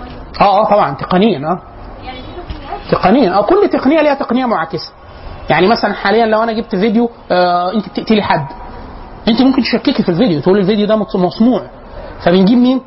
ولا 0.00 0.40
آه. 0.40 0.60
آه 0.60 0.64
طبعا 0.70 0.94
تقنيا 0.94 1.48
آه. 1.48 1.73
تقنيا 2.94 3.34
آه 3.38 3.42
كل 3.42 3.68
تقنية 3.72 4.02
ليها 4.02 4.14
تقنية 4.14 4.46
معاكسه 4.46 4.92
يعني 5.50 5.66
مثلا 5.68 5.92
حاليا 5.92 6.26
لو 6.26 6.42
أنا 6.42 6.52
جبت 6.52 6.76
فيديو 6.76 7.10
آه 7.30 7.72
أنت 7.74 7.88
بتقتلي 7.88 8.22
حد. 8.22 8.46
أنت 9.28 9.42
ممكن 9.42 9.62
تشككي 9.62 10.02
في 10.02 10.08
الفيديو. 10.08 10.40
تقول 10.40 10.58
الفيديو 10.58 10.86
ده 10.86 10.96
مص- 10.96 11.16
مصنوع. 11.16 11.62
فبنجيب 12.20 12.58
مين؟ 12.58 12.80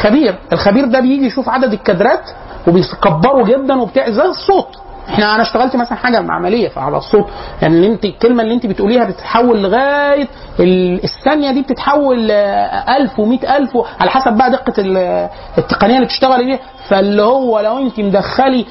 خبير. 0.00 0.38
الخبير 0.52 0.84
ده 0.84 1.00
بيجي 1.00 1.26
يشوف 1.26 1.48
عدد 1.48 1.72
الكادرات 1.72 2.30
وبيكبره 2.68 3.44
جدا 3.44 3.80
وبتاع. 3.82 4.10
زي 4.10 4.22
الصوت. 4.22 4.68
إحنا 5.08 5.34
أنا 5.34 5.42
اشتغلت 5.42 5.76
مثلا 5.76 5.94
حاجة 5.98 6.18
عملية 6.30 6.70
على 6.76 6.96
الصوت. 6.96 7.26
يعني 7.62 7.74
اللي 7.74 7.86
أنت 7.86 8.04
الكلمة 8.04 8.42
اللي 8.42 8.54
أنت 8.54 8.66
بتقوليها 8.66 9.04
بتتحول 9.04 9.62
لغاية 9.62 10.28
ال- 10.60 11.04
الثانية 11.04 11.50
دي 11.52 11.62
بتتحول 11.62 12.30
آه، 12.30 12.96
1000 12.96 13.12
و100000 13.20 13.76
على 14.00 14.10
حسب 14.10 14.32
بقى 14.32 14.50
دقة 14.50 14.72
ال- 14.78 15.28
التقنية 15.58 15.94
اللي 15.94 16.06
بتشتغلي 16.06 16.44
بيها 16.44 16.58
فاللي 16.88 17.22
هو 17.22 17.60
لو 17.60 17.78
أنت 17.78 18.00
مدخلي 18.00 18.66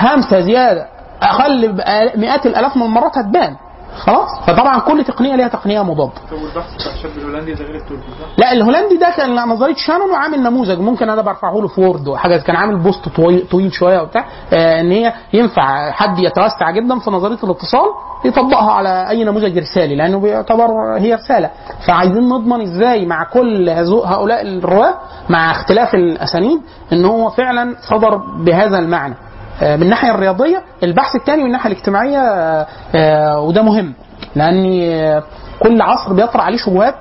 همسة 0.00 0.40
زيادة 0.40 0.86
أقل 1.22 1.74
مئات 2.16 2.46
الألاف 2.46 2.76
من 2.76 2.82
المرات 2.82 3.18
هتبان 3.18 3.56
خلاص؟ 3.98 4.28
فطبعا 4.46 4.78
كل 4.78 5.04
تقنية 5.04 5.36
ليها 5.36 5.48
تقنية 5.48 5.82
مضادة. 5.82 6.12
طب 6.30 6.36
والبحث 6.42 6.74
بتاع 6.74 6.92
الشاب 6.92 7.10
الهولندي 7.18 7.54
ده 7.54 7.64
غير 7.64 7.74
التركي 7.74 8.02
صح؟ 8.20 8.26
لا 8.38 8.52
الهولندي 8.52 8.96
ده 8.96 9.10
كان 9.16 9.34
نظرية 9.34 9.74
شانون 9.74 10.10
وعامل 10.10 10.42
نموذج. 10.42 10.78
ممكن 10.78 11.10
أنا 11.10 11.22
برفعه 11.22 11.52
له 11.54 11.68
في 11.68 11.80
Word 11.80 12.08
وحاجه 12.08 12.36
كان 12.36 12.56
عامل 12.56 12.76
post 12.78 13.08
طويل, 13.08 13.46
طويل 13.50 13.72
شوية 13.72 14.00
وبتاع 14.02 14.24
آه 14.52 14.80
إن 14.80 14.90
هي 14.90 15.12
ينفع 15.32 15.90
حد 15.90 16.18
يتوسع 16.18 16.70
جدا 16.70 16.98
في 16.98 17.10
نظرية 17.10 17.38
الاتصال 17.44 17.86
يطبقها 18.24 18.72
على 18.72 19.08
أي 19.08 19.24
نموذج 19.24 19.58
رسالي 19.58 19.96
لأنه 19.96 20.20
بيعتبر 20.20 20.96
هي 20.98 21.14
رساله 21.14 21.50
فعايزين 21.86 22.28
نضمن 22.28 22.60
إزاي 22.60 23.06
مع 23.06 23.24
كل 23.24 23.68
هؤلاء 24.04 24.42
الرواة 24.42 24.94
مع 25.28 25.50
اختلاف 25.50 25.94
الأسانيد 25.94 26.60
إن 26.92 27.04
هو 27.04 27.30
فعلا 27.30 27.74
صدر 27.90 28.16
بهذا 28.16 28.78
المعنى. 28.78 29.14
من 29.62 29.82
الناحية 29.82 30.10
الرياضية 30.10 30.62
البحث 30.82 31.16
الثاني 31.16 31.40
من 31.40 31.46
الناحية 31.46 31.72
الاجتماعية 31.72 32.18
آه، 32.18 32.66
آه، 32.94 33.40
وده 33.40 33.62
مهم 33.62 33.94
لأن 34.34 34.80
آه، 34.82 35.22
كل 35.62 35.82
عصر 35.82 36.12
بيطرح 36.12 36.44
عليه 36.44 36.56
شبهات 36.56 36.94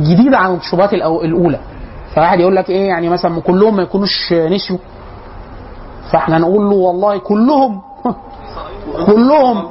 جديدة 0.00 0.38
عن 0.38 0.54
الشبهات 0.54 0.92
الأولى. 0.92 1.58
فواحد 2.14 2.40
يقول 2.40 2.56
لك 2.56 2.70
إيه 2.70 2.88
يعني 2.88 3.08
مثلا 3.08 3.40
كلهم 3.40 3.76
ما 3.76 3.82
يكونوش 3.82 4.32
نسيوا. 4.32 4.78
فإحنا 6.12 6.38
نقول 6.38 6.70
له 6.70 6.76
والله 6.76 7.18
كلهم 7.18 7.80
كلهم 9.06 9.70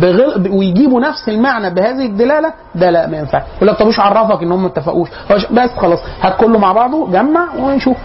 بغل... 0.00 0.50
ويجيبوا 0.50 1.00
نفس 1.00 1.28
المعنى 1.28 1.70
بهذه 1.70 2.06
الدلالة 2.06 2.52
ده 2.74 2.90
لا 2.90 3.06
ما 3.06 3.18
ينفعش 3.18 3.42
يقول 3.56 3.68
لك 3.68 3.78
طب 3.78 3.86
إيش 3.86 4.00
عرفك 4.00 4.42
إن 4.42 4.52
هم 4.52 4.62
ما 4.62 4.68
اتفقوش؟ 4.68 5.08
بس 5.50 5.70
خلاص 5.78 5.98
هات 6.20 6.36
كله 6.36 6.58
مع 6.58 6.72
بعضه 6.72 7.10
جمع 7.10 7.54
ونشوف. 7.58 7.96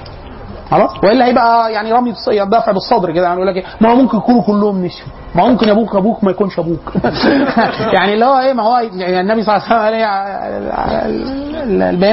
خلاص؟ 0.72 1.04
وإلا 1.04 1.26
هيبقى 1.26 1.74
يعني 1.74 1.92
رمي 1.94 2.14
الص- 2.14 2.44
دفع 2.44 2.72
بالصدر 2.72 3.12
كده 3.12 3.24
يعني 3.24 3.36
يقول 3.36 3.48
لك 3.48 3.56
إيه؟ 3.56 3.64
ما 3.82 3.92
هو 3.92 3.96
ممكن 3.96 4.18
يكونوا 4.18 4.42
كلهم 4.44 4.86
نسيوا 4.86 5.08
ما 5.36 5.46
ممكن 5.46 5.70
أبوك 5.70 5.96
أبوك 5.96 6.24
ما 6.24 6.32
يكونش 6.32 6.60
أبوك. 6.60 6.94
يعني 7.96 8.14
اللي 8.14 8.26
هو 8.26 8.40
إيه؟ 8.40 8.54
ما 8.54 8.64
هو 8.64 8.78
يعني 8.78 9.22
النبي 9.22 9.44
صلى 9.44 9.56
الله 9.56 9.66
عليه 9.68 9.76
وسلم 9.76 9.82
قال 9.82 9.94
إيه؟ 9.94 10.06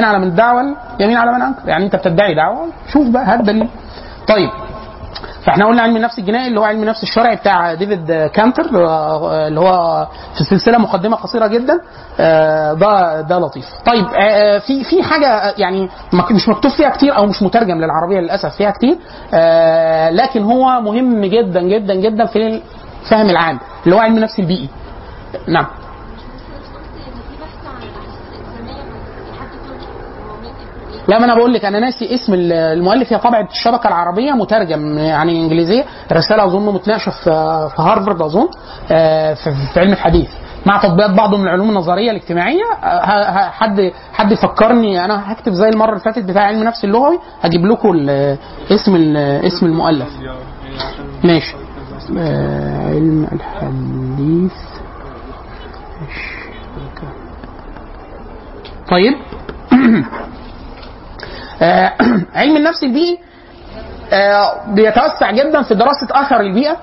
على 0.05 0.19
من 0.19 0.35
دعوه 0.35 0.61
اليمين 0.99 1.17
على 1.17 1.31
من 1.31 1.41
أنكر. 1.41 1.69
يعني 1.69 1.85
أنت 1.85 1.95
بتدعي 1.95 2.35
دعوة؟ 2.35 2.65
شوف 2.93 3.07
بقى 3.09 3.25
هات 3.25 3.41
دليل. 3.41 3.67
طيب. 4.27 4.49
فاحنا 5.47 5.65
قلنا 5.65 5.81
علم 5.81 5.95
النفس 5.95 6.19
الجنائي 6.19 6.47
اللي 6.47 6.59
هو 6.59 6.63
علم 6.63 6.81
النفس 6.81 7.03
الشرعي 7.03 7.35
بتاع 7.35 7.73
ديفيد 7.73 8.11
كانتر 8.33 8.85
آه، 8.87 9.47
اللي 9.47 9.59
هو 9.59 10.07
في 10.37 10.43
سلسلة 10.43 10.77
مقدمة 10.77 11.15
قصيرة 11.15 11.47
جدا 11.47 11.79
آه، 12.19 12.73
ده 12.73 13.21
ده 13.21 13.39
لطيف. 13.39 13.65
طيب 13.85 14.05
آه، 14.19 14.57
في 14.59 14.83
في 14.83 15.03
حاجة 15.03 15.53
يعني 15.57 15.89
مش 16.31 16.49
مكتوب 16.49 16.71
فيها 16.71 16.89
كتير 16.89 17.17
أو 17.17 17.25
مش 17.25 17.41
مترجم 17.43 17.77
للعربية 17.77 18.19
للأسف 18.19 18.55
فيها 18.55 18.71
كتير 18.71 18.97
لكن 20.11 20.43
هو 20.43 20.81
مهم 20.81 21.25
جدا 21.25 21.61
جدا 21.61 21.95
جدا 21.95 22.25
في 22.25 22.61
الفهم 23.05 23.29
العام 23.29 23.59
اللي 23.85 23.95
هو 23.95 23.99
علم 23.99 24.17
النفس 24.17 24.39
البيئي. 24.39 24.69
نعم. 25.47 25.65
لا 31.07 31.19
ما 31.19 31.25
أنا 31.25 31.35
بقول 31.35 31.53
لك 31.53 31.65
أنا 31.65 31.79
ناسي 31.79 32.15
اسم 32.15 32.33
المؤلف 32.33 33.13
هي 33.13 33.19
طبعه 33.19 33.47
الشبكة 33.51 33.87
العربية 33.87 34.31
مترجم 34.31 34.97
يعني 34.97 35.43
انجليزيه 35.43 35.85
رسالة 36.11 36.45
أظن 36.45 36.73
متناقشة 36.73 37.09
في 37.09 37.23
في 37.75 37.81
هارفارد 37.81 38.21
أظن 38.21 38.47
آه، 38.91 39.33
في 39.73 39.79
علم 39.79 39.91
الحديث. 39.93 40.29
مع 40.65 40.77
تطبيقات 40.77 41.11
بعض 41.11 41.35
من 41.35 41.41
العلوم 41.41 41.69
النظرية 41.69 42.11
الاجتماعية 42.11 42.63
آه، 42.83 43.49
حد 43.49 43.91
حد 44.13 44.33
فكرني 44.33 45.05
أنا 45.05 45.31
هكتب 45.31 45.51
زي 45.53 45.69
المرة 45.69 45.89
اللي 45.89 45.99
فاتت 45.99 46.23
بتاع 46.23 46.41
علم 46.43 46.61
النفس 46.61 46.83
اللغوي 46.85 47.19
هجيب 47.41 47.65
لكم 47.65 48.09
اسم 48.71 49.15
اسم 49.17 49.65
المؤلف. 49.65 50.09
ماشي. 51.23 51.55
آه، 52.17 52.87
علم 52.87 53.27
الحديث. 53.31 54.53
طيب. 58.91 59.13
علم 62.39 62.57
النفس 62.57 62.83
البيئي 62.83 63.19
آه، 64.13 64.53
بيتوسع 64.67 65.31
جدا 65.31 65.61
في 65.61 65.75
دراسة 65.75 66.07
اثر 66.11 66.39
البيئة 66.39 66.77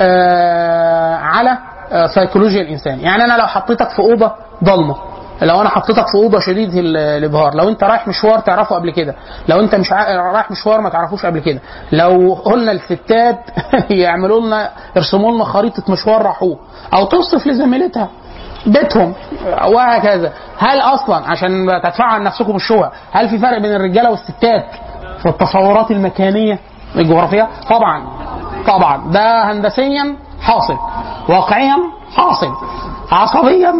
آه، 0.00 1.14
على 1.16 1.58
آه، 1.92 2.06
سيكولوجيا 2.06 2.62
الإنسان. 2.62 3.00
يعني 3.00 3.24
أنا 3.24 3.38
لو 3.38 3.46
حطيتك 3.46 3.90
في 3.90 3.98
أوضة 3.98 4.32
ضلمة 4.64 4.96
لو 5.42 5.60
أنا 5.60 5.68
حطيتك 5.68 6.06
في 6.08 6.14
أوضة 6.14 6.38
شديده 6.40 6.80
ال- 6.80 6.96
الإبهار 6.96 7.54
لو 7.54 7.68
أنت 7.68 7.84
رايح 7.84 8.08
مشوار 8.08 8.38
تعرفه 8.38 8.76
قبل 8.76 8.90
كده 8.90 9.14
لو 9.48 9.60
أنت 9.60 9.74
مش 9.74 9.92
رايح 9.92 10.50
مشوار 10.50 10.80
ما 10.80 10.88
تعرفوش 10.88 11.26
قبل 11.26 11.38
كده 11.40 11.60
لو 11.92 12.34
قلنا 12.44 12.72
الستات 12.72 13.38
يعملوا 13.90 14.40
لنا 14.40 14.70
يرسموا 14.96 15.32
لنا 15.32 15.44
خريطة 15.44 15.82
مشوار 15.92 16.22
راحوه 16.22 16.58
أو 16.94 17.04
توصف 17.04 17.46
لزميلتها 17.46 18.08
بيتهم. 18.66 19.14
وهكذا. 19.64 20.32
هل 20.58 20.80
أصلا 20.80 21.16
عشان 21.30 21.80
تدفعوا 21.82 22.12
عن 22.12 22.22
نفسكم 22.22 22.56
الشبهه 22.56 22.92
هل 23.12 23.28
في 23.28 23.38
فرق 23.38 23.58
بين 23.58 23.74
الرجالة 23.74 24.10
والستات 24.10 24.64
في 25.22 25.28
التصورات 25.28 25.90
المكانية 25.90 26.58
الجغرافية؟ 26.96 27.48
طبعا. 27.70 28.04
طبعا. 28.66 29.10
ده 29.12 29.52
هندسيا 29.52 30.16
حاصل. 30.42 30.76
واقعيا 31.28 31.76
حاصل. 32.16 32.52
عصبيا 33.12 33.72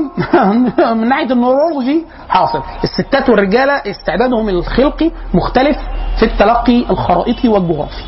من 0.94 1.08
ناحية 1.08 1.32
النورولوجي 1.32 2.06
حاصل. 2.28 2.62
الستات 2.84 3.28
والرجالة 3.28 3.72
استعدادهم 3.72 4.48
الخلقي 4.48 5.10
مختلف 5.34 5.76
في 6.18 6.24
التلقي 6.24 6.84
الخرائطي 6.90 7.48
والجغرافي. 7.48 8.02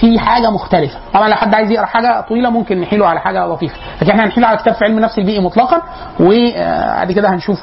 في 0.00 0.18
حاجة 0.18 0.50
مختلفة. 0.50 0.98
طبعا 1.14 1.28
لو 1.28 1.34
حد 1.34 1.54
عايز 1.54 1.70
يقرأ 1.70 1.86
حاجة 1.86 2.20
طويلة 2.28 2.50
ممكن 2.50 2.80
نحيله 2.80 3.06
على 3.06 3.20
حاجة 3.20 3.46
لطيفة. 3.46 3.74
لكن 4.02 4.10
إحنا 4.10 4.24
هنحيله 4.24 4.46
على 4.46 4.58
كتاب 4.58 4.74
في 4.74 4.84
علم 4.84 4.96
النفس 4.96 5.18
البيئي 5.18 5.40
مطلقا 5.40 5.82
وبعد 6.20 7.12
كده 7.12 7.28
هنشوف. 7.28 7.58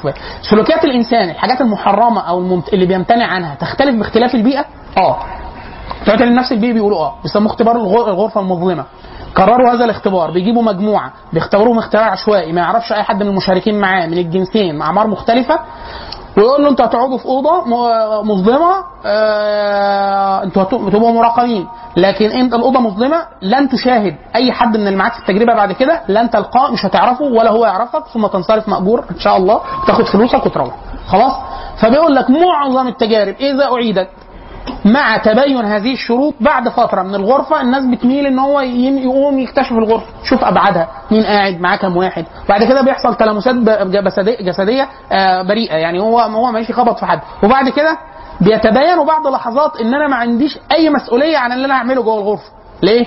سلوكيات 0.50 0.84
الإنسان 0.84 1.30
الحاجات 1.30 1.60
المحرمة 1.60 2.20
أو 2.28 2.38
الممت... 2.38 2.68
اللي 2.74 2.86
بيمتنع 2.86 3.26
عنها 3.26 3.54
تختلف 3.54 3.96
باختلاف 3.96 4.34
البيئة؟ 4.34 4.64
آه. 4.98 5.16
بتوع 6.02 6.14
علم 6.14 6.28
النفس 6.28 6.52
البيئي 6.52 6.72
بيقولوا 6.72 6.98
آه. 6.98 7.14
بيسموه 7.22 7.46
اختبار 7.52 7.76
الغ- 7.76 8.08
الغرفة 8.08 8.40
المظلمة. 8.40 8.84
قرروا 9.34 9.72
هذا 9.72 9.84
الاختبار 9.84 10.30
بيجيبوا 10.30 10.62
مجموعة 10.62 11.12
بيختبروهم 11.32 11.78
اختبار 11.78 12.04
عشوائي 12.04 12.52
ما 12.52 12.60
يعرفش 12.60 12.92
أي 12.92 13.02
حد 13.02 13.22
من 13.22 13.28
المشاركين 13.28 13.80
معاه 13.80 14.06
من 14.06 14.18
الجنسين 14.18 14.82
أعمار 14.82 15.06
مختلفة. 15.06 15.58
ويقول 16.36 16.62
له 16.62 16.68
أنتوا 16.70 16.84
هتقعدوا 16.86 17.18
في 17.18 17.26
أوضة 17.26 17.64
مظلمة 18.22 18.74
آه، 19.06 20.42
أنتوا 20.42 20.62
هتبقوا 20.62 21.12
مراقبين. 21.12 21.66
لكن 21.96 22.26
انت 22.30 22.54
الأوضة 22.54 22.80
مظلمة 22.80 23.16
لن 23.42 23.68
تشاهد 23.68 24.16
أي 24.36 24.52
حد 24.52 24.76
من 24.76 24.86
اللي 24.86 24.96
معاك 24.98 25.12
في 25.12 25.18
التجربة 25.18 25.54
بعد 25.54 25.72
كده 25.72 26.00
لن 26.08 26.30
تلقاه 26.30 26.72
مش 26.72 26.84
هتعرفه 26.86 27.24
ولا 27.24 27.50
هو 27.50 27.64
يعرفك 27.66 28.04
ثم 28.06 28.26
تنصرف 28.26 28.68
مأجور 28.68 29.04
إن 29.10 29.18
شاء 29.18 29.36
الله 29.36 29.60
تاخد 29.86 30.04
فلوسك 30.04 30.46
وتروح. 30.46 30.74
خلاص؟ 31.08 31.32
فبيقول 31.76 32.14
لك 32.14 32.30
معظم 32.30 32.88
التجارب 32.88 33.34
إذا 33.40 33.64
أعيدت 33.72 34.08
مع 34.84 35.16
تبين 35.16 35.64
هذه 35.64 35.92
الشروط 35.92 36.34
بعد 36.40 36.68
فترة 36.68 37.02
من 37.02 37.14
الغرفة 37.14 37.60
الناس 37.60 37.84
بتميل 37.84 38.26
إن 38.26 38.38
هو 38.38 38.60
يقوم 38.60 39.38
يكتشف 39.38 39.72
الغرفة 39.72 40.06
شوف 40.24 40.44
أبعادها 40.44 40.88
مين 41.10 41.22
قاعد 41.24 41.60
معاه 41.60 41.76
كام 41.76 41.96
واحد. 41.96 42.24
بعد 42.48 42.64
كده 42.64 42.82
بيحصل 42.82 43.14
تلامسات 43.14 43.54
جسدية 44.42 44.88
آه، 45.12 45.42
بريئة 45.42 45.74
يعني 45.74 46.00
هو 46.00 46.20
هو 46.20 46.52
ماشي 46.52 46.72
خبط 46.72 46.98
في 46.98 47.06
حد. 47.06 47.20
وبعد 47.42 47.68
كده 47.68 47.98
بيتبين 48.40 49.06
بعد 49.06 49.26
لحظات 49.32 49.80
إن 49.80 49.94
أنا 49.94 50.08
ما 50.08 50.16
عنديش 50.16 50.58
أي 50.72 50.90
مسؤولية 50.90 51.38
عن 51.38 51.52
اللي 51.52 51.64
أنا 51.66 51.74
هعمله 51.74 52.02
جوه 52.02 52.18
الغرفة. 52.18 52.50
ليه؟ 52.82 53.06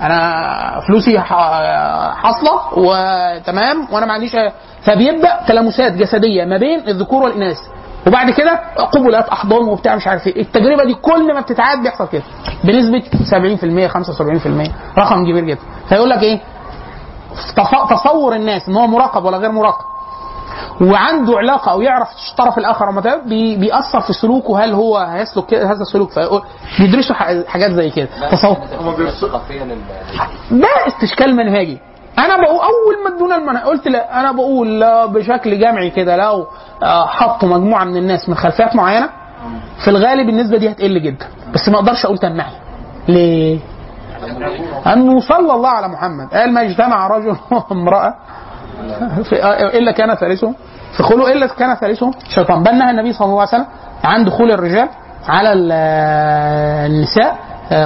أنا 0.00 0.80
فلوسي 0.88 1.20
حاصلة 1.20 2.60
وتمام 2.76 3.88
وأنا 3.92 4.06
ما 4.06 4.12
عنديش 4.12 4.36
فبيبدأ 4.82 5.40
تلامسات 5.48 5.92
جسدية 5.92 6.44
ما 6.44 6.56
بين 6.56 6.88
الذكور 6.88 7.22
والإناث. 7.22 7.58
وبعد 8.06 8.30
كده 8.30 8.60
قبلات 8.76 9.28
احضان 9.28 9.68
وبتاع 9.68 9.96
مش 9.96 10.06
عارف 10.06 10.26
إيه. 10.26 10.42
التجربة 10.42 10.84
دي 10.84 10.94
كل 10.94 11.34
ما 11.34 11.40
بتتعاد 11.40 11.82
بيحصل 11.82 12.08
كده. 12.08 12.22
بنسبة 12.64 13.02
70% 13.30 13.88
75% 13.88 14.70
رقم 14.98 15.22
كبير 15.24 15.44
جدا. 15.44 15.60
فيقول 15.88 16.10
لك 16.10 16.22
إيه؟ 16.22 16.40
تص- 17.56 17.88
تصور 17.90 18.34
الناس 18.36 18.68
إن 18.68 18.76
هو 18.76 18.86
مراقب 18.86 19.24
ولا 19.24 19.36
غير 19.36 19.52
مراقب. 19.52 19.84
وعنده 20.80 21.38
علاقة 21.38 21.72
أو 21.72 21.80
يعرف 21.80 22.08
الطرف 22.30 22.58
الآخر. 22.58 22.86
أو 22.86 22.92
ما 22.92 23.00
بي 23.26 23.56
بيأثر 23.56 24.00
في 24.00 24.12
سلوكه. 24.12 24.64
هل 24.64 24.72
هو 24.72 24.98
هيسلك 24.98 25.46
كده- 25.46 25.66
هذا 25.72 25.80
السلوك 25.82 26.10
بيدرسوا 26.78 27.14
حاجات 27.48 27.70
زي 27.70 27.90
كده. 27.90 28.08
تصور 28.30 28.56
ثقافيا 29.20 29.62
ال- 29.62 29.78
ده 30.60 30.68
استشكال 30.88 31.36
منهجي. 31.36 31.78
أنا 32.18 32.36
بقول 32.36 32.58
أول 32.60 33.04
ما 33.04 33.16
ادونا 33.16 33.36
المنهج 33.36 33.62
قلت 33.64 33.88
لا 33.88 34.20
أنا 34.20 34.32
بقول 34.32 34.80
لا 34.80 35.06
بشكل 35.06 35.58
جمعي 35.60 35.90
كده 35.90 36.16
لو 36.16 36.46
آه، 36.82 37.06
حطوا 37.06 37.48
مجموعة 37.48 37.84
من 37.84 37.96
الناس 37.96 38.28
من 38.28 38.34
خلفيات 38.34 38.76
معينة 38.76 39.08
في 39.84 39.90
الغالب 39.90 40.28
النسبة 40.28 40.58
دي 40.58 40.70
هتقل 40.70 41.02
جدا. 41.02 41.26
بس 41.54 41.68
ما 41.68 41.76
أقدرش 41.78 42.04
أقول 42.04 42.18
تمنعي 42.18 42.52
ليه؟ 43.08 43.58
انه 44.86 45.20
صلى 45.20 45.54
الله 45.54 45.68
على 45.68 45.88
محمد. 45.88 46.28
قال 46.34 46.52
ما 46.54 46.62
اجتمع 46.62 47.06
رجل 47.06 47.36
وامراه 47.70 48.14
آه، 49.32 49.78
إلا 49.78 49.92
كان 49.92 50.14
ثالثهم 50.14 50.54
في 50.96 51.02
خلو 51.02 51.28
إلا 51.28 51.46
كان 51.46 51.74
ثالثهم 51.74 52.10
شيطان. 52.34 52.62
بل 52.62 52.74
نهى 52.78 52.90
النبي 52.90 53.12
صلى 53.12 53.26
الله 53.26 53.40
عليه 53.40 53.48
وسلم 53.48 53.66
عن 54.04 54.24
دخول 54.24 54.50
الرجال 54.52 54.88
على 55.28 55.68
آه، 55.72 56.86
النساء 56.86 57.36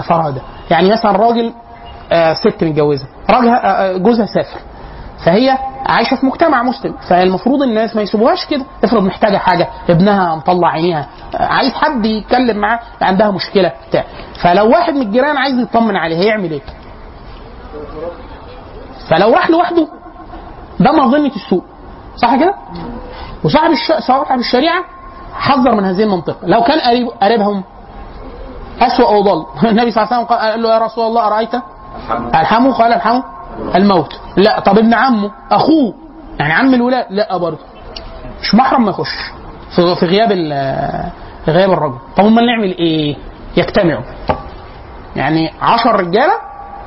فرادى 0.00 0.40
يعني 0.70 0.90
مثلا 0.92 1.12
راجل 1.12 1.52
ست 2.34 2.64
متجوزة. 2.64 3.06
راجل 3.30 3.48
آه، 3.48 3.54
آه، 3.56 3.96
جوزها 3.96 4.26
سافر. 4.26 4.60
فهي 5.24 5.58
عايشة 5.86 6.16
في 6.16 6.26
مجتمع 6.26 6.62
مسلم 6.62 6.94
فالمفروض 7.08 7.62
الناس 7.62 7.96
ما 7.96 8.02
يسيبوهاش 8.02 8.46
كده. 8.46 8.64
افرض 8.84 9.02
محتاجة 9.02 9.36
حاجة 9.36 9.68
ابنها 9.88 10.36
مطلع 10.36 10.68
عينيها 10.68 11.06
آه، 11.34 11.42
عايز 11.42 11.72
حد 11.72 12.06
يتكلم 12.06 12.58
معاه 12.58 12.80
عندها 13.02 13.30
مشكلة 13.30 13.72
بتاع. 13.88 14.04
فلو 14.42 14.70
واحد 14.70 14.94
من 14.94 15.02
الجيران 15.02 15.36
عايز 15.36 15.58
يطمن 15.58 15.96
عليه 15.96 16.16
هيعمل 16.16 16.50
إيه؟ 16.50 16.62
فلو 19.10 19.32
راح 19.32 19.50
لوحده 19.50 19.88
ده 20.80 20.92
مظنه 20.92 21.32
السوء. 21.36 21.62
صح 22.16 22.36
كده؟ 22.36 22.54
وصاحب 23.44 23.70
الش... 23.70 23.92
صاحب 24.06 24.38
الشريعة 24.38 24.84
حذر 25.34 25.74
من 25.74 25.84
هذه 25.84 26.02
المنطقة. 26.02 26.36
لو 26.42 26.62
كان 26.62 26.80
قريب 26.80 27.08
قريبهم 27.22 27.62
أسوأ 28.80 29.10
وضل. 29.10 29.46
النبي 29.70 29.90
صلى 29.90 30.02
الله 30.04 30.14
عليه 30.14 30.24
وسلم 30.24 30.38
قال 30.38 30.62
له 30.62 30.74
يا 30.74 30.78
رسول 30.78 31.06
الله 31.06 31.26
أرأيت؟ 31.26 31.50
ألحمه 32.34 32.72
قال 32.72 32.92
ألحمه 32.92 33.24
الموت. 33.74 34.20
لا 34.36 34.60
طب 34.60 34.78
ابن 34.78 34.94
عمه 34.94 35.30
أخوه. 35.50 35.94
يعني 36.38 36.52
عم 36.52 36.74
الولاء 36.74 37.06
لا 37.10 37.36
برضه. 37.36 37.58
مش 38.42 38.54
محرم 38.54 38.84
ما 38.84 38.90
يخش. 38.90 39.32
في 39.76 40.06
غياب 40.06 40.32
غياب 41.48 41.72
الرجل. 41.72 41.98
طب 42.16 42.24
امال 42.24 42.46
نعمل 42.46 42.76
إيه؟ 42.78 43.16
يجتمعوا. 43.56 44.02
يعني 45.16 45.52
عشر 45.62 45.96
رجالة 46.00 46.32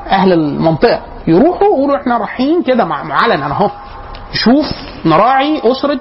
أهل 0.10 0.34
المنطقة 0.34 1.02
يروحوا 1.28 1.68
يقولوا 1.68 1.98
إحنا 1.98 2.18
رايحين 2.18 2.64
كده 2.64 2.86
مع 2.86 3.04
مع 3.04 3.16
علنا 3.24 3.46
أهو. 3.46 3.70
نشوف 4.34 4.66
نراعي 5.06 5.62
أسرة 5.72 6.00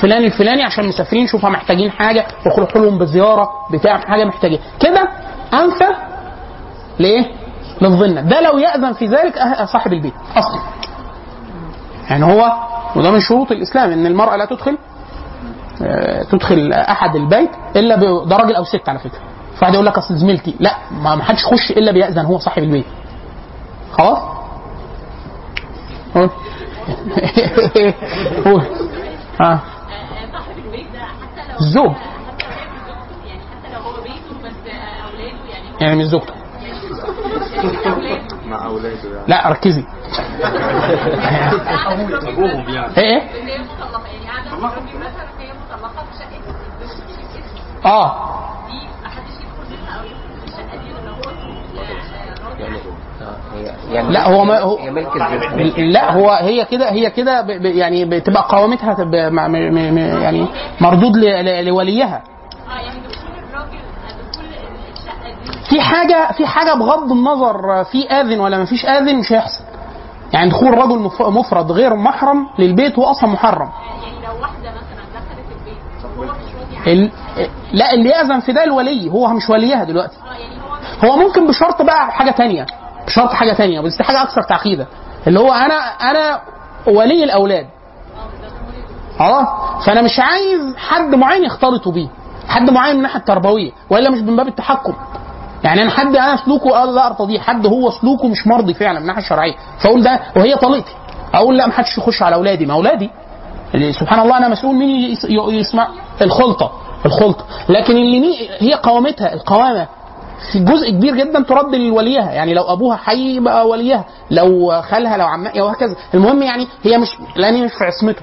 فلان 0.00 0.24
الفلاني 0.24 0.62
عشان 0.62 0.88
مسافرين 0.88 1.26
شوفها 1.26 1.50
محتاجين 1.50 1.90
حاجة. 1.90 2.26
نروح 2.46 2.76
لهم 2.76 2.98
بزيارة 2.98 3.50
بتاع 3.72 3.98
حاجة 3.98 4.24
محتاجين 4.24 4.58
كده 4.80 5.08
انفى 5.54 5.88
لايه؟ 6.98 7.41
للظن 7.80 8.28
ده 8.28 8.40
لو 8.40 8.58
يأذن 8.58 8.92
في 8.92 9.06
ذلك 9.06 9.38
أه- 9.38 9.64
صاحب 9.64 9.92
البيت 9.92 10.14
أصلا. 10.36 10.60
يعني 12.10 12.24
هو 12.24 12.52
وده 12.96 13.10
من 13.10 13.20
شروط 13.20 13.52
الإسلام 13.52 13.90
إن 13.90 14.06
المرأة 14.06 14.36
لا 14.36 14.44
تدخل 14.44 14.78
آه، 15.82 16.22
تدخل 16.22 16.72
أحد 16.72 17.16
البيت 17.16 17.50
إلا 17.76 17.96
ب- 17.96 18.28
ده 18.28 18.36
راجل 18.36 18.54
أو 18.54 18.64
ست 18.64 18.88
على 18.88 18.98
فكرة. 18.98 19.18
فواحد 19.56 19.74
يقول 19.74 19.86
لك 19.86 19.98
أصل 19.98 20.16
زميلتي. 20.16 20.54
لا 20.60 20.76
ما 20.90 21.22
حدش 21.24 21.42
يخش 21.42 21.70
إلا 21.70 21.92
بيأذن 21.92 22.24
هو 22.24 22.38
صاحب 22.38 22.62
البيت. 22.62 22.86
خلاص؟ 23.92 24.18
قول. 26.14 26.30
قول. 28.44 28.62
ها 29.40 29.60
صاحب 30.32 30.58
البيت 30.64 30.86
ده 30.92 30.98
حتى 31.00 31.52
لو 31.52 31.58
الزوج 31.60 31.92
يعني 33.26 33.40
حتى 33.40 33.74
لو 36.12 36.20
مع 38.46 38.66
أولاده 38.66 39.08
يعني. 39.14 39.26
لا 39.28 39.48
ركزي. 39.48 39.84
إيه 42.98 42.98
إيه؟ 42.98 43.22
آه. 47.84 48.32
لا 54.10 54.28
هو 54.28 54.44
ما 54.44 54.58
هو 54.58 54.78
لا 55.78 56.12
هو 56.12 56.30
هي 56.30 56.64
كده 56.64 56.90
هي 56.92 57.10
كده 57.10 57.46
يعني 57.64 58.04
بتبقى 58.04 58.46
قوامتها 58.48 58.94
يعني 60.22 60.46
مردود 60.80 61.16
لوليها 61.62 62.22
آه 62.68 62.80
يعني 62.80 63.00
دخول 63.00 63.32
الراجل 63.38 63.78
دخول 64.32 64.44
الشقه 64.92 65.30
دي 65.44 65.58
في 65.72 65.80
حاجة 65.80 66.32
في 66.32 66.46
حاجة 66.46 66.74
بغض 66.74 67.12
النظر 67.12 67.84
في 67.84 68.08
آذن 68.10 68.40
ولا 68.40 68.58
ما 68.58 68.64
فيش 68.64 68.86
آذن 68.86 69.16
مش 69.18 69.32
هيحصل. 69.32 69.64
يعني 70.32 70.50
دخول 70.50 70.78
رجل 70.78 70.98
مف- 70.98 71.22
مفرد 71.22 71.72
غير 71.72 71.94
محرم 71.96 72.46
للبيت 72.58 72.98
هو 72.98 73.04
أصلا 73.04 73.30
محرم. 73.30 73.68
يعني 74.02 74.26
لو 74.26 74.40
واحدة 74.42 74.70
مثلا 74.70 75.04
دخلت 75.14 75.38
البيت 75.58 76.30
عنها 76.84 76.92
ال... 76.92 77.10
لا 77.72 77.92
اللي 77.92 78.08
يأذن 78.08 78.40
في 78.40 78.52
ده 78.52 78.64
الولي 78.64 79.10
هو 79.10 79.28
مش 79.28 79.50
وليها 79.50 79.84
دلوقتي. 79.84 80.16
آه 80.16 80.34
يعني 80.38 80.54
هو 81.12 81.16
ممكن 81.16 81.46
بشرط 81.46 81.82
بقى 81.82 82.12
حاجة 82.12 82.30
تانية 82.30 82.66
بشرط 83.06 83.32
حاجة 83.32 83.52
تانية 83.52 83.80
بس 83.80 83.96
دي 83.96 84.04
حاجة 84.04 84.22
أكثر 84.22 84.42
تعقيدا. 84.42 84.86
اللي 85.26 85.40
هو 85.40 85.52
أنا 85.52 85.74
أنا 86.10 86.40
ولي 86.86 87.24
الأولاد. 87.24 87.66
خلاص 89.18 89.46
فأنا 89.86 90.02
مش 90.02 90.20
عايز 90.20 90.76
حد 90.76 91.14
معين 91.14 91.44
يختلطوا 91.44 91.92
بيه 91.92 92.08
حد 92.48 92.70
معين 92.70 92.96
من 92.96 93.02
ناحيه 93.02 93.20
تربويه 93.20 93.70
وإلا 93.90 94.10
مش 94.10 94.18
من 94.18 94.36
باب 94.36 94.48
التحكم. 94.48 94.92
يعني 95.64 95.82
أنا 95.82 95.90
حد 95.90 96.16
أنا 96.16 96.36
سلوكه 96.44 96.84
لا 96.84 97.06
أرتضيه 97.06 97.38
حد 97.40 97.66
هو 97.66 97.90
سلوكه 97.90 98.28
مش 98.28 98.46
مرضي 98.46 98.74
فعلا 98.74 98.92
من 98.92 99.02
الناحيه 99.02 99.22
الشرعيه 99.22 99.54
فأقول 99.78 100.02
ده 100.02 100.20
وهي 100.36 100.56
طليقتي. 100.56 100.92
أقول 101.34 101.58
لا 101.58 101.66
ما 101.66 101.72
حدش 101.72 101.98
يخش 101.98 102.22
على 102.22 102.34
أولادي. 102.34 102.66
ما 102.66 102.74
أولادي. 102.74 103.10
سبحان 104.00 104.20
الله 104.20 104.38
أنا 104.38 104.48
مسؤول 104.48 104.74
مين 104.74 105.16
يسمع 105.30 105.88
الخلطة 106.22 106.72
الخلطة. 107.06 107.44
لكن 107.68 107.96
اللي 107.96 108.34
هي 108.58 108.74
قوامتها 108.74 109.32
القوامة. 109.34 109.86
في 110.52 110.58
جزء 110.58 110.90
كبير 110.90 111.14
جدا 111.16 111.42
ترد 111.42 111.74
لوليها. 111.74 112.32
يعني 112.32 112.54
لو 112.54 112.62
أبوها 112.62 112.96
حي 112.96 113.36
يبقى 113.36 113.68
وليها. 113.68 114.04
لو 114.30 114.82
خالها 114.82 115.16
لو 115.16 115.26
عمها 115.26 115.62
وهكذا. 115.62 115.96
المهم 116.14 116.42
يعني 116.42 116.66
هي 116.82 116.98
مش 116.98 117.08
لأن 117.36 117.64
مش 117.64 117.70
في 117.72 117.84
عصمته 117.84 118.22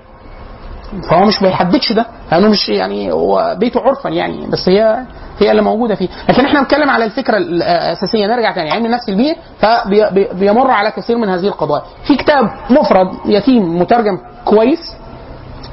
فهو 1.10 1.26
مش 1.26 1.40
بيحددش 1.40 1.94
ده. 1.94 2.06
لأنه 2.32 2.48
مش 2.50 2.70
يعني 2.70 3.12
هو 3.12 3.56
بيته 3.60 3.82
عرفا 3.82 4.10
يعني 4.10 4.48
بس 4.48 4.70
هي 4.70 5.04
هي 5.40 5.52
اللي 5.52 5.62
موجودة 5.62 5.96
فيه. 5.96 6.08
لكن 6.30 6.46
إحنا 6.46 6.60
بنتكلم 6.62 6.90
على 6.90 7.06
الفكرة 7.06 7.38
الأساسية. 7.38 8.28
نرجع 8.28 8.52
تاني. 8.52 8.72
علم 8.72 8.86
النفس 8.86 9.10
البيئي 9.10 9.36
فبيمر 9.60 10.72
على 10.72 10.92
كثير 10.92 11.18
من 11.18 11.30
هذه 11.30 11.48
القضايا. 11.48 11.84
في 12.04 12.16
كتاب 12.16 12.50
مفرد 12.70 13.08
يتيم 13.26 13.82
مترجم 13.82 14.18
كويس 14.46 14.80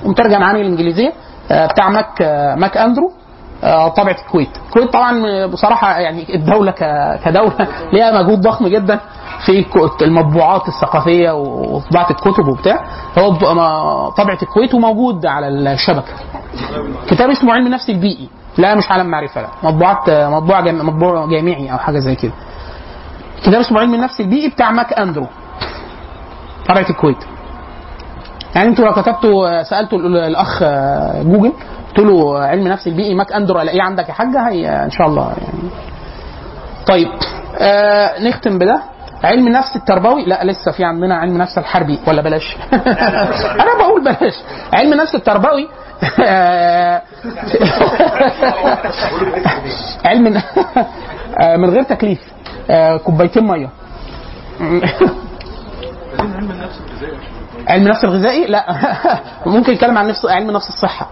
ومترجم 0.05 0.43
عن 0.43 0.57
الانجليزيه 0.57 1.13
آه، 1.51 1.67
بتاع 1.67 1.89
ماك 1.89 2.23
آه، 2.23 2.55
ماك 2.55 2.77
أندرو. 2.77 3.13
آه، 3.65 3.89
طبعة 3.89 4.17
الكويت. 4.27 4.49
الكويت 4.67 4.93
طبعا 4.93 5.47
بصراحة 5.47 5.99
يعني 5.99 6.35
الدولة 6.35 6.71
ك- 6.71 7.21
كدولة 7.25 7.69
ليها 7.93 8.23
مجهود 8.23 8.41
ضخم 8.41 8.69
جدا 8.69 9.01
في 9.47 9.65
المطبوعات 10.03 10.69
الثقافية 10.69 11.31
وطباعة 11.31 12.11
الكتب 12.11 12.49
وبتاع. 12.49 12.85
هو 13.19 13.31
طبعة 14.11 14.39
الكويت 14.43 14.75
وموجود 14.75 15.27
على 15.27 15.49
الشبكة. 15.49 16.13
كتاب 17.07 17.31
اسمه 17.31 17.53
علم 17.53 17.67
النفس 17.67 17.91
البيئي. 17.91 18.29
لا 18.59 18.75
مش 18.75 18.91
عالم 18.91 19.07
معرفة 19.07 19.41
لا. 19.41 19.49
مطبوعات 19.63 20.11
مطبوعة 20.11 20.61
جام- 20.61 20.87
مطبوع 20.87 21.27
جامعي 21.27 21.73
أو 21.73 21.79
حاجة 21.79 21.99
زي 21.99 22.15
كده. 22.15 22.33
كتاب 23.43 23.61
اسمه 23.61 23.81
علم 23.81 23.95
النفس 23.95 24.21
البيئي 24.21 24.49
بتاع 24.49 24.71
ماك 24.71 24.93
أندرو. 24.93 25.27
طبعة 26.69 26.87
الكويت. 26.91 27.25
يعني 28.55 28.69
أنتوا 28.69 28.85
لو 28.85 28.93
كتبتوا 28.93 29.63
سألتوا 29.63 29.99
ال- 29.99 30.17
الأخ 30.17 30.63
جوجل 31.23 31.53
قلت 31.97 32.07
له 32.07 32.39
علم 32.39 32.69
نفس 32.69 32.87
البيئي 32.87 33.15
ماك 33.15 33.33
اندرو 33.33 33.61
الاقيه 33.61 33.83
عندك 33.83 34.09
يا 34.09 34.15
حاجة؟ 34.15 34.49
هي 34.49 34.69
إن 34.85 34.91
شاء 34.91 35.07
الله 35.07 35.23
يعني. 35.29 35.71
طيب 36.87 37.09
آه 37.59 38.23
نختم 38.23 38.59
بده. 38.59 38.81
علم 39.25 39.47
النفس 39.47 39.77
التربوي؟ 39.77 40.25
لا 40.25 40.45
لسه 40.45 40.73
في 40.73 40.85
عندنا 40.85 41.17
علم 41.17 41.33
النفس 41.33 41.59
الحربي 41.59 41.99
ولا 42.07 42.23
بلاش؟ 42.23 42.57
أنا 43.63 43.79
بقول 43.79 44.05
بلاش. 44.05 44.35
علم 44.73 44.93
النفس 44.93 45.15
التربوي؟ 45.15 45.69
علم 50.05 50.43
آه، 51.41 51.57
من 51.57 51.71
غير 51.71 51.83
تكليف. 51.83 52.21
آه، 52.71 52.97
كوبايتين 52.97 53.47
مية. 53.47 53.69
علم 57.69 57.83
النفس 57.87 58.05
الغذائي؟ 58.05 58.47
لا. 58.47 58.65
ممكن 59.47 59.73
نتكلم 59.73 59.99
عن 59.99 60.09
نفس 60.09 60.27
علم 60.27 60.51
نفس 60.51 60.69
الصحة. 60.69 61.09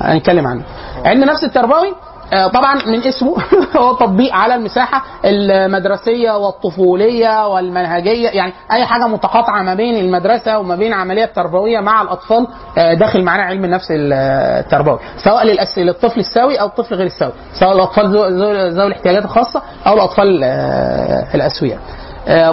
هنتكلم 0.00 0.46
عنه. 0.46 0.62
علم 1.04 1.22
النفس 1.22 1.44
التربوي 1.44 1.94
آه، 2.32 2.46
طبعا 2.46 2.74
من 2.86 3.02
اسمه. 3.02 3.36
هو 3.76 3.92
تطبيق 3.94 4.34
على 4.34 4.54
المساحة 4.54 5.02
المدرسية 5.24 6.32
والطفولية 6.36 7.48
والمنهجية 7.48 8.28
يعني 8.28 8.52
أي 8.72 8.84
حاجة 8.84 9.06
متقاطعة 9.06 9.62
ما 9.62 9.74
بين 9.74 9.96
المدرسة 10.04 10.58
وما 10.58 10.76
بين 10.76 10.92
عملية 10.92 11.24
تربوية 11.24 11.80
مع 11.80 12.02
الأطفال 12.02 12.46
آه، 12.78 12.94
داخل 12.94 13.22
معانا 13.24 13.42
علم 13.42 13.64
النفس 13.64 13.86
التربوي. 13.90 14.98
سواء 15.24 15.44
للطفل 15.82 16.20
السوي 16.20 16.60
أو 16.60 16.66
الطفل 16.66 16.94
غير 16.94 17.06
السوي. 17.06 17.32
سواء 17.60 17.72
الأطفال 17.72 18.06
ذو- 18.12 18.24
ذو 18.26 18.52
ذوي 18.68 18.86
الاحتياجات 18.86 19.24
الخاصة 19.24 19.62
أو 19.86 19.94
الأطفال 19.94 20.40
آه، 20.44 21.34
الاسوياء 21.34 21.78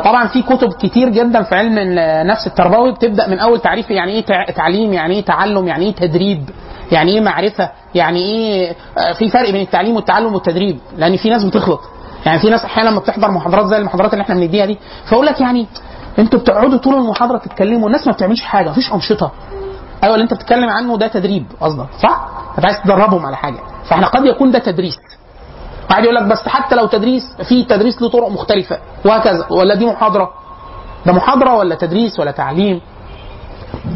طبعا 0.03 0.27
في 0.27 0.41
كتب 0.41 0.73
كتير 0.73 1.09
جدا 1.09 1.43
في 1.43 1.55
علم 1.55 1.77
النفس 1.77 2.47
التربوي 2.47 2.91
بتبدأ 2.91 3.27
من 3.27 3.39
أول 3.39 3.59
تعريف 3.59 3.91
يعني 3.91 4.11
إيه 4.11 4.21
تع- 4.21 4.45
تعليم 4.45 4.93
يعني 4.93 5.13
إيه 5.15 5.25
تعلم 5.25 5.67
يعني 5.67 5.85
إيه 5.85 5.95
تدريب 5.95 6.49
يعني 6.91 7.11
إيه 7.11 7.21
معرفة 7.21 7.69
يعني 7.95 8.19
إيه 8.19 8.75
آه، 8.97 9.13
في 9.13 9.29
فرق 9.29 9.49
بين 9.51 9.61
التعليم 9.61 9.95
والتعلم 9.95 10.33
والتدريب 10.33 10.79
لأن 10.97 11.17
في 11.17 11.29
ناس 11.29 11.43
بتخلط. 11.43 11.79
يعني 12.25 12.39
في 12.39 12.49
ناس 12.49 12.65
أحيانا 12.65 12.89
لما 12.89 12.99
بتحضر 12.99 13.31
محاضرات 13.31 13.65
زي 13.65 13.77
المحاضرات 13.77 14.13
اللي 14.13 14.21
إحنا 14.21 14.35
بنديها 14.35 14.65
دي 14.65 14.77
فيقول 15.09 15.25
لك 15.25 15.41
يعني 15.41 15.67
أنتوا 16.19 16.39
بتقعدوا 16.39 16.77
طول 16.77 16.95
المحاضرة 16.95 17.37
تتكلموا 17.37 17.87
الناس 17.87 18.07
ما 18.07 18.13
بتعملش 18.13 18.41
حاجة 18.41 18.69
مفيش 18.69 18.93
أنشطة. 18.93 19.31
أيوه 20.03 20.15
اللي 20.15 20.23
أنت 20.23 20.33
بتتكلم 20.33 20.69
عنه 20.69 20.97
ده 20.97 21.07
تدريب 21.07 21.45
قصدك 21.61 21.85
صح؟ 22.03 22.27
أنت 22.57 22.65
عايز 22.65 22.77
تدربهم 22.83 23.25
على 23.25 23.37
حاجة. 23.37 23.59
فإحنا 23.85 24.07
قد 24.07 24.25
يكون 24.25 24.51
ده 24.51 24.59
تدريس. 24.59 24.95
قاعد 25.89 26.03
يقول 26.03 26.15
لك 26.15 26.23
بس 26.23 26.47
حتى 26.47 26.75
لو 26.75 26.85
تدريس 26.87 27.23
في 27.43 27.63
تدريس 27.63 28.01
له 28.01 28.09
طرق 28.09 28.27
مختلفة 28.27 28.77
وهكذا. 29.05 29.47
ولا 29.49 29.75
دي 29.75 29.85
محاضرة؟ 29.85 30.33
ده 31.05 31.11
محاضرة 31.13 31.55
ولا 31.55 31.75
تدريس 31.75 32.19
ولا 32.19 32.31
تعليم؟ 32.31 32.81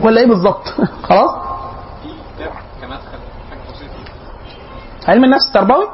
ولا 0.04 0.22
إيه 0.22 0.28
بالظبط؟ 0.28 0.68
خلاص؟ 1.10 1.32
علم 5.08 5.24
النفس 5.24 5.48
التربوي؟ 5.48 5.88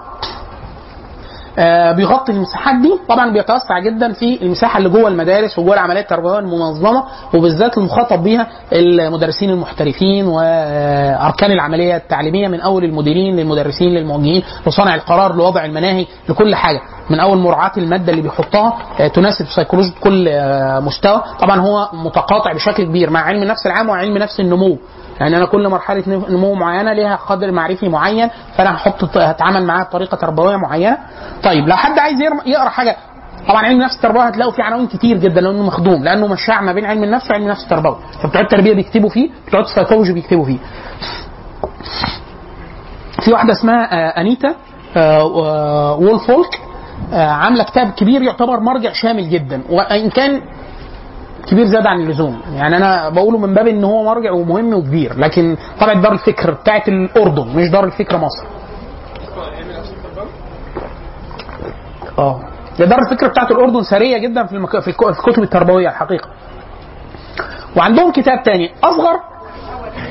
بيغطي 1.95 2.31
المساحات 2.31 2.75
دي. 2.81 2.93
طبعا 3.09 3.33
بيتوسع 3.33 3.79
جدا 3.79 4.13
في 4.13 4.41
المساحة 4.41 4.77
اللي 4.77 4.89
جوه 4.89 5.07
المدارس 5.07 5.59
وجوه 5.59 5.73
العملية 5.73 6.01
التربوية 6.01 6.39
المنظمة 6.39 7.03
وبالذات 7.33 7.77
المخاطب 7.77 8.23
بيها 8.23 8.47
المدرسين 8.73 9.49
المحترفين 9.49 10.27
وأركان 10.27 11.51
العملية 11.51 11.95
التعليمية 11.95 12.47
من 12.47 12.61
أول 12.61 12.83
المديرين 12.83 13.35
للمدرسين 13.35 13.89
للموجهين 13.89 14.43
لصانع 14.67 14.95
القرار 14.95 15.35
لوضع 15.35 15.65
المناهج 15.65 16.05
لكل 16.29 16.55
حاجة. 16.55 16.81
من 17.09 17.19
أول 17.19 17.37
مراعاة 17.37 17.71
المادة 17.77 18.11
اللي 18.11 18.21
بيحطها 18.21 18.77
آه 18.99 19.07
تناسب 19.07 19.45
سيكولوجيه 19.55 19.91
كل 19.99 20.27
آه 20.27 20.79
مستوى. 20.79 21.21
طبعا 21.39 21.59
هو 21.59 21.89
متقاطع 21.93 22.53
بشكل 22.53 22.83
كبير 22.83 23.09
مع 23.09 23.19
علم 23.19 23.43
النفس 23.43 23.65
العام 23.65 23.89
وعلم 23.89 24.17
نفس 24.17 24.39
النمو. 24.39 24.77
يعني 25.19 25.37
أنا 25.37 25.45
كل 25.45 25.69
مرحلة 25.69 26.03
نمو 26.29 26.53
معينة 26.53 26.93
ليها 26.93 27.15
قدر 27.15 27.51
معرفي 27.51 27.89
معين 27.89 28.29
فأنا 28.57 28.75
هحط 28.75 29.17
هتعامل 29.17 29.65
معاها 29.65 29.83
بطريقة 29.83 30.17
تربوية 30.17 30.55
معينة. 30.55 30.97
طيب 31.43 31.67
لو 31.67 31.75
حد 31.75 31.99
عايز 31.99 32.19
يقرا- 32.45 32.69
حاجة 32.69 32.95
طبعا 33.47 33.61
علم 33.65 33.79
النفس 33.81 33.95
التربوي 33.95 34.23
هتلاقوا 34.29 34.51
فيه 34.53 34.63
عناوين 34.63 34.87
كتير 34.87 35.17
جدا 35.17 35.41
لأنه 35.41 35.63
مخدوم 35.63 36.03
لأنه 36.03 36.27
مشاع 36.27 36.61
ما 36.61 36.71
بين 36.73 36.85
علم 36.85 37.03
النفس 37.03 37.31
وعلم 37.31 37.43
النفس 37.43 37.63
التربوي. 37.63 37.97
فبتوع 38.23 38.41
التربية 38.41 38.73
بيكتبوا 38.73 39.09
فيه 39.09 39.29
بتوع 39.47 39.59
السيكولوجي 39.59 40.13
بيكتبوا 40.13 40.45
فيه. 40.45 40.57
في 43.25 43.31
واحدة 43.33 43.53
اسمها 43.53 43.93
آه، 43.93 44.21
أنيتا 44.21 44.55
آه، 44.97 45.23
و- 45.25 46.03
وولفولك 46.05 46.59
آه، 47.13 47.27
عاملة 47.31 47.63
كتاب 47.63 47.91
كبير 47.91 48.21
يعتبر 48.21 48.59
مرجع 48.59 48.91
شامل 48.93 49.29
جدا. 49.29 49.61
وإن 49.69 50.09
كان 50.09 50.41
كبير 51.47 51.65
زياده 51.65 51.89
عن 51.89 51.99
اللزوم. 52.01 52.41
يعني 52.55 52.77
أنا 52.77 53.09
بقوله 53.09 53.37
من 53.37 53.53
باب 53.53 53.67
إن 53.67 53.83
هو 53.83 54.03
مرجع 54.03 54.31
ومهم 54.31 54.73
وكبير 54.73 55.17
لكن 55.19 55.57
طبعا 55.79 55.93
دار 56.01 56.11
الفكر 56.13 56.51
بتاعت 56.51 56.87
الأردن 56.87 57.47
مش 57.55 57.69
دار 57.69 57.83
الفكر 57.83 58.17
مصر. 58.17 58.45
آه. 62.19 62.39
ده 62.79 62.85
دار 62.85 62.99
الفكر 62.99 63.27
بتاعت 63.27 63.51
الأردن 63.51 63.83
سريه 63.83 64.17
جدا 64.17 64.45
في 64.45 64.53
المك... 64.55 64.79
في 64.79 64.87
الك- 64.87 65.11
في 65.13 65.19
الكتب 65.27 65.43
التربوية 65.43 65.89
الحقيقة. 65.89 66.29
وعندهم 67.77 68.11
كتاب 68.11 68.43
تاني 68.43 68.71
أصغر 68.83 69.19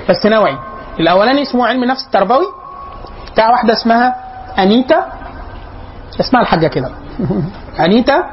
بس 0.08 0.26
نوعي. 0.26 0.58
الأولاني 1.00 1.42
اسمه 1.42 1.66
علم 1.66 1.82
النفس 1.82 2.06
التربوي. 2.06 2.46
بتاع 3.32 3.50
واحدة 3.50 3.72
اسمها 3.72 4.14
أنيتا. 4.58 5.04
اسمها 6.20 6.42
الحاجة 6.42 6.66
كده. 6.66 6.90
أنيتا 7.84 8.24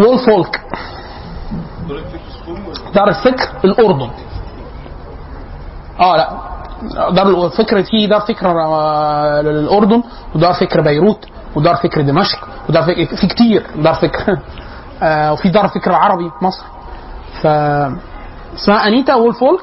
وولفولك. 0.00 0.60
دار 2.94 3.08
الفكر 3.08 3.48
الأردن. 3.64 4.10
آه 6.00 6.16
لا. 6.16 6.30
دار 7.10 7.44
الفكر 7.46 7.82
في 7.82 8.06
دار 8.06 8.20
فكر 8.20 8.46
آه، 8.50 9.42
للأردن 9.42 10.02
ودار 10.34 10.52
فكر 10.54 10.80
بيروت. 10.80 11.26
ودار 11.56 11.76
فكر 11.76 12.00
دمشق 12.00 12.48
ودار 12.68 12.82
فكر 12.82 13.16
في 13.16 13.26
كتير 13.26 13.66
دار 13.76 13.94
فكر. 13.94 14.38
آه، 15.02 15.32
وفي 15.32 15.48
دار 15.48 15.68
فكر 15.68 15.90
العربي 15.90 16.30
في 16.38 16.44
مصر. 16.44 16.64
ف 17.42 17.46
اسمها 18.54 18.86
أنيتا 18.88 19.14
وولفولك 19.14 19.60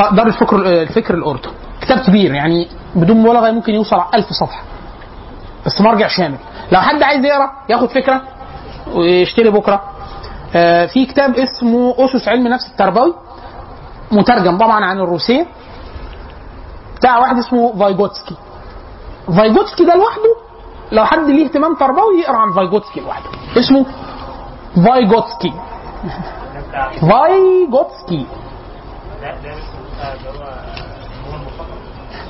آه، 0.00 0.14
دار 0.14 0.26
الفكر 0.26 0.56
الفكر 0.56 1.14
الاردن 1.14 1.50
كتاب 1.80 1.98
كبير 1.98 2.34
يعني 2.34 2.68
بدون 2.94 3.16
مبالغه 3.16 3.50
ممكن 3.50 3.72
يوصل 3.74 3.96
على 3.96 4.08
1000 4.14 4.26
صفحة. 4.32 4.62
بس 5.66 5.80
مرجع 5.80 6.08
شامل. 6.08 6.38
لو 6.72 6.80
حد 6.80 7.02
عايز 7.02 7.24
يقرأ 7.24 7.50
ياخد 7.68 7.88
فكرة 7.88 8.22
ويشتري 8.94 9.50
بكرة. 9.50 9.82
آه، 10.56 10.86
في 10.86 11.06
كتاب 11.06 11.34
اسمه 11.34 11.94
أسس 11.98 12.28
علم 12.28 12.46
النفس 12.46 12.68
التربوي 12.70 13.14
مترجم 14.12 14.58
طبعا 14.58 14.84
عن 14.84 15.00
الروسية 15.00 15.46
بتاع 16.96 17.18
واحد 17.18 17.38
اسمه 17.38 17.78
فايجوتسكي 17.78 18.34
فايجوتسكي 19.36 19.84
ده 19.84 19.94
لوحده 19.94 20.47
لو 20.92 21.04
حد 21.04 21.18
ليه 21.30 21.44
اهتمام 21.46 21.74
تربوي 21.74 22.20
يقرأ 22.20 22.36
عن 22.36 22.52
فايجوتسكي 22.52 23.00
لوحده. 23.00 23.30
اسمه 23.56 23.86
فايجوتسكي 24.86 25.52
فايجوتسكي 27.00 28.26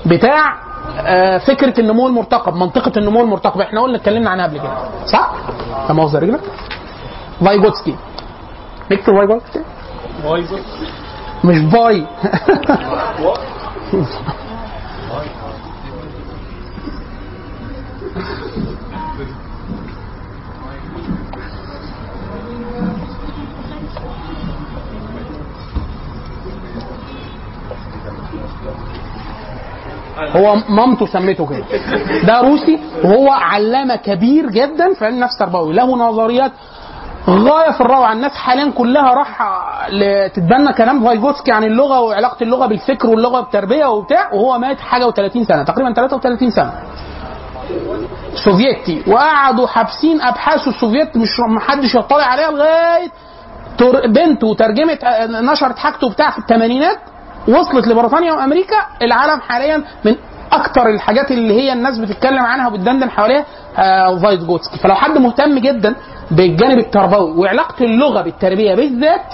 بتاع 0.07 0.69
آه، 1.01 1.39
فكرة 1.39 1.81
النمو 1.81 2.07
المرتقب 2.07 2.55
منطقة 2.55 2.93
النمو 2.97 3.21
المرتقب. 3.23 3.61
إحنا 3.61 3.81
قلنا 3.83 3.97
اتكلمنا 3.97 4.31
عنها 4.31 4.47
قبل 4.47 4.59
كده. 4.59 4.79
صح؟ 5.07 5.31
لا 5.89 5.93
مؤاخذة 5.93 6.19
رجلك. 6.19 6.41
فايجوتسكي 7.45 7.97
نكتب 8.93 9.15
فايجوتسكي 9.17 9.61
مش 11.45 11.73
فاي 11.73 12.07
هو 30.37 30.57
مامته 30.69 31.07
سمته 31.07 31.47
كده. 31.47 31.65
ده 32.27 32.41
روسي 32.41 32.79
وهو 33.05 33.31
علامة 33.31 33.97
كبير 33.97 34.51
جدا 34.51 34.95
في 34.95 35.05
علم 35.05 35.15
النفس 35.15 35.35
التربوي. 35.35 35.73
له 35.73 35.97
نظريات 35.97 36.53
غاية 37.29 37.71
في 37.73 37.81
الروعة. 37.81 38.13
الناس 38.13 38.33
حاليا 38.33 38.71
كلها 38.71 39.15
راح 39.15 39.41
تتبنى 40.35 40.73
كلام 40.73 41.05
فايجوتسكي 41.05 41.53
عن 41.53 41.65
اللغة 41.65 42.01
وعلاقة 42.01 42.43
اللغة 42.43 42.67
بالفكر 42.67 43.09
واللغة 43.09 43.41
بالتربية 43.41 43.87
وبتاع 43.87 44.33
وهو 44.33 44.59
مات 44.59 44.81
حاجة 44.81 45.11
و30 45.11 45.43
سنة 45.49 45.63
تقريبا 45.63 45.93
33 45.93 46.51
سنة. 46.51 46.73
سوفيتي. 48.45 49.03
وقعدوا 49.11 49.67
حابسين 49.67 50.21
ابحاثه 50.21 50.71
السوفيت 50.71 51.17
مش 51.17 51.41
محدش 51.49 51.95
يطلع 51.95 52.25
عليها 52.25 52.51
لغاية 52.51 53.09
بنته 54.07 54.55
ترجمت 54.55 55.05
آه، 55.05 55.27
نشرت 55.27 55.79
حاجته 55.79 56.11
بتاع 56.11 56.31
في 56.31 56.39
الثمانينات 56.39 56.99
وصلت 57.49 57.87
لبريطانيا 57.89 58.33
وأمريكا. 58.33 58.77
العالم 59.03 59.41
حاليا 59.41 59.85
من 60.05 60.17
أكتر 60.53 60.87
الحاجات 60.89 61.31
اللي 61.31 61.55
هي 61.61 61.73
الناس 61.73 61.99
بتتكلم 61.99 62.39
عنها 62.45 62.69
وبتدندن 62.69 63.11
حواليها 63.11 63.45
آه 63.79 64.19
فايجوتسكي 64.19 64.79
فلو 64.79 64.95
حد 64.95 65.19
مهتم 65.19 65.59
جدا 65.59 65.95
بالجانب 66.31 66.79
التربوي 66.79 67.31
وعلاقة 67.39 67.85
اللغة 67.85 68.23
بالتربية 68.23 68.75
بالذات 68.75 69.25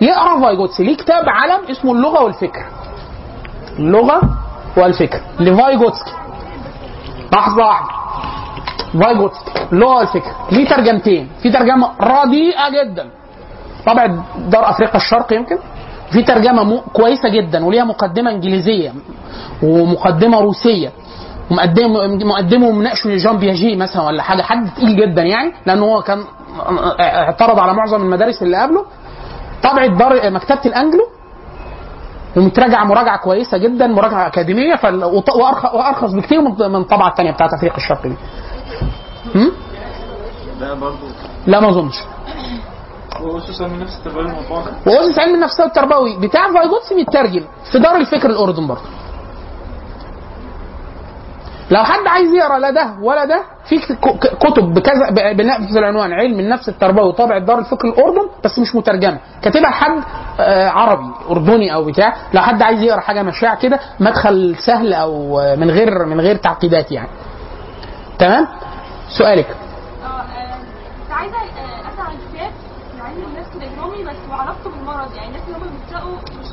يقرأ 0.00 0.40
فايجوتسكي 0.40 0.84
ليه 0.84 0.96
كتاب 0.96 1.24
علم 1.28 1.60
اسمه 1.70 1.92
اللغة 1.92 2.22
والفكر. 2.22 2.64
اللغة 3.78 4.20
والفكر 4.76 5.20
لفايجوتسكي 5.40 6.12
لحظة. 7.32 7.64
واحدة 7.64 7.88
فايجوتسكي 9.00 9.50
اللغة 9.72 9.96
والفكر 9.96 10.32
ليه 10.52 10.68
ترجمتين. 10.68 11.28
في 11.42 11.50
ترجمة 11.50 11.90
رديئة 12.00 12.68
جدا. 12.70 13.10
طبع 13.86 14.06
دار 14.36 14.70
أفريقيا 14.70 14.96
الشرق 14.96 15.32
يمكن. 15.32 15.58
في 16.12 16.22
ترجمة 16.22 16.62
مو 16.62 16.80
كويسة 16.92 17.28
جدا. 17.28 17.64
وليها 17.64 17.84
مقدمة 17.84 18.30
إنجليزية 18.30 18.92
ومقدمة 19.62 20.40
روسية. 20.40 20.90
ومقدم 21.50 21.92
مقدمة 22.28 22.70
مناقشه 22.70 23.16
جان 23.16 23.36
بياجي 23.36 23.76
مثلا 23.76 24.02
ولا 24.02 24.22
حاجة. 24.22 24.42
حد 24.42 24.70
تقيل 24.76 24.96
جدا 24.96 25.22
يعني. 25.22 25.52
لأنه 25.66 25.84
هو 25.84 26.02
كان 26.02 26.24
اعترض 27.00 27.58
على 27.58 27.74
معظم 27.74 28.02
المدارس 28.02 28.42
اللي 28.42 28.56
قبله. 28.56 28.84
طبعة 29.62 29.86
دار 29.86 30.30
مكتبة 30.30 30.60
الأنجلو. 30.66 31.06
ومتراجعه 32.36 32.84
مراجعة 32.84 33.18
كويسة 33.18 33.58
جدا 33.58 33.86
مراجعة 33.86 34.26
أكاديمية. 34.26 34.80
وأرخص 35.74 36.12
بكتير 36.12 36.40
من 36.68 36.76
الطبعه 36.76 37.08
الثانية 37.08 37.30
بتاعت 37.30 37.50
افريقيا 37.52 37.76
الشرق 37.76 38.02
دي. 38.02 38.16
هم؟ 39.34 39.52
ده 40.60 40.74
برضه 40.74 40.96
لا 41.46 41.60
ما 41.60 41.68
أظنش. 41.68 41.94
وأسس 44.86 45.18
علم 45.18 45.34
النفس 45.34 45.60
التربوي 45.60 46.16
بتاع 46.16 46.52
فايجوتسي 46.52 46.94
بيترجم 46.94 47.44
في 47.72 47.78
دار 47.78 47.96
الفكر 47.96 48.30
الأردن 48.30 48.66
برضه. 48.66 48.82
لو 51.70 51.84
حد 51.84 52.06
عايز 52.06 52.32
يقرأ 52.32 52.58
لا 52.58 52.70
ده 52.70 52.94
ولا 53.02 53.24
ده 53.24 53.42
في 53.68 53.78
كتب 54.40 54.74
بكذا 54.74 55.10
بنفس 55.32 55.76
العنوان 55.76 56.12
علم 56.12 56.40
النفس 56.40 56.68
التربوي 56.68 57.12
طابع 57.12 57.38
دار 57.38 57.58
الفكر 57.58 57.88
الأردن 57.88 58.28
بس 58.44 58.58
مش 58.58 58.74
مترجمة. 58.74 59.18
كاتبها 59.42 59.70
حد 59.70 60.02
آه، 60.40 60.68
عربي 60.68 61.10
أردني 61.30 61.74
أو 61.74 61.84
بتاع 61.84 62.16
لو 62.34 62.42
حد 62.42 62.62
عايز 62.62 62.82
يقرأ 62.82 63.00
حاجة 63.00 63.22
مشاع 63.22 63.54
كده 63.54 63.80
مدخل 64.00 64.56
سهل 64.66 64.92
أو 64.94 65.40
آه، 65.40 65.54
من 65.54 65.70
غير 65.70 66.04
من 66.04 66.20
غير 66.20 66.36
تعقيدات 66.36 66.92
يعني. 66.92 67.08
تمام؟ 68.18 68.48
سؤالك. 69.18 69.46
آه، 70.04 70.22
عن 72.00 72.14
كتاب 72.32 72.52
علم 73.00 73.24
النفس 73.24 73.56
بس 74.08 74.30
وعلاقته 74.30 74.70
بالمرض. 74.70 75.14
يعني 75.16 75.28
الناس 75.28 75.42
اللي 75.46 75.56
هم 75.58 75.62
بيبدأوا 75.62 76.16
مش 76.40 76.46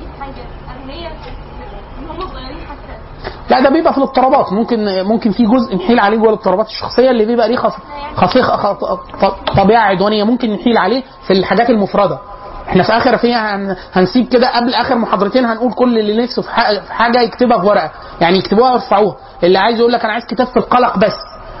مش 0.00 0.20
حاجة. 0.20 0.44
اغنياء 0.78 1.12
إن 1.98 2.10
هم 2.10 2.28
صغيرين 2.28 2.61
لا 3.50 3.60
ده 3.60 3.70
بيبقى 3.70 3.92
في 3.92 3.98
الاضطرابات. 3.98 4.52
ممكن 4.52 5.02
ممكن 5.02 5.30
في 5.30 5.42
جزء 5.46 5.76
نحيل 5.76 6.00
عليه 6.00 6.16
جوه 6.16 6.28
الاضطرابات 6.28 6.66
الشخصية 6.66 7.10
اللي 7.10 7.24
بيبقى 7.24 7.48
ليه 7.48 7.56
خف... 7.56 7.76
خفيخ 8.16 8.50
خ... 8.56 8.72
ط- 8.72 9.56
طبيعة 9.56 9.82
عدوانية 9.82 10.24
ممكن 10.24 10.50
نحيل 10.52 10.78
عليه 10.78 11.02
في 11.26 11.32
الحاجات 11.32 11.70
المفردة. 11.70 12.18
إحنا 12.68 12.82
في 12.82 12.92
آخر 12.92 13.16
فيها 13.16 13.56
هن... 13.56 13.76
هنسيب 13.92 14.28
كده 14.28 14.56
قبل 14.56 14.74
آخر 14.74 14.94
محاضرتين 14.98 15.44
هنقول 15.44 15.72
كل 15.72 15.98
اللي 15.98 16.22
نفسه. 16.22 16.42
في 16.42 16.50
حاجة 16.92 17.20
يكتبها 17.20 17.58
في 17.58 17.66
ورقة. 17.66 17.90
يعني 18.20 18.38
يكتبوها 18.38 18.70
ويرفعوها. 18.70 19.16
اللي 19.44 19.58
عايز 19.58 19.78
يقول 19.78 19.92
لك 19.92 20.04
أنا 20.04 20.12
عايز 20.12 20.24
كتاب 20.24 20.46
في 20.46 20.56
القلق 20.56 20.98
بس. 20.98 21.16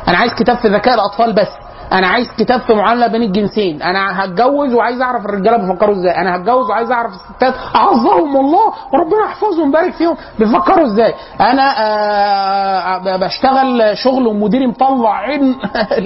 أنا 0.08 0.18
عايز 0.18 0.32
كتاب 0.34 0.56
في 0.56 0.68
ذكاء 0.68 0.94
الأطفال 0.94 1.32
بس. 1.32 1.48
أنا 1.92 2.06
عايز 2.06 2.26
كتاب 2.38 2.60
في 2.60 2.74
معامله 2.74 3.06
بين 3.06 3.22
الجنسين. 3.22 3.82
أنا 3.82 4.24
هتجوز 4.24 4.74
وعايز 4.74 5.00
اعرف 5.00 5.24
الرجاله 5.24 5.56
بيفكروا 5.56 5.94
إزاي. 5.94 6.16
أنا 6.16 6.36
هتجوز 6.36 6.70
وعايز 6.70 6.90
اعرف 6.90 7.12
الستات. 7.12 7.54
اعظهم 7.76 8.36
الله. 8.36 8.66
وربنا 8.92 9.24
يحفظهم 9.24 9.66
ويبارك 9.66 9.92
فيهم. 9.92 10.16
بيفكروا 10.38 10.86
إزاي؟ 10.86 11.14
أنا 11.40 11.74
آه 11.78 13.16
بشتغل 13.16 13.98
شغل 13.98 14.26
ومديري 14.26 14.66
مطلع 14.66 15.14
عين. 15.16 15.58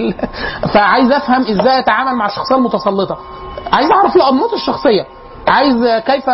فعايز 0.73 1.11
افهم 1.11 1.41
إزاي 1.41 1.79
اتعامل 1.79 2.15
مع 2.15 2.25
الشخصيه 2.25 2.55
المتسلطه. 2.55 3.17
عايز 3.73 3.91
اعرف 3.91 4.15
الانماط 4.15 4.53
الشخصيه. 4.53 5.05
عايز 5.47 6.01
كيف 6.05 6.29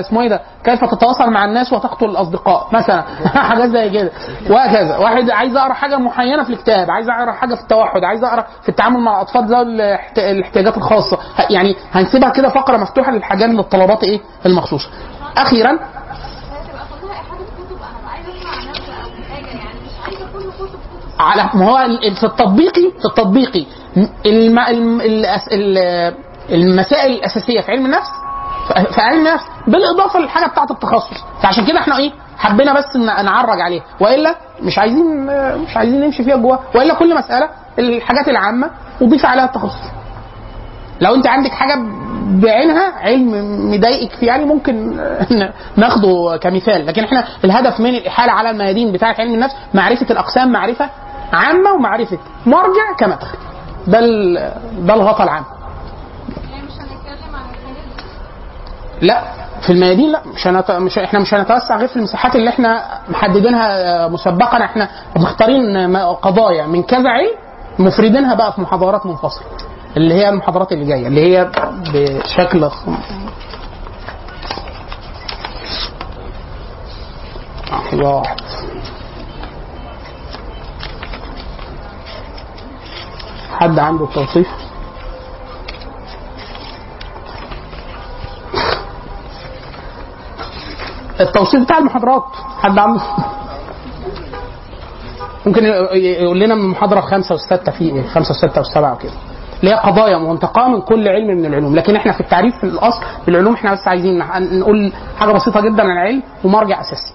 اسمه 0.00 0.22
إيه 0.22 0.28
ده 0.28 0.40
كيف 0.64 0.84
تتواصل 0.84 1.30
مع 1.30 1.44
الناس 1.44 1.72
وتقتل 1.72 2.04
الأصدقاء 2.04 2.68
مثلا؟ 2.72 3.02
حاجات 3.50 3.68
زي 3.70 3.90
كده. 3.90 4.10
وهكذا. 4.50 4.96
واحد 4.96 5.30
عايز 5.30 5.56
أقرأ 5.56 5.72
حاجة 5.72 5.96
معينة 5.98 6.42
في 6.44 6.50
الاكتئاب 6.50 6.90
عايز 6.90 7.08
أقرأ 7.08 7.32
حاجة 7.32 7.54
في 7.54 7.60
التوحد 7.60 8.04
عايز 8.04 8.24
أقرأ 8.24 8.46
في 8.62 8.68
التعامل 8.68 9.00
مع 9.00 9.16
الأطفال 9.16 9.44
ذوي 9.46 9.62
الاحت- 9.62 10.18
الاحتياجات 10.18 10.76
الخاصة. 10.76 11.18
يعني 11.50 11.76
هنسيبها 11.92 12.30
كده 12.30 12.48
فقرة 12.48 12.76
مفتوحة 12.76 13.12
للحاجات 13.12 13.48
للطلبات 13.48 14.04
إيه؟ 14.04 14.20
المخصوصة. 14.46 14.88
أخيرا. 15.36 15.78
على 21.18 21.50
ما 21.54 21.66
هو 21.70 21.78
في 22.20 22.24
التطبيقي 22.26 22.90
في 22.98 23.04
التطبيقي 23.04 23.66
الم... 24.26 24.58
الم... 24.58 25.00
المسائل 26.50 27.12
الأساسية 27.12 27.60
في 27.60 27.70
علم 27.72 27.86
النفس 27.86 28.08
في 28.68 28.92
في 28.92 29.00
علم 29.00 29.26
النفس 29.26 29.44
بالإضافة 29.66 30.18
للحاجة 30.20 30.46
بتاعة 30.46 30.66
التخصص. 30.70 31.24
فعشان 31.42 31.64
كده 31.66 31.78
إحنا 31.80 31.96
إيه 31.98 32.12
حبينا 32.38 32.72
بس 32.72 32.96
نعرج 32.96 33.60
عليها. 33.60 33.82
وإلا 34.00 34.34
مش 34.62 34.78
عايزين 34.78 35.26
مش 35.56 35.76
عايزين 35.76 36.00
نمشي 36.00 36.24
فيها 36.24 36.36
جوه. 36.36 36.58
وإلا 36.74 36.94
كل 36.94 37.14
مسألة 37.16 37.48
الحاجات 37.78 38.28
العامة 38.28 38.70
وضيف 39.00 39.26
عليها 39.26 39.44
التخصص. 39.44 39.84
لو 41.00 41.14
أنت 41.14 41.26
عندك 41.26 41.50
حاجة 41.50 41.74
بعينها 42.42 42.92
علم 42.98 43.30
مضايقك 43.74 44.12
فيه 44.12 44.26
يعني 44.26 44.44
ممكن 44.44 45.00
ناخده 45.76 46.36
كمثال. 46.42 46.86
لكن 46.86 47.04
إحنا 47.04 47.24
الهدف 47.44 47.80
من 47.80 47.90
الإحالة 47.94 48.32
على 48.32 48.50
الميادين 48.50 48.92
بتاعة 48.92 49.16
علم 49.18 49.34
النفس 49.34 49.54
معرفة 49.74 50.06
الأقسام 50.10 50.52
معرفة 50.52 50.90
عامة 51.32 51.70
ومعرفة 51.72 52.18
مرجع 52.46 52.92
كمدخل. 52.98 53.38
ده 53.86 54.00
ده 54.78 54.94
الغطاء 54.94 55.22
العام 55.22 55.44
يعني 56.50 56.62
مش 56.66 56.72
هنتكلم 56.72 57.34
عن 57.36 57.40
الحاجات 57.50 57.76
دي 57.96 58.02
لا 59.02 59.22
في 59.60 59.70
الميادين 59.72 60.12
لا 60.12 60.22
مش, 60.34 60.46
هنت... 60.46 60.70
مش 60.70 60.98
إحنا 60.98 61.18
مش 61.20 61.34
هنتوسع 61.34 61.76
غير 61.76 61.88
في 61.88 61.96
المساحات 61.96 62.36
اللي 62.36 62.50
إحنا 62.50 62.84
محددينها 63.08 63.68
آه، 64.04 64.08
مسبقا 64.08 64.64
إحنا 64.64 64.88
مختارين 65.16 65.96
قضايا 65.96 66.66
من 66.66 66.82
كذا 66.82 67.08
علم 67.10 67.30
مفردينها 67.78 68.34
بقى 68.34 68.52
في 68.52 68.60
محاضرات 68.60 69.06
منفصلة 69.06 69.46
اللي 69.96 70.14
هي 70.14 70.28
المحاضرات 70.28 70.72
اللي 70.72 70.84
جاية 70.84 71.06
اللي 71.06 71.20
هي 71.38 71.50
بشكل 71.94 72.64
واحدة. 72.64 72.96
حد 83.52 83.78
عنده 83.78 84.06
توصيف؟ 84.06 84.46
التوصيف 91.20 91.62
بتاع 91.62 91.78
المحاضرات. 91.78 92.24
حد 92.62 92.78
عنده 92.78 93.02
ممكن 95.46 95.64
يقول 95.94 96.40
لنا 96.40 96.54
من 96.54 96.60
المحاضرة 96.64 97.00
خمسة 97.00 97.34
وستة 97.34 97.72
في 97.72 97.84
إيه؟ 97.84 98.06
خمسة 98.06 98.30
وستة 98.30 98.60
وسبعة 98.60 98.92
وكده. 98.92 99.12
اللي 99.60 99.70
هي 99.70 99.74
قضايا 99.74 100.18
منتقاه 100.18 100.68
من 100.68 100.80
كل 100.80 101.08
علم 101.08 101.36
من 101.38 101.46
العلوم. 101.46 101.76
لكن 101.76 101.96
إحنا 101.96 102.12
في 102.12 102.20
التعريف 102.20 102.54
في 102.60 102.64
الأصل 102.66 103.02
في 103.24 103.28
العلوم 103.30 103.54
إحنا 103.54 103.72
بس 103.72 103.88
عايزين 103.88 104.18
نقول 104.58 104.92
حاجة 105.18 105.32
بسيطة 105.32 105.60
جدا 105.60 105.82
عن 105.82 105.90
العلم 105.90 106.22
ومرجع 106.44 106.80
أساسي. 106.80 107.14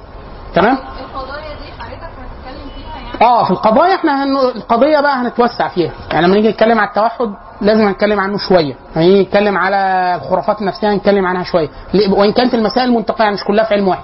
تمام؟ 0.56 0.78
القضايا 0.78 1.42
دي 1.42 1.72
حضرتك 1.80 2.04
هتتكلم 2.04 2.70
فيها 2.76 2.96
يعني 3.22 3.22
آه 3.22 3.44
في 3.44 3.52
القضايا 3.52 3.96
إحنا 3.96 4.24
هن... 4.24 4.38
القضية 4.56 5.00
بقى 5.00 5.16
هنتوسع 5.16 5.68
فيها. 5.68 5.92
يعني 6.12 6.26
لما 6.28 6.36
نيجي 6.36 6.50
نتكلم 6.50 6.80
على 6.80 6.90
التوحد 6.90 7.34
لازم 7.64 7.90
نتكلم 7.90 8.20
عنه 8.20 8.38
شوية. 8.38 8.76
يعني 8.96 9.22
نتكلم 9.22 9.58
على 9.58 9.78
الخرافات 10.16 10.62
النفسية 10.62 10.94
هنتكلم 10.94 11.26
عنها 11.26 11.44
شوية. 11.44 11.70
وإن 12.10 12.32
كانت 12.32 12.54
المسائل 12.54 13.04
يعني 13.20 13.34
مش 13.34 13.44
كلها 13.44 13.64
في 13.64 13.74
علم 13.74 13.88
واحد. 13.88 14.04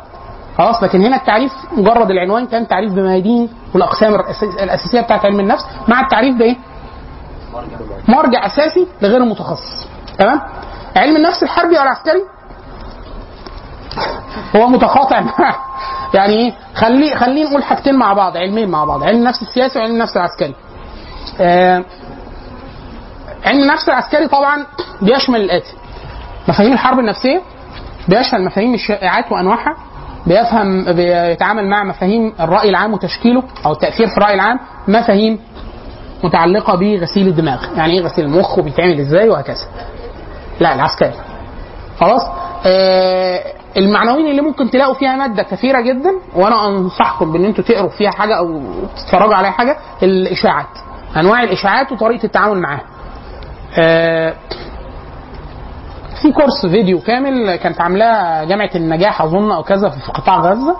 خلاص 0.57 0.84
لكن 0.84 1.02
هنا 1.02 1.15
التعريف 1.15 1.52
مجرد 1.72 2.11
العنوان 2.11 2.48
كان 2.48 2.68
تعريف 2.68 2.94
بميادين 2.94 3.49
والأقسام 3.73 4.15
الأساسية 4.64 5.02
بتاعت 5.02 5.26
علم 5.26 5.40
النفس 5.40 5.65
مع 5.88 6.02
التعريف 6.02 6.36
بإيه؟ 6.36 6.56
مرجع 8.07 8.45
أساسي 8.45 8.88
لغير 9.02 9.18
المتخصص 9.18 9.88
تمام؟ 10.18 10.41
علم 10.95 11.15
النفس 11.15 11.44
الحربي 11.44 11.77
أو 11.77 11.84
العسكري؟ 11.84 12.22
هو 14.56 14.68
متقاطع 14.68 15.22
مع 15.22 15.56
يعني 16.15 16.34
إيه؟ 16.34 16.53
خلي 16.76 17.15
خلينا 17.15 17.49
نقول 17.49 17.64
حاجتين 17.64 17.95
مع 17.95 18.14
بعض 18.14 18.38
علمين 18.38 18.69
مع 18.69 18.86
بعض 18.86 19.03
علم 19.03 19.18
النفس 19.18 19.41
السياسي 19.41 19.80
وعلم 19.80 19.91
النفس 19.91 20.18
العسكري. 20.18 20.56
آه 21.40 21.84
علم 23.45 23.61
النفس 23.64 23.90
العسكري 23.90 24.28
طبعا 24.28 24.66
بيشمل 25.02 25.41
الآتي. 25.41 25.74
مفاهيم 26.48 26.74
الحرب 26.74 26.99
النفسية 26.99 27.41
بيشمل 28.07 28.45
مفاهيم 28.45 28.74
الشائعات 28.74 29.32
وأنواعها 29.32 29.76
بيفهم 30.28 30.94
بيتعامل 30.94 31.70
مع 31.70 31.84
مفاهيم 31.84 32.34
الرأي 32.40 32.70
العام 32.70 32.94
وتشكيله 32.94 33.44
أو 33.66 33.72
التأثير 33.72 34.07
في 34.07 34.18
الرأي 34.18 34.34
العام 34.34 34.60
مفاهيم 34.88 35.40
متعلقة 36.24 36.76
بغسيل 36.76 37.28
الدماغ. 37.28 37.78
يعني 37.78 37.94
إيه 37.94 38.02
غسيل 38.02 38.26
المخ 38.26 38.57
وبيتعمل 38.60 38.99
إزاي 38.99 39.30
وهكذا. 39.30 39.66
لا 40.60 40.76
العسكري. 40.76 41.14
خلاص؟ 41.99 42.22
آه 42.66 43.44
المعنويين 43.78 44.28
اللي 44.32 44.41
ممكن 44.41 44.70
تلاقوا 44.70 44.94
فيها 44.94 45.16
مادة 45.16 45.44
كثيرة 45.44 45.82
جدا 45.82 46.11
وأنا 46.36 46.68
أنصحكم 46.68 47.32
بإن 47.32 47.45
أنتوا 47.45 47.64
تقروا 47.64 47.90
فيها 47.90 48.11
حاجة 48.11 48.38
أو 48.38 48.61
تتفرجوا 48.95 49.36
عليها 49.36 49.52
حاجة 49.52 49.78
الإشاعات. 50.03 50.68
أنواع 51.18 51.44
الإشاعات 51.44 51.91
وطريقة 51.91 52.24
التعامل 52.26 52.61
معاها. 52.61 52.84
في 56.22 56.32
كورس 56.36 56.66
فيديو 56.66 57.00
كامل 57.00 57.56
كانت 57.56 57.82
عاملاه 57.82 58.44
جامعة 58.44 58.70
النجاح 58.76 59.22
أظن 59.22 59.52
أو 59.52 59.64
كذا 59.64 59.90
في 59.90 60.12
قطاع 60.12 60.40
غزة. 60.40 60.76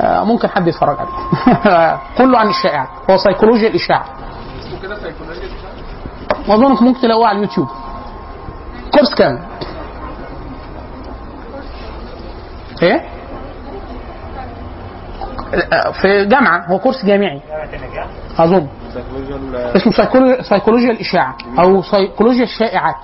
آه 0.00 0.24
ممكن 0.24 0.48
حد 0.48 0.68
يتفرج 0.68 0.96
عليه. 0.98 1.10
كله 2.18 2.38
عن 2.38 2.48
الشائعات 2.48 2.88
هو 3.10 3.16
سيكولوجيا 3.16 3.68
الإشاعة. 3.68 4.04
واظن 6.48 6.84
ممكن 6.84 7.00
تلاقوه 7.00 7.26
على 7.26 7.38
اليوتيوب. 7.38 7.68
course 8.94 9.14
كامل. 9.14 9.42
إيه؟ 12.82 13.11
في 16.02 16.24
جامعة 16.26 16.66
هو 16.66 16.78
course 16.78 17.04
جامعي. 17.04 17.40
أظن. 18.38 18.66
اسمه 19.76 19.92
سيكولو- 19.92 20.42
سيكولوجيا 20.42 20.90
الإشاعة 20.90 21.36
أو 21.58 21.82
سيكولوجيا 21.82 22.42
الشائعات 22.44 22.96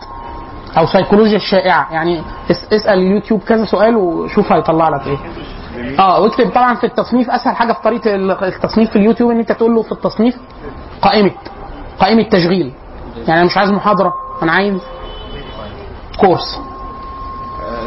أو 0.79 0.87
سيكولوجيا 0.87 1.37
الشائعة. 1.37 1.93
يعني 1.93 2.23
اس- 2.51 2.73
اسأل 2.73 2.99
اليوتيوب 2.99 3.41
كذا 3.43 3.65
سؤال 3.65 3.97
وشوف 3.97 4.53
هيطلع 4.53 4.89
لك 4.89 5.07
إيه. 5.07 5.19
آه 5.99 6.21
واكتب 6.21 6.51
طبعا 6.51 6.75
في 6.75 6.85
التصنيف. 6.85 7.31
أسهل 7.31 7.57
حاجة 7.57 7.73
في 7.73 7.83
طريقة 7.83 8.15
ال- 8.15 8.31
التصنيف 8.45 8.91
في 8.91 8.97
اليوتيوب 8.97 9.31
إن 9.31 9.39
أنت 9.39 9.53
تقول 9.53 9.75
له 9.75 9.83
في 9.83 9.93
التصنيف 9.93 10.37
قائمة 11.03 11.31
قائمة 11.99 12.23
تشغيل. 12.23 12.73
يعني 13.29 13.41
أنا 13.41 13.45
مش 13.45 13.57
عايز 13.57 13.71
محاضرة 13.71 14.15
أنا 14.43 14.53
عايز 14.53 14.81
كورس. 16.21 16.61
آه، 17.63 17.87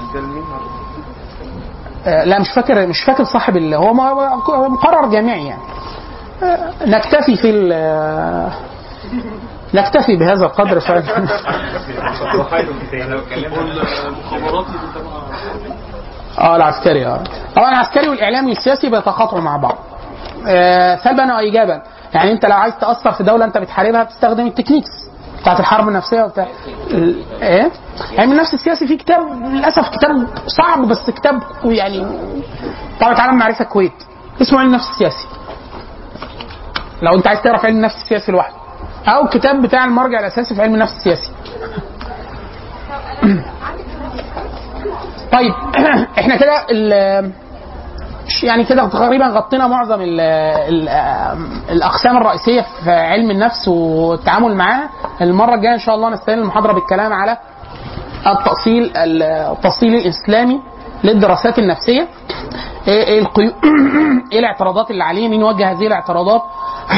لا 2.05 2.39
مش 2.39 2.49
فاكر 2.49 2.87
مش 2.87 3.03
فاكر 3.03 3.23
صاحب 3.23 3.57
اللي 3.57 3.75
هو 3.75 3.93
مقرر 4.69 5.09
جامعي 5.09 5.45
يعني. 5.45 5.61
آه، 6.43 6.71
نكتفي 6.85 7.35
في 7.35 7.69
آه، 7.73 8.51
نكتفي 9.73 10.15
بهذا 10.15 10.45
القدر 10.45 10.79
ف... 10.79 10.91
آه 16.39 16.55
العسكري 16.55 17.05
آه. 17.05 17.23
طبعا 17.55 17.69
العسكري 17.69 18.09
والإعلامي 18.09 18.51
السياسي 18.51 18.89
بيتقاطعوا 18.89 19.41
مع 19.41 19.57
بعض. 19.57 19.77
آه 20.47 20.95
سلبا 20.95 21.35
وايجابا 21.35 21.81
يعني 22.13 22.31
أنت 22.31 22.45
لو 22.45 22.55
عايز 22.55 22.73
تأثر 22.81 23.11
في 23.11 23.23
دولة 23.23 23.45
أنت 23.45 23.57
بتحاربها 23.57 24.03
بتستخدم 24.03 24.47
التكنيكس. 24.47 25.10
بتاعت 25.41 25.59
الحرب 25.59 25.88
النفسية 25.88 26.23
وبتاع. 26.23 26.47
إيه؟ 27.41 27.72
علم 28.18 28.31
النفس 28.31 28.53
السياسي 28.53 28.88
فيه 28.88 28.97
كتاب 28.97 29.19
للأسف 29.43 29.89
كتاب 29.89 30.27
صعب 30.47 30.88
بس 30.88 31.09
كتاب 31.09 31.41
يعني 31.65 32.05
طبعا 33.01 33.13
عالم 33.13 33.38
معرفة 33.38 33.65
الكويت 33.65 33.93
اسمه 34.41 34.59
علم 34.59 34.68
النفس 34.69 34.89
السياسي. 34.89 35.27
لو 37.01 37.15
انت 37.15 37.27
عايز 37.27 37.41
تعرف 37.41 37.65
علم 37.65 37.76
النفس 37.76 37.95
السياسي 37.95 38.31
لوحده. 38.31 38.55
أو 39.07 39.23
الكتاب 39.23 39.61
بتاع 39.61 39.85
المرجع 39.85 40.19
الأساسي 40.19 40.55
في 40.55 40.61
علم 40.61 40.73
النفس 40.73 40.93
السياسي. 40.93 41.31
طيب 45.31 45.53
إحنا 46.19 46.35
كده 46.38 46.65
يعني 48.43 48.63
كده 48.63 48.87
تقريبا 48.87 49.25
غطينا 49.25 49.67
معظم 49.67 50.01
ال 50.01 50.19
ال 50.19 50.89
الأقسام 51.69 52.17
الرئيسية 52.17 52.65
في 52.83 52.91
علم 52.91 53.31
النفس 53.31 53.67
والتعامل 53.67 54.55
معاها 54.55 54.89
المرة 55.21 55.55
الجاية 55.55 55.73
إن 55.73 55.79
شاء 55.79 55.95
الله 55.95 56.09
نستهل 56.09 56.39
المحاضرة 56.39 56.73
بالكلام 56.73 57.13
على 57.13 57.37
التأصيل 58.27 58.91
التأصيل 58.97 59.95
الإسلامي 59.95 60.59
للدراسات 61.03 61.59
النفسية. 61.59 62.07
إيه 62.87 63.03
إيه. 63.03 63.27
إيه 64.31 64.39
الاعتراضات 64.39 64.91
اللي 64.91 65.03
عليه؟ 65.03 65.27
مين 65.27 65.43
وجه 65.43 65.71
هذه 65.71 65.87
الاعتراضات؟ 65.87 66.41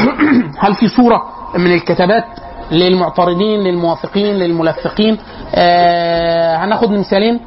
هل 0.63 0.75
في 0.75 0.87
صورة 0.87 1.23
من 1.57 1.73
الكتابات 1.73 2.25
للمعترضين 2.71 3.59
للموافقين 3.59 4.35
للملفقين؟ 4.35 5.17
آه 5.55 6.55
هناخد 6.57 6.91
مثالين. 6.91 7.39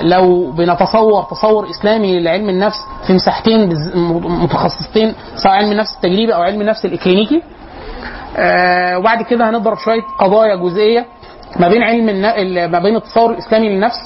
لو 0.00 0.50
بنتصور 0.50 1.22
تصور 1.22 1.70
إسلامي 1.70 2.20
لعلم 2.20 2.48
النفس 2.48 2.76
في 3.06 3.12
مساحتين 3.12 3.68
متخصصتين 4.42 5.14
سواء 5.36 5.54
علم 5.54 5.72
النفس 5.72 5.94
التجريبي 5.96 6.34
أو 6.34 6.42
علم 6.42 6.60
النفس 6.60 6.84
الإكلينيكي 6.84 7.42
آه 8.36 8.98
وبعد 8.98 9.22
كده 9.22 9.50
هنضرب 9.50 9.76
شوية 9.78 10.02
قضايا 10.18 10.56
جزئية 10.56 11.06
ما 11.60 11.68
بين 11.68 11.82
علم 11.82 12.06
ما 12.72 12.78
بين 12.78 12.96
التصور 12.96 13.30
الإسلامي 13.30 13.68
للنفس 13.68 13.96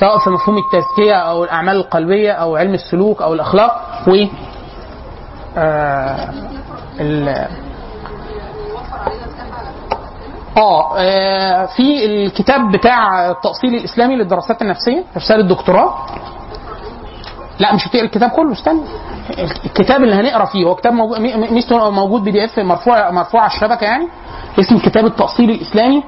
سواء 0.00 0.18
في 0.18 0.30
مفهوم 0.30 0.56
التزكية 0.58 1.14
أو 1.14 1.44
الأعمال 1.44 1.76
القلبية 1.76 2.32
أو 2.32 2.56
علم 2.56 2.74
السلوك 2.74 3.22
أو 3.22 3.34
الأخلاق 3.34 4.02
و 4.08 4.24
آه. 5.56 6.28
آه 10.58 10.94
آه، 10.98 11.66
في 11.66 12.06
الكتاب 12.06 12.70
بتاع 12.72 13.30
التأصيل 13.30 13.74
الإسلامي 13.74 14.16
للدراسات 14.16 14.62
النفسية 14.62 15.04
رسالة 15.16 15.42
دكتوراه 15.48 16.06
لا 17.58 17.74
مش 17.74 17.86
هتقرأ 17.88 18.04
الكتاب 18.04 18.30
كله 18.30 18.52
استنى. 18.52 18.80
الكتاب 19.64 20.02
اللي 20.02 20.14
هنقرأ 20.14 20.44
فيه 20.44 20.64
هو 20.64 20.74
كتاب 20.74 20.92
موجود 21.72 22.24
بي 22.24 22.30
دي 22.30 22.44
إف 22.44 22.58
مرفوع 22.58 23.10
مرفوع 23.10 23.40
على 23.40 23.50
الشبكة 23.52 23.84
يعني 23.84 24.08
اسمه 24.60 24.80
كتاب 24.80 25.06
التأصيل 25.06 25.50
الإسلامي 25.50 26.02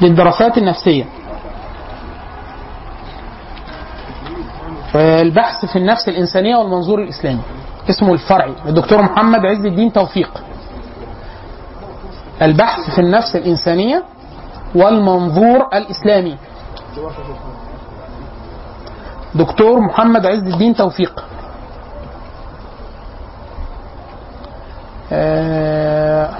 للدراسات 0.00 0.58
النفسية. 0.58 1.04
البحث 4.94 5.64
في 5.66 5.76
النفس 5.76 6.08
الإنسانية 6.08 6.56
والمنظور 6.56 7.02
الإسلامي. 7.02 7.40
اسمه 7.90 8.12
الفرعي. 8.12 8.52
الدكتور 8.68 9.02
محمد 9.02 9.46
عز 9.46 9.66
الدين 9.66 9.92
توفيق. 9.92 10.30
البحث 12.42 12.90
في 12.94 13.00
النفس 13.00 13.36
الإنسانية 13.36 14.04
والمنظور 14.74 15.68
الإسلامي. 15.74 16.36
دكتور 19.34 19.80
محمد 19.80 20.26
عز 20.26 20.42
الدين 20.52 20.74
توفيق. 20.74 21.24
آه 25.12 26.30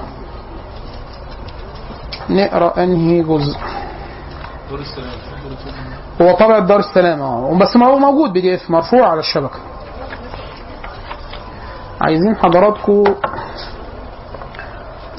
نقرأ 2.29 2.83
أنهي 2.83 3.21
جزء؟ 3.21 3.57
هو 6.21 6.31
طبع 6.35 6.59
دار 6.59 6.79
السلام 6.79 7.21
آه. 7.21 7.57
بس 7.57 7.75
ما 7.75 7.85
هو 7.87 7.99
موجود 7.99 8.33
بي 8.33 8.41
دي 8.41 8.55
إف 8.55 8.69
مرفوع 8.69 9.09
على 9.09 9.19
الشبكة. 9.19 9.59
عايزين 12.01 12.35
حضراتكم 12.35 13.03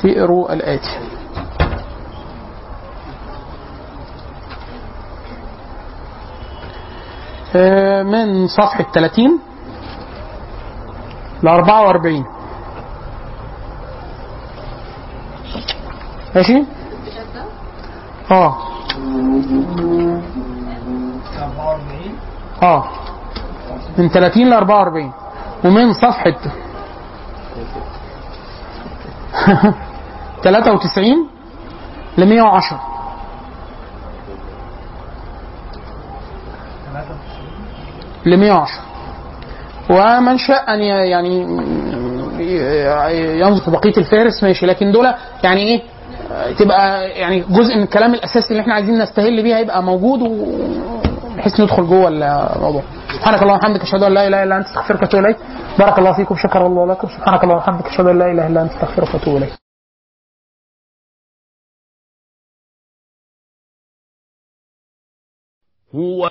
تقروا 0.03 0.53
الآتي. 0.53 0.99
آه، 7.57 8.03
من 8.03 8.47
صفحة 8.47 8.87
30 8.95 9.41
ل 11.43 11.49
44 11.49 12.25
ماشي؟ 16.35 16.65
آه. 18.31 18.59
آه. 22.63 22.85
من 23.99 24.09
30 24.09 24.51
ل 24.51 24.53
44 24.53 25.13
ومن 25.65 25.93
صفحة 25.93 26.35
93 30.43 31.29
ل 32.19 32.27
110 32.27 32.81
ل 38.27 38.37
110 38.37 38.81
ومن 39.91 40.39
شاء 40.39 40.75
أن 40.75 40.81
يعني 40.83 41.41
ينظر 43.41 43.65
في 43.65 43.71
بقية 43.71 43.97
الفهرس 43.99 44.43
ماشي. 44.43 44.67
لكن 44.67 44.93
دول 44.93 45.15
يعني 45.45 45.61
إيه؟ 45.61 45.83
تبقى 46.59 47.09
يعني 47.11 47.41
جزء 47.41 47.77
من 47.77 47.83
الكلام 47.83 48.15
الأساسي 48.15 48.51
اللي 48.51 48.61
إحنا 48.61 48.75
عايزين 48.75 48.99
نستهل 48.99 49.43
بيه 49.43 49.57
هيبقى 49.57 49.83
موجود 49.83 50.19
بحيث 51.37 51.61
ندخل 51.61 51.87
جوه 51.87 52.09
الموضوع. 52.09 52.83
سبحانك 53.17 53.43
اللهم 53.43 53.57
وبحمدك 53.57 53.83
أشهد 53.83 54.03
أن 54.03 54.13
لا 54.15 54.27
إله 54.27 54.43
إلا 54.43 54.57
أنت 54.57 54.67
أستغفرك 54.67 55.03
وأتوب 55.03 55.21
إليك. 55.25 55.37
بارك 55.79 55.99
الله 55.99 56.13
فيكم 56.13 56.37
شكر 56.37 56.67
الله 56.67 56.87
لكم 56.87 57.09
سبحانك 57.09 57.45
اللهم 57.45 57.57
وبحمدك 57.57 57.87
أشهد 57.87 58.07
أن 58.07 58.19
لا 58.19 58.31
إله 58.33 58.47
إلا 58.47 58.63
أنت 58.63 58.73
أستغفرك 58.73 59.15
وأتوب 59.15 59.37
إليك. 59.37 59.68
هو 65.95 66.31